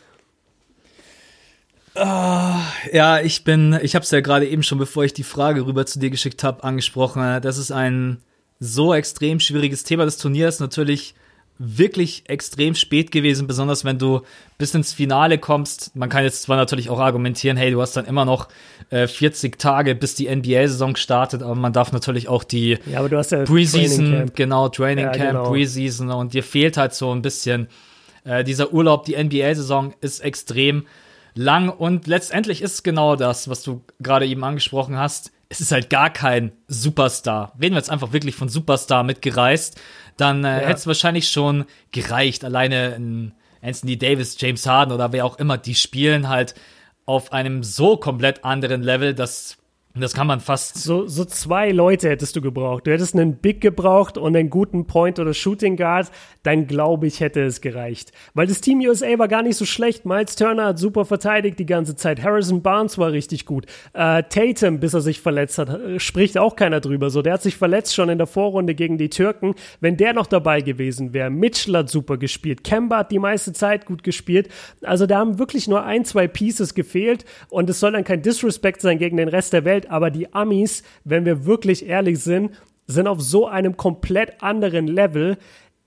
Oh, 2.01 2.93
ja, 2.93 3.21
ich 3.21 3.45
bin, 3.45 3.79
ich 3.83 3.95
habe 3.95 4.03
es 4.03 4.11
ja 4.11 4.21
gerade 4.21 4.47
eben 4.47 4.63
schon, 4.63 4.79
bevor 4.79 5.05
ich 5.05 5.13
die 5.13 5.25
Frage 5.25 5.67
rüber 5.67 5.87
zu 5.87 5.99
dir 5.99 6.11
geschickt 6.11 6.45
habe, 6.45 6.65
angesprochen. 6.65 7.41
Das 7.43 7.59
ist 7.59 7.73
ein 7.73 8.19
so 8.61 8.95
extrem 8.95 9.41
schwieriges 9.41 9.85
Thema. 9.85 10.05
Das 10.05 10.19
Turnier 10.19 10.49
ist 10.49 10.61
natürlich 10.61 11.15
wirklich 11.59 12.23
extrem 12.29 12.77
spät 12.77 13.11
gewesen, 13.11 13.49
besonders 13.49 13.85
wenn 13.85 13.99
du 13.99 14.21
bis 14.59 14.75
ins 14.75 14.93
Finale 14.93 15.39
kommst. 15.39 15.95
Man 15.97 16.09
kann 16.09 16.23
jetzt 16.23 16.43
zwar 16.43 16.57
natürlich 16.57 16.89
auch 16.89 17.01
argumentieren, 17.01 17.57
hey, 17.57 17.73
du 17.73 17.83
hast 17.83 17.97
dann 17.97 18.05
immer 18.05 18.25
noch 18.25 18.49
äh, 18.91 19.09
40 19.09 19.59
Tage, 19.59 19.97
bis 19.97 20.15
die 20.15 20.35
NBA-Saison 20.35 20.95
startet, 20.95 21.43
aber 21.43 21.57
man 21.57 21.73
darf 21.73 21.93
natürlich 21.93 22.29
auch 22.29 22.45
die 22.45 22.79
ja, 22.87 23.01
aber 23.01 23.09
du 23.09 23.19
hast 23.19 23.33
ja 23.33 23.43
Preseason, 23.43 24.31
genau, 24.37 24.69
Training 24.69 25.07
ja, 25.07 25.11
Camp, 25.11 25.31
genau. 25.31 25.51
Preseason 25.51 26.11
und 26.11 26.33
dir 26.33 26.45
fehlt 26.45 26.77
halt 26.77 26.95
so 26.95 27.11
ein 27.11 27.23
bisschen 27.23 27.67
äh, 28.23 28.45
dieser 28.45 28.73
Urlaub. 28.73 29.05
Die 29.05 29.17
NBA-Saison 29.17 29.95
ist 30.01 30.21
extrem 30.21 30.87
lang 31.39 31.69
und 31.69 32.09
letztendlich 32.09 32.63
ist 32.63 32.75
es 32.75 32.83
genau 32.83 33.15
das, 33.15 33.49
was 33.49 33.63
du 33.63 33.85
gerade 34.01 34.27
eben 34.27 34.43
angesprochen 34.43 34.99
hast. 34.99 35.31
Es 35.49 35.61
ist 35.61 35.71
halt 35.71 35.89
gar 35.89 36.11
kein 36.11 36.51
Superstar. 36.67 37.53
Reden 37.61 37.75
wir 37.75 37.79
jetzt 37.79 37.91
einfach 37.91 38.13
wirklich 38.13 38.35
von 38.35 38.49
Superstar 38.49 39.05
mitgereist, 39.05 39.81
dann 40.17 40.45
äh, 40.45 40.49
ja. 40.49 40.67
hätte 40.67 40.81
es 40.81 40.87
wahrscheinlich 40.89 41.29
schon 41.29 41.65
gereicht. 41.93 42.45
Alleine 42.45 42.97
ein 42.97 43.35
Anthony 43.63 43.97
Davis, 43.97 44.37
James 44.41 44.67
Harden 44.67 44.93
oder 44.93 45.13
wer 45.13 45.25
auch 45.25 45.39
immer, 45.39 45.59
die 45.59 45.77
spielen 45.77 46.29
halt 46.29 46.57
auf 47.07 47.33
einem 47.33 47.63
so 47.63 47.97
komplett 47.97 48.45
anderen 48.45 48.83
Level, 48.83 49.15
dass 49.15 49.58
das 50.01 50.15
kann 50.15 50.27
man 50.27 50.41
fast. 50.41 50.79
So, 50.79 51.07
so 51.07 51.25
zwei 51.25 51.71
Leute 51.71 52.09
hättest 52.09 52.37
du 52.37 52.41
gebraucht. 52.41 52.87
Du 52.87 52.93
hättest 52.93 53.15
einen 53.15 53.37
Big 53.37 53.61
gebraucht 53.61 54.19
und 54.19 54.37
einen 54.37 54.51
guten 54.51 54.87
Point 54.87 55.19
oder 55.19 55.35
Shooting 55.35 55.77
Guard. 55.77 56.11
Dann 56.43 56.67
glaube 56.67 57.07
ich, 57.07 57.21
hätte 57.21 57.43
es 57.43 57.61
gereicht. 57.61 58.13
Weil 58.35 58.47
das 58.47 58.61
Team 58.61 58.81
USA 58.81 59.19
war 59.19 59.29
gar 59.29 59.43
nicht 59.43 59.57
so 59.57 59.65
schlecht. 59.65 60.05
Miles 60.05 60.37
Turner 60.37 60.67
hat 60.67 60.79
super 60.79 61.05
verteidigt 61.05 61.59
die 61.59 61.67
ganze 61.67 61.97
Zeit. 61.97 62.23
Harrison 62.23 62.63
Barnes 62.63 62.99
war 62.99 63.13
richtig 63.13 63.47
gut. 63.47 63.67
Äh, 63.93 64.25
Tatum, 64.25 64.81
bis 64.81 64.95
er 64.95 65.01
sich 65.01 65.21
verletzt 65.21 65.59
hat, 65.59 65.69
äh, 65.69 65.99
spricht 65.99 66.39
auch 66.39 66.57
keiner 66.57 66.81
drüber. 66.81 67.11
So, 67.11 67.23
der 67.23 67.35
hat 67.35 67.43
sich 67.43 67.57
verletzt 67.57 67.95
schon 67.95 68.09
in 68.09 68.19
der 68.19 68.27
Vorrunde 68.27 68.75
gegen 68.75 68.99
die 68.99 69.11
Türken. 69.11 69.55
Wenn 69.81 69.97
der 69.97 70.13
noch 70.13 70.27
dabei 70.27 70.61
gewesen 70.61 71.13
wäre. 71.13 71.31
Mitchell 71.31 71.77
hat 71.77 71.89
super 71.89 72.17
gespielt. 72.17 72.65
Kemba 72.65 72.99
hat 72.99 73.13
die 73.13 73.19
meiste 73.19 73.53
Zeit 73.53 73.87
gut 73.87 74.03
gespielt. 74.03 74.49
Also 74.83 75.07
da 75.07 75.19
haben 75.19 75.39
wirklich 75.39 75.69
nur 75.69 75.85
ein, 75.85 76.05
zwei 76.05 76.29
Pieces 76.29 76.75
gefehlt. 76.75 77.25
Und 77.49 77.71
es 77.71 77.81
soll 77.81 77.93
dann 77.93 78.05
kein 78.05 78.23
Disrespect 78.23 78.81
sein 78.81 78.99
gegen 78.99 79.17
den 79.17 79.29
Rest 79.29 79.53
der 79.53 79.65
Welt 79.65 79.88
aber 79.91 80.11
die 80.11 80.33
Amis, 80.33 80.83
wenn 81.05 81.25
wir 81.25 81.47
wirklich 81.47 81.87
ehrlich 81.87 82.21
sind, 82.21 82.53
sind 82.87 83.07
auf 83.07 83.21
so 83.21 83.47
einem 83.47 83.77
komplett 83.77 84.43
anderen 84.43 84.87
Level. 84.87 85.37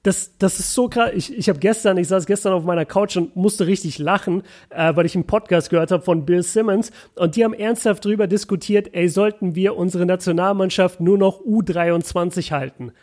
Das, 0.04 0.38
das 0.38 0.60
ist 0.60 0.74
so 0.74 0.89
krass. 0.89 1.12
Ich, 1.16 1.38
ich 1.38 1.49
habe 1.49 1.60
gestern, 1.60 1.97
ich 1.97 2.08
saß 2.08 2.26
gestern 2.26 2.54
auf 2.54 2.64
meiner 2.64 2.86
Couch 2.86 3.18
und 3.18 3.36
musste 3.36 3.68
richtig 3.68 3.99
lachen, 3.99 4.43
äh, 4.70 4.95
weil 4.95 5.06
ich 5.06 5.16
einen 5.16 5.28
Podcast 5.28 5.70
gehört 5.70 5.91
habe 5.91 6.04
von 6.04 6.26
Bill 6.26 6.41
Simmons 6.43 6.91
und 7.16 7.36
die 7.36 7.43
haben 7.43 7.54
ernsthaft 7.54 8.06
darüber 8.06 8.28
diskutiert, 8.28 8.89
ey, 8.93 9.10
sollten 9.10 9.56
wir 9.56 9.76
unsere 9.76 10.06
Nationalmannschaft 10.06 11.02
nur 11.02 11.18
noch 11.18 11.41
U23 11.41 12.52
halten? 12.52 12.93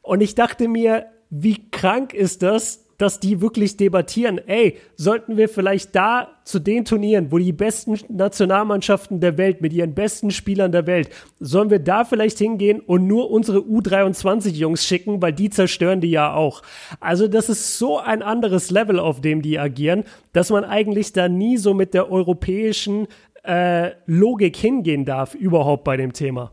Und 0.00 0.22
ich 0.22 0.34
dachte 0.34 0.68
mir, 0.68 1.06
wie 1.30 1.70
krank 1.70 2.14
ist 2.14 2.42
das, 2.42 2.87
dass 2.98 3.20
die 3.20 3.40
wirklich 3.40 3.76
debattieren, 3.76 4.38
ey, 4.46 4.76
sollten 4.96 5.36
wir 5.36 5.48
vielleicht 5.48 5.94
da 5.94 6.28
zu 6.44 6.58
den 6.58 6.84
Turnieren, 6.84 7.30
wo 7.30 7.38
die 7.38 7.52
besten 7.52 7.98
Nationalmannschaften 8.08 9.20
der 9.20 9.38
Welt 9.38 9.60
mit 9.60 9.72
ihren 9.72 9.94
besten 9.94 10.32
Spielern 10.32 10.72
der 10.72 10.86
Welt, 10.86 11.08
sollen 11.38 11.70
wir 11.70 11.78
da 11.78 12.04
vielleicht 12.04 12.38
hingehen 12.38 12.80
und 12.80 13.06
nur 13.06 13.30
unsere 13.30 13.58
U23-Jungs 13.58 14.84
schicken, 14.84 15.22
weil 15.22 15.32
die 15.32 15.48
zerstören 15.48 16.00
die 16.00 16.10
ja 16.10 16.34
auch. 16.34 16.62
Also 16.98 17.28
das 17.28 17.48
ist 17.48 17.78
so 17.78 17.98
ein 17.98 18.20
anderes 18.20 18.70
Level, 18.70 18.98
auf 18.98 19.20
dem 19.20 19.42
die 19.42 19.58
agieren, 19.58 20.04
dass 20.32 20.50
man 20.50 20.64
eigentlich 20.64 21.12
da 21.12 21.28
nie 21.28 21.56
so 21.56 21.74
mit 21.74 21.94
der 21.94 22.10
europäischen 22.10 23.06
äh, 23.44 23.92
Logik 24.06 24.56
hingehen 24.56 25.04
darf, 25.04 25.34
überhaupt 25.34 25.84
bei 25.84 25.96
dem 25.96 26.12
Thema. 26.12 26.50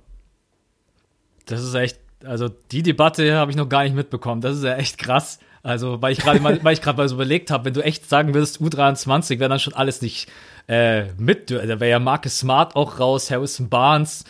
Das 1.45 1.63
ist 1.63 1.73
echt, 1.73 1.99
also 2.23 2.49
die 2.71 2.83
Debatte 2.83 3.35
habe 3.35 3.49
ich 3.49 3.57
noch 3.57 3.69
gar 3.69 3.83
nicht 3.83 3.95
mitbekommen. 3.95 4.41
Das 4.41 4.57
ist 4.57 4.63
ja 4.63 4.75
echt 4.75 4.97
krass. 4.99 5.39
Also, 5.65 5.99
weil 5.99 6.11
ich 6.11 6.19
gerade 6.19 6.39
mal, 6.39 6.59
weil 6.63 6.73
ich 6.73 6.81
gerade 6.81 6.97
mal 6.97 7.09
so 7.09 7.15
überlegt 7.15 7.49
habe, 7.49 7.65
wenn 7.65 7.73
du 7.73 7.83
echt 7.83 8.07
sagen 8.07 8.35
würdest, 8.35 8.61
U23 8.61 9.39
wäre 9.39 9.49
dann 9.49 9.59
schon 9.59 9.73
alles 9.73 10.01
nicht 10.01 10.29
äh, 10.67 11.05
mit. 11.17 11.49
Da 11.49 11.79
wäre 11.79 11.89
ja 11.89 11.99
Marcus 11.99 12.37
Smart 12.37 12.75
auch 12.75 12.99
raus, 12.99 13.31
Harrison 13.31 13.67
Barnes, 13.67 14.25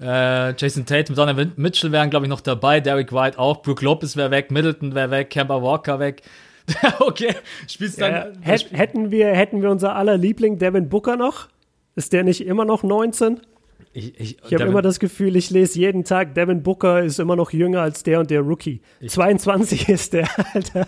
äh, 0.00 0.54
Jason 0.56 0.86
Tate, 0.86 1.12
Donovan 1.12 1.52
Mitchell 1.56 1.92
wären, 1.92 2.08
glaube 2.08 2.24
ich, 2.24 2.30
noch 2.30 2.40
dabei, 2.40 2.80
Derek 2.80 3.12
White 3.12 3.38
auch, 3.38 3.60
Brooke 3.60 3.84
Lopez 3.84 4.16
wäre 4.16 4.30
weg, 4.30 4.50
Middleton 4.50 4.94
wäre 4.94 5.10
weg, 5.10 5.28
Kemba 5.28 5.62
Walker 5.62 5.98
weg. 5.98 6.22
okay, 7.00 7.34
spielst 7.66 8.00
dann. 8.00 8.12
Ja, 8.12 8.26
hätten 8.42 9.10
wir, 9.10 9.28
hätten 9.28 9.60
wir 9.60 9.70
unser 9.70 9.94
aller 9.94 10.16
Liebling 10.16 10.58
Devin 10.58 10.88
Booker 10.88 11.16
noch? 11.16 11.48
Ist 11.96 12.14
der 12.14 12.24
nicht 12.24 12.46
immer 12.46 12.64
noch 12.64 12.82
19? 12.82 13.40
Ich, 13.92 14.20
ich, 14.20 14.36
ich 14.44 14.54
habe 14.54 14.64
immer 14.64 14.82
das 14.82 15.00
Gefühl, 15.00 15.36
ich 15.36 15.50
lese 15.50 15.78
jeden 15.78 16.04
Tag, 16.04 16.34
Devin 16.34 16.62
Booker 16.62 17.02
ist 17.02 17.18
immer 17.18 17.36
noch 17.36 17.52
jünger 17.52 17.80
als 17.80 18.02
der 18.02 18.20
und 18.20 18.30
der 18.30 18.40
Rookie. 18.40 18.80
22 19.06 19.88
ist 19.88 20.12
der, 20.12 20.28
Alter. 20.54 20.86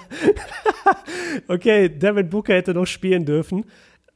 okay, 1.48 1.88
Devin 1.88 2.28
Booker 2.28 2.54
hätte 2.54 2.74
noch 2.74 2.86
spielen 2.86 3.24
dürfen. 3.24 3.64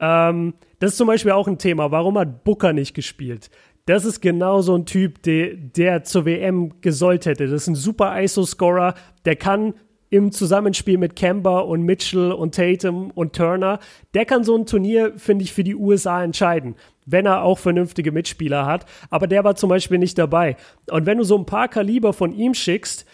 Ähm, 0.01 0.55
das 0.79 0.93
ist 0.93 0.99
zum 0.99 1.07
Beispiel 1.07 1.33
auch 1.33 1.49
ein 1.49 1.59
Thema. 1.59 1.91
Warum 1.91 2.19
hat 2.19 2.45
Booker 2.45 2.73
nicht 2.73 2.95
gespielt? 2.95 3.51
Das 3.87 4.05
ist 4.05 4.21
genau 4.21 4.63
so 4.63 4.75
ein 4.75 4.87
Typ, 4.87 5.23
der, 5.23 5.55
der 5.55 6.05
zur 6.05 6.25
WM 6.25 6.81
gesollt 6.81 7.27
hätte. 7.27 7.47
Das 7.47 7.63
ist 7.63 7.69
ein 7.69 7.75
super 7.75 8.21
ISO-Scorer. 8.23 8.95
Der 9.25 9.37
kann 9.37 9.75
im 10.15 10.31
Zusammenspiel 10.31 10.97
mit 10.97 11.17
Kemba 11.17 11.59
und 11.59 11.83
Mitchell 11.83 12.31
und 12.31 12.55
Tatum 12.55 13.11
und 13.11 13.35
Turner, 13.35 13.81
der 14.15 14.25
kann 14.25 14.45
so 14.45 14.57
ein 14.57 14.65
Turnier, 14.65 15.15
finde 15.17 15.43
ich, 15.43 15.53
für 15.53 15.65
die 15.65 15.75
USA 15.75 16.23
entscheiden 16.23 16.77
wenn 17.07 17.27
er 17.27 17.43
auch 17.43 17.59
vernünftige 17.59 18.13
Mitspieler 18.13 18.67
hat. 18.67 18.87
Aber 19.11 19.27
der 19.27 19.45
war 19.45 19.57
zum 19.57 19.69
Beispiel 19.69 19.99
nicht 19.99 20.19
dabei. 20.19 20.57
Und 20.91 21.07
wenn 21.07 21.19
du 21.19 21.25
so 21.25 21.37
ein 21.37 21.47
paar 21.47 21.69
Kaliber 21.69 22.13
von 22.13 22.33
ihm 22.33 22.55
schickst, 22.55 23.05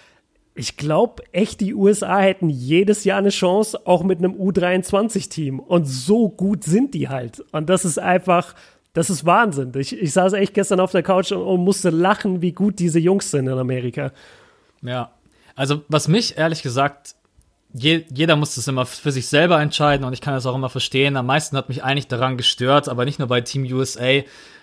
ich 0.55 0.77
glaube 0.77 1.23
echt, 1.33 1.61
die 1.61 1.75
USA 1.75 2.19
hätten 2.19 2.51
jedes 2.51 3.05
Jahr 3.05 3.19
eine 3.19 3.31
Chance, 3.31 3.87
auch 3.87 4.03
mit 4.03 4.19
einem 4.19 4.35
U23-Team. 4.35 5.61
Und 5.61 5.87
so 5.87 6.29
gut 6.29 6.65
sind 6.65 6.95
die 6.95 7.09
halt. 7.09 7.41
Und 7.53 7.71
das 7.71 7.85
ist 7.85 7.99
einfach, 7.99 8.55
das 8.93 9.11
ist 9.11 9.25
Wahnsinn. 9.25 9.73
Ich, 9.77 9.99
ich 9.99 10.13
saß 10.13 10.33
echt 10.35 10.55
gestern 10.55 10.81
auf 10.81 10.93
der 10.93 11.03
Couch 11.03 11.33
und, 11.33 11.43
und 11.43 11.61
musste 11.61 11.91
lachen, 11.91 12.43
wie 12.43 12.53
gut 12.53 12.79
diese 12.79 12.99
Jungs 12.99 13.31
sind 13.31 13.47
in 13.47 13.59
Amerika. 13.59 14.13
Ja, 14.83 15.13
also 15.55 15.83
was 15.89 16.09
mich 16.09 16.37
ehrlich 16.37 16.63
gesagt 16.63 17.15
je, 17.73 18.05
jeder 18.13 18.37
muss 18.37 18.55
das 18.55 18.69
immer 18.69 18.87
für 18.87 19.13
sich 19.13 19.27
selber 19.27 19.61
entscheiden 19.61 20.05
und 20.05 20.13
ich 20.13 20.21
kann 20.21 20.35
das 20.35 20.47
auch 20.47 20.55
immer 20.55 20.71
verstehen. 20.71 21.17
Am 21.17 21.27
meisten 21.27 21.57
hat 21.57 21.69
mich 21.69 21.83
eigentlich 21.85 22.09
daran 22.09 22.37
gestört, 22.37 22.89
aber 22.89 23.05
nicht 23.05 23.19
nur 23.19 23.29
bei 23.29 23.41
Team 23.41 23.65
USA, 23.65 24.23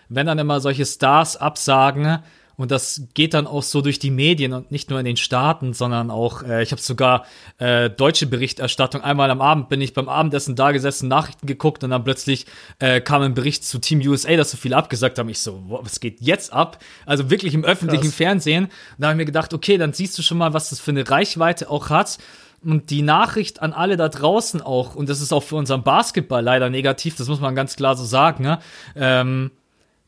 wenn 0.09 0.27
dann 0.27 0.39
immer 0.39 0.59
solche 0.59 0.85
Stars 0.85 1.37
absagen 1.37 2.19
und 2.57 2.71
das 2.71 3.03
geht 3.13 3.35
dann 3.35 3.45
auch 3.45 3.61
so 3.61 3.81
durch 3.81 3.99
die 3.99 4.09
Medien 4.09 4.51
und 4.51 4.71
nicht 4.71 4.89
nur 4.89 4.97
in 4.99 5.05
den 5.05 5.15
Staaten, 5.15 5.73
sondern 5.73 6.09
auch, 6.09 6.41
äh, 6.41 6.63
ich 6.63 6.71
habe 6.71 6.81
sogar 6.81 7.25
äh, 7.59 7.89
deutsche 7.89 8.25
Berichterstattung. 8.25 9.01
Einmal 9.01 9.29
am 9.29 9.41
Abend 9.41 9.69
bin 9.69 9.79
ich 9.79 9.93
beim 9.93 10.09
Abendessen 10.09 10.55
da 10.55 10.71
gesessen, 10.71 11.07
Nachrichten 11.07 11.45
geguckt 11.45 11.83
und 11.83 11.91
dann 11.91 12.03
plötzlich 12.03 12.47
äh, 12.79 12.99
kam 12.99 13.21
ein 13.21 13.35
Bericht 13.35 13.63
zu 13.63 13.77
Team 13.77 14.01
USA, 14.01 14.35
dass 14.35 14.49
so 14.49 14.57
viele 14.57 14.75
abgesagt 14.75 15.19
haben. 15.19 15.29
Ich 15.29 15.39
so, 15.39 15.63
was 15.67 15.99
geht 15.99 16.19
jetzt 16.19 16.51
ab? 16.51 16.79
Also 17.05 17.29
wirklich 17.29 17.53
im 17.53 17.63
öffentlichen 17.63 18.05
Krass. 18.05 18.15
Fernsehen. 18.15 18.69
Da 18.97 19.07
habe 19.07 19.13
ich 19.13 19.17
mir 19.17 19.25
gedacht, 19.25 19.53
okay, 19.53 19.77
dann 19.77 19.93
siehst 19.93 20.17
du 20.17 20.23
schon 20.23 20.39
mal, 20.39 20.53
was 20.53 20.71
das 20.71 20.79
für 20.79 20.91
eine 20.91 21.07
Reichweite 21.07 21.69
auch 21.69 21.91
hat. 21.91 22.17
Und 22.63 22.89
die 22.89 23.03
Nachricht 23.03 23.61
an 23.61 23.71
alle 23.71 23.97
da 23.97 24.09
draußen 24.09 24.61
auch, 24.61 24.95
und 24.95 25.09
das 25.09 25.21
ist 25.21 25.31
auch 25.31 25.43
für 25.43 25.55
unseren 25.55 25.83
Basketball 25.83 26.43
leider 26.43 26.69
negativ, 26.69 27.15
das 27.15 27.27
muss 27.27 27.39
man 27.39 27.55
ganz 27.55 27.75
klar 27.75 27.95
so 27.95 28.03
sagen, 28.03 28.43
ne? 28.43 28.59
ähm, 28.95 29.51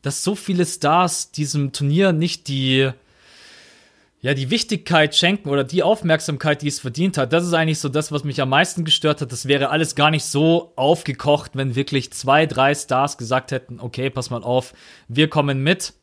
dass 0.02 0.24
so 0.24 0.34
viele 0.34 0.66
Stars 0.66 1.30
diesem 1.30 1.72
Turnier 1.72 2.12
nicht 2.12 2.48
die, 2.48 2.90
ja, 4.22 4.34
die 4.34 4.50
Wichtigkeit 4.50 5.14
schenken 5.14 5.48
oder 5.48 5.64
die 5.64 5.82
Aufmerksamkeit, 5.82 6.62
die 6.62 6.68
es 6.68 6.80
verdient 6.80 7.18
hat. 7.18 7.32
Das 7.32 7.44
ist 7.44 7.54
eigentlich 7.54 7.78
so 7.78 7.88
das, 7.88 8.12
was 8.12 8.24
mich 8.24 8.40
am 8.40 8.50
meisten 8.50 8.84
gestört 8.84 9.20
hat. 9.20 9.32
Das 9.32 9.46
wäre 9.46 9.70
alles 9.70 9.94
gar 9.94 10.10
nicht 10.10 10.24
so 10.24 10.72
aufgekocht, 10.76 11.52
wenn 11.54 11.74
wirklich 11.74 12.12
zwei, 12.12 12.46
drei 12.46 12.74
Stars 12.74 13.16
gesagt 13.16 13.52
hätten, 13.52 13.78
okay, 13.80 14.10
pass 14.10 14.30
mal 14.30 14.42
auf, 14.42 14.74
wir 15.08 15.28
kommen 15.28 15.62
mit. 15.62 15.94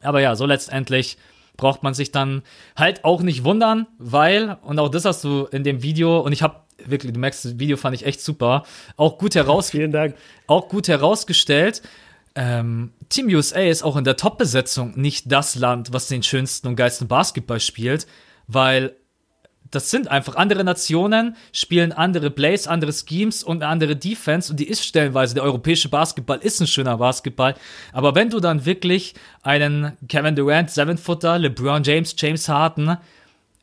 Aber 0.00 0.20
ja, 0.20 0.36
so 0.36 0.46
letztendlich 0.46 1.18
braucht 1.58 1.82
man 1.82 1.92
sich 1.92 2.10
dann 2.10 2.42
halt 2.74 3.04
auch 3.04 3.20
nicht 3.20 3.44
wundern, 3.44 3.86
weil, 3.98 4.56
und 4.62 4.78
auch 4.78 4.88
das 4.88 5.04
hast 5.04 5.22
du 5.24 5.44
in 5.50 5.64
dem 5.64 5.82
Video, 5.82 6.20
und 6.20 6.32
ich 6.32 6.42
habe 6.42 6.60
wirklich, 6.86 7.12
du 7.12 7.18
merkst, 7.18 7.44
das 7.44 7.58
Video 7.58 7.76
fand 7.76 7.94
ich 7.94 8.06
echt 8.06 8.22
super, 8.22 8.62
auch 8.96 9.18
gut 9.18 9.34
heraus, 9.34 9.70
Vielen 9.70 9.92
Dank. 9.92 10.14
auch 10.46 10.68
gut 10.68 10.88
herausgestellt. 10.88 11.82
Ähm, 12.34 12.92
Team 13.08 13.26
USA 13.26 13.60
ist 13.60 13.82
auch 13.82 13.96
in 13.96 14.04
der 14.04 14.16
Top-Besetzung 14.16 14.92
nicht 14.96 15.30
das 15.30 15.56
Land, 15.56 15.92
was 15.92 16.06
den 16.06 16.22
schönsten 16.22 16.68
und 16.68 16.76
geilsten 16.76 17.08
Basketball 17.08 17.60
spielt, 17.60 18.06
weil 18.46 18.94
das 19.70 19.90
sind 19.90 20.08
einfach 20.08 20.36
andere 20.36 20.64
Nationen, 20.64 21.36
spielen 21.52 21.92
andere 21.92 22.30
Plays, 22.30 22.66
andere 22.66 22.92
Schemes 22.92 23.42
und 23.42 23.62
eine 23.62 23.70
andere 23.70 23.96
Defense 23.96 24.50
und 24.50 24.60
die 24.60 24.68
ist 24.68 24.84
stellenweise, 24.84 25.34
der 25.34 25.42
europäische 25.42 25.88
Basketball 25.88 26.38
ist 26.38 26.60
ein 26.60 26.66
schöner 26.66 26.98
Basketball, 26.98 27.54
aber 27.92 28.14
wenn 28.14 28.30
du 28.30 28.40
dann 28.40 28.64
wirklich 28.64 29.14
einen 29.42 29.92
Kevin 30.08 30.36
Durant, 30.36 30.70
Seven-Footer, 30.70 31.38
LeBron 31.38 31.82
James, 31.82 32.14
James 32.16 32.48
Harden, 32.48 32.96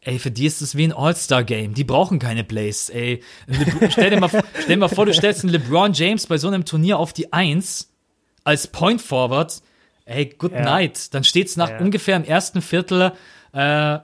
ey, 0.01 0.19
für 0.19 0.31
die 0.31 0.45
ist 0.45 0.61
es 0.61 0.75
wie 0.75 0.85
ein 0.85 0.93
All-Star-Game, 0.93 1.73
die 1.73 1.83
brauchen 1.83 2.19
keine 2.19 2.43
Plays, 2.43 2.89
ey. 2.89 3.21
Le 3.47 3.65
stell, 3.89 4.11
dir 4.11 4.19
mal, 4.19 4.29
stell 4.29 4.67
dir 4.67 4.77
mal 4.77 4.87
vor, 4.87 5.05
du 5.05 5.13
stellst 5.13 5.43
einen 5.43 5.53
LeBron 5.53 5.93
James 5.93 6.27
bei 6.27 6.37
so 6.37 6.47
einem 6.47 6.65
Turnier 6.65 6.99
auf 6.99 7.13
die 7.13 7.33
Eins 7.33 7.91
als 8.43 8.67
Point 8.67 9.01
Forward, 9.01 9.61
ey, 10.05 10.27
good 10.37 10.51
ja. 10.51 10.61
night, 10.61 11.13
dann 11.13 11.23
steht's 11.23 11.57
nach 11.57 11.71
ja. 11.71 11.79
ungefähr 11.79 12.15
im 12.15 12.23
ersten 12.23 12.61
Viertel, 12.61 13.13
äh, 13.53 13.99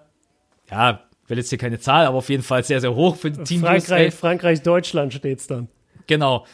ja, 0.72 0.99
will 1.32 1.40
jetzt 1.40 1.49
hier 1.49 1.58
keine 1.58 1.80
Zahl, 1.80 2.06
aber 2.06 2.20
auf 2.20 2.30
jeden 2.30 2.44
Fall 2.44 2.64
sehr, 2.64 2.80
sehr 2.80 2.94
hoch 2.94 3.16
für 3.16 3.32
Team 3.32 3.62
Frankreich, 3.62 4.08
USA. 4.08 4.18
Frankreich, 4.18 4.62
Deutschland 4.62 5.14
steht's 5.14 5.48
dann. 5.48 5.68
Genau. 6.06 6.45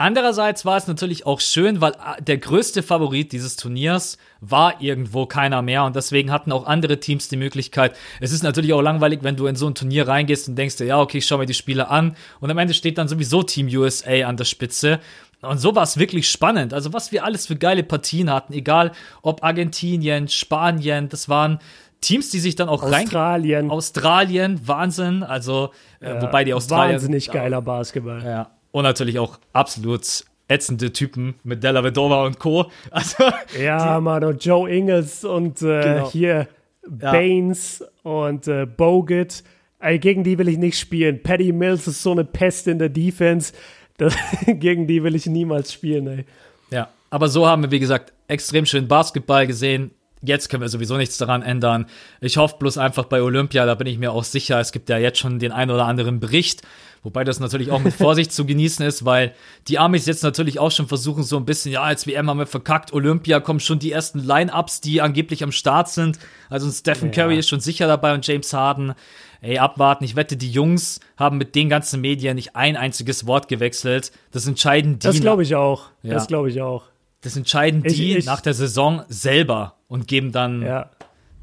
Andererseits 0.00 0.64
war 0.64 0.76
es 0.76 0.86
natürlich 0.86 1.26
auch 1.26 1.40
schön, 1.40 1.80
weil 1.80 1.90
äh, 1.92 2.22
der 2.22 2.38
größte 2.38 2.84
Favorit 2.84 3.32
dieses 3.32 3.56
Turniers 3.56 4.16
war 4.40 4.80
irgendwo 4.80 5.26
keiner 5.26 5.60
mehr 5.60 5.82
und 5.82 5.96
deswegen 5.96 6.30
hatten 6.30 6.52
auch 6.52 6.66
andere 6.66 7.00
Teams 7.00 7.26
die 7.26 7.36
Möglichkeit. 7.36 7.96
Es 8.20 8.30
ist 8.30 8.44
natürlich 8.44 8.72
auch 8.72 8.80
langweilig, 8.80 9.20
wenn 9.22 9.34
du 9.34 9.48
in 9.48 9.56
so 9.56 9.66
ein 9.66 9.74
Turnier 9.74 10.06
reingehst 10.06 10.48
und 10.48 10.54
denkst 10.54 10.76
dir, 10.76 10.84
ja, 10.84 11.00
okay, 11.00 11.18
ich 11.18 11.26
schau 11.26 11.38
mir 11.38 11.46
die 11.46 11.54
Spiele 11.54 11.88
an 11.88 12.14
und 12.38 12.48
am 12.48 12.58
Ende 12.58 12.74
steht 12.74 12.96
dann 12.96 13.08
sowieso 13.08 13.42
Team 13.42 13.66
USA 13.66 14.28
an 14.28 14.36
der 14.36 14.44
Spitze. 14.44 15.00
Und 15.40 15.58
so 15.58 15.74
war 15.74 15.82
es 15.82 15.98
wirklich 15.98 16.30
spannend. 16.30 16.74
Also 16.74 16.92
was 16.92 17.10
wir 17.10 17.24
alles 17.24 17.48
für 17.48 17.56
geile 17.56 17.82
Partien 17.82 18.30
hatten, 18.30 18.52
egal 18.52 18.92
ob 19.22 19.42
Argentinien, 19.42 20.28
Spanien, 20.28 21.08
das 21.08 21.28
waren 21.28 21.58
Teams, 22.00 22.30
die 22.30 22.38
sich 22.38 22.54
dann 22.54 22.68
auch 22.68 22.82
Australien. 22.82 23.66
rein. 23.66 23.70
Australien, 23.70 24.60
Wahnsinn. 24.64 25.22
Also, 25.22 25.70
äh, 26.00 26.10
ja, 26.10 26.22
wobei 26.22 26.44
die 26.44 26.54
Australier. 26.54 26.94
Wahnsinnig 26.94 27.30
geiler 27.30 27.60
Basketball. 27.62 28.22
Ja. 28.24 28.50
Und 28.70 28.84
natürlich 28.84 29.18
auch 29.18 29.38
absolut 29.52 30.24
ätzende 30.48 30.92
Typen 30.92 31.34
mit 31.44 31.62
Della 31.62 31.82
Vedova 31.84 32.24
und 32.24 32.38
Co. 32.38 32.70
Also, 32.90 33.24
ja, 33.60 33.96
die, 33.96 34.02
Mann, 34.02 34.24
und 34.24 34.44
Joe 34.44 34.70
Ingles 34.70 35.24
und 35.24 35.60
äh, 35.62 35.82
genau. 35.82 36.10
hier 36.10 36.48
Baines 36.86 37.80
ja. 37.80 38.10
und 38.10 38.46
äh, 38.48 38.66
Bogut. 38.66 39.42
Ey, 39.80 39.98
gegen 39.98 40.24
die 40.24 40.38
will 40.38 40.48
ich 40.48 40.58
nicht 40.58 40.78
spielen. 40.78 41.22
Paddy 41.22 41.52
Mills 41.52 41.86
ist 41.86 42.02
so 42.02 42.12
eine 42.12 42.24
Pest 42.24 42.66
in 42.66 42.78
der 42.78 42.88
Defense. 42.88 43.52
Das, 43.98 44.16
gegen 44.46 44.86
die 44.86 45.02
will 45.02 45.16
ich 45.16 45.26
niemals 45.26 45.72
spielen, 45.72 46.06
ey. 46.06 46.24
Ja, 46.70 46.88
aber 47.10 47.26
so 47.26 47.48
haben 47.48 47.62
wir, 47.62 47.72
wie 47.72 47.80
gesagt, 47.80 48.12
extrem 48.28 48.64
schön 48.64 48.86
Basketball 48.86 49.44
gesehen 49.44 49.90
jetzt 50.22 50.48
können 50.48 50.62
wir 50.62 50.68
sowieso 50.68 50.96
nichts 50.96 51.18
daran 51.18 51.42
ändern. 51.42 51.86
Ich 52.20 52.36
hoffe 52.36 52.56
bloß 52.58 52.78
einfach 52.78 53.04
bei 53.04 53.22
Olympia, 53.22 53.66
da 53.66 53.74
bin 53.74 53.86
ich 53.86 53.98
mir 53.98 54.12
auch 54.12 54.24
sicher, 54.24 54.60
es 54.60 54.72
gibt 54.72 54.88
ja 54.88 54.98
jetzt 54.98 55.18
schon 55.18 55.38
den 55.38 55.52
einen 55.52 55.70
oder 55.70 55.86
anderen 55.86 56.20
Bericht, 56.20 56.62
wobei 57.02 57.24
das 57.24 57.40
natürlich 57.40 57.70
auch 57.70 57.80
mit 57.80 57.94
Vorsicht 57.98 58.32
zu 58.32 58.44
genießen 58.44 58.84
ist, 58.84 59.04
weil 59.04 59.34
die 59.68 59.78
Amis 59.78 60.06
jetzt 60.06 60.22
natürlich 60.22 60.58
auch 60.58 60.70
schon 60.70 60.88
versuchen, 60.88 61.22
so 61.22 61.36
ein 61.36 61.44
bisschen, 61.44 61.72
ja, 61.72 61.82
als 61.82 62.06
WM 62.06 62.28
haben 62.28 62.38
wir 62.38 62.46
verkackt, 62.46 62.92
Olympia 62.92 63.40
kommen 63.40 63.60
schon 63.60 63.78
die 63.78 63.92
ersten 63.92 64.18
Line-Ups, 64.18 64.80
die 64.80 65.00
angeblich 65.00 65.42
am 65.42 65.52
Start 65.52 65.88
sind. 65.88 66.18
Also 66.50 66.70
Stephen 66.70 67.12
ja. 67.12 67.22
Curry 67.22 67.38
ist 67.38 67.48
schon 67.48 67.60
sicher 67.60 67.86
dabei 67.86 68.14
und 68.14 68.26
James 68.26 68.52
Harden. 68.52 68.94
Ey, 69.40 69.58
abwarten. 69.58 70.02
Ich 70.02 70.16
wette, 70.16 70.36
die 70.36 70.50
Jungs 70.50 70.98
haben 71.16 71.38
mit 71.38 71.54
den 71.54 71.68
ganzen 71.68 72.00
Medien 72.00 72.34
nicht 72.34 72.56
ein 72.56 72.76
einziges 72.76 73.24
Wort 73.26 73.46
gewechselt. 73.46 74.10
Das 74.32 74.46
entscheiden 74.48 74.94
die. 74.94 75.06
Das 75.06 75.20
glaube 75.20 75.44
ich 75.44 75.54
auch. 75.54 75.90
Ja. 76.02 76.14
Das 76.14 76.26
glaube 76.26 76.50
ich 76.50 76.60
auch. 76.60 76.82
Das 77.20 77.36
entscheiden 77.36 77.82
die 77.82 78.12
ich, 78.12 78.16
ich, 78.18 78.26
nach 78.26 78.40
der 78.40 78.54
Saison 78.54 79.04
selber 79.08 79.76
und 79.88 80.06
geben 80.06 80.32
dann 80.32 80.62
ja. 80.62 80.90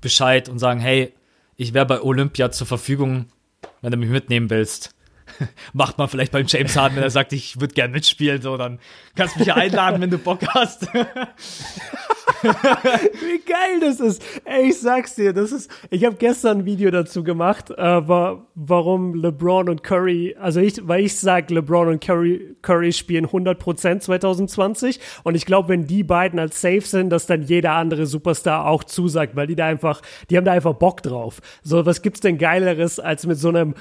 Bescheid 0.01 0.47
und 0.47 0.59
sagen, 0.59 0.79
hey, 0.79 1.13
ich 1.57 1.73
wäre 1.73 1.85
bei 1.85 2.01
Olympia 2.01 2.51
zur 2.51 2.67
Verfügung, 2.67 3.27
wenn 3.81 3.91
du 3.91 3.97
mich 3.97 4.09
mitnehmen 4.09 4.49
willst. 4.49 4.95
Macht 5.73 5.97
man 5.97 6.07
vielleicht 6.07 6.31
beim 6.31 6.45
James 6.47 6.75
Harden, 6.77 6.95
wenn 6.95 7.03
er 7.03 7.09
sagt, 7.09 7.33
ich 7.33 7.59
würde 7.59 7.73
gern 7.73 7.91
mitspielen, 7.91 8.41
so, 8.41 8.57
dann 8.57 8.79
kannst 9.15 9.35
du 9.35 9.39
mich 9.39 9.47
ja 9.47 9.55
einladen, 9.55 10.01
wenn 10.01 10.11
du 10.11 10.17
Bock 10.17 10.41
hast. 10.53 10.87
Wie 13.21 13.39
geil 13.45 13.79
das 13.81 13.99
ist. 13.99 14.23
Ey, 14.43 14.69
ich 14.69 14.79
sag's 14.79 15.15
dir, 15.15 15.33
das 15.33 15.51
ist, 15.51 15.71
ich 15.89 16.05
habe 16.05 16.15
gestern 16.15 16.59
ein 16.59 16.65
Video 16.65 16.91
dazu 16.91 17.23
gemacht, 17.23 17.77
aber 17.77 18.45
warum 18.55 19.15
LeBron 19.15 19.69
und 19.69 19.83
Curry, 19.83 20.35
also 20.39 20.59
ich, 20.59 20.87
weil 20.87 21.05
ich 21.05 21.17
sag, 21.17 21.49
LeBron 21.49 21.87
und 21.87 22.03
Curry, 22.03 22.55
Curry 22.61 22.93
spielen 22.93 23.27
100% 23.27 23.99
2020 23.99 24.99
und 25.23 25.35
ich 25.35 25.45
glaube, 25.45 25.69
wenn 25.69 25.87
die 25.87 26.03
beiden 26.03 26.39
als 26.39 26.61
safe 26.61 26.81
sind, 26.81 27.09
dass 27.09 27.25
dann 27.25 27.41
jeder 27.41 27.73
andere 27.73 28.05
Superstar 28.05 28.67
auch 28.67 28.83
zusagt, 28.83 29.35
weil 29.35 29.47
die 29.47 29.55
da 29.55 29.65
einfach, 29.65 30.01
die 30.29 30.37
haben 30.37 30.45
da 30.45 30.51
einfach 30.51 30.73
Bock 30.73 31.01
drauf. 31.01 31.41
So, 31.63 31.85
was 31.85 32.01
gibt's 32.01 32.19
denn 32.19 32.37
geileres 32.37 32.99
als 32.99 33.25
mit 33.25 33.37
so 33.37 33.49
einem 33.49 33.73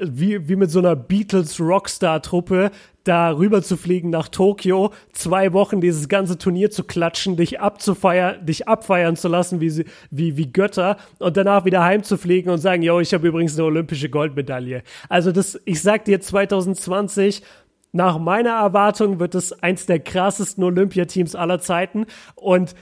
wie, 0.00 0.48
wie 0.48 0.56
mit 0.56 0.70
so 0.70 0.78
einer 0.78 0.96
Beatles-Rockstar-Truppe 0.96 2.70
da 3.04 3.30
rüber 3.30 3.62
zu 3.62 3.76
fliegen 3.76 4.10
nach 4.10 4.28
Tokio, 4.28 4.92
zwei 5.12 5.52
Wochen 5.52 5.80
dieses 5.80 6.08
ganze 6.08 6.38
Turnier 6.38 6.70
zu 6.70 6.84
klatschen, 6.84 7.36
dich 7.36 7.60
abzufeiern, 7.60 8.46
dich 8.46 8.68
abfeiern 8.68 9.16
zu 9.16 9.28
lassen 9.28 9.60
wie, 9.60 9.84
wie, 10.10 10.36
wie 10.36 10.52
Götter 10.52 10.96
und 11.18 11.36
danach 11.36 11.64
wieder 11.64 11.82
heimzufliegen 11.82 12.50
und 12.50 12.58
sagen, 12.58 12.82
yo, 12.82 13.00
ich 13.00 13.12
habe 13.12 13.26
übrigens 13.26 13.56
eine 13.56 13.64
olympische 13.64 14.08
Goldmedaille. 14.08 14.82
Also 15.08 15.32
das, 15.32 15.60
ich 15.64 15.82
sag 15.82 16.04
dir 16.04 16.20
2020, 16.20 17.42
nach 17.92 18.18
meiner 18.18 18.52
Erwartung 18.52 19.20
wird 19.20 19.34
es 19.34 19.52
eins 19.62 19.84
der 19.86 19.98
krassesten 19.98 20.64
Olympiateams 20.64 21.34
aller 21.34 21.60
Zeiten 21.60 22.06
und 22.36 22.74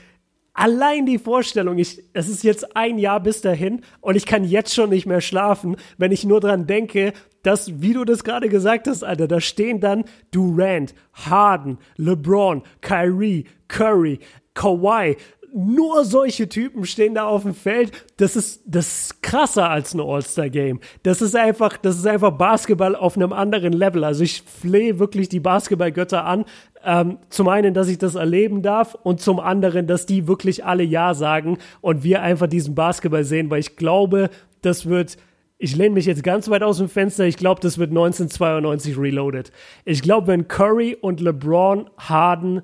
Allein 0.53 1.05
die 1.05 1.17
Vorstellung, 1.17 1.77
ich, 1.77 2.03
es 2.13 2.27
ist 2.27 2.43
jetzt 2.43 2.75
ein 2.75 2.97
Jahr 2.97 3.21
bis 3.21 3.41
dahin 3.41 3.81
und 4.01 4.15
ich 4.15 4.25
kann 4.25 4.43
jetzt 4.43 4.73
schon 4.73 4.89
nicht 4.89 5.05
mehr 5.05 5.21
schlafen, 5.21 5.77
wenn 5.97 6.11
ich 6.11 6.25
nur 6.25 6.41
dran 6.41 6.67
denke, 6.67 7.13
dass, 7.41 7.81
wie 7.81 7.93
du 7.93 8.03
das 8.03 8.23
gerade 8.23 8.49
gesagt 8.49 8.87
hast, 8.87 9.03
Alter, 9.03 9.27
da 9.27 9.39
stehen 9.39 9.79
dann 9.79 10.03
Durant, 10.31 10.93
Harden, 11.13 11.77
LeBron, 11.95 12.63
Kyrie, 12.81 13.45
Curry, 13.67 14.19
Kawhi, 14.53 15.15
nur 15.53 16.05
solche 16.05 16.47
Typen 16.47 16.85
stehen 16.85 17.15
da 17.15 17.25
auf 17.25 17.43
dem 17.43 17.53
Feld. 17.53 17.91
Das 18.17 18.35
ist, 18.35 18.61
das 18.65 18.87
ist 18.87 19.23
krasser 19.23 19.69
als 19.69 19.93
ein 19.93 19.99
All-Star-Game. 19.99 20.79
Das 21.03 21.21
ist 21.21 21.35
einfach, 21.35 21.77
das 21.77 21.97
ist 21.97 22.07
einfach 22.07 22.31
Basketball 22.31 22.95
auf 22.95 23.15
einem 23.15 23.33
anderen 23.33 23.73
Level. 23.73 24.03
Also 24.03 24.23
ich 24.23 24.41
flehe 24.41 24.99
wirklich 24.99 25.29
die 25.29 25.39
Basketballgötter 25.39 26.25
an. 26.25 26.45
Ähm, 26.83 27.17
zum 27.29 27.47
einen, 27.47 27.73
dass 27.73 27.89
ich 27.89 27.97
das 27.97 28.15
erleben 28.15 28.61
darf 28.61 28.97
und 29.03 29.21
zum 29.21 29.39
anderen, 29.39 29.87
dass 29.87 30.05
die 30.05 30.27
wirklich 30.27 30.65
alle 30.65 30.83
Ja 30.83 31.13
sagen 31.13 31.57
und 31.81 32.03
wir 32.03 32.21
einfach 32.21 32.47
diesen 32.47 32.73
Basketball 32.73 33.23
sehen, 33.23 33.49
weil 33.51 33.59
ich 33.59 33.75
glaube, 33.75 34.29
das 34.61 34.87
wird, 34.87 35.17
ich 35.59 35.75
lehne 35.75 35.93
mich 35.93 36.05
jetzt 36.05 36.23
ganz 36.23 36.49
weit 36.49 36.63
aus 36.63 36.79
dem 36.79 36.89
Fenster, 36.89 37.25
ich 37.25 37.37
glaube, 37.37 37.61
das 37.61 37.77
wird 37.77 37.91
1992 37.91 38.97
reloaded. 38.97 39.51
Ich 39.85 40.01
glaube, 40.01 40.27
wenn 40.27 40.47
Curry 40.47 40.97
und 40.99 41.19
LeBron 41.19 41.89
Harden 41.97 42.63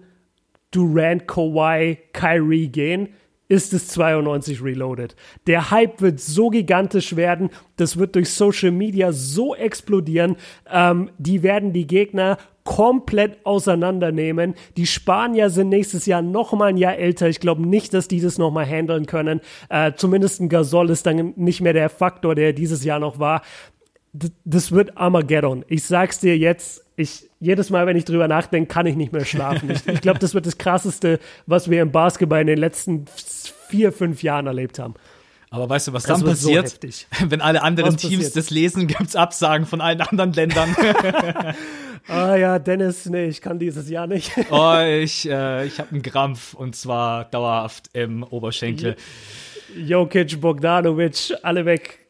Durant, 0.78 1.28
Kawhi, 1.28 1.98
Kyrie 2.14 2.68
gehen, 2.68 3.10
ist 3.48 3.74
es 3.74 3.88
92 3.88 4.62
Reloaded. 4.62 5.16
Der 5.48 5.72
Hype 5.72 6.02
wird 6.02 6.20
so 6.20 6.50
gigantisch 6.50 7.16
werden, 7.16 7.50
das 7.78 7.98
wird 7.98 8.14
durch 8.14 8.30
Social 8.30 8.70
Media 8.70 9.12
so 9.12 9.56
explodieren, 9.56 10.36
ähm, 10.72 11.10
die 11.18 11.42
werden 11.42 11.74
die 11.74 11.88
Gegner 11.88 12.38
komplett 12.64 13.44
auseinandernehmen. 13.44 14.54
Die 14.76 14.86
Spanier 14.86 15.50
sind 15.50 15.70
nächstes 15.70 16.06
Jahr 16.06 16.22
noch 16.22 16.54
mal 16.54 16.66
ein 16.66 16.78
Jahr 16.78 16.98
älter. 16.98 17.28
Ich 17.28 17.40
glaube 17.40 17.66
nicht, 17.66 17.92
dass 17.94 18.08
die 18.08 18.22
das 18.22 18.38
noch 18.38 18.52
mal 18.52 18.66
handeln 18.68 19.08
können. 19.08 19.42
Äh, 19.70 19.94
zumindest 19.96 20.42
ein 20.42 20.50
Gasol 20.50 20.92
ist 20.92 21.08
dann 21.08 21.34
nicht 21.38 21.62
mehr 21.62 21.74
der 21.74 21.90
Faktor, 21.90 22.36
der 22.36 22.54
dieses 22.54 22.84
Jahr 22.84 23.00
noch 23.00 23.18
war. 23.18 23.42
D 24.14 24.30
das 24.46 24.74
wird 24.74 24.96
Armageddon. 24.98 25.66
Ich 25.70 25.86
sag's 25.86 26.20
dir 26.20 26.38
jetzt, 26.38 26.87
ich, 26.98 27.30
jedes 27.40 27.70
Mal, 27.70 27.86
wenn 27.86 27.96
ich 27.96 28.06
drüber 28.06 28.28
nachdenke, 28.28 28.74
kann 28.74 28.88
ich 28.88 28.96
nicht 28.96 29.14
mehr 29.14 29.24
schlafen. 29.24 29.70
Ich, 29.70 29.88
ich 29.88 30.02
glaube, 30.02 30.18
das 30.18 30.34
wird 30.34 30.48
das 30.48 30.58
Krasseste, 30.58 31.20
was 31.46 31.70
wir 31.70 31.84
im 31.84 31.92
Basketball 31.92 32.42
in 32.42 32.48
den 32.48 32.58
letzten 32.58 33.06
vier, 33.70 33.94
fünf 33.94 34.24
Jahren 34.24 34.48
erlebt 34.48 34.80
haben. 34.80 34.96
Aber 35.52 35.70
weißt 35.70 35.88
du, 35.88 35.94
was 35.94 36.04
das 36.04 36.20
dann 36.20 36.28
passiert? 36.28 36.70
So 36.70 37.08
wenn 37.30 37.40
alle 37.40 37.62
anderen 37.62 37.94
was 37.94 38.02
Teams 38.02 38.16
passiert? 38.16 38.36
das 38.36 38.50
lesen, 38.50 38.88
gibt 38.88 39.02
es 39.02 39.16
Absagen 39.16 39.68
von 39.68 39.80
allen 39.80 40.02
anderen 40.02 40.34
Ländern. 40.34 40.76
ah 42.08 42.36
ja, 42.36 42.58
Dennis, 42.58 43.06
nee, 43.06 43.28
ich 43.28 43.42
kann 43.42 43.60
dieses 43.60 43.90
Jahr 43.90 44.08
nicht. 44.08 44.32
oh, 44.50 44.80
ich, 44.80 45.30
äh, 45.30 45.68
ich 45.68 45.80
habe 45.80 45.92
einen 45.92 46.02
Krampf 46.02 46.56
und 46.56 46.76
zwar 46.76 47.26
dauerhaft 47.26 47.92
im 47.94 48.24
Oberschenkel. 48.24 48.96
Jokic, 49.76 50.42
Bogdanovic, 50.42 51.34
alle 51.44 51.66
weg. 51.66 52.08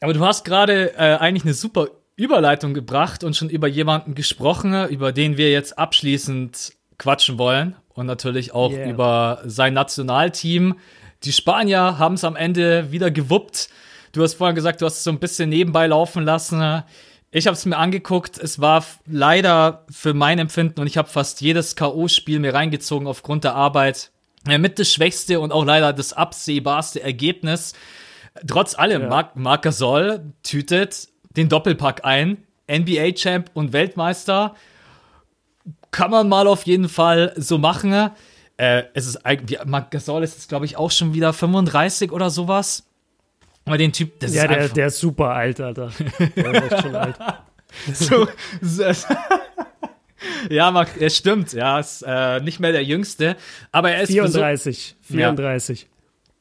Aber 0.00 0.12
du 0.12 0.20
hast 0.24 0.44
gerade 0.44 0.94
äh, 0.96 1.16
eigentlich 1.16 1.44
eine 1.44 1.54
super 1.54 1.88
Überleitung 2.18 2.74
gebracht 2.74 3.22
und 3.22 3.36
schon 3.36 3.48
über 3.48 3.68
jemanden 3.68 4.14
gesprochen, 4.16 4.88
über 4.88 5.12
den 5.12 5.36
wir 5.36 5.50
jetzt 5.52 5.78
abschließend 5.78 6.72
quatschen 6.98 7.38
wollen 7.38 7.76
und 7.94 8.06
natürlich 8.06 8.52
auch 8.52 8.72
yeah. 8.72 8.90
über 8.90 9.42
sein 9.44 9.72
Nationalteam. 9.72 10.74
Die 11.22 11.32
Spanier 11.32 11.96
haben 11.98 12.16
es 12.16 12.24
am 12.24 12.34
Ende 12.34 12.90
wieder 12.90 13.12
gewuppt. 13.12 13.68
Du 14.10 14.22
hast 14.22 14.34
vorhin 14.34 14.56
gesagt, 14.56 14.80
du 14.80 14.86
hast 14.86 14.98
es 14.98 15.04
so 15.04 15.10
ein 15.10 15.20
bisschen 15.20 15.48
nebenbei 15.48 15.86
laufen 15.86 16.24
lassen. 16.24 16.82
Ich 17.30 17.46
habe 17.46 17.54
es 17.54 17.64
mir 17.64 17.76
angeguckt. 17.76 18.36
Es 18.36 18.60
war 18.60 18.84
leider 19.06 19.84
für 19.88 20.12
mein 20.12 20.40
Empfinden 20.40 20.80
und 20.80 20.88
ich 20.88 20.98
habe 20.98 21.08
fast 21.08 21.40
jedes 21.40 21.76
KO-Spiel 21.76 22.40
mir 22.40 22.52
reingezogen 22.52 23.06
aufgrund 23.06 23.44
der 23.44 23.54
Arbeit. 23.54 24.10
Mit 24.44 24.80
das 24.80 24.92
schwächste 24.92 25.38
und 25.38 25.52
auch 25.52 25.64
leider 25.64 25.92
das 25.92 26.14
absehbarste 26.14 27.00
Ergebnis. 27.00 27.74
Trotz 28.46 28.76
allem, 28.76 29.02
ja. 29.02 29.24
Marc, 29.34 29.62
Gasol 29.62 30.32
tütet 30.42 31.08
den 31.38 31.48
Doppelpack 31.48 32.04
ein. 32.04 32.38
NBA-Champ 32.70 33.50
und 33.54 33.72
Weltmeister. 33.72 34.54
Kann 35.90 36.10
man 36.10 36.28
mal 36.28 36.46
auf 36.46 36.64
jeden 36.64 36.88
Fall 36.88 37.32
so 37.36 37.56
machen. 37.56 38.10
Äh, 38.58 38.82
es 38.92 39.06
ist 39.06 39.24
eigentlich, 39.24 39.58
Gasol 39.90 40.22
ist 40.22 40.34
jetzt, 40.34 40.48
glaube 40.48 40.66
ich, 40.66 40.76
auch 40.76 40.90
schon 40.90 41.14
wieder 41.14 41.32
35 41.32 42.12
oder 42.12 42.28
sowas. 42.28 42.84
Aber 43.64 43.78
den 43.78 43.92
Typ, 43.92 44.20
das 44.20 44.34
ja, 44.34 44.42
ist 44.42 44.50
der, 44.50 44.58
einfach... 44.58 44.74
der 44.74 44.86
ist 44.88 44.98
super 44.98 45.30
alt, 45.30 45.60
Alter. 45.60 45.90
Der 46.36 46.72
ist 46.72 46.82
schon 46.82 46.96
alt. 46.96 47.16
so, 47.92 48.28
ja, 50.50 50.70
Marc, 50.70 51.00
es 51.00 51.16
stimmt, 51.16 51.52
ja, 51.52 51.78
ist 51.78 52.02
äh, 52.06 52.40
nicht 52.40 52.60
mehr 52.60 52.72
der 52.72 52.82
Jüngste, 52.82 53.36
aber 53.72 53.90
er 53.92 54.02
ist 54.02 54.08
34, 54.10 54.96
so, 55.00 55.14
34. 55.14 55.82
Ja. 55.82 55.88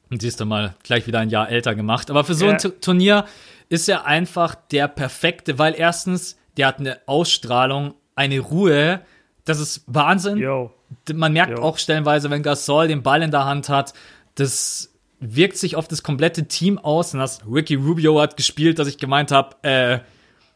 Und 0.09 0.21
siehst 0.21 0.39
du 0.39 0.45
mal, 0.45 0.73
gleich 0.83 1.05
wieder 1.05 1.19
ein 1.19 1.29
Jahr 1.29 1.49
älter 1.49 1.75
gemacht. 1.75 2.09
Aber 2.09 2.23
für 2.23 2.33
so 2.33 2.45
ja. 2.45 2.53
ein 2.53 2.81
Turnier 2.81 3.25
ist 3.69 3.89
er 3.89 4.05
einfach 4.05 4.55
der 4.55 4.87
perfekte, 4.87 5.59
weil 5.59 5.75
erstens, 5.75 6.37
der 6.55 6.67
hat 6.67 6.79
eine 6.79 6.99
Ausstrahlung, 7.05 7.93
eine 8.15 8.39
Ruhe, 8.39 9.01
das 9.45 9.59
ist 9.59 9.83
Wahnsinn. 9.87 10.37
Yo. 10.37 10.71
Man 11.13 11.33
merkt 11.33 11.57
Yo. 11.57 11.63
auch 11.63 11.77
stellenweise, 11.77 12.29
wenn 12.29 12.43
Gasol 12.43 12.87
den 12.87 13.03
Ball 13.03 13.21
in 13.21 13.31
der 13.31 13.45
Hand 13.45 13.69
hat, 13.69 13.93
das 14.35 14.93
wirkt 15.19 15.57
sich 15.57 15.75
auf 15.75 15.87
das 15.87 16.03
komplette 16.03 16.47
Team 16.47 16.77
aus. 16.77 17.13
Und 17.13 17.19
das 17.19 17.41
Ricky 17.49 17.75
Rubio 17.75 18.19
hat 18.21 18.37
gespielt, 18.37 18.79
dass 18.79 18.87
ich 18.87 18.97
gemeint 18.97 19.31
habe, 19.31 19.55
äh, 19.63 19.99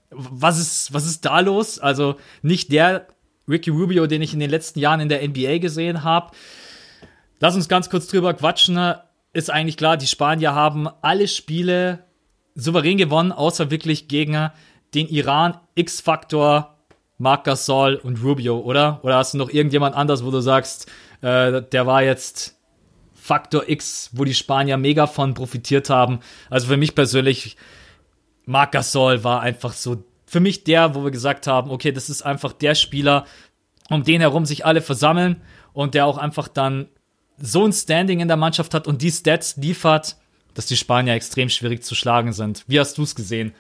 was 0.10 0.60
ist, 0.60 0.94
was 0.94 1.06
ist 1.06 1.26
da 1.26 1.40
los? 1.40 1.80
Also 1.80 2.16
nicht 2.42 2.72
der 2.72 3.08
Ricky 3.48 3.70
Rubio, 3.70 4.08
den 4.08 4.22
ich 4.22 4.34
in 4.34 4.40
den 4.40 4.50
letzten 4.50 4.80
Jahren 4.80 5.00
in 5.00 5.10
der 5.10 5.28
NBA 5.28 5.58
gesehen 5.60 6.04
habe. 6.04 6.32
Lass 7.40 7.56
uns 7.56 7.68
ganz 7.68 7.90
kurz 7.90 8.08
drüber 8.08 8.34
quatschen. 8.34 8.78
Ist 9.34 9.50
eigentlich 9.50 9.78
klar, 9.78 9.98
die 9.98 10.08
Spanier 10.08 10.54
haben 10.54 10.88
alle 11.02 11.28
Spiele 11.28 12.04
souverän 12.56 12.98
gewonnen, 12.98 13.32
außer 13.32 13.72
wirklich 13.72 14.07
gegen 14.07 14.49
den 14.94 15.07
Iran, 15.07 15.57
X-Faktor, 15.76 16.76
Marc 17.18 17.44
Gasol 17.44 17.95
und 17.95 18.23
Rubio, 18.23 18.60
oder? 18.60 18.99
Oder 19.03 19.18
hast 19.18 19.34
du 19.34 19.38
noch 19.38 19.49
irgendjemand 19.49 19.95
anders, 19.95 20.26
wo 20.26 20.32
du 20.32 20.41
sagst, 20.41 20.90
äh, 21.22 21.61
der 21.61 21.86
war 21.86 22.03
jetzt 22.03 22.57
Faktor 23.14 23.69
X, 23.69 24.10
wo 24.14 24.26
die 24.26 24.34
Spanier 24.34 24.78
mega 24.78 25.07
von 25.07 25.34
profitiert 25.34 25.90
haben? 25.90 26.19
Also 26.49 26.68
für 26.68 26.78
mich 26.78 26.95
persönlich, 26.95 27.57
Marc 28.45 28.72
Gasol 28.72 29.23
war 29.23 29.41
einfach 29.41 29.73
so 29.73 30.03
für 30.26 30.40
mich 30.40 30.64
der, 30.64 30.95
wo 30.95 31.03
wir 31.03 31.11
gesagt 31.11 31.45
haben, 31.45 31.69
okay, 31.72 31.91
das 31.91 32.10
ist 32.10 32.22
einfach 32.22 32.53
der 32.53 32.73
Spieler, 32.73 33.26
um 33.90 34.03
den 34.03 34.22
herum 34.22 34.45
sich 34.45 34.65
alle 34.65 34.82
versammeln 34.82 35.41
und 35.73 35.94
der 35.94 36.06
auch 36.06 36.18
einfach 36.18 36.48
dann 36.48 36.88
so 37.38 37.65
ein 37.65 37.73
Standing 37.73 38.22
in 38.22 38.30
der 38.30 38.38
Mannschaft 38.38 38.73
hat 38.73 38.88
und 38.88 39.02
die 39.02 39.11
Stats 39.11 39.57
liefert, 39.57 40.15
dass 40.53 40.65
die 40.65 40.78
Spanier 40.78 41.14
extrem 41.14 41.49
schwierig 41.49 41.84
zu 41.84 41.95
schlagen 41.95 42.34
sind. 42.34 42.64
Wie 42.68 42.80
hast 42.80 42.98
du 42.98 43.03
es 43.03 43.15
gesehen? 43.15 43.53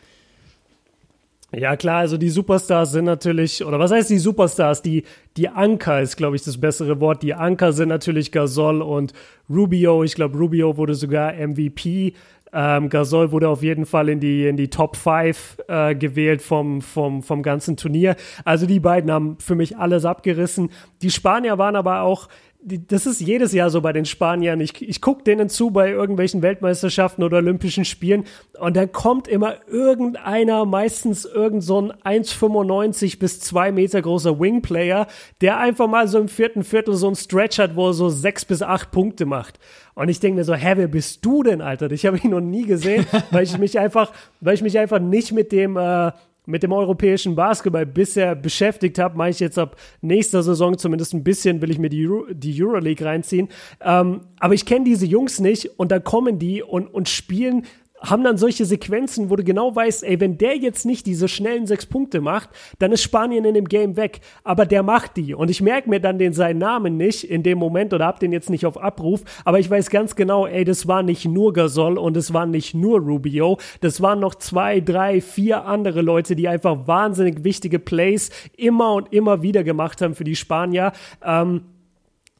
Ja, 1.53 1.75
klar, 1.75 1.99
also 1.99 2.17
die 2.17 2.29
Superstars 2.29 2.93
sind 2.93 3.03
natürlich, 3.03 3.65
oder 3.65 3.77
was 3.77 3.91
heißt 3.91 4.09
die 4.09 4.19
Superstars? 4.19 4.81
Die, 4.81 5.03
die 5.35 5.49
Anker 5.49 6.01
ist, 6.01 6.15
glaube 6.15 6.37
ich, 6.37 6.43
das 6.43 6.59
bessere 6.59 7.01
Wort. 7.01 7.23
Die 7.23 7.33
Anker 7.33 7.73
sind 7.73 7.89
natürlich 7.89 8.31
Gasol 8.31 8.81
und 8.81 9.11
Rubio. 9.49 10.03
Ich 10.03 10.15
glaube, 10.15 10.37
Rubio 10.37 10.77
wurde 10.77 10.95
sogar 10.95 11.33
MVP. 11.33 12.13
Ähm, 12.53 12.87
Gasol 12.87 13.33
wurde 13.33 13.49
auf 13.49 13.63
jeden 13.63 13.85
Fall 13.85 14.07
in 14.07 14.21
die, 14.21 14.47
in 14.47 14.55
die 14.55 14.69
Top 14.69 14.95
5 14.95 15.57
äh, 15.67 15.93
gewählt 15.95 16.41
vom, 16.41 16.81
vom, 16.81 17.21
vom 17.21 17.43
ganzen 17.43 17.75
Turnier. 17.75 18.15
Also 18.45 18.65
die 18.65 18.79
beiden 18.79 19.11
haben 19.11 19.37
für 19.39 19.55
mich 19.55 19.77
alles 19.77 20.05
abgerissen. 20.05 20.69
Die 21.01 21.11
Spanier 21.11 21.57
waren 21.57 21.75
aber 21.75 22.01
auch 22.01 22.29
das 22.63 23.07
ist 23.07 23.21
jedes 23.21 23.53
Jahr 23.53 23.71
so 23.71 23.81
bei 23.81 23.91
den 23.91 24.05
Spaniern. 24.05 24.61
Ich, 24.61 24.87
ich 24.87 25.01
gucke 25.01 25.23
denen 25.23 25.49
zu 25.49 25.71
bei 25.71 25.89
irgendwelchen 25.89 26.43
Weltmeisterschaften 26.43 27.23
oder 27.23 27.37
Olympischen 27.37 27.85
Spielen 27.85 28.25
und 28.59 28.75
dann 28.75 28.91
kommt 28.91 29.27
immer 29.27 29.55
irgendeiner, 29.67 30.65
meistens 30.65 31.25
irgend 31.25 31.63
so 31.63 31.81
ein 31.81 32.23
1,95 32.23 33.17
bis 33.17 33.39
2 33.39 33.71
Meter 33.71 34.01
großer 34.01 34.39
Wingplayer, 34.39 35.07
der 35.41 35.57
einfach 35.57 35.87
mal 35.87 36.07
so 36.07 36.19
im 36.19 36.27
vierten 36.27 36.63
Viertel 36.63 36.93
so 36.93 37.07
ein 37.07 37.15
Stretch 37.15 37.57
hat, 37.57 37.75
wo 37.75 37.87
er 37.87 37.93
so 37.93 38.09
sechs 38.09 38.45
bis 38.45 38.61
acht 38.61 38.91
Punkte 38.91 39.25
macht. 39.25 39.59
Und 39.95 40.09
ich 40.09 40.19
denke 40.19 40.37
mir 40.37 40.43
so, 40.43 40.53
hä, 40.53 40.73
wer 40.75 40.87
bist 40.87 41.25
du 41.25 41.43
denn, 41.43 41.61
Alter? 41.61 41.91
Ich 41.91 42.05
habe 42.05 42.17
ihn 42.17 42.29
noch 42.29 42.41
nie 42.41 42.65
gesehen, 42.65 43.05
weil 43.31 43.43
ich 43.43 43.57
mich 43.57 43.79
einfach, 43.79 44.11
weil 44.39 44.53
ich 44.53 44.61
mich 44.61 44.77
einfach 44.77 44.99
nicht 44.99 45.31
mit 45.31 45.51
dem 45.51 45.77
äh, 45.77 46.11
mit 46.45 46.63
dem 46.63 46.73
europäischen 46.73 47.35
Basketball 47.35 47.85
bisher 47.85 48.35
beschäftigt 48.35 48.97
habe, 48.97 49.17
mache 49.17 49.29
ich 49.29 49.39
jetzt 49.39 49.59
ab 49.59 49.75
nächster 50.01 50.41
Saison 50.41 50.77
zumindest 50.77 51.13
ein 51.13 51.23
bisschen, 51.23 51.61
will 51.61 51.69
ich 51.69 51.77
mir 51.77 51.89
die, 51.89 52.07
Euro, 52.07 52.25
die 52.31 52.63
Euroleague 52.63 53.05
reinziehen. 53.05 53.49
Ähm, 53.81 54.21
aber 54.39 54.53
ich 54.53 54.65
kenne 54.65 54.85
diese 54.85 55.05
Jungs 55.05 55.39
nicht 55.39 55.79
und 55.79 55.91
da 55.91 55.99
kommen 55.99 56.39
die 56.39 56.63
und, 56.63 56.87
und 56.87 57.09
spielen 57.09 57.65
haben 58.01 58.23
dann 58.23 58.37
solche 58.37 58.65
Sequenzen, 58.65 59.29
wo 59.29 59.35
du 59.35 59.43
genau 59.43 59.75
weißt, 59.75 60.03
ey, 60.03 60.19
wenn 60.19 60.37
der 60.37 60.57
jetzt 60.57 60.85
nicht 60.85 61.05
diese 61.05 61.27
schnellen 61.27 61.67
sechs 61.67 61.85
Punkte 61.85 62.19
macht, 62.19 62.49
dann 62.79 62.91
ist 62.91 63.03
Spanien 63.03 63.45
in 63.45 63.53
dem 63.53 63.67
Game 63.67 63.95
weg. 63.95 64.21
Aber 64.43 64.65
der 64.65 64.81
macht 64.81 65.17
die. 65.17 65.35
Und 65.35 65.49
ich 65.49 65.61
merke 65.61 65.89
mir 65.89 65.99
dann 65.99 66.17
den 66.17 66.33
seinen 66.33 66.57
Namen 66.57 66.97
nicht 66.97 67.23
in 67.23 67.43
dem 67.43 67.59
Moment 67.59 67.93
oder 67.93 68.07
hab 68.07 68.19
den 68.19 68.31
jetzt 68.31 68.49
nicht 68.49 68.65
auf 68.65 68.81
Abruf. 68.81 69.21
Aber 69.45 69.59
ich 69.59 69.69
weiß 69.69 69.89
ganz 69.91 70.15
genau, 70.15 70.47
ey, 70.47 70.65
das 70.65 70.87
war 70.87 71.03
nicht 71.03 71.25
nur 71.25 71.53
Gasol 71.53 71.97
und 71.97 72.17
es 72.17 72.33
war 72.33 72.45
nicht 72.45 72.73
nur 72.73 72.99
Rubio. 72.99 73.59
Das 73.81 74.01
waren 74.01 74.19
noch 74.19 74.35
zwei, 74.35 74.79
drei, 74.79 75.21
vier 75.21 75.65
andere 75.65 76.01
Leute, 76.01 76.35
die 76.35 76.47
einfach 76.47 76.87
wahnsinnig 76.87 77.43
wichtige 77.43 77.77
Plays 77.77 78.31
immer 78.57 78.93
und 78.93 79.13
immer 79.13 79.43
wieder 79.43 79.63
gemacht 79.63 80.01
haben 80.01 80.15
für 80.15 80.23
die 80.23 80.35
Spanier. 80.35 80.91
Ähm, 81.23 81.61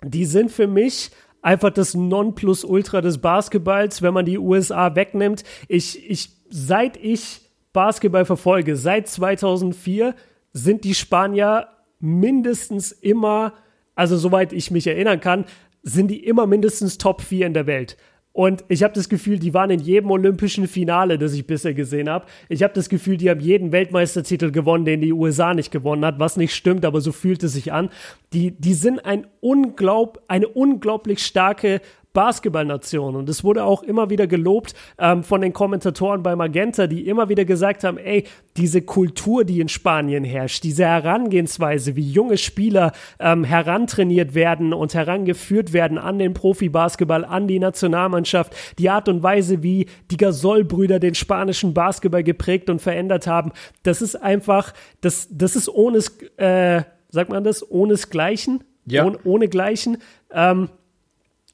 die 0.04 0.26
sind 0.26 0.52
für 0.52 0.66
mich 0.66 1.12
einfach 1.42 1.72
das 1.72 1.94
Nonplusultra 1.94 3.02
des 3.02 3.20
Basketballs, 3.20 4.02
wenn 4.02 4.14
man 4.14 4.26
die 4.26 4.38
USA 4.38 4.96
wegnimmt. 4.96 5.44
Ich, 5.68 6.10
ich, 6.10 6.30
seit 6.50 6.98
ich 6.98 7.42
Basketball 7.74 8.26
verfolge, 8.26 8.76
seit 8.76 9.08
2004, 9.08 10.16
sind 10.54 10.84
die 10.84 10.96
Spanier 10.96 11.68
mindestens 12.00 12.92
immer, 12.92 13.54
also 13.96 14.18
soweit 14.18 14.54
ich 14.54 14.72
mich 14.72 14.88
erinnern 14.88 15.20
kann, 15.20 15.46
sind 15.84 16.10
die 16.10 16.24
immer 16.26 16.48
mindestens 16.48 16.98
Top 16.98 17.22
4 17.22 17.48
in 17.48 17.54
der 17.54 17.68
Welt. 17.68 17.98
Und 18.34 18.64
ich 18.70 18.82
habe 18.84 18.94
das 18.94 19.10
Gefühl, 19.10 19.40
die 19.40 19.54
waren 19.54 19.72
in 19.72 19.82
jedem 19.82 20.10
olympischen 20.10 20.68
Finale, 20.68 21.18
das 21.18 21.34
ich 21.34 21.46
bisher 21.46 21.74
gesehen 21.74 22.10
habe. 22.10 22.26
Ich 22.48 22.64
habe 22.64 22.74
das 22.74 22.88
Gefühl, 22.88 23.18
die 23.18 23.30
haben 23.30 23.42
jeden 23.42 23.74
Weltmeistertitel 23.74 24.52
gewonnen, 24.52 24.86
den 24.86 25.02
die 25.02 25.12
USA 25.12 25.54
nicht 25.54 25.72
gewonnen 25.72 26.06
hat, 26.06 26.20
was 26.20 26.38
nicht 26.38 26.56
stimmt, 26.56 26.86
aber 26.86 27.02
so 27.02 27.12
fühlt 27.12 27.44
es 27.44 27.54
sich 27.54 27.74
an. 27.74 27.90
Die, 28.32 28.52
die 28.52 28.74
sind 28.74 29.06
ein 29.06 29.28
unglaub, 29.42 30.24
eine 30.30 30.48
unglaublich 30.48 31.26
starke 31.26 31.82
Basketballnation. 32.14 33.16
Und 33.16 33.30
es 33.30 33.44
wurde 33.44 33.64
auch 33.64 33.84
immer 33.84 34.10
wieder 34.10 34.28
gelobt 34.28 34.74
ähm, 34.98 35.24
von 35.24 35.42
den 35.42 35.54
Kommentatoren 35.54 36.24
bei 36.24 36.36
Magenta, 36.36 36.88
die 36.88 37.08
immer 37.08 37.30
wieder 37.30 37.46
gesagt 37.46 37.84
haben, 37.84 37.98
ey, 37.98 38.26
diese 38.58 38.82
Kultur, 38.82 39.46
die 39.46 39.62
in 39.62 39.70
Spanien 39.70 40.24
herrscht, 40.24 40.64
diese 40.64 40.86
Herangehensweise, 40.86 41.96
wie 41.96 42.10
junge 42.10 42.38
Spieler 42.38 42.92
ähm, 43.20 43.44
herantrainiert 43.44 44.36
werden 44.36 44.74
und 44.74 44.94
herangeführt 44.94 45.74
werden 45.74 45.98
an 45.98 46.20
den 46.20 46.34
Profibasketball, 46.34 47.24
an 47.24 47.48
die 47.48 47.60
Nationalmannschaft, 47.60 48.56
die 48.78 48.90
Art 48.90 49.08
und 49.08 49.24
Weise, 49.24 49.64
wie 49.64 49.88
die 50.10 50.18
Gasol-Brüder 50.18 51.00
den 51.00 51.16
spanischen 51.16 51.74
Basketball 51.74 52.24
geprägt 52.24 52.70
und 52.70 52.82
verändert 52.82 53.28
haben, 53.28 53.52
das 53.84 54.02
ist 54.02 54.16
einfach, 54.16 54.74
das, 55.00 55.28
das 55.32 55.56
ist 55.56 55.70
ohne, 55.70 56.00
äh, 56.38 56.84
sagt 57.10 57.30
man 57.30 57.44
das, 57.44 57.70
ohnesgleichen, 57.70 58.64
ja. 58.86 59.06
ohne, 59.06 59.18
ohne 59.24 59.48
Gleichen. 59.48 59.98
Ähm, 60.32 60.70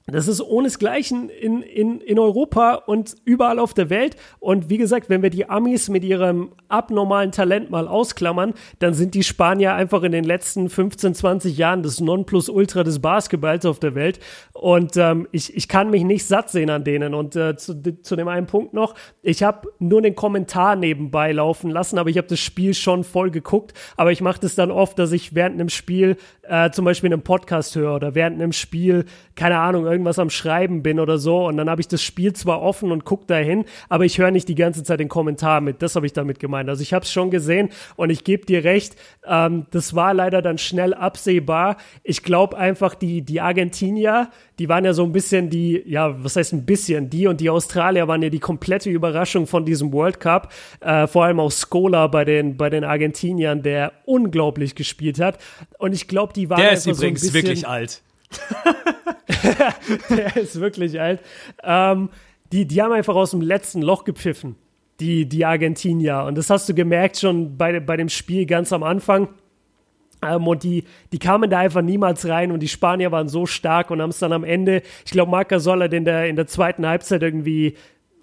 das 0.10 0.30
ist 0.30 0.42
ohnesgleichen 0.42 1.30
in, 1.30 1.62
in, 1.62 2.00
in 2.00 2.18
Europa 2.18 2.76
und 2.76 3.16
überall 3.26 3.60
auf 3.60 3.74
der 3.74 3.90
Welt. 3.90 4.16
Und 4.40 4.70
wie 4.70 4.78
gesagt, 4.78 5.10
wenn 5.10 5.22
wir 5.22 5.30
die 5.30 5.50
Amis 5.50 5.90
mit 5.90 6.06
ihrem 6.06 6.54
abnormalen 6.70 7.34
Talent 7.34 7.72
mal 7.72 7.90
ausklammern, 7.90 8.54
dann 8.80 8.94
sind 8.94 9.16
die 9.16 9.24
Spanier 9.24 9.74
einfach 9.74 10.04
in 10.04 10.14
den 10.14 10.24
letzten 10.24 10.70
15, 10.70 11.14
20 11.14 11.58
Jahren 11.58 11.84
das 11.84 12.00
Nonplusultra 12.00 12.84
des 12.84 13.00
Basketballs 13.00 13.66
auf 13.66 13.80
der 13.80 13.96
Welt. 13.96 14.22
Und 14.54 14.96
ähm, 14.96 15.28
ich, 15.34 15.54
ich 15.58 15.68
kann 15.68 15.90
mich 15.90 16.06
nicht 16.06 16.26
satt 16.26 16.52
sehen 16.52 16.70
an 16.70 16.86
denen. 16.86 17.14
Und 17.14 17.36
äh, 17.36 17.58
zu, 17.58 17.76
zu 18.02 18.16
dem 18.16 18.30
einen 18.30 18.48
Punkt 18.48 18.74
noch, 18.74 18.96
ich 19.22 19.44
habe 19.44 19.68
nur 19.80 20.02
den 20.02 20.16
Kommentar 20.16 20.78
nebenbei 20.78 21.34
laufen 21.34 21.70
lassen, 21.70 21.98
aber 21.98 22.10
ich 22.10 22.18
habe 22.18 22.28
das 22.28 22.40
Spiel 22.40 22.74
schon 22.74 23.04
voll 23.04 23.30
geguckt. 23.30 23.74
Aber 23.98 24.14
ich 24.14 24.22
mache 24.22 24.40
das 24.40 24.56
dann 24.56 24.72
oft, 24.72 24.98
dass 25.00 25.12
ich 25.12 25.36
während 25.36 25.56
einem 25.56 25.68
Spiel 25.68 26.16
äh, 26.44 26.72
zum 26.72 26.86
Beispiel 26.86 27.12
einen 27.12 27.24
Podcast 27.24 27.76
höre 27.76 27.96
oder 27.96 28.16
während 28.16 28.42
einem 28.42 28.54
Spiel, 28.54 29.04
keine 29.36 29.60
Ahnung, 29.60 29.86
irgendwas 29.98 30.20
am 30.20 30.30
Schreiben 30.30 30.84
bin 30.84 31.00
oder 31.00 31.18
so 31.18 31.48
und 31.48 31.58
dann 31.58 31.70
habe 31.70 31.82
ich 31.82 31.88
das 31.88 32.04
Spiel 32.04 32.34
zwar 32.34 32.62
offen 32.62 32.92
und 32.92 33.04
gucke 33.04 33.26
dahin, 33.26 33.66
aber 33.90 34.06
ich 34.06 34.20
höre 34.20 34.30
nicht 34.30 34.48
die 34.48 34.56
ganze 34.56 34.84
Zeit 34.84 35.00
den 35.00 35.10
Kommentar 35.10 35.60
mit. 35.60 35.82
Das 35.82 35.96
habe 35.96 36.06
ich 36.06 36.14
damit 36.14 36.40
gemeint. 36.40 36.70
Also 36.70 36.84
ich 36.84 36.94
habe 36.94 37.04
es 37.04 37.12
schon 37.12 37.32
gesehen 37.32 37.70
und 37.96 38.12
ich 38.12 38.24
gebe 38.24 38.46
dir 38.46 38.64
recht, 38.64 38.96
ähm, 39.26 39.66
das 39.72 39.96
war 39.96 40.14
leider 40.14 40.44
dann 40.44 40.60
schnell 40.60 40.94
absehbar. 40.94 41.78
Ich 42.04 42.22
glaube 42.22 42.58
einfach, 42.58 42.94
die, 42.94 43.24
die 43.24 43.42
Argentinier, 43.42 44.30
die 44.60 44.70
waren 44.70 44.86
ja 44.86 44.94
so 44.94 45.04
ein 45.04 45.12
bisschen 45.12 45.50
die, 45.50 45.84
ja, 45.86 46.24
was 46.24 46.36
heißt 46.36 46.54
ein 46.54 46.66
bisschen, 46.66 47.10
die 47.10 47.26
und 47.26 47.42
die 47.42 47.50
Australier 47.50 48.08
waren 48.08 48.22
ja 48.22 48.30
die 48.30 48.40
komplette 48.40 48.92
Überraschung 48.92 49.48
von 49.48 49.66
diesem 49.66 49.92
World 49.92 50.20
Cup. 50.20 50.54
Äh, 50.80 51.08
vor 51.08 51.26
allem 51.26 51.40
auch 51.40 51.52
Skola 51.52 52.06
bei 52.08 52.24
den, 52.24 52.56
bei 52.56 52.70
den 52.70 52.84
Argentiniern, 52.84 53.64
der 53.64 53.94
unglaublich 54.06 54.76
gespielt 54.76 55.20
hat. 55.20 55.40
Und 55.80 55.94
ich 55.94 56.08
glaube, 56.08 56.34
die 56.34 56.50
waren 56.50 56.62
Der 56.62 56.74
ist 56.74 56.86
übrigens 56.86 57.22
so 57.22 57.34
wirklich 57.34 57.68
alt. 57.68 58.04
der 60.10 60.38
ist 60.38 60.60
wirklich 60.60 61.00
alt. 61.00 61.22
Ähm, 61.64 62.10
die, 62.52 62.66
die 62.66 62.82
haben 62.82 62.92
einfach 62.92 63.16
aus 63.16 63.32
dem 63.32 63.42
letzten 63.42 63.82
Loch 63.82 64.04
gepfiffen, 64.04 64.56
die, 65.00 65.28
die 65.28 65.46
Argentinier. 65.46 66.24
Und 66.24 66.38
das 66.38 66.50
hast 66.50 66.68
du 66.70 66.74
gemerkt 66.74 67.18
schon 67.18 67.58
bei, 67.58 67.80
bei 67.80 67.98
dem 67.98 68.10
Spiel 68.10 68.46
ganz 68.46 68.72
am 68.74 68.84
Anfang. 68.84 69.30
Ähm, 70.22 70.48
und 70.48 70.64
die, 70.64 70.84
die 71.12 71.20
kamen 71.20 71.50
da 71.50 71.60
einfach 71.60 71.82
niemals 71.82 72.28
rein 72.28 72.52
und 72.52 72.62
die 72.62 72.68
Spanier 72.68 73.12
waren 73.12 73.30
so 73.30 73.46
stark 73.46 73.92
und 73.92 74.02
haben 74.02 74.10
es 74.10 74.20
dann 74.20 74.34
am 74.34 74.44
Ende, 74.44 74.82
ich 75.06 75.12
glaube, 75.12 75.30
Marc 75.32 75.50
Gasol 75.50 75.84
hat 75.84 75.94
in 75.94 76.06
der, 76.06 76.28
in 76.28 76.36
der 76.36 76.48
zweiten 76.48 76.88
Halbzeit 76.88 77.22
irgendwie 77.22 77.76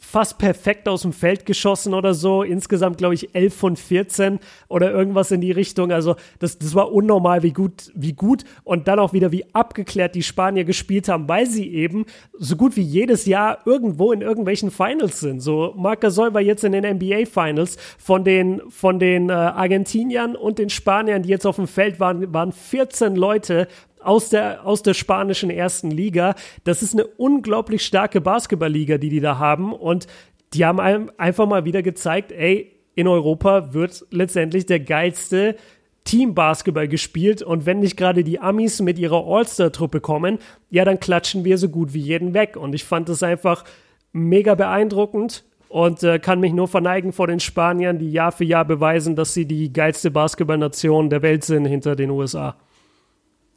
fast 0.05 0.39
perfekt 0.39 0.89
aus 0.89 1.03
dem 1.03 1.13
Feld 1.13 1.47
geschossen 1.47 1.95
oder 1.95 2.15
so. 2.15 2.43
Insgesamt, 2.43 2.99
glaube 2.99 3.15
ich, 3.15 3.35
11 3.35 3.55
von 3.55 3.77
14 3.77 4.39
oder 4.69 4.91
irgendwas 4.93 5.31
in 5.31 5.41
die 5.41 5.53
Richtung. 5.53 5.91
Also, 5.93 6.17
das, 6.39 6.59
das 6.59 6.75
war 6.75 6.93
unnormal, 6.93 7.43
wie 7.43 7.53
gut, 7.53 7.91
wie 7.95 8.13
gut 8.13 8.45
und 8.65 8.89
dann 8.89 8.99
auch 8.99 9.13
wieder, 9.13 9.33
wie 9.33 9.45
abgeklärt 9.55 10.15
die 10.15 10.23
Spanier 10.23 10.65
gespielt 10.65 11.09
haben, 11.09 11.29
weil 11.29 11.47
sie 11.47 11.73
eben 11.73 12.07
so 12.39 12.57
gut 12.57 12.77
wie 12.77 12.83
jedes 12.83 13.27
Jahr 13.27 13.59
irgendwo 13.65 14.13
in 14.13 14.21
irgendwelchen 14.21 14.71
Finals 14.71 15.21
sind. 15.21 15.41
So, 15.41 15.75
Marc 15.77 16.01
Gasol 16.03 16.35
war 16.35 16.41
jetzt 16.41 16.65
in 16.65 16.73
den 16.73 16.85
NBA 16.85 17.27
Finals 17.27 17.77
von 17.99 18.25
den, 18.25 18.61
von 18.69 18.99
den 18.99 19.31
äh, 19.31 19.33
Argentiniern 19.33 20.37
und 20.37 20.59
den 20.59 20.71
Spaniern, 20.71 21.23
die 21.23 21.31
jetzt 21.31 21.47
auf 21.47 21.57
dem 21.57 21.67
Feld 21.67 22.01
waren, 22.01 22.33
waren 22.33 22.53
14 22.53 23.17
Leute 23.17 23.69
aus 24.07 24.29
der, 24.29 24.67
aus 24.67 24.83
der 24.83 24.95
spanischen 24.95 25.51
ersten 25.51 25.91
Liga. 25.91 26.35
Das 26.65 26.83
ist 26.83 26.95
eine 26.95 27.07
unglaublich 27.07 27.85
starke 27.85 28.21
Basketballliga, 28.21 28.99
die 28.99 29.09
die 29.09 29.21
da 29.21 29.39
haben. 29.39 29.73
Und 29.73 30.07
die 30.53 30.65
haben 30.65 30.81
einfach 31.19 31.47
mal 31.47 31.65
wieder 31.65 31.83
gezeigt, 31.83 32.33
ey, 32.33 32.71
in 32.95 33.09
Europa 33.09 33.75
wird 33.75 34.07
letztendlich 34.11 34.67
der 34.67 34.81
geilste 34.81 35.57
Team-Basketball 36.05 36.87
gespielt 36.87 37.43
und 37.43 37.67
wenn 37.67 37.81
nicht 37.81 37.97
gerade 37.97 38.25
die 38.25 38.39
Amis 38.39 38.81
mit 38.81 38.99
ihrer 38.99 39.27
All-Star-Truppe 39.27 40.01
kommen, 40.01 40.39
ja, 40.71 40.85
dann 40.85 41.01
klatschen 41.01 41.45
wir 41.45 41.59
so 41.59 41.69
gut 41.71 41.95
wie 41.95 42.01
jeden 42.01 42.35
weg. 42.35 42.57
Und 42.57 42.75
ich 42.75 42.85
fand 42.85 43.09
das 43.09 43.23
einfach 43.23 43.65
mega 44.13 44.55
beeindruckend 44.55 45.45
und 45.69 46.03
äh, 46.03 46.19
kann 46.19 46.41
mich 46.41 46.53
nur 46.53 46.69
verneigen 46.69 47.13
vor 47.13 47.27
den 47.27 47.41
Spaniern, 47.41 47.99
die 47.99 48.13
Jahr 48.13 48.33
für 48.33 48.45
Jahr 48.45 48.67
beweisen, 48.67 49.17
dass 49.17 49.35
sie 49.35 49.47
die 49.47 49.73
geilste 49.73 50.11
Basketballnation 50.11 51.11
der 51.11 51.23
Welt 51.23 51.43
sind 51.43 51.65
hinter 51.65 51.97
den 51.97 52.11
USA 52.11 52.55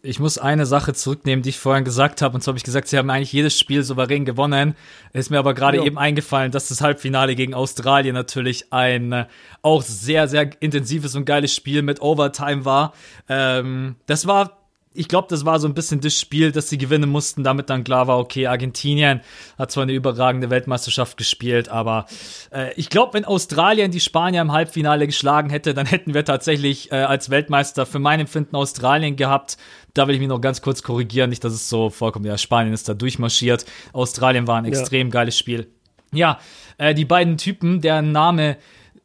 ich 0.07 0.19
muss 0.19 0.37
eine 0.37 0.65
Sache 0.65 0.93
zurücknehmen, 0.93 1.43
die 1.43 1.49
ich 1.49 1.59
vorhin 1.59 1.83
gesagt 1.83 2.21
habe. 2.21 2.35
Und 2.35 2.41
zwar 2.41 2.53
habe 2.53 2.57
ich 2.57 2.63
gesagt, 2.63 2.87
sie 2.87 2.97
haben 2.97 3.09
eigentlich 3.09 3.33
jedes 3.33 3.59
Spiel 3.59 3.83
souverän 3.83 4.23
gewonnen. 4.23 4.73
Ist 5.11 5.29
mir 5.29 5.37
aber 5.37 5.53
gerade 5.53 5.83
eben 5.83 5.97
eingefallen, 5.97 6.51
dass 6.51 6.69
das 6.69 6.79
Halbfinale 6.79 7.35
gegen 7.35 7.53
Australien 7.53 8.13
natürlich 8.13 8.71
ein 8.71 9.11
äh, 9.11 9.25
auch 9.61 9.81
sehr, 9.81 10.29
sehr 10.29 10.49
intensives 10.61 11.15
und 11.15 11.25
geiles 11.25 11.53
Spiel 11.53 11.81
mit 11.81 12.01
Overtime 12.01 12.63
war. 12.63 12.93
Ähm, 13.27 13.95
das 14.05 14.27
war 14.27 14.56
ich 14.97 15.07
glaube, 15.07 15.27
das 15.29 15.45
war 15.45 15.59
so 15.59 15.67
ein 15.67 15.73
bisschen 15.73 16.01
das 16.01 16.19
Spiel, 16.19 16.51
das 16.51 16.69
sie 16.69 16.77
gewinnen 16.77 17.09
mussten, 17.09 17.43
damit 17.43 17.69
dann 17.69 17.83
klar 17.83 18.07
war, 18.07 18.17
okay, 18.17 18.47
Argentinien 18.47 19.21
hat 19.57 19.71
zwar 19.71 19.83
eine 19.83 19.93
überragende 19.93 20.49
Weltmeisterschaft 20.49 21.17
gespielt, 21.17 21.69
aber 21.69 22.05
äh, 22.51 22.73
ich 22.73 22.89
glaube, 22.89 23.13
wenn 23.13 23.25
Australien 23.25 23.91
die 23.91 23.99
Spanier 23.99 24.41
im 24.41 24.51
Halbfinale 24.51 25.05
geschlagen 25.05 25.49
hätte, 25.49 25.73
dann 25.73 25.85
hätten 25.85 26.13
wir 26.13 26.25
tatsächlich 26.25 26.91
äh, 26.91 26.95
als 26.95 27.29
Weltmeister 27.29 27.85
für 27.85 27.99
mein 27.99 28.19
Empfinden 28.19 28.55
Australien 28.55 29.15
gehabt. 29.15 29.57
Da 29.93 30.07
will 30.07 30.15
ich 30.15 30.19
mich 30.19 30.29
noch 30.29 30.41
ganz 30.41 30.61
kurz 30.61 30.83
korrigieren, 30.83 31.29
nicht, 31.29 31.43
dass 31.43 31.53
es 31.53 31.69
so 31.69 31.89
vorkommt, 31.89 32.25
ja, 32.25 32.37
Spanien 32.37 32.73
ist 32.73 32.89
da 32.89 32.93
durchmarschiert. 32.93 33.65
Australien 33.93 34.47
war 34.47 34.57
ein 34.57 34.65
extrem 34.65 35.07
ja. 35.07 35.11
geiles 35.11 35.37
Spiel. 35.37 35.67
Ja, 36.13 36.39
äh, 36.77 36.93
die 36.93 37.05
beiden 37.05 37.37
Typen, 37.37 37.81
deren 37.81 38.11
Name 38.11 38.57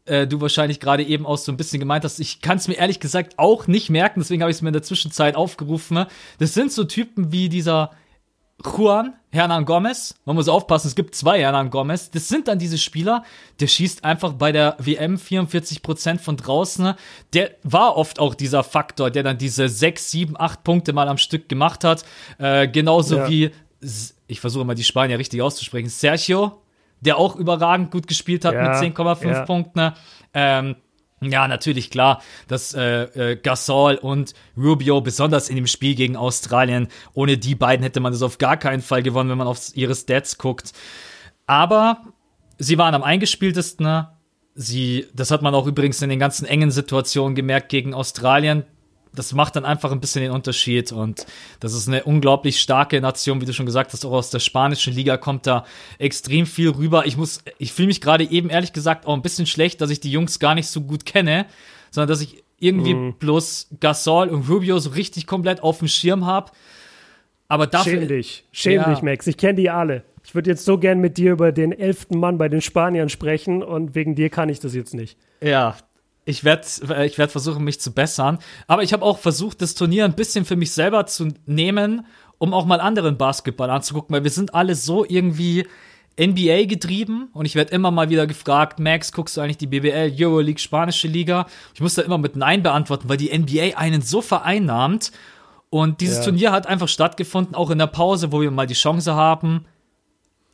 äh, 0.04 0.26
du 0.26 0.40
wahrscheinlich 0.40 0.80
gerade 0.80 1.04
eben 1.04 1.26
auch 1.26 1.38
so 1.38 1.52
ein 1.52 1.56
bisschen 1.56 1.80
gemeint 1.80 2.04
hast. 2.04 2.20
Ich 2.20 2.40
kann 2.40 2.58
es 2.58 2.68
mir 2.68 2.74
ehrlich 2.74 3.00
gesagt 3.00 3.38
auch 3.38 3.66
nicht 3.66 3.90
merken, 3.90 4.20
deswegen 4.20 4.42
habe 4.42 4.50
ich 4.50 4.56
es 4.56 4.62
mir 4.62 4.70
in 4.70 4.74
der 4.74 4.82
Zwischenzeit 4.82 5.36
aufgerufen. 5.36 6.06
Das 6.38 6.54
sind 6.54 6.72
so 6.72 6.84
Typen 6.84 7.32
wie 7.32 7.48
dieser 7.48 7.90
Juan 8.64 9.14
Hernan 9.30 9.64
Gomez. 9.64 10.14
Man 10.24 10.36
muss 10.36 10.48
aufpassen, 10.48 10.88
es 10.88 10.94
gibt 10.94 11.14
zwei 11.14 11.40
Hernan 11.40 11.70
Gomez. 11.70 12.10
Das 12.10 12.28
sind 12.28 12.48
dann 12.48 12.58
diese 12.58 12.78
Spieler, 12.78 13.24
der 13.60 13.66
schießt 13.66 14.04
einfach 14.04 14.34
bei 14.34 14.52
der 14.52 14.76
WM 14.78 15.16
44% 15.16 16.18
von 16.18 16.36
draußen. 16.36 16.94
Der 17.32 17.52
war 17.62 17.96
oft 17.96 18.18
auch 18.18 18.34
dieser 18.34 18.62
Faktor, 18.62 19.10
der 19.10 19.22
dann 19.22 19.38
diese 19.38 19.68
6, 19.68 20.10
7, 20.10 20.36
8 20.38 20.64
Punkte 20.64 20.92
mal 20.92 21.08
am 21.08 21.18
Stück 21.18 21.48
gemacht 21.48 21.84
hat. 21.84 22.04
Äh, 22.38 22.68
genauso 22.68 23.16
ja. 23.16 23.28
wie, 23.28 23.50
ich 24.26 24.40
versuche 24.40 24.64
mal 24.64 24.74
die 24.74 24.84
Spanier 24.84 25.18
richtig 25.18 25.42
auszusprechen, 25.42 25.88
Sergio 25.88 26.62
der 27.02 27.18
auch 27.18 27.36
überragend 27.36 27.90
gut 27.90 28.06
gespielt 28.06 28.44
hat 28.44 28.54
ja, 28.54 28.62
mit 28.62 28.96
10,5 28.96 29.26
ja. 29.26 29.44
Punkten. 29.44 29.92
Ähm, 30.32 30.76
ja, 31.20 31.46
natürlich 31.46 31.90
klar, 31.90 32.20
dass 32.48 32.74
äh, 32.74 33.02
äh, 33.02 33.36
Gasol 33.36 33.94
und 33.94 34.34
Rubio, 34.56 35.00
besonders 35.00 35.48
in 35.48 35.56
dem 35.56 35.68
Spiel 35.68 35.94
gegen 35.94 36.16
Australien, 36.16 36.88
ohne 37.14 37.38
die 37.38 37.54
beiden 37.54 37.84
hätte 37.84 38.00
man 38.00 38.12
das 38.12 38.22
auf 38.22 38.38
gar 38.38 38.56
keinen 38.56 38.82
Fall 38.82 39.02
gewonnen, 39.02 39.30
wenn 39.30 39.38
man 39.38 39.46
auf 39.46 39.70
ihre 39.74 39.94
Stats 39.94 40.38
guckt. 40.38 40.72
Aber 41.46 41.98
sie 42.58 42.76
waren 42.78 42.94
am 42.94 43.04
eingespieltesten. 43.04 44.06
Sie, 44.54 45.06
das 45.14 45.30
hat 45.30 45.42
man 45.42 45.54
auch 45.54 45.66
übrigens 45.66 46.02
in 46.02 46.10
den 46.10 46.18
ganzen 46.18 46.44
engen 46.44 46.70
Situationen 46.70 47.34
gemerkt 47.34 47.68
gegen 47.68 47.94
Australien 47.94 48.64
das 49.14 49.32
macht 49.32 49.56
dann 49.56 49.64
einfach 49.64 49.92
ein 49.92 50.00
bisschen 50.00 50.22
den 50.22 50.30
Unterschied 50.30 50.92
und 50.92 51.26
das 51.60 51.74
ist 51.74 51.88
eine 51.88 52.04
unglaublich 52.04 52.60
starke 52.60 53.00
Nation, 53.00 53.40
wie 53.40 53.44
du 53.44 53.52
schon 53.52 53.66
gesagt 53.66 53.92
hast, 53.92 54.04
auch 54.04 54.12
aus 54.12 54.30
der 54.30 54.38
spanischen 54.38 54.94
Liga 54.94 55.16
kommt 55.16 55.46
da 55.46 55.64
extrem 55.98 56.46
viel 56.46 56.70
rüber. 56.70 57.06
Ich 57.06 57.16
muss, 57.16 57.42
ich 57.58 57.72
fühle 57.72 57.88
mich 57.88 58.00
gerade 58.00 58.24
eben 58.24 58.48
ehrlich 58.48 58.72
gesagt 58.72 59.06
auch 59.06 59.14
ein 59.14 59.22
bisschen 59.22 59.46
schlecht, 59.46 59.80
dass 59.80 59.90
ich 59.90 60.00
die 60.00 60.10
Jungs 60.10 60.38
gar 60.38 60.54
nicht 60.54 60.68
so 60.68 60.80
gut 60.80 61.04
kenne, 61.04 61.46
sondern 61.90 62.08
dass 62.08 62.20
ich 62.22 62.42
irgendwie 62.58 62.94
mhm. 62.94 63.14
bloß 63.18 63.68
Gasol 63.80 64.28
und 64.28 64.48
Rubio 64.48 64.78
so 64.78 64.90
richtig 64.90 65.26
komplett 65.26 65.62
auf 65.62 65.78
dem 65.78 65.88
Schirm 65.88 66.24
habe. 66.24 66.52
Aber 67.48 67.66
dafür, 67.66 67.98
Schäm 67.98 68.08
dich, 68.08 68.44
schäm 68.52 68.80
Ja. 68.80 68.94
dich, 68.94 69.02
Max. 69.02 69.26
Ich 69.26 69.36
kenne 69.36 69.56
die 69.56 69.68
alle. 69.68 70.04
Ich 70.24 70.34
würde 70.34 70.48
jetzt 70.48 70.64
so 70.64 70.78
gern 70.78 71.00
mit 71.00 71.18
dir 71.18 71.32
über 71.32 71.52
den 71.52 71.72
elften 71.72 72.18
Mann 72.18 72.38
bei 72.38 72.48
den 72.48 72.62
Spaniern 72.62 73.08
sprechen 73.08 73.62
und 73.62 73.94
wegen 73.94 74.14
dir 74.14 74.30
kann 74.30 74.48
ich 74.48 74.60
das 74.60 74.74
jetzt 74.74 74.94
nicht. 74.94 75.18
Ja, 75.42 75.76
ich 76.24 76.44
werde 76.44 76.66
ich 77.04 77.18
werd 77.18 77.32
versuchen, 77.32 77.64
mich 77.64 77.80
zu 77.80 77.92
bessern. 77.92 78.38
Aber 78.66 78.82
ich 78.82 78.92
habe 78.92 79.04
auch 79.04 79.18
versucht, 79.18 79.60
das 79.62 79.74
Turnier 79.74 80.04
ein 80.04 80.14
bisschen 80.14 80.44
für 80.44 80.56
mich 80.56 80.72
selber 80.72 81.06
zu 81.06 81.28
nehmen, 81.46 82.06
um 82.38 82.54
auch 82.54 82.64
mal 82.64 82.80
anderen 82.80 83.18
Basketball 83.18 83.70
anzugucken, 83.70 84.14
weil 84.14 84.24
wir 84.24 84.30
sind 84.30 84.54
alle 84.54 84.74
so 84.74 85.04
irgendwie 85.06 85.66
NBA 86.20 86.64
getrieben 86.66 87.28
und 87.32 87.46
ich 87.46 87.54
werde 87.54 87.72
immer 87.72 87.90
mal 87.90 88.10
wieder 88.10 88.26
gefragt, 88.26 88.78
Max, 88.78 89.12
guckst 89.12 89.36
du 89.36 89.40
eigentlich 89.40 89.56
die 89.56 89.66
BBL, 89.66 90.14
Euroleague, 90.18 90.58
spanische 90.58 91.08
Liga? 91.08 91.46
Ich 91.74 91.80
muss 91.80 91.94
da 91.94 92.02
immer 92.02 92.18
mit 92.18 92.36
Nein 92.36 92.62
beantworten, 92.62 93.08
weil 93.08 93.16
die 93.16 93.36
NBA 93.36 93.78
einen 93.78 94.02
so 94.02 94.20
vereinnahmt. 94.20 95.10
Und 95.70 96.02
dieses 96.02 96.18
Ja. 96.18 96.24
Turnier 96.24 96.52
hat 96.52 96.66
einfach 96.66 96.88
stattgefunden, 96.88 97.54
auch 97.54 97.70
in 97.70 97.78
der 97.78 97.86
Pause, 97.86 98.30
wo 98.30 98.42
wir 98.42 98.50
mal 98.50 98.66
die 98.66 98.74
Chance 98.74 99.14
haben, 99.14 99.64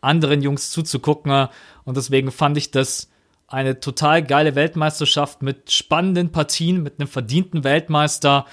anderen 0.00 0.42
Jungs 0.42 0.70
zuzugucken. 0.70 1.48
Und 1.84 1.96
deswegen 1.96 2.30
fand 2.30 2.56
ich 2.56 2.70
das 2.70 3.10
eine 3.48 3.80
total 3.80 4.22
geile 4.22 4.54
Weltmeisterschaft 4.54 5.42
mit 5.42 5.72
spannenden 5.72 6.30
Partien, 6.30 6.82
mit 6.82 7.00
einem 7.00 7.08
verdienten 7.08 7.64
Weltmeister. 7.64 8.44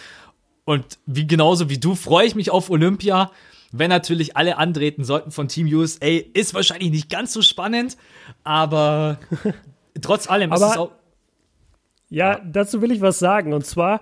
Und 0.63 0.97
wie 1.05 1.27
genauso 1.27 1.69
wie 1.69 1.77
du 1.77 1.95
freue 1.95 2.25
ich 2.25 2.35
mich 2.35 2.49
auf 2.49 2.69
Olympia. 2.69 3.29
Wenn 3.71 3.89
natürlich 3.89 4.37
alle 4.37 4.57
antreten 4.57 5.03
sollten 5.03 5.31
von 5.31 5.49
Team 5.49 5.67
USA, 5.67 6.05
ist 6.33 6.53
wahrscheinlich 6.53 6.91
nicht 6.91 7.09
ganz 7.09 7.33
so 7.33 7.41
spannend, 7.41 7.97
aber 8.45 9.19
trotz 10.01 10.29
allem 10.29 10.53
ist 10.53 10.61
Aber- 10.61 10.71
es 10.71 10.77
auch. 10.77 10.91
Ja, 12.09 12.39
dazu 12.45 12.81
will 12.81 12.91
ich 12.91 13.01
was 13.01 13.19
sagen. 13.19 13.51
Und 13.51 13.65
zwar, 13.65 13.99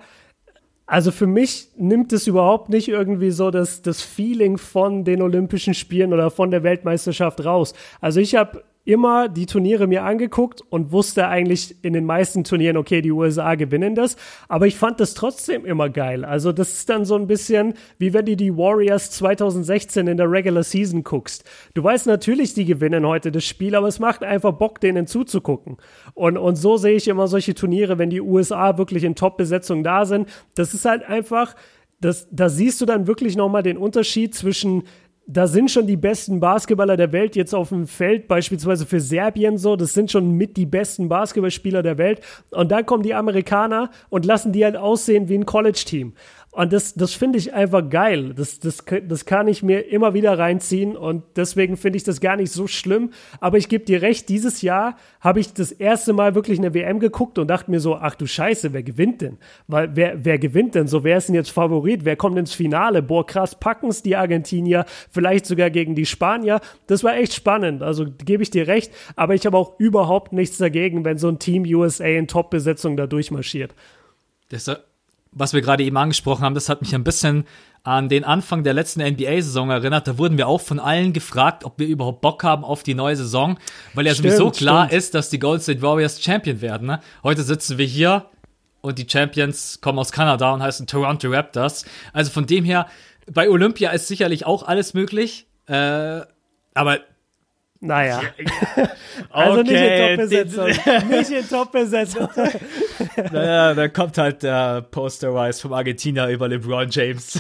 also 0.86 1.10
für 1.12 1.26
mich 1.26 1.70
nimmt 1.78 2.14
es 2.14 2.28
überhaupt 2.28 2.70
nicht 2.70 2.90
irgendwie 2.90 3.32
so 3.32 3.50
das, 3.50 3.82
das 3.82 4.02
Feeling 4.04 4.58
von 4.60 5.06
den 5.06 5.22
Olympischen 5.22 5.74
Spielen 5.74 6.14
oder 6.14 6.30
von 6.30 6.52
der 6.52 6.62
Weltmeisterschaft 6.64 7.44
raus. 7.44 7.74
Also 8.02 8.20
ich 8.20 8.36
habe 8.36 8.64
immer 8.86 9.30
die 9.30 9.46
Turniere 9.46 9.88
mir 9.88 10.04
angeguckt 10.04 10.62
und 10.70 10.92
wusste 10.92 11.28
eigentlich 11.28 11.84
in 11.84 11.94
den 11.94 12.06
meisten 12.06 12.44
Turnieren, 12.44 12.76
okay, 12.76 13.02
die 13.02 13.12
USA 13.12 13.56
gewinnen 13.56 13.96
das, 13.96 14.18
aber 14.50 14.68
ich 14.68 14.76
fand 14.76 15.00
das 15.00 15.14
trotzdem 15.14 15.66
immer 15.66 15.90
geil. 15.90 16.26
Also 16.26 16.52
das 16.52 16.74
ist 16.74 16.90
dann 16.90 17.06
so 17.06 17.16
ein 17.16 17.28
bisschen, 17.28 17.76
wie 17.98 18.14
wenn 18.14 18.26
du 18.26 18.36
die 18.36 18.56
Warriors 18.56 19.12
2016 19.12 20.08
in 20.08 20.18
der 20.18 20.30
Regular 20.30 20.64
Season 20.64 21.04
guckst. 21.04 21.46
Du 21.74 21.84
weißt 21.84 22.08
natürlich, 22.08 22.54
die 22.54 22.66
gewinnen 22.66 23.08
heute 23.08 23.32
das 23.32 23.46
Spiel, 23.46 23.76
aber 23.76 23.88
es 23.88 24.00
macht 24.00 24.24
einfach 24.24 24.52
Bock, 24.54 24.82
denen 24.82 25.08
zuzugucken. 25.08 25.78
Und, 26.14 26.38
und 26.38 26.56
so 26.58 26.76
sehe 26.78 26.96
ich 26.96 27.08
immer 27.08 27.28
solche 27.28 27.56
Turniere, 27.56 27.98
wenn 27.98 28.10
die 28.10 28.22
USA 28.22 28.78
wirklich 28.78 29.06
in 29.06 29.16
Top-Besetzung 29.16 29.84
da 29.84 30.06
sind. 30.06 30.28
Das 30.56 30.74
ist 30.74 30.84
halt 30.84 31.04
einfach, 31.04 31.56
das, 32.02 32.28
da 32.32 32.50
siehst 32.50 32.82
du 32.82 32.86
dann 32.86 33.08
wirklich 33.08 33.38
nochmal 33.38 33.64
den 33.64 33.78
Unterschied 33.78 34.36
zwischen 34.36 34.84
da 35.26 35.48
sind 35.48 35.72
schon 35.72 35.88
die 35.88 35.96
besten 35.96 36.40
Basketballer 36.40 36.98
der 36.98 37.12
Welt 37.14 37.36
jetzt 37.36 37.56
auf 37.56 37.70
dem 37.70 37.88
Feld, 37.88 38.28
beispielsweise 38.28 38.86
für 38.86 39.00
Serbien 39.00 39.58
so. 39.58 39.76
Das 39.76 39.94
sind 39.94 40.12
schon 40.12 40.32
mit 40.32 40.58
die 40.58 40.66
besten 40.66 41.08
Basketballspieler 41.08 41.82
der 41.82 41.98
Welt. 41.98 42.22
Und 42.52 42.72
dann 42.72 42.86
kommen 42.86 43.04
die 43.04 43.14
Amerikaner 43.14 43.90
und 44.10 44.26
lassen 44.26 44.52
die 44.52 44.66
halt 44.66 44.76
aussehen 44.76 45.30
wie 45.30 45.36
ein 45.36 45.46
College-Team. 45.46 46.14
Und 46.54 46.72
das, 46.72 46.94
das 46.94 47.16
finde 47.16 47.40
ich 47.40 47.52
einfach 47.56 47.90
geil. 47.90 48.36
Das, 48.36 48.60
das, 48.60 48.86
das 49.08 49.26
kann 49.26 49.48
ich 49.48 49.64
mir 49.64 49.92
immer 49.92 50.14
wieder 50.14 50.38
reinziehen 50.38 50.96
und 50.96 51.24
deswegen 51.36 51.78
finde 51.78 51.98
ich 51.98 52.04
das 52.04 52.22
gar 52.22 52.36
nicht 52.36 52.52
so 52.52 52.68
schlimm. 52.68 53.10
Aber 53.40 53.58
ich 53.58 53.70
gebe 53.70 53.86
dir 53.86 54.04
recht, 54.04 54.30
dieses 54.30 54.62
Jahr 54.62 54.96
habe 55.20 55.40
ich 55.40 55.52
das 55.54 55.72
erste 55.72 56.14
Mal 56.14 56.36
wirklich 56.36 56.60
eine 56.60 56.76
WM 56.76 57.00
geguckt 57.00 57.40
und 57.40 57.48
dachte 57.48 57.72
mir 57.72 57.80
so, 57.80 57.96
ach 57.96 58.14
du 58.14 58.28
Scheiße, 58.28 58.72
wer 58.72 58.84
gewinnt 58.84 59.22
denn? 59.22 59.40
Weil 59.68 59.96
wer, 59.96 60.24
wer 60.26 60.38
gewinnt 60.38 60.76
denn? 60.76 60.86
So, 60.86 61.04
wer 61.04 61.18
ist 61.18 61.28
denn 61.28 61.34
jetzt 61.34 61.50
Favorit? 61.50 62.06
Wer 62.06 62.18
kommt 62.18 62.38
ins 62.38 62.54
Finale? 62.54 63.02
Boah, 63.02 63.26
krass, 63.26 63.60
packen 63.60 63.88
es 63.88 64.04
die 64.04 64.16
Argentinier, 64.16 64.86
vielleicht 65.10 65.48
sogar 65.48 65.72
gegen 65.72 65.96
die 65.96 66.06
Spanier. 66.06 66.62
Das 66.86 67.04
war 67.04 67.18
echt 67.18 67.34
spannend. 67.34 67.82
Also 67.82 68.06
gebe 68.24 68.44
ich 68.44 68.52
dir 68.52 68.68
recht. 68.68 68.94
Aber 69.16 69.34
ich 69.34 69.48
habe 69.48 69.58
auch 69.58 69.80
überhaupt 69.80 70.34
nichts 70.34 70.60
dagegen, 70.60 71.04
wenn 71.04 71.18
so 71.18 71.30
ein 71.30 71.40
Team 71.40 71.64
USA 71.64 72.06
in 72.06 72.28
Top-Besetzung 72.28 72.96
da 72.96 73.08
durchmarschiert. 73.08 73.74
Das, 74.50 74.70
was 75.36 75.54
wir 75.54 75.62
gerade 75.62 75.84
eben 75.84 75.98
angesprochen 75.98 76.44
haben, 76.44 76.56
das 76.56 76.70
hat 76.70 76.82
mich 76.82 76.94
ein 76.96 77.04
bisschen 77.04 77.46
an 77.84 78.08
den 78.08 78.24
Anfang 78.24 78.64
der 78.64 78.74
letzten 78.74 79.02
NBA-Saison 79.02 79.70
erinnert. 79.70 80.08
Da 80.08 80.18
wurden 80.18 80.38
wir 80.38 80.48
auch 80.48 80.62
von 80.62 80.80
allen 80.80 81.12
gefragt, 81.12 81.66
ob 81.66 81.80
wir 81.80 81.88
überhaupt 81.88 82.22
Bock 82.22 82.44
haben 82.44 82.64
auf 82.64 82.84
die 82.84 82.94
neue 82.96 83.16
Saison, 83.16 83.58
weil 83.94 84.06
ja 84.06 84.14
Stimmt, 84.14 84.32
sowieso 84.32 84.52
klar 84.52 84.86
stimmt. 84.88 84.98
ist, 84.98 85.16
dass 85.16 85.30
die 85.30 85.40
Golden 85.40 85.62
State 85.62 85.82
Warriors 85.82 86.22
Champion 86.22 86.62
werden. 86.62 86.88
Ne? 86.88 87.02
Heute 87.24 87.44
sitzen 87.44 87.78
wir 87.78 87.86
hier 87.86 88.26
und 88.82 89.00
die 89.00 89.08
Champions 89.10 89.82
kommen 89.82 90.00
aus 90.00 90.12
Kanada 90.12 90.54
und 90.54 90.62
heißen 90.62 90.88
Toronto 90.88 91.30
Raptors. 91.30 91.86
Also 92.14 92.32
von 92.32 92.46
dem 92.46 92.64
her, 92.64 92.88
bei 93.32 93.50
Olympia 93.50 93.92
ist 93.92 94.08
sicherlich 94.08 94.46
auch 94.46 94.64
alles 94.64 94.94
möglich. 94.94 95.48
Äh, 95.68 96.22
aber 96.74 97.00
Naja. 97.84 98.22
Also 99.30 99.62
nicht 99.62 99.72
in 99.72 99.78
Okay, 99.78 100.16
Top-Besetzung. 100.16 100.68
nicht 101.10 101.32
in 101.32 101.50
Top-Besetzung. 101.50 102.30
Naja, 103.32 103.74
da 103.74 103.88
kommt 103.88 104.18
halt 104.18 104.44
der 104.44 104.82
Poster-Wise 104.82 105.62
vom 105.62 105.74
Argentinier 105.74 106.28
über 106.30 106.48
LeBron 106.48 106.90
James. 106.90 107.40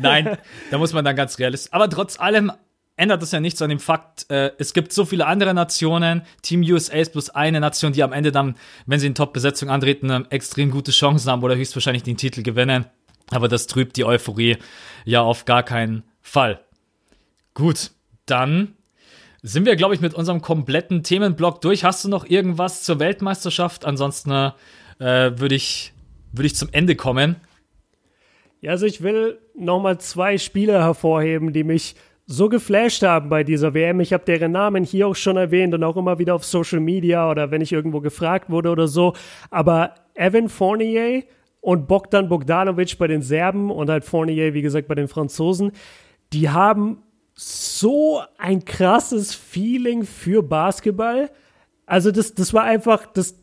Nein, 0.00 0.36
da 0.70 0.78
muss 0.78 0.92
man 0.92 1.04
dann 1.04 1.16
ganz 1.16 1.38
realistisch. 1.38 1.72
Aber 1.72 1.88
trotz 1.88 2.18
allem 2.18 2.52
ändert 2.96 3.22
das 3.22 3.32
ja 3.32 3.40
nichts 3.40 3.60
an 3.62 3.70
dem 3.70 3.80
Fakt, 3.80 4.30
äh, 4.30 4.52
es 4.58 4.72
gibt 4.72 4.92
so 4.92 5.04
viele 5.04 5.26
andere 5.26 5.54
Nationen. 5.54 6.22
Team 6.42 6.62
USA 6.62 6.94
ist 6.94 7.12
bloß 7.12 7.30
eine 7.30 7.60
Nation, 7.60 7.92
die 7.92 8.02
am 8.02 8.12
Ende 8.12 8.32
dann, 8.32 8.56
wenn 8.86 9.00
sie 9.00 9.06
in 9.06 9.14
Top-Besetzung 9.14 9.70
antreten, 9.70 10.10
ähm, 10.10 10.26
extrem 10.30 10.70
gute 10.70 10.90
Chancen 10.90 11.30
haben 11.30 11.42
oder 11.42 11.56
höchstwahrscheinlich 11.56 12.02
den 12.02 12.16
Titel 12.16 12.42
gewinnen. 12.42 12.86
Aber 13.30 13.48
das 13.48 13.66
trübt 13.66 13.96
die 13.96 14.04
Euphorie 14.04 14.58
ja 15.04 15.22
auf 15.22 15.44
gar 15.44 15.62
keinen 15.62 16.02
Fall. 16.20 16.60
Gut, 17.54 17.90
dann 18.26 18.74
sind 19.46 19.66
wir, 19.66 19.76
glaube 19.76 19.94
ich, 19.94 20.00
mit 20.00 20.14
unserem 20.14 20.40
kompletten 20.40 21.02
Themenblock 21.02 21.60
durch. 21.60 21.84
Hast 21.84 22.02
du 22.02 22.08
noch 22.08 22.24
irgendwas 22.24 22.82
zur 22.82 22.98
Weltmeisterschaft? 22.98 23.84
Ansonsten 23.84 24.30
äh, 24.30 24.52
würde 24.98 25.54
ich, 25.54 25.92
würd 26.32 26.46
ich 26.46 26.56
zum 26.56 26.70
Ende 26.72 26.96
kommen. 26.96 27.36
Ja, 28.62 28.70
also 28.70 28.86
ich 28.86 29.02
will 29.02 29.38
nochmal 29.54 29.98
zwei 29.98 30.38
Spieler 30.38 30.82
hervorheben, 30.82 31.52
die 31.52 31.62
mich 31.62 31.94
so 32.24 32.48
geflasht 32.48 33.02
haben 33.02 33.28
bei 33.28 33.44
dieser 33.44 33.74
WM. 33.74 34.00
Ich 34.00 34.14
habe 34.14 34.24
deren 34.24 34.52
Namen 34.52 34.82
hier 34.82 35.08
auch 35.08 35.14
schon 35.14 35.36
erwähnt 35.36 35.74
und 35.74 35.84
auch 35.84 35.98
immer 35.98 36.18
wieder 36.18 36.34
auf 36.34 36.46
Social 36.46 36.80
Media 36.80 37.30
oder 37.30 37.50
wenn 37.50 37.60
ich 37.60 37.70
irgendwo 37.70 38.00
gefragt 38.00 38.48
wurde 38.48 38.70
oder 38.70 38.88
so. 38.88 39.12
Aber 39.50 39.94
Evan 40.14 40.48
Fournier 40.48 41.22
und 41.60 41.86
Bogdan 41.86 42.30
Bogdanovic 42.30 42.96
bei 42.96 43.08
den 43.08 43.20
Serben 43.20 43.70
und 43.70 43.90
halt 43.90 44.06
Fournier, 44.06 44.54
wie 44.54 44.62
gesagt, 44.62 44.88
bei 44.88 44.94
den 44.94 45.08
Franzosen, 45.08 45.72
die 46.32 46.48
haben 46.48 47.02
so 47.34 48.22
ein 48.38 48.64
krasses 48.64 49.34
Feeling 49.34 50.04
für 50.04 50.42
Basketball. 50.42 51.30
Also 51.86 52.10
das, 52.10 52.34
das 52.34 52.54
war 52.54 52.62
einfach, 52.64 53.06
das, 53.06 53.34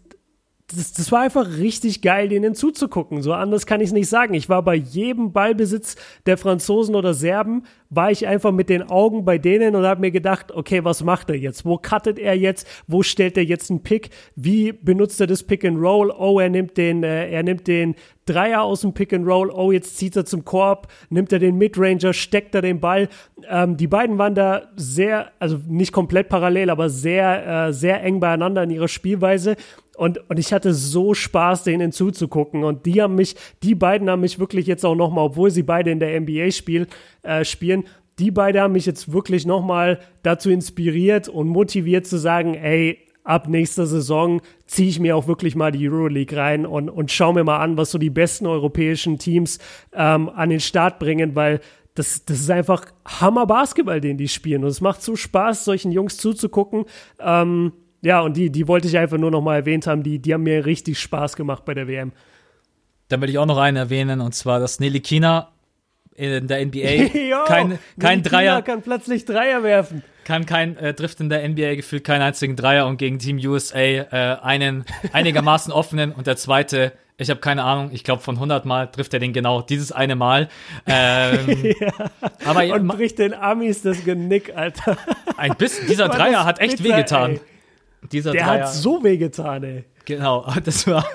das, 0.76 0.94
das 0.94 1.12
war 1.12 1.22
einfach 1.22 1.48
richtig 1.58 2.02
geil, 2.02 2.30
denen 2.30 2.56
zuzugucken. 2.56 3.22
So 3.22 3.34
anders 3.34 3.66
kann 3.66 3.82
ich 3.82 3.88
es 3.88 3.94
nicht 3.94 4.10
sagen. 4.10 4.34
Ich 4.34 4.50
war 4.50 4.64
bei 4.64 4.76
jedem 4.76 5.32
Ballbesitz 5.34 5.96
der 6.26 6.38
Franzosen 6.38 6.96
oder 6.96 7.14
Serben, 7.14 7.64
war 7.90 8.10
ich 8.10 8.26
einfach 8.26 8.54
mit 8.54 8.70
den 8.70 8.90
Augen 8.90 9.26
bei 9.26 9.38
denen 9.38 9.76
und 9.76 9.86
habe 9.86 10.00
mir 10.00 10.12
gedacht, 10.12 10.52
okay, 10.54 10.84
was 10.86 11.04
macht 11.04 11.30
er 11.30 11.36
jetzt? 11.36 11.66
Wo 11.66 11.78
cuttet 11.78 12.18
er 12.18 12.36
jetzt? 12.38 12.66
Wo 12.88 13.04
stellt 13.04 13.36
er 13.38 13.44
jetzt 13.44 13.70
einen 13.70 13.84
Pick? 13.84 14.12
Wie 14.36 14.72
benutzt 14.72 15.20
er 15.20 15.28
das 15.28 15.44
Pick 15.44 15.66
and 15.66 15.78
Roll? 15.78 16.10
Oh, 16.10 16.40
er 16.40 16.50
nimmt 16.50 16.78
den, 16.78 17.04
äh, 17.04 17.30
er 17.30 17.44
nimmt 17.44 17.68
den 17.68 17.96
Dreier 18.26 18.62
aus 18.64 18.82
dem 18.82 18.94
Pick 18.94 19.12
and 19.12 19.28
Roll. 19.28 19.52
Oh, 19.52 19.74
jetzt 19.74 19.98
zieht 19.98 20.16
er 20.16 20.24
zum 20.24 20.46
Korb, 20.46 20.88
nimmt 21.10 21.34
er 21.34 21.40
den 21.40 21.58
Midranger, 21.58 22.14
steckt 22.14 22.56
er 22.56 22.62
den 22.62 22.80
Ball. 22.80 23.10
Ähm, 23.50 23.76
die 23.76 23.88
beiden 23.88 24.18
waren 24.18 24.36
da 24.36 24.70
sehr, 24.78 25.34
also 25.40 25.60
nicht 25.68 25.92
komplett 25.92 26.30
parallel, 26.30 26.70
aber 26.70 26.90
sehr, 26.90 27.68
äh, 27.68 27.74
sehr 27.74 28.02
eng 28.04 28.22
beieinander 28.22 28.64
in 28.64 28.70
ihrer 28.70 28.88
Spielweise. 28.88 29.58
Und, 30.02 30.28
und 30.32 30.40
ich 30.40 30.52
hatte 30.52 30.74
so 30.74 31.14
Spaß, 31.14 31.64
denen 31.64 31.92
zuzugucken. 31.92 32.64
Und 32.64 32.88
die 32.88 33.04
haben 33.04 33.14
mich, 33.14 33.36
die 33.62 33.76
beiden 33.76 34.10
haben 34.10 34.22
mich 34.22 34.40
wirklich 34.40 34.66
jetzt 34.66 34.84
auch 34.84 34.96
nochmal, 34.96 35.26
obwohl 35.26 35.52
sie 35.52 35.62
beide 35.62 35.92
in 35.92 36.00
der 36.00 36.20
NBA 36.20 36.50
spiel, 36.50 36.88
äh, 37.22 37.46
spielen, 37.46 37.84
die 38.18 38.32
beiden 38.32 38.60
haben 38.60 38.74
mich 38.74 38.88
jetzt 38.88 39.14
wirklich 39.14 39.46
nochmal 39.46 40.00
dazu 40.24 40.50
inspiriert 40.50 41.30
und 41.30 41.50
motiviert 41.50 42.08
zu 42.08 42.18
sagen, 42.18 42.56
ey, 42.56 42.98
ab 43.24 43.48
nächster 43.48 43.86
Saison 43.86 44.42
ziehe 44.66 44.90
ich 44.90 45.00
mir 45.00 45.16
auch 45.16 45.28
wirklich 45.28 45.56
mal 45.56 45.72
die 45.72 45.88
Euroleague 45.88 46.36
rein 46.36 46.66
und, 46.66 46.90
und 46.90 47.12
schaue 47.12 47.36
mir 47.36 47.44
mal 47.44 47.60
an, 47.60 47.78
was 47.78 47.92
so 47.92 48.00
die 48.00 48.10
besten 48.10 48.48
europäischen 48.48 49.20
Teams 49.20 49.60
ähm, 49.94 50.30
an 50.30 50.50
den 50.50 50.62
Start 50.62 50.98
bringen, 50.98 51.36
weil 51.36 51.60
das, 51.94 52.26
das 52.26 52.40
ist 52.40 52.50
einfach 52.50 52.86
Hammer 53.06 53.46
Basketball, 53.46 54.02
den 54.02 54.18
die 54.18 54.30
spielen. 54.30 54.64
Und 54.64 54.72
es 54.72 54.82
macht 54.82 55.04
so 55.04 55.16
Spaß, 55.16 55.64
solchen 55.64 55.92
Jungs 55.92 56.18
zuzugucken. 56.18 56.86
Ähm, 57.20 57.74
ja, 58.02 58.22
und 58.22 58.36
die, 58.36 58.50
die 58.52 58.68
wollte 58.68 58.88
ich 58.88 58.98
einfach 58.98 59.18
nur 59.18 59.32
noch 59.32 59.42
mal 59.42 59.56
erwähnt 59.56 59.88
haben. 59.88 60.04
Die, 60.04 60.20
die 60.20 60.34
haben 60.34 60.44
mir 60.44 60.66
richtig 60.66 61.00
Spaß 61.00 61.36
gemacht 61.36 61.66
bei 61.66 61.74
der 61.74 61.88
WM. 61.88 62.12
Dann 63.10 63.22
will 63.22 63.30
ich 63.30 63.38
auch 63.38 63.46
noch 63.46 63.58
einen 63.58 63.78
erwähnen, 63.78 64.22
und 64.22 64.34
zwar, 64.34 64.60
dass 64.60 64.80
Nelly 64.80 65.02
Kina 65.02 65.52
in 66.16 66.48
der 66.48 66.66
NBA 66.66 66.80
Jo, 67.30 67.44
kein, 67.46 67.80
kein 68.00 68.24
Dreier, 68.24 68.62
kann 68.62 68.82
plötzlich 68.82 69.26
Dreier 69.26 69.64
werfen. 69.64 70.04
kann 70.26 70.46
kein, 70.46 70.78
äh, 70.78 70.94
trifft 70.94 71.20
in 71.20 71.30
der 71.30 71.48
NBA 71.48 71.76
gefühlt 71.76 72.04
keinen 72.04 72.22
einzigen 72.22 72.56
Dreier 72.56 72.88
und 72.88 72.98
gegen 72.98 73.20
Team 73.20 73.38
USA 73.38 73.80
äh, 73.80 74.38
einen 74.42 74.86
einigermaßen 75.14 75.72
offenen 75.72 76.12
und 76.12 76.28
der 76.28 76.38
zweite 76.38 76.94
Ich 77.18 77.30
habe 77.30 77.40
keine 77.40 77.64
Ahnung. 77.64 77.92
Ich 77.94 78.04
glaube, 78.04 78.22
von 78.22 78.36
100 78.36 78.66
Mal 78.66 78.88
trifft 78.88 79.14
er 79.14 79.20
den 79.20 79.34
genau 79.34 79.62
dieses 79.62 79.92
eine 79.92 80.16
Mal. 80.16 80.50
Ähm, 80.86 81.74
ja. 81.80 81.92
aber 82.46 82.64
Und 82.74 82.88
bricht 82.88 83.20
den 83.20 83.34
Amis 83.34 83.82
das 83.82 84.04
Genick, 84.04 84.56
Alter. 84.56 84.98
Ein 85.38 85.56
bisschen. 85.56 85.88
Dieser 85.88 86.10
Dreier 86.10 86.46
hat 86.46 86.60
echt 86.60 86.84
wehgetan. 86.84 87.34
Ey. 87.34 87.42
Dieser 88.12 88.32
Der 88.32 88.46
Dreier. 88.46 88.66
hat 88.66 88.74
so 88.74 89.04
wehgetan, 89.04 89.64
ey. 89.64 89.86
Genau, 90.06 90.52
das 90.64 90.88
war. 90.88 91.06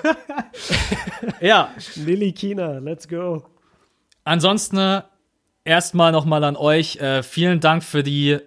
ja. 1.41 1.73
Lilly 1.95 2.31
Kina, 2.31 2.79
let's 2.79 3.07
go. 3.07 3.43
Ansonsten 4.23 5.01
erstmal 5.63 6.11
nochmal 6.11 6.43
an 6.43 6.55
euch. 6.55 6.97
Äh, 6.97 7.23
vielen 7.23 7.59
Dank 7.59 7.83
für 7.83 8.03
die 8.03 8.39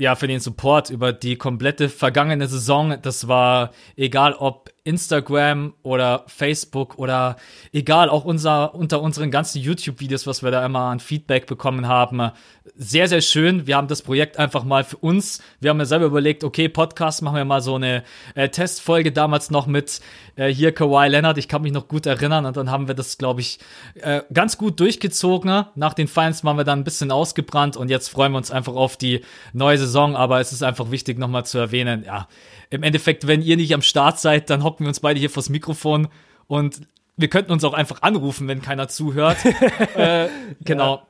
ja, 0.00 0.14
für 0.14 0.28
den 0.28 0.38
Support 0.38 0.90
über 0.90 1.12
die 1.12 1.36
komplette 1.36 1.88
vergangene 1.88 2.46
Saison. 2.46 2.96
Das 3.02 3.26
war 3.26 3.72
egal 3.96 4.32
ob 4.34 4.70
Instagram 4.88 5.74
oder 5.82 6.24
Facebook 6.26 6.98
oder 6.98 7.36
egal, 7.72 8.08
auch 8.08 8.24
unser, 8.24 8.74
unter 8.74 9.02
unseren 9.02 9.30
ganzen 9.30 9.60
YouTube-Videos, 9.60 10.26
was 10.26 10.42
wir 10.42 10.50
da 10.50 10.64
immer 10.64 10.80
an 10.80 10.98
Feedback 10.98 11.46
bekommen 11.46 11.86
haben. 11.86 12.30
Sehr, 12.74 13.06
sehr 13.06 13.20
schön. 13.20 13.66
Wir 13.66 13.76
haben 13.76 13.88
das 13.88 14.00
Projekt 14.00 14.38
einfach 14.38 14.64
mal 14.64 14.84
für 14.84 14.96
uns. 14.96 15.42
Wir 15.60 15.70
haben 15.70 15.78
ja 15.78 15.84
selber 15.84 16.06
überlegt, 16.06 16.42
okay, 16.42 16.70
Podcast 16.70 17.22
machen 17.22 17.36
wir 17.36 17.44
mal 17.44 17.60
so 17.60 17.74
eine 17.74 18.02
äh, 18.34 18.48
Testfolge 18.48 19.12
damals 19.12 19.50
noch 19.50 19.66
mit 19.66 20.00
äh, 20.36 20.48
hier 20.48 20.72
Kawhi 20.72 21.08
Leonard. 21.08 21.36
Ich 21.36 21.48
kann 21.48 21.62
mich 21.62 21.72
noch 21.72 21.88
gut 21.88 22.06
erinnern 22.06 22.46
und 22.46 22.56
dann 22.56 22.70
haben 22.70 22.88
wir 22.88 22.94
das, 22.94 23.18
glaube 23.18 23.42
ich, 23.42 23.58
äh, 24.00 24.22
ganz 24.32 24.56
gut 24.56 24.80
durchgezogen. 24.80 25.66
Nach 25.74 25.92
den 25.92 26.08
Finals 26.08 26.44
waren 26.44 26.56
wir 26.56 26.64
dann 26.64 26.80
ein 26.80 26.84
bisschen 26.84 27.10
ausgebrannt 27.10 27.76
und 27.76 27.90
jetzt 27.90 28.08
freuen 28.08 28.32
wir 28.32 28.38
uns 28.38 28.50
einfach 28.50 28.74
auf 28.74 28.96
die 28.96 29.20
neue 29.52 29.76
Saison. 29.76 30.16
Aber 30.16 30.40
es 30.40 30.52
ist 30.52 30.62
einfach 30.62 30.90
wichtig, 30.90 31.18
nochmal 31.18 31.44
zu 31.44 31.58
erwähnen, 31.58 32.04
ja, 32.06 32.26
im 32.70 32.82
Endeffekt, 32.82 33.26
wenn 33.26 33.42
ihr 33.42 33.56
nicht 33.56 33.74
am 33.74 33.82
Start 33.82 34.20
seid, 34.20 34.50
dann 34.50 34.62
hocken 34.62 34.84
wir 34.84 34.88
uns 34.88 35.00
beide 35.00 35.18
hier 35.18 35.30
vors 35.30 35.48
Mikrofon 35.48 36.08
und 36.46 36.80
wir 37.16 37.28
könnten 37.28 37.52
uns 37.52 37.64
auch 37.64 37.74
einfach 37.74 38.02
anrufen, 38.02 38.46
wenn 38.48 38.62
keiner 38.62 38.88
zuhört. 38.88 39.38
äh, 39.96 40.28
genau. 40.64 40.96
Ja. 40.96 41.02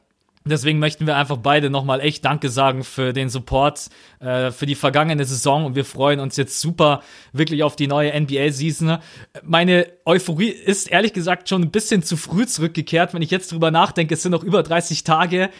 Deswegen 0.44 0.78
möchten 0.78 1.06
wir 1.06 1.16
einfach 1.16 1.36
beide 1.36 1.68
nochmal 1.68 2.00
echt 2.00 2.24
Danke 2.24 2.48
sagen 2.48 2.82
für 2.82 3.12
den 3.12 3.28
Support, 3.28 3.90
äh, 4.20 4.50
für 4.50 4.64
die 4.64 4.74
vergangene 4.74 5.24
Saison 5.24 5.66
und 5.66 5.74
wir 5.74 5.84
freuen 5.84 6.20
uns 6.20 6.36
jetzt 6.36 6.60
super 6.60 7.02
wirklich 7.32 7.62
auf 7.62 7.76
die 7.76 7.86
neue 7.86 8.18
NBA-Season. 8.18 8.98
Meine 9.42 9.86
Euphorie 10.06 10.48
ist 10.48 10.90
ehrlich 10.90 11.12
gesagt 11.12 11.48
schon 11.48 11.62
ein 11.62 11.70
bisschen 11.70 12.02
zu 12.02 12.16
früh 12.16 12.46
zurückgekehrt, 12.46 13.12
wenn 13.12 13.20
ich 13.20 13.30
jetzt 13.30 13.52
drüber 13.52 13.70
nachdenke, 13.70 14.14
es 14.14 14.22
sind 14.22 14.32
noch 14.32 14.44
über 14.44 14.62
30 14.62 15.04
Tage. 15.04 15.50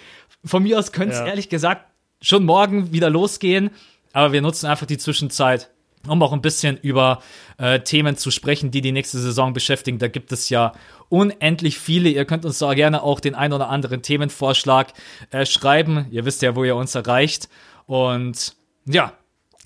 Von 0.45 0.63
mir 0.63 0.79
aus 0.79 0.93
könnte 0.93 1.15
es 1.15 1.21
ja. 1.21 1.27
ehrlich 1.27 1.51
gesagt 1.51 1.85
schon 2.23 2.45
morgen 2.45 2.93
wieder 2.93 3.11
losgehen, 3.11 3.71
aber 4.13 4.33
wir 4.33 4.41
nutzen 4.41 4.67
einfach 4.67 4.87
die 4.87 4.99
Zwischenzeit 4.99 5.71
um 6.07 6.23
auch 6.23 6.33
ein 6.33 6.43
bisschen 6.43 6.77
über 6.77 7.23
äh, 7.59 7.81
Themen 7.81 8.17
zu 8.17 8.31
sprechen, 8.31 8.71
die 8.71 8.81
die 8.81 8.93
nächste 8.93 9.19
Saison 9.19 9.53
beschäftigen. 9.53 9.99
Da 9.99 10.09
gibt 10.09 10.33
es 10.33 10.49
ja 10.49 10.73
unendlich 11.09 11.79
viele. 11.79 12.09
Ihr 12.09 12.25
könnt 12.25 12.45
uns 12.45 12.59
da 12.59 12.75
gerne 12.75 13.03
auch 13.03 13.21
den 13.21 13.35
ein 13.35 13.53
oder 13.53 13.69
anderen 13.69 14.03
Themenvorschlag 14.03 14.93
äh, 15.31 15.45
schreiben. 15.47 16.07
Ihr 16.11 16.25
wisst 16.25 16.43
ja, 16.43 16.55
wo 16.55 16.65
ihr 16.65 16.77
uns 16.77 16.95
erreicht. 16.95 17.49
Und 17.87 18.55
ja, 18.87 19.13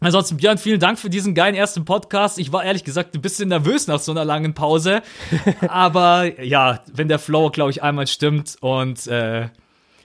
Ansonsten, 0.02 0.36
Björn, 0.36 0.58
vielen 0.58 0.80
Dank 0.80 0.98
für 0.98 1.10
diesen 1.10 1.32
geilen 1.32 1.54
ersten 1.54 1.84
Podcast. 1.84 2.40
Ich 2.40 2.52
war 2.52 2.64
ehrlich 2.64 2.82
gesagt 2.82 3.14
ein 3.14 3.22
bisschen 3.22 3.50
nervös 3.50 3.86
nach 3.86 4.00
so 4.00 4.10
einer 4.10 4.24
langen 4.24 4.52
Pause. 4.52 5.00
Aber 5.68 6.42
ja, 6.42 6.80
wenn 6.92 7.06
der 7.06 7.20
Flow, 7.20 7.50
glaube 7.50 7.70
ich, 7.70 7.84
einmal 7.84 8.08
stimmt 8.08 8.56
und 8.60 9.06
äh, 9.06 9.48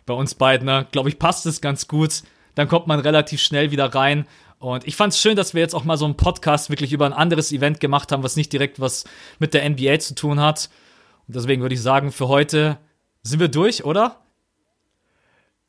bei 0.06 0.14
uns 0.14 0.36
beiden, 0.36 0.68
ne, 0.68 0.86
glaube 0.92 1.10
ich, 1.10 1.18
passt 1.18 1.48
es 1.48 1.62
ganz 1.62 1.88
gut, 1.88 2.22
dann 2.54 2.68
kommt 2.68 2.86
man 2.86 3.00
relativ 3.00 3.42
schnell 3.42 3.72
wieder 3.72 3.94
rein. 3.94 4.28
Und 4.60 4.88
ich 4.88 4.96
fand 4.96 5.14
es 5.14 5.22
schön, 5.22 5.36
dass 5.36 5.54
wir 5.54 5.62
jetzt 5.62 5.76
auch 5.76 5.84
mal 5.84 5.98
so 5.98 6.06
einen 6.06 6.18
Podcast 6.18 6.70
wirklich 6.70 6.92
über 6.92 7.06
ein 7.06 7.14
anderes 7.14 7.52
Event 7.52 7.80
gemacht 7.80 8.12
haben, 8.12 8.24
was 8.24 8.36
nicht 8.36 8.52
direkt 8.52 8.80
was 8.80 9.04
mit 9.40 9.54
der 9.54 9.70
NBA 9.70 10.00
zu 10.00 10.16
tun 10.16 10.40
hat. 10.40 10.70
Und 11.28 11.36
deswegen 11.36 11.62
würde 11.62 11.76
ich 11.76 11.82
sagen, 11.82 12.12
für 12.12 12.28
heute 12.28 12.78
sind 13.22 13.40
wir 13.40 13.50
durch, 13.50 13.86
oder? 13.86 14.20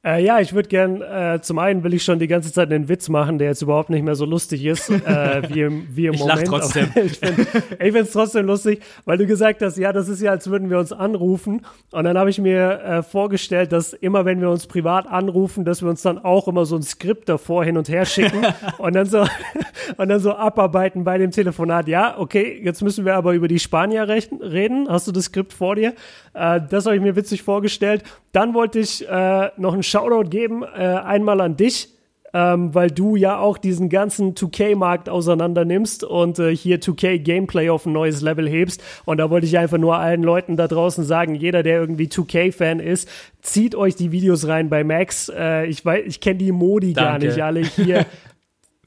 Äh, 0.06 0.24
ja, 0.24 0.38
ich 0.38 0.52
würde 0.52 0.68
gern, 0.68 1.02
äh, 1.02 1.40
zum 1.42 1.58
einen 1.58 1.82
will 1.82 1.92
ich 1.92 2.04
schon 2.04 2.20
die 2.20 2.28
ganze 2.28 2.52
Zeit 2.52 2.70
einen 2.72 2.88
Witz 2.88 3.08
machen, 3.08 3.38
der 3.38 3.48
jetzt 3.48 3.62
überhaupt 3.62 3.90
nicht 3.90 4.04
mehr 4.04 4.14
so 4.14 4.26
lustig 4.26 4.64
ist, 4.64 4.90
äh, 4.90 5.42
wie 5.48 5.62
im, 5.62 5.88
wie 5.90 6.06
im 6.06 6.14
ich 6.14 6.20
Moment. 6.20 6.42
Lach 6.42 6.60
trotzdem. 6.60 6.90
ich 6.94 7.18
finde 7.18 8.00
es 8.00 8.12
trotzdem 8.12 8.46
lustig, 8.46 8.80
weil 9.06 9.18
du 9.18 9.26
gesagt 9.26 9.60
hast, 9.60 9.76
ja, 9.76 9.92
das 9.92 10.08
ist 10.08 10.22
ja, 10.22 10.30
als 10.30 10.48
würden 10.48 10.70
wir 10.70 10.78
uns 10.78 10.92
anrufen. 10.92 11.66
Und 11.90 12.04
dann 12.04 12.16
habe 12.16 12.30
ich 12.30 12.38
mir 12.38 12.80
äh, 12.80 13.02
vorgestellt, 13.02 13.72
dass 13.72 13.92
immer, 13.92 14.24
wenn 14.24 14.40
wir 14.40 14.50
uns 14.50 14.68
privat 14.68 15.08
anrufen, 15.08 15.64
dass 15.64 15.82
wir 15.82 15.88
uns 15.88 16.02
dann 16.02 16.18
auch 16.18 16.46
immer 16.46 16.64
so 16.64 16.76
ein 16.76 16.82
Skript 16.82 17.28
davor 17.28 17.64
hin 17.64 17.76
und 17.76 17.88
her 17.88 18.06
schicken 18.06 18.46
und 18.78 18.94
dann 18.94 19.06
so 19.06 19.26
und 19.96 20.08
dann 20.08 20.20
so 20.20 20.32
abarbeiten 20.32 21.02
bei 21.02 21.18
dem 21.18 21.32
Telefonat. 21.32 21.88
Ja, 21.88 22.18
okay, 22.18 22.60
jetzt 22.62 22.82
müssen 22.82 23.04
wir 23.04 23.16
aber 23.16 23.32
über 23.32 23.48
die 23.48 23.58
Spanier 23.58 24.06
reden. 24.06 24.86
Hast 24.88 25.08
du 25.08 25.12
das 25.12 25.24
Skript 25.24 25.52
vor 25.52 25.74
dir? 25.74 25.94
Äh, 26.34 26.60
das 26.70 26.86
habe 26.86 26.94
ich 26.94 27.02
mir 27.02 27.16
witzig 27.16 27.42
vorgestellt. 27.42 28.04
Dann 28.32 28.54
wollte 28.54 28.78
ich 28.78 29.08
äh, 29.08 29.50
noch 29.56 29.72
einen 29.72 29.82
Shoutout 29.88 30.28
geben, 30.30 30.62
äh, 30.62 30.82
einmal 30.82 31.40
an 31.40 31.56
dich, 31.56 31.88
ähm, 32.34 32.74
weil 32.74 32.90
du 32.90 33.16
ja 33.16 33.38
auch 33.38 33.58
diesen 33.58 33.88
ganzen 33.88 34.34
2K-Markt 34.34 35.08
auseinander 35.08 35.64
nimmst 35.64 36.04
und 36.04 36.38
äh, 36.38 36.54
hier 36.54 36.80
2K-Gameplay 36.80 37.70
auf 37.70 37.86
ein 37.86 37.92
neues 37.92 38.20
Level 38.20 38.48
hebst. 38.48 38.82
Und 39.06 39.18
da 39.18 39.30
wollte 39.30 39.46
ich 39.46 39.56
einfach 39.58 39.78
nur 39.78 39.96
allen 39.96 40.22
Leuten 40.22 40.56
da 40.56 40.68
draußen 40.68 41.04
sagen, 41.04 41.34
jeder, 41.34 41.62
der 41.62 41.80
irgendwie 41.80 42.06
2K-Fan 42.06 42.80
ist, 42.80 43.08
zieht 43.40 43.74
euch 43.74 43.96
die 43.96 44.12
Videos 44.12 44.46
rein 44.46 44.68
bei 44.68 44.84
Max. 44.84 45.30
Äh, 45.34 45.66
ich 45.66 45.84
weiß, 45.84 46.04
ich 46.06 46.20
kenne 46.20 46.38
die 46.38 46.52
Modi 46.52 46.92
Danke. 46.92 47.10
gar 47.10 47.18
nicht 47.18 47.42
alle 47.42 47.60
hier. 47.60 48.06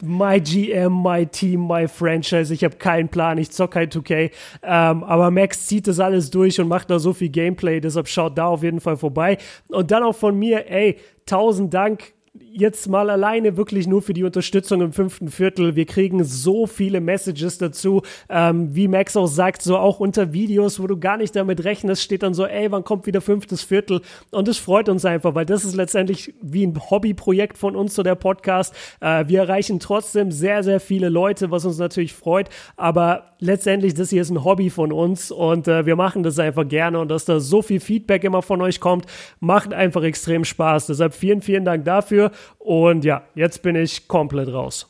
my 0.02 0.40
GM, 0.40 1.02
my 1.04 1.26
Team, 1.26 1.68
my 1.68 1.88
Franchise. 1.88 2.54
Ich 2.54 2.64
habe 2.64 2.76
keinen 2.76 3.10
Plan, 3.10 3.38
ich 3.38 3.52
zock 3.52 3.72
kein 3.72 3.90
2K. 3.90 4.32
Ähm, 4.64 5.04
aber 5.04 5.32
Max 5.32 5.68
zieht 5.68 5.88
das 5.88 6.00
alles 6.00 6.30
durch 6.32 6.60
und 6.60 6.68
macht 6.68 6.90
da 6.90 7.00
so 7.00 7.14
viel 7.14 7.30
Gameplay, 7.30 7.80
deshalb 7.80 8.08
schaut 8.08 8.38
da 8.38 8.48
auf 8.48 8.64
jeden 8.64 8.80
Fall 8.80 8.98
vorbei. 8.98 9.38
Und 9.70 9.92
dann 9.92 10.04
auch 10.04 10.16
von 10.16 10.38
mir, 10.38 10.70
ey, 10.70 10.98
tausend 11.26 11.74
Dank 11.74 12.14
jetzt 12.54 12.88
mal 12.88 13.10
alleine 13.10 13.58
wirklich 13.58 13.88
nur 13.88 14.02
für 14.02 14.14
die 14.14 14.24
Unterstützung 14.24 14.82
im 14.82 14.94
fünften 14.94 15.30
Viertel. 15.30 15.76
Wir 15.76 15.86
kriegen 15.86 16.24
so 16.24 16.68
viele 16.68 17.02
Messages 17.02 17.58
dazu, 17.58 18.02
ähm, 18.30 18.76
wie 18.76 18.88
Max 18.88 19.16
auch 19.16 19.28
sagt, 19.28 19.62
so 19.62 19.78
auch 19.78 20.00
unter 20.00 20.34
Videos, 20.34 20.82
wo 20.82 20.88
du 20.88 20.98
gar 20.98 21.18
nicht 21.18 21.36
damit 21.36 21.64
rechnest, 21.64 22.02
steht 22.02 22.24
dann 22.24 22.34
so, 22.34 22.46
ey, 22.46 22.72
wann 22.72 22.84
kommt 22.84 23.06
wieder 23.06 23.22
fünftes 23.22 23.64
Viertel? 23.64 24.02
Und 24.32 24.48
es 24.48 24.58
freut 24.58 24.90
uns 24.90 25.06
einfach, 25.06 25.36
weil 25.36 25.46
das 25.46 25.64
ist 25.66 25.76
letztendlich 25.76 26.34
wie 26.42 26.66
ein 26.66 26.80
Hobbyprojekt 26.90 27.58
von 27.58 27.76
uns, 27.76 27.96
so 27.96 28.04
der 28.04 28.16
Podcast. 28.16 28.76
Äh, 29.00 29.26
wir 29.28 29.40
erreichen 29.40 29.80
trotzdem 29.80 30.32
sehr, 30.32 30.64
sehr 30.64 30.80
viele 30.80 31.10
Leute, 31.10 31.52
was 31.52 31.66
uns 31.66 31.78
natürlich 31.78 32.14
freut, 32.14 32.50
aber 32.76 33.36
letztendlich, 33.40 33.94
das 33.94 34.10
hier 34.10 34.22
ist 34.22 34.30
ein 34.30 34.44
Hobby 34.44 34.70
von 34.70 34.92
uns 34.92 35.32
und 35.32 35.68
äh, 35.68 35.86
wir 35.86 35.96
machen 35.96 36.24
das 36.24 36.40
einfach 36.40 36.68
gerne 36.68 37.00
und 37.00 37.10
dass 37.10 37.26
da 37.26 37.40
so 37.40 37.62
viel 37.62 37.80
Feedback 37.80 38.24
immer 38.24 38.42
von 38.42 38.62
euch 38.62 38.80
kommt, 38.80 39.06
macht 39.40 39.74
einfach 39.74 40.04
extrem 40.04 40.46
Spaß. 40.46 40.88
Deshalb 40.88 41.14
vielen, 41.14 41.42
vielen 41.42 41.66
Dank 41.66 41.86
dafür 41.86 42.32
und 42.60 43.06
ja, 43.06 43.24
jetzt 43.36 43.62
bin 43.62 43.76
ich 43.76 44.08
komplett 44.08 44.50
raus. 44.50 44.88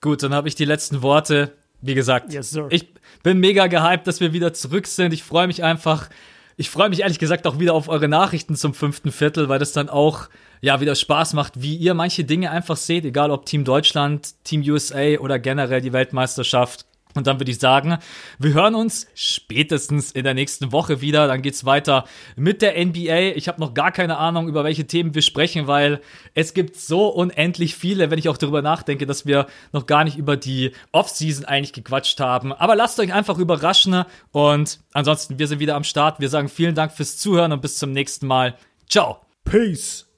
Gut, 0.00 0.22
dann 0.22 0.34
habe 0.34 0.48
ich 0.48 0.54
die 0.54 0.64
letzten 0.64 1.02
Worte. 1.02 1.52
Wie 1.82 1.94
gesagt, 1.94 2.32
yes, 2.32 2.58
ich 2.68 2.92
bin 3.22 3.38
mega 3.38 3.66
gehypt, 3.66 4.06
dass 4.06 4.20
wir 4.20 4.32
wieder 4.32 4.52
zurück 4.52 4.86
sind. 4.86 5.12
Ich 5.12 5.22
freue 5.22 5.46
mich 5.46 5.62
einfach. 5.62 6.08
Ich 6.56 6.68
freue 6.68 6.90
mich 6.90 7.00
ehrlich 7.00 7.18
gesagt 7.18 7.46
auch 7.46 7.58
wieder 7.58 7.72
auf 7.72 7.88
eure 7.88 8.08
Nachrichten 8.08 8.54
zum 8.54 8.74
fünften 8.74 9.12
Viertel, 9.12 9.48
weil 9.48 9.58
das 9.58 9.72
dann 9.72 9.88
auch 9.88 10.28
ja 10.60 10.80
wieder 10.80 10.94
Spaß 10.94 11.32
macht, 11.32 11.62
wie 11.62 11.74
ihr 11.76 11.94
manche 11.94 12.24
Dinge 12.24 12.50
einfach 12.50 12.76
seht, 12.76 13.06
egal 13.06 13.30
ob 13.30 13.46
Team 13.46 13.64
Deutschland, 13.64 14.34
Team 14.44 14.62
USA 14.62 15.18
oder 15.18 15.38
generell 15.38 15.80
die 15.80 15.94
Weltmeisterschaft. 15.94 16.84
Und 17.14 17.26
dann 17.26 17.40
würde 17.40 17.50
ich 17.50 17.58
sagen, 17.58 17.98
wir 18.38 18.52
hören 18.52 18.74
uns 18.74 19.06
spätestens 19.14 20.12
in 20.12 20.24
der 20.24 20.34
nächsten 20.34 20.72
Woche 20.72 21.00
wieder. 21.00 21.26
Dann 21.26 21.42
geht's 21.42 21.64
weiter 21.64 22.04
mit 22.36 22.62
der 22.62 22.84
NBA. 22.84 23.36
Ich 23.36 23.48
habe 23.48 23.60
noch 23.60 23.74
gar 23.74 23.92
keine 23.92 24.18
Ahnung, 24.18 24.48
über 24.48 24.64
welche 24.64 24.86
Themen 24.86 25.14
wir 25.14 25.22
sprechen, 25.22 25.66
weil 25.66 26.00
es 26.34 26.54
gibt 26.54 26.76
so 26.76 27.08
unendlich 27.08 27.74
viele, 27.74 28.10
wenn 28.10 28.18
ich 28.18 28.28
auch 28.28 28.36
darüber 28.36 28.62
nachdenke, 28.62 29.06
dass 29.06 29.26
wir 29.26 29.46
noch 29.72 29.86
gar 29.86 30.04
nicht 30.04 30.16
über 30.16 30.36
die 30.36 30.72
Offseason 30.92 31.44
eigentlich 31.44 31.72
gequatscht 31.72 32.20
haben. 32.20 32.52
Aber 32.52 32.76
lasst 32.76 33.00
euch 33.00 33.12
einfach 33.12 33.38
überraschen. 33.38 34.04
Und 34.32 34.80
ansonsten, 34.92 35.38
wir 35.38 35.48
sind 35.48 35.60
wieder 35.60 35.74
am 35.74 35.84
Start. 35.84 36.20
Wir 36.20 36.28
sagen 36.28 36.48
vielen 36.48 36.74
Dank 36.74 36.92
fürs 36.92 37.18
Zuhören 37.18 37.52
und 37.52 37.62
bis 37.62 37.78
zum 37.78 37.92
nächsten 37.92 38.26
Mal. 38.26 38.56
Ciao. 38.88 39.20
Peace. 39.44 40.09